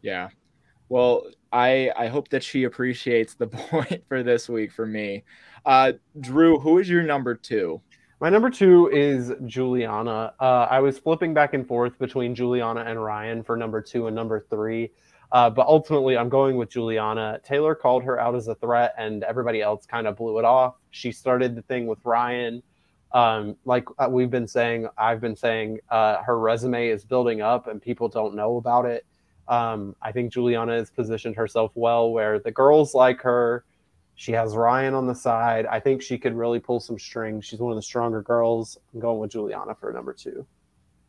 Yeah, 0.04 0.30
well, 0.94 1.26
I 1.52 1.92
I 1.98 2.06
hope 2.06 2.30
that 2.30 2.44
she 2.44 2.66
appreciates 2.66 3.34
the 3.34 3.48
point 3.72 4.04
for 4.08 4.22
this 4.22 4.48
week 4.48 4.72
for 4.72 4.86
me. 4.86 5.24
Uh, 5.66 5.94
Drew, 6.20 6.60
who 6.60 6.78
is 6.78 6.88
your 6.88 7.02
number 7.02 7.34
two? 7.34 7.82
My 8.22 8.30
number 8.30 8.52
two 8.52 8.92
is 8.94 9.32
Juliana. 9.48 10.36
Uh, 10.40 10.68
I 10.70 10.82
was 10.82 11.00
flipping 11.00 11.34
back 11.34 11.56
and 11.56 11.68
forth 11.68 11.98
between 11.98 12.36
Juliana 12.36 12.82
and 12.82 13.04
Ryan 13.04 13.42
for 13.42 13.58
number 13.58 13.82
two 13.82 14.06
and 14.06 14.16
number 14.16 14.46
three. 14.52 14.92
Uh, 15.32 15.50
but 15.50 15.66
ultimately, 15.66 16.16
I'm 16.16 16.30
going 16.30 16.58
with 16.58 16.70
Juliana. 16.70 17.40
Taylor 17.44 17.74
called 17.74 18.04
her 18.04 18.20
out 18.20 18.36
as 18.36 18.48
a 18.48 18.54
threat, 18.54 18.94
and 18.96 19.24
everybody 19.24 19.64
else 19.64 19.88
kind 19.88 20.06
of 20.06 20.16
blew 20.16 20.38
it 20.38 20.46
off. 20.46 20.76
She 20.92 21.12
started 21.12 21.56
the 21.56 21.64
thing 21.64 21.88
with 21.88 22.06
Ryan. 22.06 22.62
Um, 23.14 23.56
like 23.66 23.86
uh, 23.98 24.10
we've 24.12 24.30
been 24.30 24.48
saying, 24.48 24.90
I've 24.96 25.22
been 25.22 25.36
saying, 25.36 25.80
uh, 25.90 26.22
her 26.22 26.38
resume 26.38 26.88
is 26.88 27.04
building 27.04 27.42
up, 27.42 27.66
and 27.66 27.82
people 27.82 28.10
don't 28.10 28.36
know 28.36 28.58
about 28.58 28.86
it. 28.86 29.08
Um, 29.48 29.96
I 30.02 30.12
think 30.12 30.32
Juliana 30.32 30.74
has 30.74 30.90
positioned 30.90 31.36
herself 31.36 31.72
well 31.76 32.12
where 32.12 32.40
the 32.40 32.52
girls 32.52 32.94
like 32.94 33.22
her. 33.22 33.66
She 34.16 34.32
has 34.34 34.56
Ryan 34.56 34.94
on 34.94 35.08
the 35.08 35.16
side. 35.16 35.66
I 35.66 35.80
think 35.80 36.02
she 36.02 36.18
could 36.18 36.36
really 36.36 36.60
pull 36.60 36.80
some 36.80 37.00
strings. 37.00 37.46
She's 37.46 37.60
one 37.60 37.72
of 37.72 37.76
the 37.76 37.82
stronger 37.82 38.22
girls. 38.22 38.78
I'm 38.94 39.00
going 39.00 39.20
with 39.20 39.32
Juliana 39.32 39.76
for 39.76 39.92
number 39.92 40.14
two. 40.14 40.46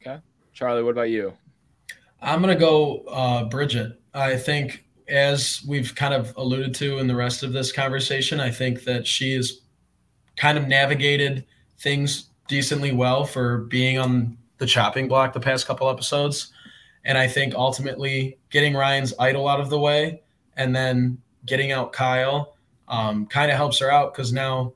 Okay. 0.01 0.19
Charlie, 0.53 0.83
what 0.83 0.91
about 0.91 1.11
you? 1.11 1.33
I'm 2.23 2.41
going 2.41 2.55
to 2.55 2.61
go 2.61 2.99
uh, 3.09 3.45
Bridget. 3.45 4.01
I 4.15 4.37
think, 4.37 4.85
as 5.09 5.63
we've 5.69 5.95
kind 5.95 6.15
of 6.15 6.33
alluded 6.37 6.75
to 6.77 6.99
in 6.99 7.07
the 7.07 7.15
rest 7.15 7.43
of 7.43 7.53
this 7.53 7.71
conversation, 7.73 8.41
I 8.41 8.51
think 8.51 8.85
that 8.85 9.07
she 9.07 9.35
has 9.35 9.61
kind 10.37 10.57
of 10.57 10.67
navigated 10.67 11.45
things 11.79 12.31
decently 12.49 12.93
well 12.93 13.25
for 13.25 13.59
being 13.59 13.99
on 13.99 14.39
the 14.59 14.67
chopping 14.67 15.09
block 15.09 15.35
the 15.35 15.41
past 15.41 15.67
couple 15.67 15.91
episodes. 15.91 16.54
And 17.05 17.19
I 17.19 17.29
think 17.29 17.55
ultimately 17.55 18.39
getting 18.51 18.75
Ryan's 18.75 19.13
idol 19.19 19.49
out 19.49 19.61
of 19.61 19.71
the 19.71 19.79
way 19.79 20.23
and 20.57 20.75
then 20.75 21.19
getting 21.47 21.73
out 21.73 21.93
Kyle 21.93 22.57
um, 22.89 23.27
kind 23.27 23.51
of 23.51 23.57
helps 23.57 23.79
her 23.81 23.91
out 23.91 24.15
because 24.15 24.33
now 24.33 24.73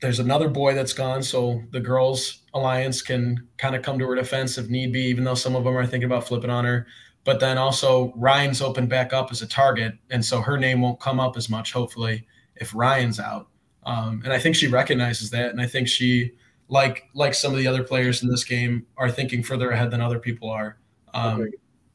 there's 0.00 0.18
another 0.18 0.48
boy 0.48 0.74
that's 0.74 0.92
gone. 0.92 1.22
So 1.22 1.62
the 1.70 1.80
girls' 1.80 2.42
alliance 2.54 3.02
can 3.02 3.46
kind 3.58 3.74
of 3.74 3.82
come 3.82 3.98
to 3.98 4.06
her 4.06 4.14
defense 4.14 4.56
if 4.58 4.68
need 4.68 4.92
be, 4.92 5.02
even 5.02 5.24
though 5.24 5.34
some 5.34 5.54
of 5.54 5.64
them 5.64 5.76
are 5.76 5.86
thinking 5.86 6.06
about 6.06 6.26
flipping 6.26 6.50
on 6.50 6.64
her. 6.64 6.86
But 7.24 7.38
then 7.40 7.58
also 7.58 8.12
Ryan's 8.16 8.62
opened 8.62 8.88
back 8.88 9.12
up 9.12 9.30
as 9.30 9.42
a 9.42 9.46
target. 9.46 9.94
And 10.08 10.24
so 10.24 10.40
her 10.40 10.56
name 10.56 10.80
won't 10.80 11.00
come 11.00 11.20
up 11.20 11.36
as 11.36 11.50
much, 11.50 11.72
hopefully, 11.72 12.26
if 12.56 12.74
Ryan's 12.74 13.20
out. 13.20 13.48
Um, 13.84 14.22
and 14.24 14.32
I 14.32 14.38
think 14.38 14.56
she 14.56 14.68
recognizes 14.68 15.30
that. 15.30 15.50
And 15.50 15.60
I 15.60 15.66
think 15.66 15.88
she, 15.88 16.32
like 16.68 17.04
like 17.14 17.34
some 17.34 17.52
of 17.52 17.58
the 17.58 17.66
other 17.66 17.82
players 17.82 18.22
in 18.22 18.28
this 18.28 18.44
game, 18.44 18.86
are 18.96 19.10
thinking 19.10 19.42
further 19.42 19.70
ahead 19.70 19.90
than 19.90 20.00
other 20.00 20.18
people 20.18 20.48
are. 20.48 20.78
Um, 21.14 21.50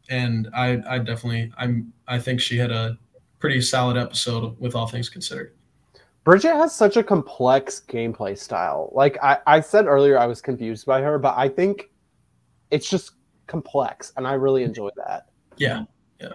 and 0.10 0.50
I, 0.54 0.82
I 0.88 1.00
definitely, 1.00 1.52
I'm, 1.58 1.92
I 2.08 2.20
think 2.20 2.40
she 2.40 2.58
had 2.58 2.72
a 2.72 2.98
pretty 3.40 3.62
solid 3.62 3.98
episode 3.98 4.60
with 4.60 4.76
all 4.76 4.88
things 4.88 5.10
considered. 5.10 5.54
Bridget 6.24 6.56
has 6.56 6.76
such 6.76 6.98
a 6.98 7.04
complex 7.04 7.82
gameplay 7.88 8.38
style. 8.38 8.92
Like 8.94 9.18
I, 9.24 9.38
I 9.46 9.60
said 9.60 9.86
earlier, 9.86 10.18
I 10.18 10.26
was 10.26 10.42
confused 10.42 10.86
by 10.86 11.02
her, 11.02 11.20
but 11.20 11.38
I 11.38 11.48
think 11.48 11.92
it's 12.72 12.90
just 12.90 13.12
complex, 13.46 14.12
and 14.18 14.28
I 14.28 14.34
really 14.34 14.64
enjoy 14.64 14.90
that. 14.98 15.28
Yeah, 15.58 15.84
yeah, 16.20 16.34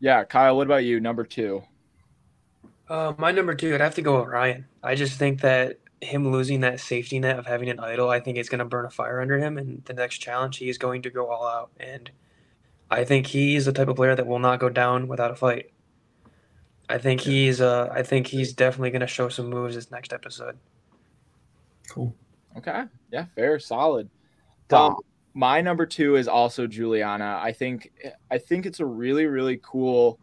yeah. 0.00 0.24
Kyle, 0.24 0.56
what 0.56 0.66
about 0.66 0.84
you? 0.84 0.98
Number 0.98 1.22
two. 1.22 1.62
Uh, 2.88 3.12
my 3.18 3.30
number 3.30 3.54
two, 3.54 3.72
I'd 3.72 3.80
have 3.80 3.94
to 3.94 4.02
go 4.02 4.20
with 4.20 4.30
Ryan. 4.30 4.66
I 4.82 4.96
just 4.96 5.16
think 5.16 5.42
that 5.42 5.78
him 6.00 6.30
losing 6.30 6.60
that 6.60 6.80
safety 6.80 7.18
net 7.18 7.38
of 7.38 7.46
having 7.46 7.68
an 7.70 7.80
idol, 7.80 8.08
I 8.10 8.20
think 8.20 8.38
it's 8.38 8.48
going 8.48 8.60
to 8.60 8.64
burn 8.64 8.84
a 8.84 8.90
fire 8.90 9.20
under 9.20 9.38
him. 9.38 9.58
And 9.58 9.84
the 9.84 9.94
next 9.94 10.18
challenge, 10.18 10.58
he 10.58 10.68
is 10.68 10.78
going 10.78 11.02
to 11.02 11.10
go 11.10 11.30
all 11.30 11.46
out. 11.46 11.70
And 11.78 12.10
I 12.90 13.04
think 13.04 13.26
he's 13.26 13.66
the 13.66 13.72
type 13.72 13.88
of 13.88 13.96
player 13.96 14.14
that 14.14 14.26
will 14.26 14.38
not 14.38 14.60
go 14.60 14.68
down 14.68 15.08
without 15.08 15.30
a 15.30 15.34
fight. 15.34 15.70
I 16.88 16.98
think 16.98 17.20
he's 17.20 17.60
uh 17.60 17.90
I 17.92 18.02
think 18.02 18.26
he's 18.26 18.54
definitely 18.54 18.90
going 18.90 19.00
to 19.00 19.06
show 19.06 19.28
some 19.28 19.50
moves 19.50 19.74
this 19.74 19.90
next 19.90 20.12
episode. 20.12 20.58
Cool. 21.90 22.14
Okay. 22.56 22.84
Yeah, 23.12 23.26
fair, 23.34 23.58
solid. 23.58 24.08
Um, 24.70 24.96
my 25.34 25.60
number 25.60 25.86
2 25.86 26.16
is 26.16 26.28
also 26.28 26.66
Juliana. 26.66 27.40
I 27.42 27.52
think 27.52 27.92
I 28.30 28.38
think 28.38 28.64
it's 28.64 28.80
a 28.80 28.86
really 28.86 29.26
really 29.26 29.60
cool 29.62 30.18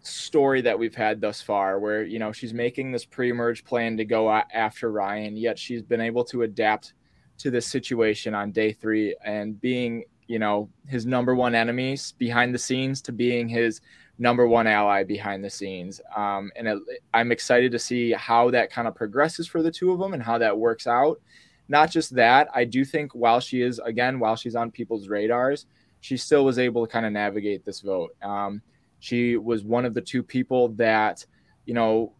story 0.00 0.60
that 0.60 0.78
we've 0.78 0.94
had 0.94 1.20
thus 1.20 1.40
far 1.40 1.78
where 1.78 2.04
you 2.04 2.18
know 2.18 2.32
she's 2.32 2.54
making 2.54 2.90
this 2.92 3.04
pre-merge 3.04 3.64
plan 3.64 3.96
to 3.96 4.04
go 4.04 4.30
after 4.30 4.90
Ryan 4.90 5.36
yet 5.36 5.58
she's 5.58 5.82
been 5.82 6.00
able 6.00 6.24
to 6.24 6.42
adapt 6.42 6.94
to 7.38 7.50
this 7.50 7.66
situation 7.66 8.34
on 8.34 8.52
day 8.52 8.72
3 8.72 9.16
and 9.24 9.60
being 9.60 10.04
you 10.26 10.38
know 10.38 10.68
his 10.86 11.06
number 11.06 11.34
one 11.34 11.54
enemies 11.54 12.14
behind 12.18 12.54
the 12.54 12.58
scenes 12.58 13.02
to 13.02 13.12
being 13.12 13.48
his 13.48 13.80
number 14.18 14.46
one 14.46 14.66
ally 14.66 15.02
behind 15.02 15.44
the 15.44 15.50
scenes 15.50 16.00
um, 16.16 16.50
and 16.54 16.68
it, 16.68 16.78
i'm 17.12 17.32
excited 17.32 17.72
to 17.72 17.78
see 17.78 18.12
how 18.12 18.50
that 18.50 18.70
kind 18.70 18.86
of 18.86 18.94
progresses 18.94 19.48
for 19.48 19.62
the 19.62 19.70
two 19.70 19.90
of 19.90 19.98
them 19.98 20.14
and 20.14 20.22
how 20.22 20.38
that 20.38 20.56
works 20.56 20.86
out 20.86 21.20
not 21.68 21.90
just 21.90 22.14
that 22.14 22.48
i 22.54 22.64
do 22.64 22.84
think 22.84 23.12
while 23.14 23.40
she 23.40 23.62
is 23.62 23.80
again 23.80 24.20
while 24.20 24.36
she's 24.36 24.54
on 24.54 24.70
people's 24.70 25.08
radars 25.08 25.66
she 26.02 26.16
still 26.16 26.44
was 26.44 26.58
able 26.58 26.84
to 26.84 26.92
kind 26.92 27.06
of 27.06 27.12
navigate 27.12 27.64
this 27.64 27.80
vote. 27.80 28.14
Um, 28.22 28.60
she 29.02 29.36
was 29.36 29.64
one 29.64 29.84
of 29.84 29.94
the 29.94 30.00
two 30.00 30.22
people 30.22 30.68
that, 30.74 31.26
you 31.66 31.74
know, 31.74 32.12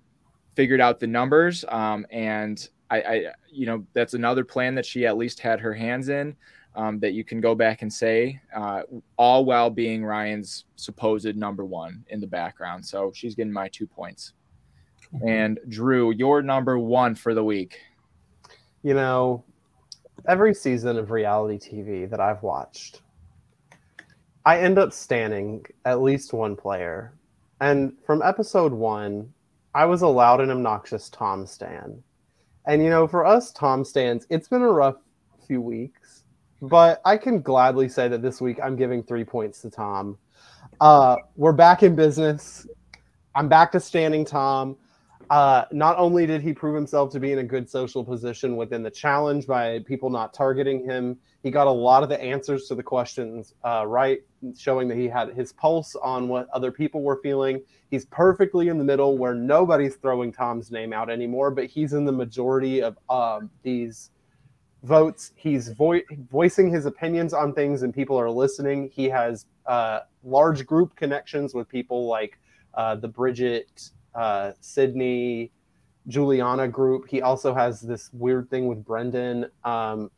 figured 0.57 0.80
out 0.80 0.99
the 0.99 1.07
numbers. 1.07 1.64
Um, 1.68 2.05
and 2.11 2.68
I, 2.91 3.01
I, 3.01 3.24
you 3.49 3.66
know, 3.66 3.87
that's 3.93 4.14
another 4.14 4.45
plan 4.45 4.74
that 4.74 4.85
she 4.85 5.07
at 5.07 5.16
least 5.16 5.39
had 5.39 5.61
her 5.61 5.72
hands 5.72 6.09
in. 6.09 6.35
Um, 6.74 6.99
that 7.01 7.12
you 7.12 7.22
can 7.22 7.41
go 7.41 7.55
back 7.55 7.83
and 7.83 7.93
say, 7.93 8.41
uh, 8.57 8.83
all 9.18 9.45
while 9.45 9.68
being 9.68 10.03
Ryan's 10.03 10.64
supposed 10.76 11.37
number 11.37 11.66
one 11.66 12.03
in 12.09 12.18
the 12.18 12.26
background. 12.26 12.85
So 12.85 13.12
she's 13.14 13.35
getting 13.35 13.53
my 13.53 13.68
two 13.68 13.87
points. 13.87 14.33
And 15.24 15.61
Drew, 15.68 16.12
your 16.12 16.41
number 16.43 16.78
one 16.78 17.14
for 17.14 17.35
the 17.35 17.45
week. 17.45 17.78
You 18.83 18.95
know, 18.95 19.45
every 20.26 20.55
season 20.55 20.97
of 20.97 21.11
reality 21.11 21.59
TV 21.59 22.09
that 22.09 22.20
I've 22.20 22.43
watched, 22.43 23.02
I 24.45 24.59
end 24.59 24.78
up 24.78 24.93
standing 24.93 25.64
at 25.84 26.03
least 26.03 26.32
one 26.32 26.57
player. 26.57 27.14
And 27.61 27.93
from 28.05 28.22
episode 28.22 28.72
one, 28.72 29.32
I 29.74 29.84
was 29.84 30.03
allowed 30.03 30.40
an 30.40 30.51
obnoxious 30.51 31.09
Tom 31.09 31.47
Stan. 31.47 32.03
And 32.66 32.82
you 32.82 32.90
know, 32.90 33.07
for 33.07 33.24
us 33.24 33.53
Tom 33.53 33.84
Stans, 33.84 34.26
it's 34.30 34.49
been 34.49 34.62
a 34.62 34.70
rough 34.70 34.97
few 35.47 35.61
weeks, 35.61 36.24
but 36.61 37.01
I 37.05 37.16
can 37.16 37.40
gladly 37.40 37.88
say 37.88 38.09
that 38.09 38.22
this 38.22 38.40
week 38.40 38.59
I'm 38.62 38.76
giving 38.76 39.03
three 39.03 39.24
points 39.24 39.61
to 39.62 39.70
Tom. 39.70 40.18
Uh, 40.80 41.16
we're 41.36 41.53
back 41.53 41.82
in 41.82 41.95
business. 41.95 42.66
I'm 43.34 43.49
back 43.49 43.72
to 43.72 43.80
standing 43.80 44.24
Tom. 44.24 44.76
Uh, 45.30 45.64
not 45.72 45.97
only 45.99 46.26
did 46.26 46.43
he 46.43 46.53
prove 46.53 46.74
himself 46.74 47.11
to 47.12 47.20
be 47.20 47.32
in 47.32 47.38
a 47.38 47.45
good 47.45 47.68
social 47.68 48.05
position 48.05 48.57
within 48.57 48.82
the 48.82 48.90
challenge 48.90 49.47
by 49.47 49.78
people 49.86 50.11
not 50.11 50.34
targeting 50.34 50.84
him, 50.84 51.16
he 51.43 51.51
got 51.51 51.66
a 51.66 51.70
lot 51.70 52.03
of 52.03 52.09
the 52.09 52.20
answers 52.22 52.68
to 52.68 52.74
the 52.74 52.82
questions 52.82 53.55
uh, 53.64 53.84
right, 53.86 54.20
showing 54.57 54.86
that 54.88 54.97
he 54.97 55.09
had 55.09 55.30
his 55.30 55.53
pulse 55.53 55.97
on 55.97 56.28
what 56.28 56.49
other 56.51 56.70
people 56.70 57.03
were 57.03 57.20
feeling. 57.22 57.61
He's 57.90 58.07
perfectly 58.07 58.68
in 58.68 58.78
the 58.78 58.84
middle 58.84 59.18
where 59.18 59.34
nobody's 59.34 59.97
throwing 59.97 60.32
Tom's 60.32 60.70
name 60.70 60.93
out 60.93 61.11
anymore, 61.11 61.51
but 61.51 61.66
he's 61.66 61.95
in 61.95 62.05
the 62.05 62.12
majority 62.12 62.82
of 62.82 62.97
um, 63.11 63.51
these 63.62 64.11
votes. 64.84 65.32
He's 65.34 65.68
vo- 65.70 66.01
voicing 66.30 66.70
his 66.70 66.86
opinions 66.86 67.34
on 67.34 67.55
things 67.55 67.82
and 67.82 67.93
people 67.93 68.18
are 68.18 68.30
listening. 68.30 68.90
He 68.93 69.09
has 69.09 69.47
uh, 69.66 70.01
large 70.22 70.64
group 70.64 70.95
connections 70.95 71.55
with 71.55 71.68
people 71.68 72.07
like 72.07 72.38
uh, 72.74 72.97
the 72.97 73.09
Bridget 73.09 73.90
uh, 74.14 74.53
Sydney, 74.61 75.51
Juliana 76.09 76.68
group. 76.68 77.09
He 77.09 77.22
also 77.22 77.55
has 77.55 77.80
this 77.80 78.11
weird 78.12 78.51
thing 78.51 78.66
with 78.66 78.84
Brendan. 78.84 79.47
Um, 79.64 80.11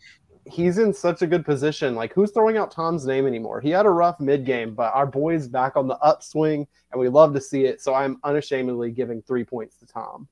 he's 0.46 0.78
in 0.78 0.92
such 0.92 1.22
a 1.22 1.26
good 1.26 1.44
position. 1.44 1.94
Like, 1.94 2.12
who's 2.12 2.32
throwing 2.32 2.56
out 2.56 2.70
Tom's 2.70 3.06
name 3.06 3.26
anymore? 3.26 3.60
He 3.60 3.70
had 3.70 3.86
a 3.86 3.90
rough 3.90 4.20
mid 4.20 4.44
game, 4.44 4.74
but 4.74 4.92
our 4.94 5.06
boy's 5.06 5.48
back 5.48 5.76
on 5.76 5.88
the 5.88 5.98
upswing, 5.98 6.66
and 6.92 7.00
we 7.00 7.08
love 7.08 7.34
to 7.34 7.40
see 7.40 7.64
it. 7.64 7.80
So 7.80 7.94
I'm 7.94 8.18
unashamedly 8.24 8.92
giving 8.92 9.22
three 9.22 9.44
points 9.44 9.76
to 9.78 9.86
Tom. 9.86 10.28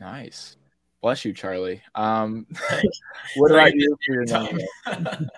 Nice. 0.00 0.56
Bless 1.00 1.24
you, 1.24 1.32
Charlie. 1.32 1.82
Um, 1.94 2.46
what 3.36 3.50
about 3.50 3.72
you 3.74 3.96
for 4.06 4.14
your 4.14 4.24
number? 4.24 4.60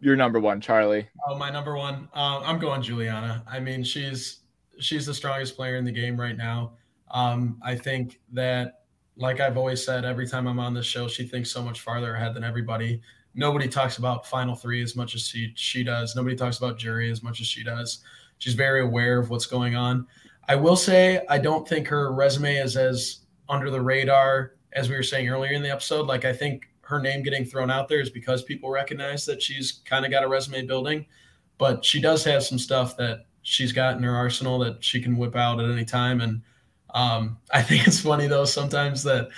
your 0.00 0.16
number 0.16 0.40
one, 0.40 0.60
Charlie. 0.60 1.08
Oh, 1.26 1.36
my 1.36 1.50
number 1.50 1.76
one. 1.76 2.08
Uh, 2.14 2.40
I'm 2.40 2.58
going 2.58 2.82
Juliana. 2.82 3.44
I 3.46 3.60
mean, 3.60 3.82
she's 3.82 4.40
she's 4.78 5.06
the 5.06 5.14
strongest 5.14 5.56
player 5.56 5.76
in 5.76 5.84
the 5.84 5.92
game 5.92 6.18
right 6.18 6.36
now. 6.36 6.72
Um, 7.10 7.60
I 7.62 7.74
think 7.74 8.20
that, 8.32 8.79
like 9.16 9.40
I've 9.40 9.56
always 9.56 9.84
said, 9.84 10.04
every 10.04 10.26
time 10.26 10.46
I'm 10.46 10.58
on 10.58 10.74
this 10.74 10.86
show, 10.86 11.08
she 11.08 11.26
thinks 11.26 11.50
so 11.50 11.62
much 11.62 11.80
farther 11.80 12.14
ahead 12.14 12.34
than 12.34 12.44
everybody. 12.44 13.00
Nobody 13.34 13.68
talks 13.68 13.98
about 13.98 14.26
Final 14.26 14.54
Three 14.54 14.82
as 14.82 14.96
much 14.96 15.14
as 15.14 15.28
she 15.28 15.52
she 15.54 15.84
does. 15.84 16.16
Nobody 16.16 16.34
talks 16.34 16.58
about 16.58 16.78
jury 16.78 17.10
as 17.10 17.22
much 17.22 17.40
as 17.40 17.46
she 17.46 17.62
does. 17.62 18.02
She's 18.38 18.54
very 18.54 18.80
aware 18.80 19.18
of 19.18 19.30
what's 19.30 19.46
going 19.46 19.76
on. 19.76 20.06
I 20.48 20.56
will 20.56 20.76
say 20.76 21.24
I 21.28 21.38
don't 21.38 21.68
think 21.68 21.86
her 21.88 22.12
resume 22.12 22.56
is 22.56 22.76
as 22.76 23.20
under 23.48 23.70
the 23.70 23.80
radar 23.80 24.54
as 24.72 24.88
we 24.88 24.96
were 24.96 25.02
saying 25.02 25.28
earlier 25.28 25.52
in 25.52 25.62
the 25.62 25.70
episode. 25.70 26.06
Like 26.06 26.24
I 26.24 26.32
think 26.32 26.68
her 26.82 27.00
name 27.00 27.22
getting 27.22 27.44
thrown 27.44 27.70
out 27.70 27.88
there 27.88 28.00
is 28.00 28.10
because 28.10 28.42
people 28.42 28.70
recognize 28.70 29.24
that 29.26 29.40
she's 29.40 29.80
kind 29.84 30.04
of 30.04 30.10
got 30.10 30.24
a 30.24 30.28
resume 30.28 30.66
building, 30.66 31.06
but 31.58 31.84
she 31.84 32.00
does 32.00 32.24
have 32.24 32.42
some 32.42 32.58
stuff 32.58 32.96
that 32.96 33.26
she's 33.42 33.72
got 33.72 33.96
in 33.96 34.02
her 34.02 34.14
arsenal 34.14 34.58
that 34.58 34.82
she 34.82 35.00
can 35.00 35.16
whip 35.16 35.36
out 35.36 35.60
at 35.60 35.70
any 35.70 35.84
time. 35.84 36.20
And 36.20 36.42
um, 36.94 37.38
I 37.52 37.62
think 37.62 37.86
it's 37.86 38.00
funny 38.00 38.26
though 38.26 38.44
sometimes 38.44 39.02
that 39.04 39.28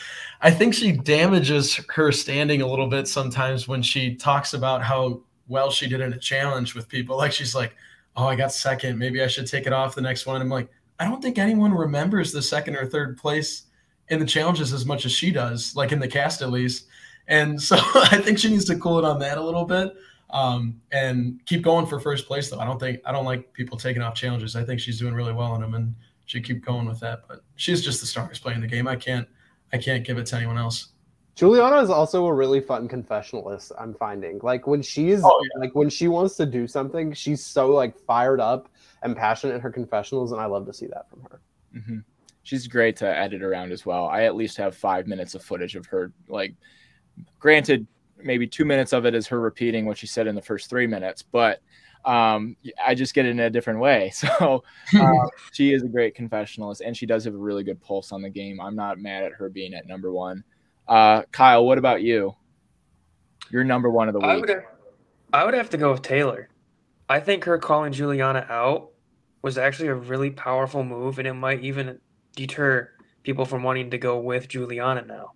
I 0.40 0.50
think 0.50 0.74
she 0.74 0.92
damages 0.92 1.80
her 1.94 2.12
standing 2.12 2.62
a 2.62 2.66
little 2.66 2.88
bit 2.88 3.06
sometimes 3.08 3.68
when 3.68 3.82
she 3.82 4.14
talks 4.14 4.54
about 4.54 4.82
how 4.82 5.22
well 5.48 5.70
she 5.70 5.88
did 5.88 6.00
in 6.00 6.12
a 6.12 6.18
challenge 6.18 6.74
with 6.74 6.88
people. 6.88 7.16
Like 7.16 7.32
she's 7.32 7.54
like, 7.54 7.74
"Oh, 8.16 8.26
I 8.26 8.36
got 8.36 8.52
second. 8.52 8.98
Maybe 8.98 9.22
I 9.22 9.26
should 9.26 9.46
take 9.46 9.66
it 9.66 9.72
off 9.72 9.94
the 9.94 10.00
next 10.00 10.26
one." 10.26 10.40
I'm 10.40 10.48
like, 10.48 10.68
I 10.98 11.04
don't 11.04 11.22
think 11.22 11.38
anyone 11.38 11.72
remembers 11.72 12.32
the 12.32 12.42
second 12.42 12.76
or 12.76 12.86
third 12.86 13.16
place 13.16 13.64
in 14.08 14.18
the 14.18 14.26
challenges 14.26 14.72
as 14.72 14.84
much 14.84 15.06
as 15.06 15.12
she 15.12 15.30
does, 15.30 15.74
like 15.76 15.92
in 15.92 15.98
the 15.98 16.08
cast 16.08 16.42
at 16.42 16.50
least. 16.50 16.86
And 17.28 17.60
so 17.68 17.76
I 17.76 18.18
think 18.18 18.38
she 18.38 18.50
needs 18.50 18.64
to 18.66 18.76
cool 18.76 18.98
it 18.98 19.04
on 19.04 19.18
that 19.20 19.38
a 19.38 19.42
little 19.42 19.64
bit 19.64 19.94
um, 20.30 20.80
and 20.92 21.40
keep 21.46 21.62
going 21.62 21.86
for 21.86 22.00
first 22.00 22.26
place. 22.26 22.50
Though 22.50 22.58
I 22.58 22.64
don't 22.64 22.78
think 22.78 23.00
I 23.04 23.12
don't 23.12 23.24
like 23.24 23.52
people 23.52 23.76
taking 23.76 24.02
off 24.02 24.14
challenges. 24.14 24.56
I 24.56 24.64
think 24.64 24.80
she's 24.80 24.98
doing 24.98 25.14
really 25.14 25.32
well 25.32 25.54
in 25.54 25.60
them, 25.60 25.74
and 25.74 25.94
she 26.32 26.40
keep 26.40 26.64
going 26.64 26.86
with 26.86 26.98
that. 27.00 27.24
But 27.28 27.42
she's 27.56 27.84
just 27.84 28.00
the 28.00 28.06
strongest 28.06 28.42
player 28.42 28.54
in 28.54 28.62
the 28.62 28.66
game. 28.66 28.88
I 28.88 28.96
can't 28.96 29.28
I 29.72 29.76
can't 29.76 30.02
give 30.02 30.16
it 30.16 30.24
to 30.26 30.36
anyone 30.36 30.56
else. 30.56 30.88
Juliana 31.34 31.82
is 31.82 31.90
also 31.90 32.24
a 32.26 32.32
really 32.32 32.60
fun 32.60 32.88
confessionalist. 32.88 33.72
I'm 33.78 33.92
finding 33.94 34.40
like 34.42 34.66
when 34.66 34.80
she's 34.80 35.20
oh, 35.22 35.40
yeah. 35.42 35.60
like 35.60 35.74
when 35.74 35.90
she 35.90 36.08
wants 36.08 36.36
to 36.36 36.46
do 36.46 36.66
something, 36.66 37.12
she's 37.12 37.44
so 37.44 37.68
like 37.68 37.98
fired 37.98 38.40
up 38.40 38.70
and 39.02 39.14
passionate 39.14 39.56
in 39.56 39.60
her 39.60 39.70
confessionals, 39.70 40.32
and 40.32 40.40
I 40.40 40.46
love 40.46 40.64
to 40.66 40.72
see 40.72 40.86
that 40.86 41.10
from 41.10 41.22
her. 41.22 41.40
Mm-hmm. 41.76 41.98
She's 42.44 42.66
great 42.66 42.96
to 42.96 43.06
edit 43.06 43.42
around 43.42 43.72
as 43.72 43.84
well. 43.84 44.06
I 44.06 44.22
at 44.22 44.34
least 44.34 44.56
have 44.56 44.74
five 44.74 45.06
minutes 45.06 45.34
of 45.34 45.42
footage 45.42 45.76
of 45.76 45.86
her. 45.86 46.12
Like, 46.28 46.54
granted, 47.38 47.86
maybe 48.22 48.46
two 48.46 48.64
minutes 48.64 48.92
of 48.92 49.04
it 49.06 49.14
is 49.14 49.26
her 49.28 49.40
repeating 49.40 49.84
what 49.86 49.98
she 49.98 50.06
said 50.06 50.26
in 50.26 50.34
the 50.34 50.42
first 50.42 50.68
three 50.68 50.86
minutes, 50.86 51.22
but 51.22 51.60
um, 52.04 52.56
I 52.84 52.94
just 52.94 53.14
get 53.14 53.26
it 53.26 53.30
in 53.30 53.40
a 53.40 53.50
different 53.50 53.80
way. 53.80 54.12
So 54.22 54.62
uh, 54.94 55.12
she 55.52 55.72
is 55.72 55.82
a 55.82 55.88
great 55.88 56.16
confessionalist, 56.16 56.80
and 56.84 56.96
she 56.96 57.06
does 57.06 57.24
have 57.24 57.34
a 57.34 57.38
really 57.38 57.64
good 57.64 57.80
pulse 57.80 58.12
on 58.12 58.22
the 58.22 58.30
game. 58.30 58.60
I'm 58.60 58.76
not 58.76 58.98
mad 58.98 59.24
at 59.24 59.32
her 59.32 59.48
being 59.48 59.74
at 59.74 59.86
number 59.86 60.12
one. 60.12 60.44
Uh, 60.86 61.22
Kyle, 61.32 61.64
what 61.64 61.78
about 61.78 62.02
you? 62.02 62.34
You're 63.50 63.64
number 63.64 63.90
one 63.90 64.08
of 64.08 64.14
the 64.14 64.20
week. 64.20 64.28
I 64.28 64.36
would, 64.36 64.48
have, 64.48 64.64
I 65.32 65.44
would 65.44 65.54
have 65.54 65.70
to 65.70 65.76
go 65.76 65.92
with 65.92 66.02
Taylor. 66.02 66.48
I 67.08 67.20
think 67.20 67.44
her 67.44 67.58
calling 67.58 67.92
Juliana 67.92 68.46
out 68.48 68.90
was 69.42 69.58
actually 69.58 69.88
a 69.88 69.94
really 69.94 70.30
powerful 70.30 70.84
move, 70.84 71.18
and 71.18 71.26
it 71.26 71.34
might 71.34 71.62
even 71.62 71.98
deter 72.34 72.90
people 73.22 73.44
from 73.44 73.62
wanting 73.62 73.90
to 73.90 73.98
go 73.98 74.18
with 74.18 74.48
Juliana 74.48 75.04
now. 75.04 75.32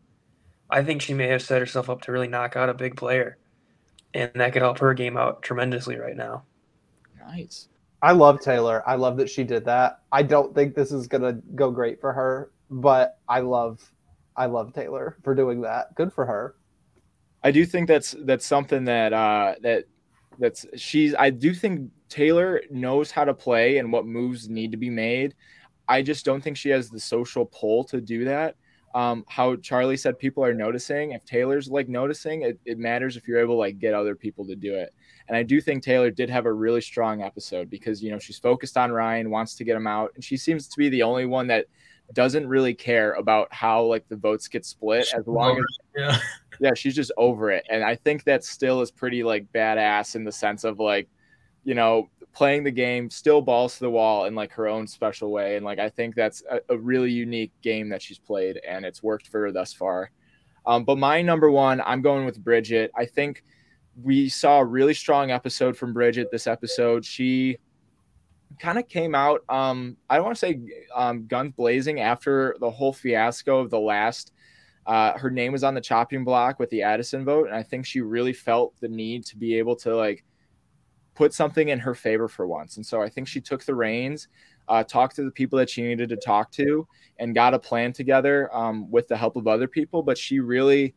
I 0.70 0.82
think 0.82 1.02
she 1.02 1.14
may 1.14 1.28
have 1.28 1.42
set 1.42 1.60
herself 1.60 1.90
up 1.90 2.02
to 2.02 2.12
really 2.12 2.28
knock 2.28 2.56
out 2.56 2.68
a 2.68 2.74
big 2.74 2.96
player, 2.96 3.36
and 4.14 4.30
that 4.34 4.52
could 4.52 4.62
help 4.62 4.78
her 4.78 4.94
game 4.94 5.16
out 5.16 5.42
tremendously 5.42 5.96
right 5.96 6.16
now. 6.16 6.44
Nice. 7.26 7.68
I 8.02 8.12
love 8.12 8.40
Taylor. 8.40 8.82
I 8.86 8.94
love 8.94 9.16
that 9.16 9.30
she 9.30 9.42
did 9.44 9.64
that. 9.64 10.00
I 10.12 10.22
don't 10.22 10.54
think 10.54 10.74
this 10.74 10.92
is 10.92 11.06
gonna 11.06 11.34
go 11.54 11.70
great 11.70 12.00
for 12.00 12.12
her, 12.12 12.52
but 12.70 13.18
I 13.28 13.40
love, 13.40 13.92
I 14.36 14.46
love 14.46 14.72
Taylor 14.72 15.16
for 15.22 15.34
doing 15.34 15.62
that. 15.62 15.94
Good 15.94 16.12
for 16.12 16.26
her. 16.26 16.54
I 17.42 17.50
do 17.50 17.64
think 17.64 17.88
that's 17.88 18.14
that's 18.20 18.46
something 18.46 18.84
that 18.84 19.12
uh, 19.12 19.54
that 19.62 19.84
that's 20.38 20.66
she's. 20.76 21.14
I 21.14 21.30
do 21.30 21.54
think 21.54 21.90
Taylor 22.08 22.60
knows 22.70 23.10
how 23.10 23.24
to 23.24 23.34
play 23.34 23.78
and 23.78 23.92
what 23.92 24.06
moves 24.06 24.48
need 24.48 24.72
to 24.72 24.76
be 24.76 24.90
made. 24.90 25.34
I 25.88 26.02
just 26.02 26.24
don't 26.24 26.42
think 26.42 26.56
she 26.56 26.70
has 26.70 26.90
the 26.90 27.00
social 27.00 27.46
pull 27.46 27.84
to 27.84 28.00
do 28.00 28.24
that 28.24 28.56
um, 28.96 29.26
how 29.28 29.56
Charlie 29.56 29.98
said 29.98 30.18
people 30.18 30.42
are 30.42 30.54
noticing. 30.54 31.12
If 31.12 31.22
Taylor's 31.26 31.68
like 31.68 31.86
noticing, 31.86 32.42
it, 32.42 32.58
it 32.64 32.78
matters 32.78 33.18
if 33.18 33.28
you're 33.28 33.38
able 33.38 33.56
to 33.56 33.58
like 33.58 33.78
get 33.78 33.92
other 33.92 34.14
people 34.14 34.46
to 34.46 34.56
do 34.56 34.74
it. 34.74 34.94
And 35.28 35.36
I 35.36 35.42
do 35.42 35.60
think 35.60 35.82
Taylor 35.82 36.10
did 36.10 36.30
have 36.30 36.46
a 36.46 36.52
really 36.52 36.80
strong 36.80 37.22
episode 37.22 37.68
because 37.68 38.02
you 38.02 38.10
know 38.10 38.18
she's 38.18 38.38
focused 38.38 38.76
on 38.76 38.92
Ryan, 38.92 39.30
wants 39.30 39.54
to 39.56 39.64
get 39.64 39.76
him 39.76 39.86
out, 39.86 40.12
and 40.14 40.24
she 40.24 40.36
seems 40.36 40.68
to 40.68 40.78
be 40.78 40.88
the 40.88 41.02
only 41.02 41.26
one 41.26 41.46
that 41.48 41.66
doesn't 42.12 42.46
really 42.46 42.74
care 42.74 43.14
about 43.14 43.52
how 43.52 43.82
like 43.82 44.08
the 44.08 44.16
votes 44.16 44.46
get 44.46 44.64
split 44.64 45.08
as 45.16 45.26
long 45.26 45.58
as 45.58 45.64
yeah. 45.96 46.18
yeah 46.60 46.72
she's 46.72 46.94
just 46.94 47.10
over 47.16 47.50
it 47.50 47.66
and 47.68 47.82
i 47.82 47.96
think 47.96 48.22
that 48.22 48.44
still 48.44 48.80
is 48.80 48.92
pretty 48.92 49.24
like 49.24 49.44
badass 49.52 50.14
in 50.14 50.22
the 50.22 50.30
sense 50.30 50.62
of 50.62 50.78
like 50.78 51.08
you 51.64 51.74
know 51.74 52.08
playing 52.36 52.62
the 52.62 52.70
game, 52.70 53.08
still 53.08 53.40
balls 53.40 53.74
to 53.74 53.80
the 53.80 53.90
wall 53.90 54.26
in 54.26 54.34
like 54.34 54.52
her 54.52 54.68
own 54.68 54.86
special 54.86 55.32
way. 55.32 55.56
And 55.56 55.64
like 55.64 55.78
I 55.78 55.88
think 55.88 56.14
that's 56.14 56.42
a, 56.50 56.60
a 56.68 56.76
really 56.76 57.10
unique 57.10 57.50
game 57.62 57.88
that 57.88 58.02
she's 58.02 58.18
played, 58.18 58.60
and 58.68 58.84
it's 58.84 59.02
worked 59.02 59.28
for 59.28 59.40
her 59.40 59.52
thus 59.52 59.72
far. 59.72 60.10
Um, 60.66 60.84
but 60.84 60.98
my 60.98 61.22
number 61.22 61.50
one, 61.50 61.80
I'm 61.80 62.02
going 62.02 62.26
with 62.26 62.42
Bridget. 62.44 62.90
I 62.94 63.06
think 63.06 63.42
we 64.02 64.28
saw 64.28 64.60
a 64.60 64.64
really 64.64 64.94
strong 64.94 65.30
episode 65.30 65.76
from 65.76 65.92
Bridget 65.92 66.28
this 66.30 66.46
episode. 66.46 67.04
She 67.04 67.58
kind 68.58 68.78
of 68.78 68.88
came 68.88 69.14
out, 69.14 69.42
um, 69.48 69.96
I 70.08 70.16
don't 70.16 70.26
want 70.26 70.36
to 70.36 70.40
say 70.40 70.60
um, 70.94 71.26
guns 71.26 71.52
blazing 71.56 72.00
after 72.00 72.56
the 72.60 72.70
whole 72.70 72.92
fiasco 72.92 73.58
of 73.58 73.70
the 73.70 73.80
last 73.80 74.32
uh, 74.86 75.18
her 75.18 75.30
name 75.30 75.52
was 75.52 75.64
on 75.64 75.74
the 75.74 75.80
chopping 75.80 76.22
block 76.22 76.60
with 76.60 76.70
the 76.70 76.82
Addison 76.82 77.24
vote, 77.24 77.48
and 77.48 77.56
I 77.56 77.62
think 77.62 77.84
she 77.84 78.00
really 78.00 78.32
felt 78.32 78.74
the 78.80 78.88
need 78.88 79.24
to 79.26 79.36
be 79.36 79.58
able 79.58 79.74
to 79.76 79.96
like 79.96 80.24
put 81.14 81.34
something 81.34 81.70
in 81.70 81.78
her 81.80 81.94
favor 81.94 82.28
for 82.28 82.46
once. 82.46 82.76
And 82.76 82.86
so 82.86 83.02
I 83.02 83.08
think 83.08 83.26
she 83.26 83.40
took 83.40 83.64
the 83.64 83.74
reins, 83.74 84.28
uh, 84.68 84.84
talked 84.84 85.16
to 85.16 85.24
the 85.24 85.30
people 85.30 85.58
that 85.58 85.68
she 85.68 85.82
needed 85.82 86.08
to 86.10 86.16
talk 86.16 86.52
to, 86.52 86.86
and 87.18 87.34
got 87.34 87.52
a 87.52 87.58
plan 87.58 87.92
together 87.92 88.54
um, 88.56 88.88
with 88.88 89.08
the 89.08 89.16
help 89.16 89.34
of 89.34 89.48
other 89.48 89.66
people. 89.66 90.04
But 90.04 90.16
she 90.16 90.38
really, 90.38 90.94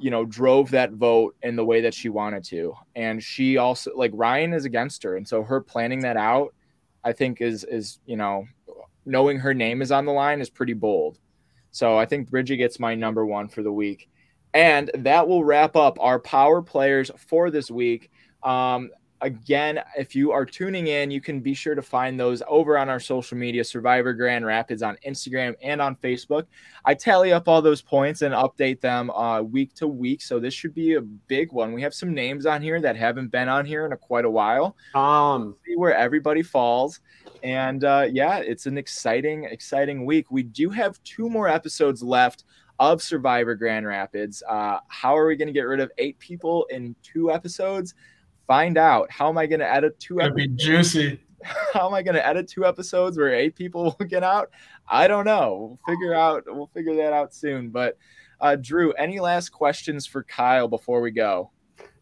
you 0.00 0.10
know, 0.10 0.24
drove 0.24 0.70
that 0.70 0.92
vote 0.92 1.36
in 1.42 1.56
the 1.56 1.64
way 1.64 1.80
that 1.82 1.94
she 1.94 2.08
wanted 2.08 2.44
to. 2.44 2.74
And 2.96 3.22
she 3.22 3.56
also 3.56 3.92
like 3.94 4.12
Ryan 4.14 4.52
is 4.52 4.64
against 4.64 5.02
her, 5.02 5.16
and 5.16 5.26
so 5.26 5.42
her 5.42 5.60
planning 5.60 6.00
that 6.00 6.16
out, 6.16 6.54
I 7.04 7.12
think 7.12 7.40
is 7.40 7.64
is 7.64 7.98
you 8.06 8.16
know, 8.16 8.46
knowing 9.04 9.38
her 9.38 9.54
name 9.54 9.82
is 9.82 9.92
on 9.92 10.04
the 10.04 10.12
line 10.12 10.40
is 10.40 10.50
pretty 10.50 10.74
bold. 10.74 11.18
So 11.70 11.96
I 11.96 12.06
think 12.06 12.30
Bridget 12.30 12.56
gets 12.56 12.80
my 12.80 12.94
number 12.94 13.24
one 13.24 13.48
for 13.48 13.62
the 13.62 13.72
week. 13.72 14.08
And 14.52 14.90
that 14.94 15.28
will 15.28 15.44
wrap 15.44 15.76
up 15.76 15.98
our 16.00 16.18
power 16.18 16.60
players 16.60 17.10
for 17.16 17.50
this 17.50 17.70
week. 17.70 18.10
Um, 18.42 18.90
again, 19.22 19.80
if 19.96 20.14
you 20.14 20.32
are 20.32 20.44
tuning 20.44 20.88
in, 20.88 21.10
you 21.10 21.20
can 21.20 21.40
be 21.40 21.54
sure 21.54 21.74
to 21.74 21.82
find 21.82 22.18
those 22.18 22.42
over 22.48 22.78
on 22.78 22.88
our 22.88 23.00
social 23.00 23.36
media, 23.36 23.64
Survivor 23.64 24.12
Grand 24.12 24.46
Rapids 24.46 24.82
on 24.82 24.96
Instagram 25.06 25.54
and 25.62 25.80
on 25.80 25.96
Facebook. 25.96 26.46
I 26.84 26.94
tally 26.94 27.32
up 27.32 27.48
all 27.48 27.62
those 27.62 27.82
points 27.82 28.22
and 28.22 28.34
update 28.34 28.80
them 28.80 29.10
uh, 29.10 29.42
week 29.42 29.74
to 29.74 29.86
week. 29.86 30.22
So 30.22 30.38
this 30.38 30.54
should 30.54 30.74
be 30.74 30.94
a 30.94 31.00
big 31.00 31.52
one. 31.52 31.72
We 31.72 31.82
have 31.82 31.94
some 31.94 32.14
names 32.14 32.46
on 32.46 32.62
here 32.62 32.80
that 32.80 32.96
haven't 32.96 33.28
been 33.28 33.48
on 33.48 33.64
here 33.66 33.86
in 33.86 33.92
a, 33.92 33.96
quite 33.96 34.24
a 34.24 34.30
while. 34.30 34.76
Um, 34.94 35.56
see 35.66 35.76
where 35.76 35.94
everybody 35.94 36.42
falls. 36.42 37.00
And 37.42 37.84
uh, 37.84 38.06
yeah, 38.10 38.38
it's 38.38 38.66
an 38.66 38.78
exciting, 38.78 39.44
exciting 39.44 40.04
week. 40.04 40.30
We 40.30 40.42
do 40.42 40.70
have 40.70 41.02
two 41.02 41.28
more 41.28 41.48
episodes 41.48 42.02
left 42.02 42.44
of 42.78 43.02
Survivor 43.02 43.54
Grand 43.54 43.86
Rapids. 43.86 44.42
Uh, 44.48 44.78
how 44.88 45.16
are 45.16 45.26
we 45.26 45.36
going 45.36 45.48
to 45.48 45.52
get 45.52 45.62
rid 45.62 45.80
of 45.80 45.90
eight 45.98 46.18
people 46.18 46.66
in 46.70 46.96
two 47.02 47.30
episodes? 47.30 47.94
Find 48.50 48.76
out 48.76 49.08
how 49.12 49.28
am 49.28 49.38
I 49.38 49.46
going 49.46 49.60
to 49.60 49.72
edit 49.72 50.00
two 50.00 50.16
That'd 50.16 50.32
episodes? 50.32 50.56
be 50.56 50.64
juicy. 50.64 51.20
How 51.72 51.86
am 51.86 51.94
I 51.94 52.02
going 52.02 52.16
to 52.16 52.26
edit 52.26 52.48
two 52.48 52.66
episodes 52.66 53.16
where 53.16 53.32
eight 53.32 53.56
people 53.56 53.84
will 53.98 54.06
get 54.06 54.22
out? 54.22 54.50
I 54.88 55.08
don't 55.08 55.24
know. 55.24 55.78
We'll 55.86 55.96
figure 55.96 56.12
out. 56.12 56.44
We'll 56.46 56.70
figure 56.74 56.94
that 56.96 57.14
out 57.14 57.32
soon. 57.32 57.70
But 57.70 57.96
uh, 58.42 58.56
Drew, 58.56 58.92
any 58.92 59.20
last 59.20 59.48
questions 59.48 60.04
for 60.04 60.22
Kyle 60.24 60.68
before 60.68 61.00
we 61.00 61.12
go? 61.12 61.50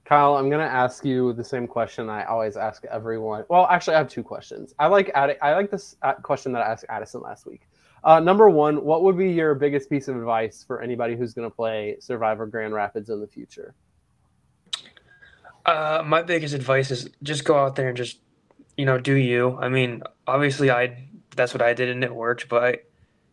Kyle, 0.04 0.34
I'm 0.34 0.50
going 0.50 0.66
to 0.66 0.72
ask 0.72 1.04
you 1.04 1.34
the 1.34 1.44
same 1.44 1.68
question 1.68 2.08
I 2.10 2.24
always 2.24 2.56
ask 2.56 2.84
everyone. 2.86 3.44
Well, 3.48 3.68
actually, 3.70 3.94
I 3.94 3.98
have 3.98 4.08
two 4.08 4.24
questions. 4.24 4.74
I 4.80 4.88
like 4.88 5.12
I 5.14 5.54
like 5.54 5.70
this 5.70 5.94
uh, 6.02 6.14
question 6.14 6.50
that 6.52 6.62
I 6.62 6.72
asked 6.72 6.86
Addison 6.88 7.20
last 7.20 7.46
week. 7.46 7.68
Uh, 8.02 8.18
number 8.18 8.48
one, 8.50 8.82
what 8.84 9.04
would 9.04 9.16
be 9.16 9.30
your 9.30 9.54
biggest 9.54 9.88
piece 9.88 10.08
of 10.08 10.16
advice 10.16 10.64
for 10.66 10.80
anybody 10.80 11.14
who's 11.14 11.32
going 11.32 11.48
to 11.48 11.54
play 11.54 11.96
Survivor 12.00 12.46
Grand 12.46 12.74
Rapids 12.74 13.10
in 13.10 13.20
the 13.20 13.28
future? 13.28 13.76
Uh, 15.68 16.02
my 16.02 16.22
biggest 16.22 16.54
advice 16.54 16.90
is 16.90 17.10
just 17.22 17.44
go 17.44 17.58
out 17.58 17.76
there 17.76 17.88
and 17.88 17.96
just, 17.96 18.20
you 18.78 18.86
know, 18.86 18.98
do 18.98 19.12
you. 19.14 19.58
I 19.60 19.68
mean, 19.68 20.02
obviously, 20.26 20.70
I 20.70 21.10
that's 21.36 21.52
what 21.52 21.60
I 21.60 21.74
did 21.74 21.90
and 21.90 22.02
it 22.02 22.14
worked, 22.14 22.48
but 22.48 22.84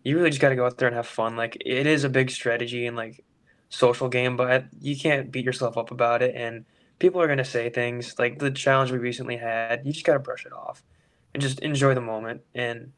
you 0.04 0.18
really 0.18 0.32
just 0.32 0.42
got 0.42 0.50
to 0.50 0.56
go 0.58 0.66
out 0.66 0.78
there 0.78 0.90
and 0.90 0.98
have 0.98 1.08
fun. 1.08 1.38
Like 1.38 1.56
it 1.66 1.88
is 1.88 2.04
a 2.04 2.10
big 2.10 2.30
strategy 2.30 2.88
and 2.88 2.98
like 2.98 3.24
social 3.70 4.10
game, 4.10 4.36
but 4.36 4.66
you 4.82 4.98
can't 4.98 5.32
beat 5.32 5.46
yourself 5.46 5.78
up 5.78 5.92
about 5.92 6.22
it. 6.22 6.36
And 6.36 6.66
people 7.00 7.22
are 7.22 7.28
gonna 7.30 7.46
say 7.46 7.70
things 7.70 8.20
like 8.20 8.40
the 8.40 8.52
challenge 8.52 8.92
we 8.92 8.98
recently 8.98 9.38
had. 9.38 9.86
You 9.86 9.94
just 9.94 10.06
got 10.06 10.14
to 10.14 10.20
brush 10.20 10.46
it 10.46 10.52
off 10.52 10.84
and 11.34 11.42
just 11.42 11.60
enjoy 11.60 11.94
the 11.94 12.02
moment 12.02 12.42
and 12.54 12.92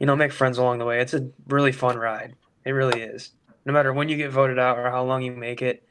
you 0.00 0.06
know 0.06 0.16
make 0.16 0.32
friends 0.32 0.58
along 0.58 0.78
the 0.78 0.84
way. 0.84 1.00
It's 1.00 1.14
a 1.14 1.30
really 1.46 1.72
fun 1.72 1.96
ride. 1.96 2.34
It 2.64 2.72
really 2.72 3.02
is. 3.02 3.30
No 3.64 3.72
matter 3.72 3.92
when 3.92 4.08
you 4.08 4.16
get 4.16 4.32
voted 4.32 4.58
out 4.58 4.78
or 4.78 4.90
how 4.90 5.04
long 5.04 5.22
you 5.22 5.30
make 5.30 5.62
it, 5.62 5.84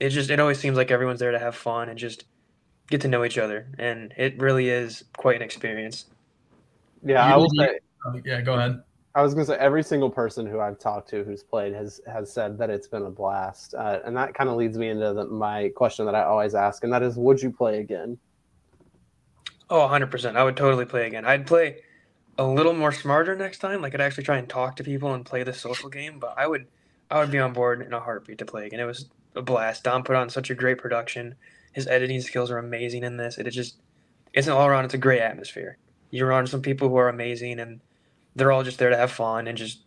it 0.00 0.10
just 0.10 0.30
it 0.30 0.40
always 0.40 0.58
seems 0.58 0.76
like 0.76 0.90
everyone's 0.90 1.20
there 1.20 1.32
to 1.32 1.38
have 1.38 1.56
fun 1.56 1.88
and 1.88 1.98
just 1.98 2.24
get 2.88 3.00
to 3.02 3.08
know 3.08 3.24
each 3.24 3.38
other, 3.38 3.66
and 3.78 4.12
it 4.16 4.40
really 4.40 4.68
is 4.68 5.04
quite 5.16 5.36
an 5.36 5.42
experience. 5.42 6.06
Yeah, 7.04 7.26
you, 7.28 7.34
I 7.34 7.36
will 7.36 7.50
say. 7.50 7.78
Oh, 8.06 8.20
yeah, 8.24 8.40
go 8.40 8.54
ahead. 8.54 8.82
I 9.14 9.22
was 9.22 9.34
going 9.34 9.46
to 9.46 9.52
say 9.52 9.58
every 9.58 9.82
single 9.82 10.10
person 10.10 10.46
who 10.46 10.60
I've 10.60 10.78
talked 10.78 11.08
to 11.10 11.24
who's 11.24 11.42
played 11.42 11.74
has 11.74 12.00
has 12.06 12.32
said 12.32 12.58
that 12.58 12.70
it's 12.70 12.86
been 12.86 13.02
a 13.02 13.10
blast, 13.10 13.74
uh, 13.74 14.00
and 14.04 14.16
that 14.16 14.34
kind 14.34 14.48
of 14.48 14.56
leads 14.56 14.78
me 14.78 14.88
into 14.88 15.12
the, 15.12 15.24
my 15.26 15.70
question 15.70 16.06
that 16.06 16.14
I 16.14 16.24
always 16.24 16.54
ask, 16.54 16.84
and 16.84 16.92
that 16.92 17.02
is, 17.02 17.16
would 17.16 17.42
you 17.42 17.50
play 17.50 17.80
again? 17.80 18.18
Oh, 19.70 19.80
100 19.80 20.10
percent. 20.10 20.36
I 20.36 20.44
would 20.44 20.56
totally 20.56 20.84
play 20.84 21.06
again. 21.06 21.24
I'd 21.24 21.46
play 21.46 21.78
a 22.38 22.46
little 22.46 22.72
more 22.72 22.92
smarter 22.92 23.34
next 23.34 23.58
time. 23.58 23.82
Like 23.82 23.94
I'd 23.94 24.00
actually 24.00 24.24
try 24.24 24.38
and 24.38 24.48
talk 24.48 24.76
to 24.76 24.84
people 24.84 25.12
and 25.14 25.26
play 25.26 25.42
the 25.42 25.52
social 25.52 25.88
game, 25.88 26.18
but 26.20 26.34
I 26.38 26.46
would 26.46 26.66
I 27.10 27.18
would 27.18 27.30
be 27.30 27.38
on 27.38 27.52
board 27.52 27.82
in 27.82 27.92
a 27.92 28.00
heartbeat 28.00 28.38
to 28.38 28.46
play 28.46 28.66
again. 28.66 28.80
It 28.80 28.84
was 28.84 29.08
a 29.38 29.42
blast. 29.42 29.84
Dom 29.84 30.02
put 30.02 30.16
on 30.16 30.28
such 30.28 30.50
a 30.50 30.54
great 30.54 30.78
production. 30.78 31.34
His 31.72 31.86
editing 31.86 32.20
skills 32.20 32.50
are 32.50 32.58
amazing 32.58 33.04
in 33.04 33.16
this. 33.16 33.38
It 33.38 33.46
is 33.46 33.54
just 33.54 33.80
it's 34.34 34.46
an 34.46 34.52
all 34.52 34.66
around. 34.66 34.84
It's 34.84 34.94
a 34.94 34.98
great 34.98 35.20
atmosphere. 35.20 35.78
You're 36.10 36.32
on 36.32 36.46
some 36.46 36.62
people 36.62 36.88
who 36.88 36.96
are 36.96 37.08
amazing, 37.08 37.60
and 37.60 37.80
they're 38.34 38.52
all 38.52 38.62
just 38.62 38.78
there 38.78 38.90
to 38.90 38.96
have 38.96 39.12
fun 39.12 39.46
and 39.46 39.56
just 39.56 39.80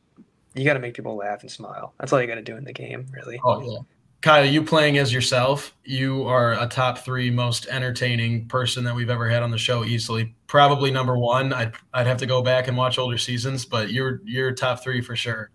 you 0.53 0.65
got 0.65 0.73
to 0.73 0.79
make 0.79 0.93
people 0.93 1.15
laugh 1.15 1.41
and 1.41 1.51
smile. 1.51 1.93
That's 1.99 2.11
all 2.11 2.21
you 2.21 2.27
got 2.27 2.35
to 2.35 2.41
do 2.41 2.57
in 2.57 2.63
the 2.63 2.73
game, 2.73 3.07
really. 3.11 3.39
Oh 3.43 3.61
yeah. 3.61 3.79
Kyle, 4.21 4.45
you 4.45 4.61
playing 4.61 4.99
as 4.99 5.11
yourself, 5.11 5.75
you 5.83 6.25
are 6.27 6.53
a 6.53 6.67
top 6.67 6.99
three 6.99 7.31
most 7.31 7.65
entertaining 7.67 8.47
person 8.47 8.83
that 8.83 8.93
we've 8.93 9.09
ever 9.09 9.27
had 9.27 9.41
on 9.41 9.49
the 9.49 9.57
show 9.57 9.83
easily. 9.83 10.35
Probably 10.45 10.91
number 10.91 11.17
one. 11.17 11.53
I'd 11.53 11.73
I'd 11.93 12.07
have 12.07 12.17
to 12.17 12.27
go 12.27 12.41
back 12.41 12.67
and 12.67 12.77
watch 12.77 12.99
older 12.99 13.17
seasons, 13.17 13.65
but 13.65 13.91
you're 13.91 14.21
you're 14.23 14.51
top 14.51 14.83
three 14.83 15.01
for 15.01 15.15
sure. 15.15 15.49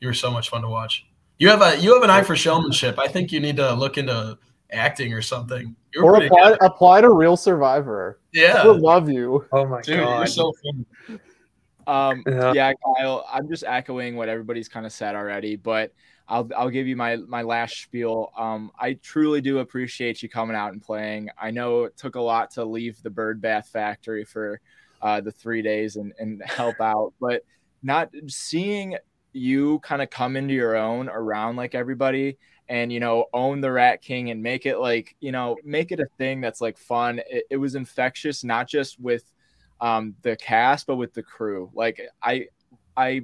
You 0.00 0.08
were 0.08 0.14
so 0.14 0.30
much 0.30 0.50
fun 0.50 0.62
to 0.62 0.68
watch. 0.68 1.06
You 1.40 1.48
have 1.48 1.62
a 1.62 1.80
you 1.80 1.94
have 1.94 2.02
an 2.02 2.10
eye 2.10 2.22
for 2.22 2.36
showmanship. 2.36 2.98
I 2.98 3.08
think 3.08 3.32
you 3.32 3.40
need 3.40 3.56
to 3.56 3.72
look 3.72 3.96
into 3.96 4.38
acting 4.70 5.14
or 5.14 5.22
something. 5.22 5.74
You're 5.94 6.04
or 6.04 6.22
apply, 6.22 6.58
apply 6.60 7.00
to 7.00 7.08
Real 7.08 7.34
Survivor. 7.34 8.20
Yeah, 8.30 8.60
I 8.62 8.66
love 8.66 9.08
you. 9.08 9.46
Oh 9.50 9.66
my 9.66 9.80
Dude, 9.80 10.00
god, 10.00 10.18
you're 10.18 10.26
so 10.26 10.52
fun. 10.62 10.86
Um, 11.86 12.22
yeah. 12.26 12.52
yeah, 12.52 12.72
Kyle, 12.84 13.26
I'm 13.32 13.48
just 13.48 13.64
echoing 13.64 14.16
what 14.16 14.28
everybody's 14.28 14.68
kind 14.68 14.84
of 14.84 14.92
said 14.92 15.14
already, 15.14 15.56
but 15.56 15.94
I'll 16.28 16.46
I'll 16.54 16.68
give 16.68 16.86
you 16.86 16.94
my 16.94 17.16
my 17.16 17.40
last 17.40 17.80
spiel. 17.80 18.32
Um, 18.36 18.70
I 18.78 18.92
truly 19.02 19.40
do 19.40 19.60
appreciate 19.60 20.22
you 20.22 20.28
coming 20.28 20.54
out 20.54 20.72
and 20.72 20.82
playing. 20.82 21.30
I 21.40 21.50
know 21.50 21.84
it 21.84 21.96
took 21.96 22.16
a 22.16 22.20
lot 22.20 22.50
to 22.52 22.64
leave 22.66 23.02
the 23.02 23.10
Bird 23.10 23.40
Bath 23.40 23.70
Factory 23.72 24.26
for 24.26 24.60
uh, 25.00 25.22
the 25.22 25.32
three 25.32 25.62
days 25.62 25.96
and 25.96 26.12
and 26.18 26.42
help 26.44 26.78
out, 26.82 27.14
but 27.18 27.44
not 27.82 28.10
seeing 28.28 28.98
you 29.32 29.78
kind 29.80 30.02
of 30.02 30.10
come 30.10 30.36
into 30.36 30.54
your 30.54 30.76
own 30.76 31.08
around 31.08 31.56
like 31.56 31.74
everybody 31.74 32.38
and 32.68 32.92
you 32.92 33.00
know 33.00 33.26
own 33.32 33.60
the 33.60 33.70
rat 33.70 34.00
king 34.02 34.30
and 34.30 34.42
make 34.42 34.66
it 34.66 34.78
like 34.78 35.16
you 35.20 35.32
know 35.32 35.56
make 35.64 35.92
it 35.92 36.00
a 36.00 36.06
thing 36.18 36.40
that's 36.40 36.60
like 36.60 36.78
fun. 36.78 37.20
It, 37.28 37.44
it 37.50 37.56
was 37.56 37.74
infectious 37.74 38.44
not 38.44 38.68
just 38.68 39.00
with 39.00 39.24
um, 39.80 40.14
the 40.22 40.36
cast 40.36 40.86
but 40.86 40.96
with 40.96 41.14
the 41.14 41.22
crew. 41.22 41.70
Like 41.74 42.00
i 42.22 42.46
i 42.96 43.22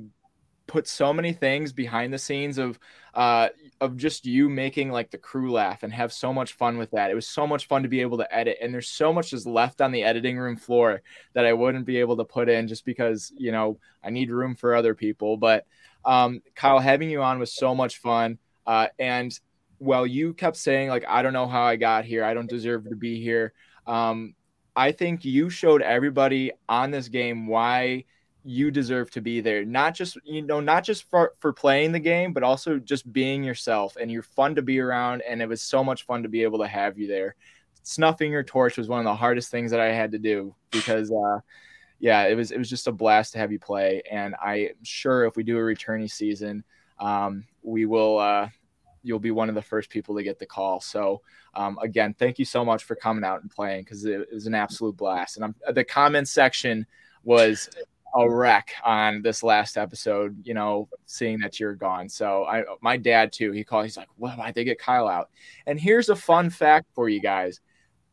put 0.67 0.89
so 0.89 1.13
many 1.13 1.33
things 1.33 1.73
behind 1.73 2.13
the 2.13 2.19
scenes 2.19 2.59
of 2.59 2.79
uh 3.15 3.49
of 3.81 3.97
just 3.97 4.27
you 4.27 4.49
making 4.49 4.91
like 4.91 5.11
the 5.11 5.19
crew 5.19 5.53
laugh 5.53 5.83
and 5.83 5.93
have 5.93 6.13
so 6.13 6.33
much 6.33 6.55
fun 6.55 6.77
with 6.77 6.91
that. 6.91 7.11
It 7.11 7.15
was 7.15 7.29
so 7.29 7.47
much 7.47 7.67
fun 7.67 7.83
to 7.83 7.89
be 7.89 8.01
able 8.01 8.19
to 8.19 8.35
edit 8.35 8.59
and 8.61 8.73
there's 8.73 8.89
so 8.89 9.13
much 9.13 9.31
just 9.31 9.47
left 9.47 9.81
on 9.81 9.93
the 9.93 10.03
editing 10.03 10.39
room 10.39 10.57
floor 10.57 11.03
that 11.35 11.47
I 11.47 11.53
wouldn't 11.53 11.87
be 11.87 11.99
able 11.99 12.17
to 12.17 12.25
put 12.25 12.49
in 12.49 12.69
just 12.69 12.85
because, 12.85 13.33
you 13.37 13.53
know, 13.53 13.79
I 14.03 14.11
need 14.11 14.31
room 14.31 14.55
for 14.55 14.75
other 14.75 14.95
people, 14.95 15.37
but 15.37 15.67
um, 16.07 16.41
Kyle, 16.55 16.79
having 16.79 17.11
you 17.11 17.21
on 17.21 17.39
was 17.39 17.53
so 17.53 17.75
much 17.75 17.99
fun. 17.99 18.39
Uh, 18.67 18.87
and 18.99 19.39
well, 19.79 20.07
you 20.07 20.33
kept 20.33 20.57
saying 20.57 20.89
like, 20.89 21.05
I 21.07 21.23
don't 21.23 21.33
know 21.33 21.49
how 21.49 21.63
I 21.63 21.77
got 21.77 22.05
here. 22.05 22.25
I 22.25 22.33
don't 22.33 22.49
deserve 22.49 22.89
to 22.89 22.97
be 22.97 23.21
here. 23.21 23.53
Um, 23.87 24.35
I 24.75 24.93
think 24.93 25.25
you 25.25 25.51
showed 25.51 25.83
everybody 25.83 26.53
on 26.69 26.91
this 26.91 27.09
game 27.09 27.47
why 27.47 28.05
you 28.45 28.71
deserve 28.71 29.11
to 29.11 29.21
be 29.21 29.41
there. 29.41 29.65
Not 29.65 29.95
just 29.95 30.17
you 30.25 30.43
know, 30.43 30.61
not 30.61 30.85
just 30.85 31.11
for 31.11 31.33
for 31.39 31.53
playing 31.53 31.93
the 31.93 32.01
game, 32.01 32.33
but 32.33 32.45
also 32.45 32.79
just 32.79 33.13
being 33.13 33.43
yourself. 33.43 33.97
And 34.01 34.11
you're 34.11 34.23
fun 34.23 34.55
to 34.55 34.63
be 34.63 34.79
around. 34.79 35.23
And 35.23 35.43
it 35.43 35.49
was 35.49 35.63
so 35.63 35.83
much 35.83 36.07
fun 36.07 36.23
to 36.23 36.29
be 36.29 36.45
able 36.45 36.61
to 36.61 36.69
have 36.69 36.99
you 36.99 37.09
there. 37.09 37.35
Snuffing 37.83 38.31
your 38.31 38.45
torch 38.45 38.79
was 38.79 38.89
one 38.89 39.01
of 39.01 39.05
the 39.05 39.15
hardest 39.15 39.51
things 39.51 39.71
that 39.73 39.81
I 39.81 39.93
had 39.93 40.13
to 40.13 40.19
do 40.19 40.55
because 40.71 41.11
uh, 41.11 41.41
yeah, 41.99 42.25
it 42.25 42.35
was 42.35 42.51
it 42.51 42.59
was 42.59 42.69
just 42.69 42.87
a 42.87 42.93
blast 42.93 43.33
to 43.33 43.39
have 43.39 43.53
you 43.53 43.59
play, 43.59 44.03
and 44.11 44.35
I'm 44.43 44.69
sure 44.83 45.25
if 45.25 45.37
we 45.37 45.43
do 45.43 45.57
a 45.59 45.63
returning 45.63 46.09
season, 46.09 46.65
um, 46.99 47.45
we 47.63 47.87
will. 47.87 48.19
Uh, 48.19 48.49
you'll 49.03 49.19
be 49.21 49.31
one 49.31 49.49
of 49.49 49.55
the 49.55 49.63
first 49.63 49.89
people 49.89 50.17
to 50.17 50.23
get 50.25 50.39
the 50.41 50.47
call. 50.47 50.81
So 50.81 51.23
um, 51.55 51.79
again, 51.81 52.13
thank 52.19 52.41
you 52.41 52.45
so 52.45 52.65
much 52.65 52.83
for 52.83 52.97
coming 52.97 53.23
out 53.23 53.41
and 53.41 53.51
playing 53.51 53.85
because 53.85 54.05
it, 54.05 54.27
was 54.33 54.49
an 54.49 54.55
absolute 54.55 54.97
blast. 54.97 55.37
And 55.37 55.45
I'm, 55.45 55.55
the 55.75 55.85
comment 55.85 56.27
section 56.27 56.85
was 57.23 57.71
a 58.17 58.29
wreck 58.29 58.73
on 58.85 59.23
this 59.23 59.45
last 59.45 59.79
episode. 59.79 60.37
You 60.45 60.55
know, 60.55 60.89
seeing 61.07 61.39
that 61.41 61.61
you're 61.61 61.75
gone. 61.75 62.09
So 62.09 62.45
I, 62.45 62.65
my 62.81 62.97
dad 62.97 63.33
too. 63.33 63.53
He 63.53 63.65
called. 63.65 63.85
He's 63.85 63.97
like, 63.97 64.09
"Well, 64.19 64.37
why'd 64.37 64.55
they 64.55 64.65
get 64.65 64.79
Kyle 64.79 65.09
out?" 65.09 65.31
And 65.67 65.79
here's 65.79 66.09
a 66.09 66.17
fun 66.17 66.51
fact 66.51 66.87
for 66.95 67.09
you 67.09 67.21
guys. 67.21 67.61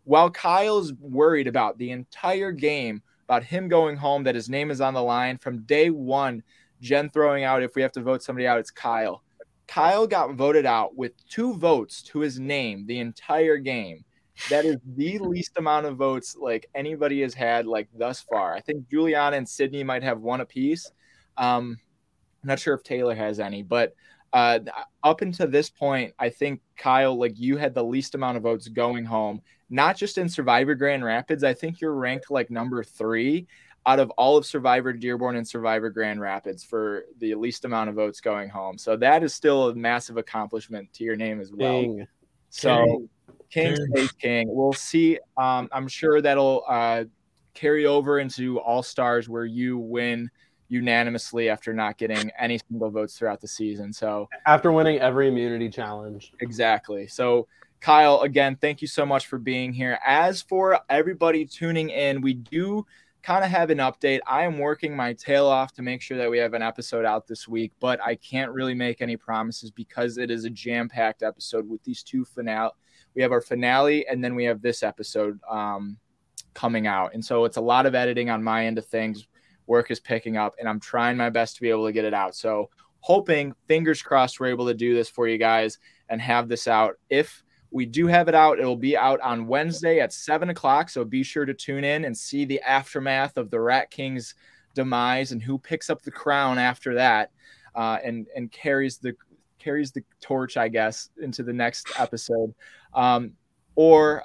While 0.05 0.30
Kyle's 0.30 0.93
worried 0.93 1.47
about 1.47 1.77
the 1.77 1.91
entire 1.91 2.51
game 2.51 3.01
about 3.34 3.43
him 3.43 3.68
going 3.68 3.97
home, 3.97 4.23
that 4.23 4.35
his 4.35 4.47
name 4.47 4.69
is 4.69 4.80
on 4.80 4.93
the 4.93 5.01
line 5.01 5.39
from 5.39 5.64
day 5.64 5.89
one. 5.89 6.43
Jen 6.81 7.10
throwing 7.10 7.43
out, 7.43 7.64
if 7.64 7.76
we 7.76 7.81
have 7.81 7.91
to 7.93 8.01
vote 8.01 8.22
somebody 8.22 8.45
out, 8.45 8.60
it's 8.60 8.69
Kyle. 8.69 9.23
Kyle 9.68 10.05
got 10.05 10.35
voted 10.35 10.68
out 10.68 10.95
with 10.95 11.14
two 11.27 11.55
votes 11.55 12.03
to 12.03 12.19
his 12.19 12.39
name 12.39 12.85
the 12.85 12.99
entire 12.99 13.57
game. 13.57 14.05
That 14.51 14.65
is 14.65 14.77
the 14.85 15.18
least 15.18 15.53
amount 15.57 15.88
of 15.88 15.97
votes 15.97 16.35
like 16.39 16.69
anybody 16.76 17.22
has 17.22 17.34
had 17.34 17.65
like 17.65 17.88
thus 17.97 18.22
far. 18.22 18.53
I 18.53 18.61
think 18.61 18.88
Juliana 18.89 19.38
and 19.38 19.49
Sydney 19.49 19.84
might 19.84 20.03
have 20.03 20.22
one 20.22 20.41
apiece. 20.41 20.91
Um, 21.35 21.77
I'm 22.43 22.47
not 22.49 22.60
sure 22.60 22.76
if 22.76 22.84
Taylor 22.84 23.15
has 23.15 23.39
any, 23.39 23.64
but 23.64 23.95
uh, 24.34 24.60
up 25.03 25.22
until 25.22 25.47
this 25.47 25.69
point, 25.69 26.14
I 26.19 26.30
think 26.30 26.61
Kyle, 26.76 27.15
like 27.15 27.39
you 27.39 27.55
had 27.55 27.73
the 27.73 27.84
least 27.84 28.15
amount 28.15 28.38
of 28.38 28.43
votes 28.43 28.68
going 28.68 29.05
home, 29.05 29.41
not 29.69 29.95
just 29.95 30.18
in 30.18 30.27
Survivor 30.27 30.76
Grand 30.76 31.03
Rapids. 31.05 31.43
I 31.43 31.53
think 31.53 31.80
you're 31.80 31.93
ranked 31.93 32.31
like 32.31 32.49
number 32.49 32.84
three 32.84 33.47
out 33.85 33.99
of 33.99 34.10
all 34.11 34.38
of 34.38 34.45
Survivor 34.45 34.93
Dearborn 34.93 35.35
and 35.35 35.47
Survivor 35.47 35.89
Grand 35.89 36.19
Rapids 36.19 36.64
for 36.64 37.03
the 37.19 37.35
least 37.35 37.65
amount 37.65 37.89
of 37.89 37.95
votes 37.95 38.22
going 38.22 38.49
home. 38.49 38.77
So 38.77 38.95
that 38.97 39.23
is 39.23 39.34
still 39.34 39.69
a 39.69 39.76
massive 39.76 40.18
accomplishment 40.18 40.91
to 40.93 41.03
your 41.03 41.15
name 41.15 41.39
as 41.39 41.51
well. 41.51 41.81
King. 41.81 42.07
So 42.49 43.07
King, 43.49 43.76
King 43.76 43.88
stays 43.91 44.11
King. 44.14 44.45
We'll 44.49 44.73
see. 44.73 45.19
Um, 45.38 45.69
I'm 45.72 45.88
sure 45.88 46.22
that'll 46.22 46.64
uh, 46.68 47.03
carry 47.53 47.85
over 47.85 48.19
into 48.19 48.60
All 48.60 48.84
Stars 48.84 49.30
where 49.30 49.45
you 49.45 49.77
win 49.77 50.31
unanimously 50.69 51.49
after 51.49 51.73
not 51.73 51.98
getting 51.98 52.31
any 52.38 52.60
single 52.69 52.90
votes 52.90 53.18
throughout 53.18 53.41
the 53.41 53.48
season. 53.48 53.94
So 53.94 54.30
after 54.45 54.72
winning 54.72 54.99
every 54.99 55.27
immunity 55.27 55.69
challenge. 55.69 56.34
Exactly. 56.40 57.07
So 57.07 57.48
Kyle, 57.84 58.22
again, 58.22 58.56
thank 58.56 58.81
you 58.81 58.88
so 58.88 59.06
much 59.06 59.27
for 59.27 59.38
being 59.38 59.73
here. 59.73 59.99
As 60.06 60.41
for 60.41 60.80
everybody 60.90 61.45
tuning 61.45 61.90
in, 61.90 62.22
we 62.22 62.34
do 62.34 62.85
kind 63.23 63.44
of 63.44 63.49
have 63.49 63.69
an 63.69 63.80
update. 63.80 64.19
I 64.27 64.44
am 64.44 64.57
working 64.57 64.95
my 64.95 65.14
tail 65.14 65.48
off 65.48 65.73
to 65.73 65.81
make 65.81 66.02
sure 66.02 66.18
that 66.18 66.30
we 66.30 66.38
have 66.38 66.53
an 66.53 66.61
episode 66.61 67.06
out 67.06 67.27
this 67.27 67.48
week, 67.48 67.72
but 67.80 68.02
I 68.02 68.15
can't 68.15 68.52
really 68.52 68.73
make 68.73 69.02
any 69.02 69.18
promises 69.18 69.72
because 69.72 70.18
it 70.18 70.30
is 70.30 70.45
a 70.45 70.49
jam 70.49 70.90
packed 70.90 71.23
episode 71.23 71.68
with 71.68 71.84
these 71.84 72.03
two 72.03 72.26
finale. 72.26 72.72
We 73.15 73.22
have 73.22 73.31
our 73.31 73.41
finale, 73.41 74.07
and 74.07 74.23
then 74.23 74.35
we 74.35 74.44
have 74.45 74.61
this 74.61 74.84
episode 74.84 75.40
um, 75.49 75.98
coming 76.53 76.88
out, 76.88 77.14
and 77.14 77.23
so 77.23 77.45
it's 77.45 77.57
a 77.57 77.61
lot 77.61 77.85
of 77.85 77.95
editing 77.95 78.30
on 78.30 78.44
my 78.44 78.65
end 78.65 78.77
of 78.77 78.85
things. 78.85 79.27
Work 79.68 79.91
is 79.91 79.99
picking 79.99 80.38
up, 80.38 80.56
and 80.60 80.68
I'm 80.68 80.80
trying 80.80 81.18
my 81.18 81.30
best 81.30 81.56
to 81.56 81.61
be 81.61 81.69
able 81.69 81.85
to 81.85 81.94
get 81.94 82.06
it 82.06 82.14
out. 82.14 82.35
So, 82.35 82.69
hoping, 82.99 83.53
fingers 83.68 84.02
crossed, 84.02 84.40
we're 84.40 84.48
able 84.48 84.68
to 84.68 84.73
do 84.73 84.94
this 84.94 85.10
for 85.10 85.27
you 85.27 85.38
guys 85.38 85.80
and 86.10 86.22
have 86.22 86.48
this 86.48 86.68
out. 86.68 86.95
If 87.10 87.44
we 87.73 87.88
do 87.88 88.06
have 88.07 88.27
it 88.27 88.35
out. 88.35 88.60
It'll 88.60 88.77
be 88.77 88.95
out 88.95 89.19
on 89.22 89.48
Wednesday 89.48 89.99
at 89.99 90.14
seven 90.14 90.49
o'clock. 90.49 90.90
So 90.90 91.03
be 91.03 91.23
sure 91.23 91.44
to 91.44 91.53
tune 91.53 91.84
in 91.84 92.06
and 92.06 92.15
see 92.15 92.45
the 92.45 92.61
aftermath 92.61 93.35
of 93.35 93.49
the 93.49 93.60
Rat 93.60 93.90
King's 93.90 94.35
demise 94.76 95.31
and 95.31 95.41
who 95.41 95.57
picks 95.57 95.90
up 95.90 96.02
the 96.03 96.11
crown 96.11 96.60
after 96.60 96.94
that, 96.94 97.31
uh, 97.76 97.98
and 98.03 98.27
and 98.35 98.52
carries 98.52 98.99
the 98.99 99.15
carries 99.57 99.91
the 99.91 100.03
torch, 100.22 100.56
I 100.56 100.68
guess, 100.68 101.10
into 101.22 101.41
the 101.41 101.53
next 101.53 101.91
episode. 101.98 102.53
Um, 102.94 103.34
or 103.76 104.23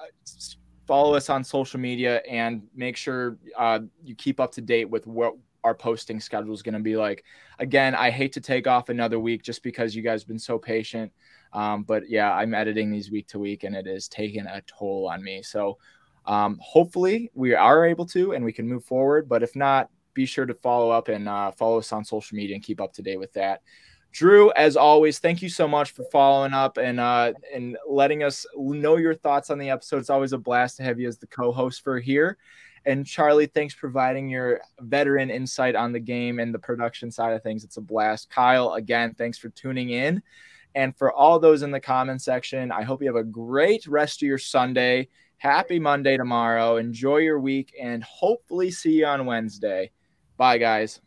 follow 0.88 1.14
us 1.14 1.28
on 1.28 1.44
social 1.44 1.78
media 1.78 2.22
and 2.28 2.66
make 2.74 2.96
sure 2.96 3.36
uh, 3.58 3.80
you 4.02 4.14
keep 4.14 4.40
up 4.40 4.50
to 4.52 4.62
date 4.62 4.86
with 4.86 5.06
what 5.06 5.34
our 5.62 5.74
posting 5.74 6.18
schedule 6.18 6.54
is 6.54 6.62
going 6.62 6.74
to 6.74 6.80
be 6.80 6.96
like. 6.96 7.24
Again, 7.58 7.94
I 7.94 8.10
hate 8.10 8.32
to 8.32 8.40
take 8.40 8.66
off 8.66 8.88
another 8.88 9.20
week 9.20 9.42
just 9.42 9.62
because 9.62 9.94
you 9.94 10.02
guys 10.02 10.22
have 10.22 10.28
been 10.28 10.38
so 10.38 10.58
patient. 10.58 11.12
Um, 11.52 11.82
but 11.82 12.08
yeah, 12.08 12.32
I'm 12.32 12.54
editing 12.54 12.90
these 12.90 13.10
week 13.10 13.28
to 13.28 13.38
week 13.38 13.64
and 13.64 13.76
it 13.76 13.86
is 13.86 14.08
taking 14.08 14.46
a 14.46 14.62
toll 14.62 15.08
on 15.08 15.22
me. 15.22 15.42
So 15.42 15.76
um, 16.24 16.58
hopefully 16.62 17.30
we 17.34 17.54
are 17.54 17.84
able 17.84 18.06
to 18.06 18.32
and 18.32 18.42
we 18.42 18.52
can 18.52 18.66
move 18.66 18.84
forward. 18.84 19.28
But 19.28 19.42
if 19.42 19.54
not, 19.54 19.90
be 20.14 20.24
sure 20.24 20.46
to 20.46 20.54
follow 20.54 20.90
up 20.90 21.08
and 21.08 21.28
uh, 21.28 21.50
follow 21.52 21.78
us 21.78 21.92
on 21.92 22.02
social 22.02 22.34
media 22.34 22.54
and 22.54 22.64
keep 22.64 22.80
up 22.80 22.94
to 22.94 23.02
date 23.02 23.18
with 23.18 23.34
that. 23.34 23.60
Drew, 24.12 24.50
as 24.52 24.76
always, 24.76 25.18
thank 25.18 25.42
you 25.42 25.48
so 25.48 25.68
much 25.68 25.92
for 25.92 26.04
following 26.10 26.52
up 26.52 26.78
and 26.78 26.98
uh, 26.98 27.32
and 27.54 27.76
letting 27.86 28.22
us 28.22 28.46
know 28.56 28.96
your 28.96 29.14
thoughts 29.14 29.50
on 29.50 29.58
the 29.58 29.70
episode. 29.70 29.98
It's 29.98 30.10
always 30.10 30.32
a 30.32 30.38
blast 30.38 30.78
to 30.78 30.82
have 30.82 30.98
you 30.98 31.08
as 31.08 31.18
the 31.18 31.26
co-host 31.26 31.84
for 31.84 32.00
here. 32.00 32.38
And 32.86 33.06
Charlie, 33.06 33.46
thanks 33.46 33.74
for 33.74 33.80
providing 33.80 34.28
your 34.28 34.60
veteran 34.80 35.30
insight 35.30 35.76
on 35.76 35.92
the 35.92 36.00
game 36.00 36.38
and 36.38 36.54
the 36.54 36.58
production 36.58 37.10
side 37.10 37.34
of 37.34 37.42
things. 37.42 37.64
It's 37.64 37.76
a 37.76 37.82
blast. 37.82 38.30
Kyle, 38.30 38.74
again, 38.74 39.14
thanks 39.14 39.36
for 39.36 39.50
tuning 39.50 39.90
in. 39.90 40.22
And 40.74 40.96
for 40.96 41.12
all 41.12 41.38
those 41.38 41.62
in 41.62 41.70
the 41.70 41.80
comment 41.80 42.22
section, 42.22 42.72
I 42.72 42.82
hope 42.82 43.02
you 43.02 43.08
have 43.08 43.16
a 43.16 43.24
great 43.24 43.86
rest 43.86 44.22
of 44.22 44.26
your 44.26 44.38
Sunday. 44.38 45.08
Happy 45.36 45.78
Monday 45.78 46.16
tomorrow. 46.16 46.76
Enjoy 46.76 47.18
your 47.18 47.40
week 47.40 47.74
and 47.80 48.02
hopefully 48.04 48.70
see 48.70 49.00
you 49.00 49.06
on 49.06 49.26
Wednesday. 49.26 49.90
Bye, 50.36 50.58
guys. 50.58 51.00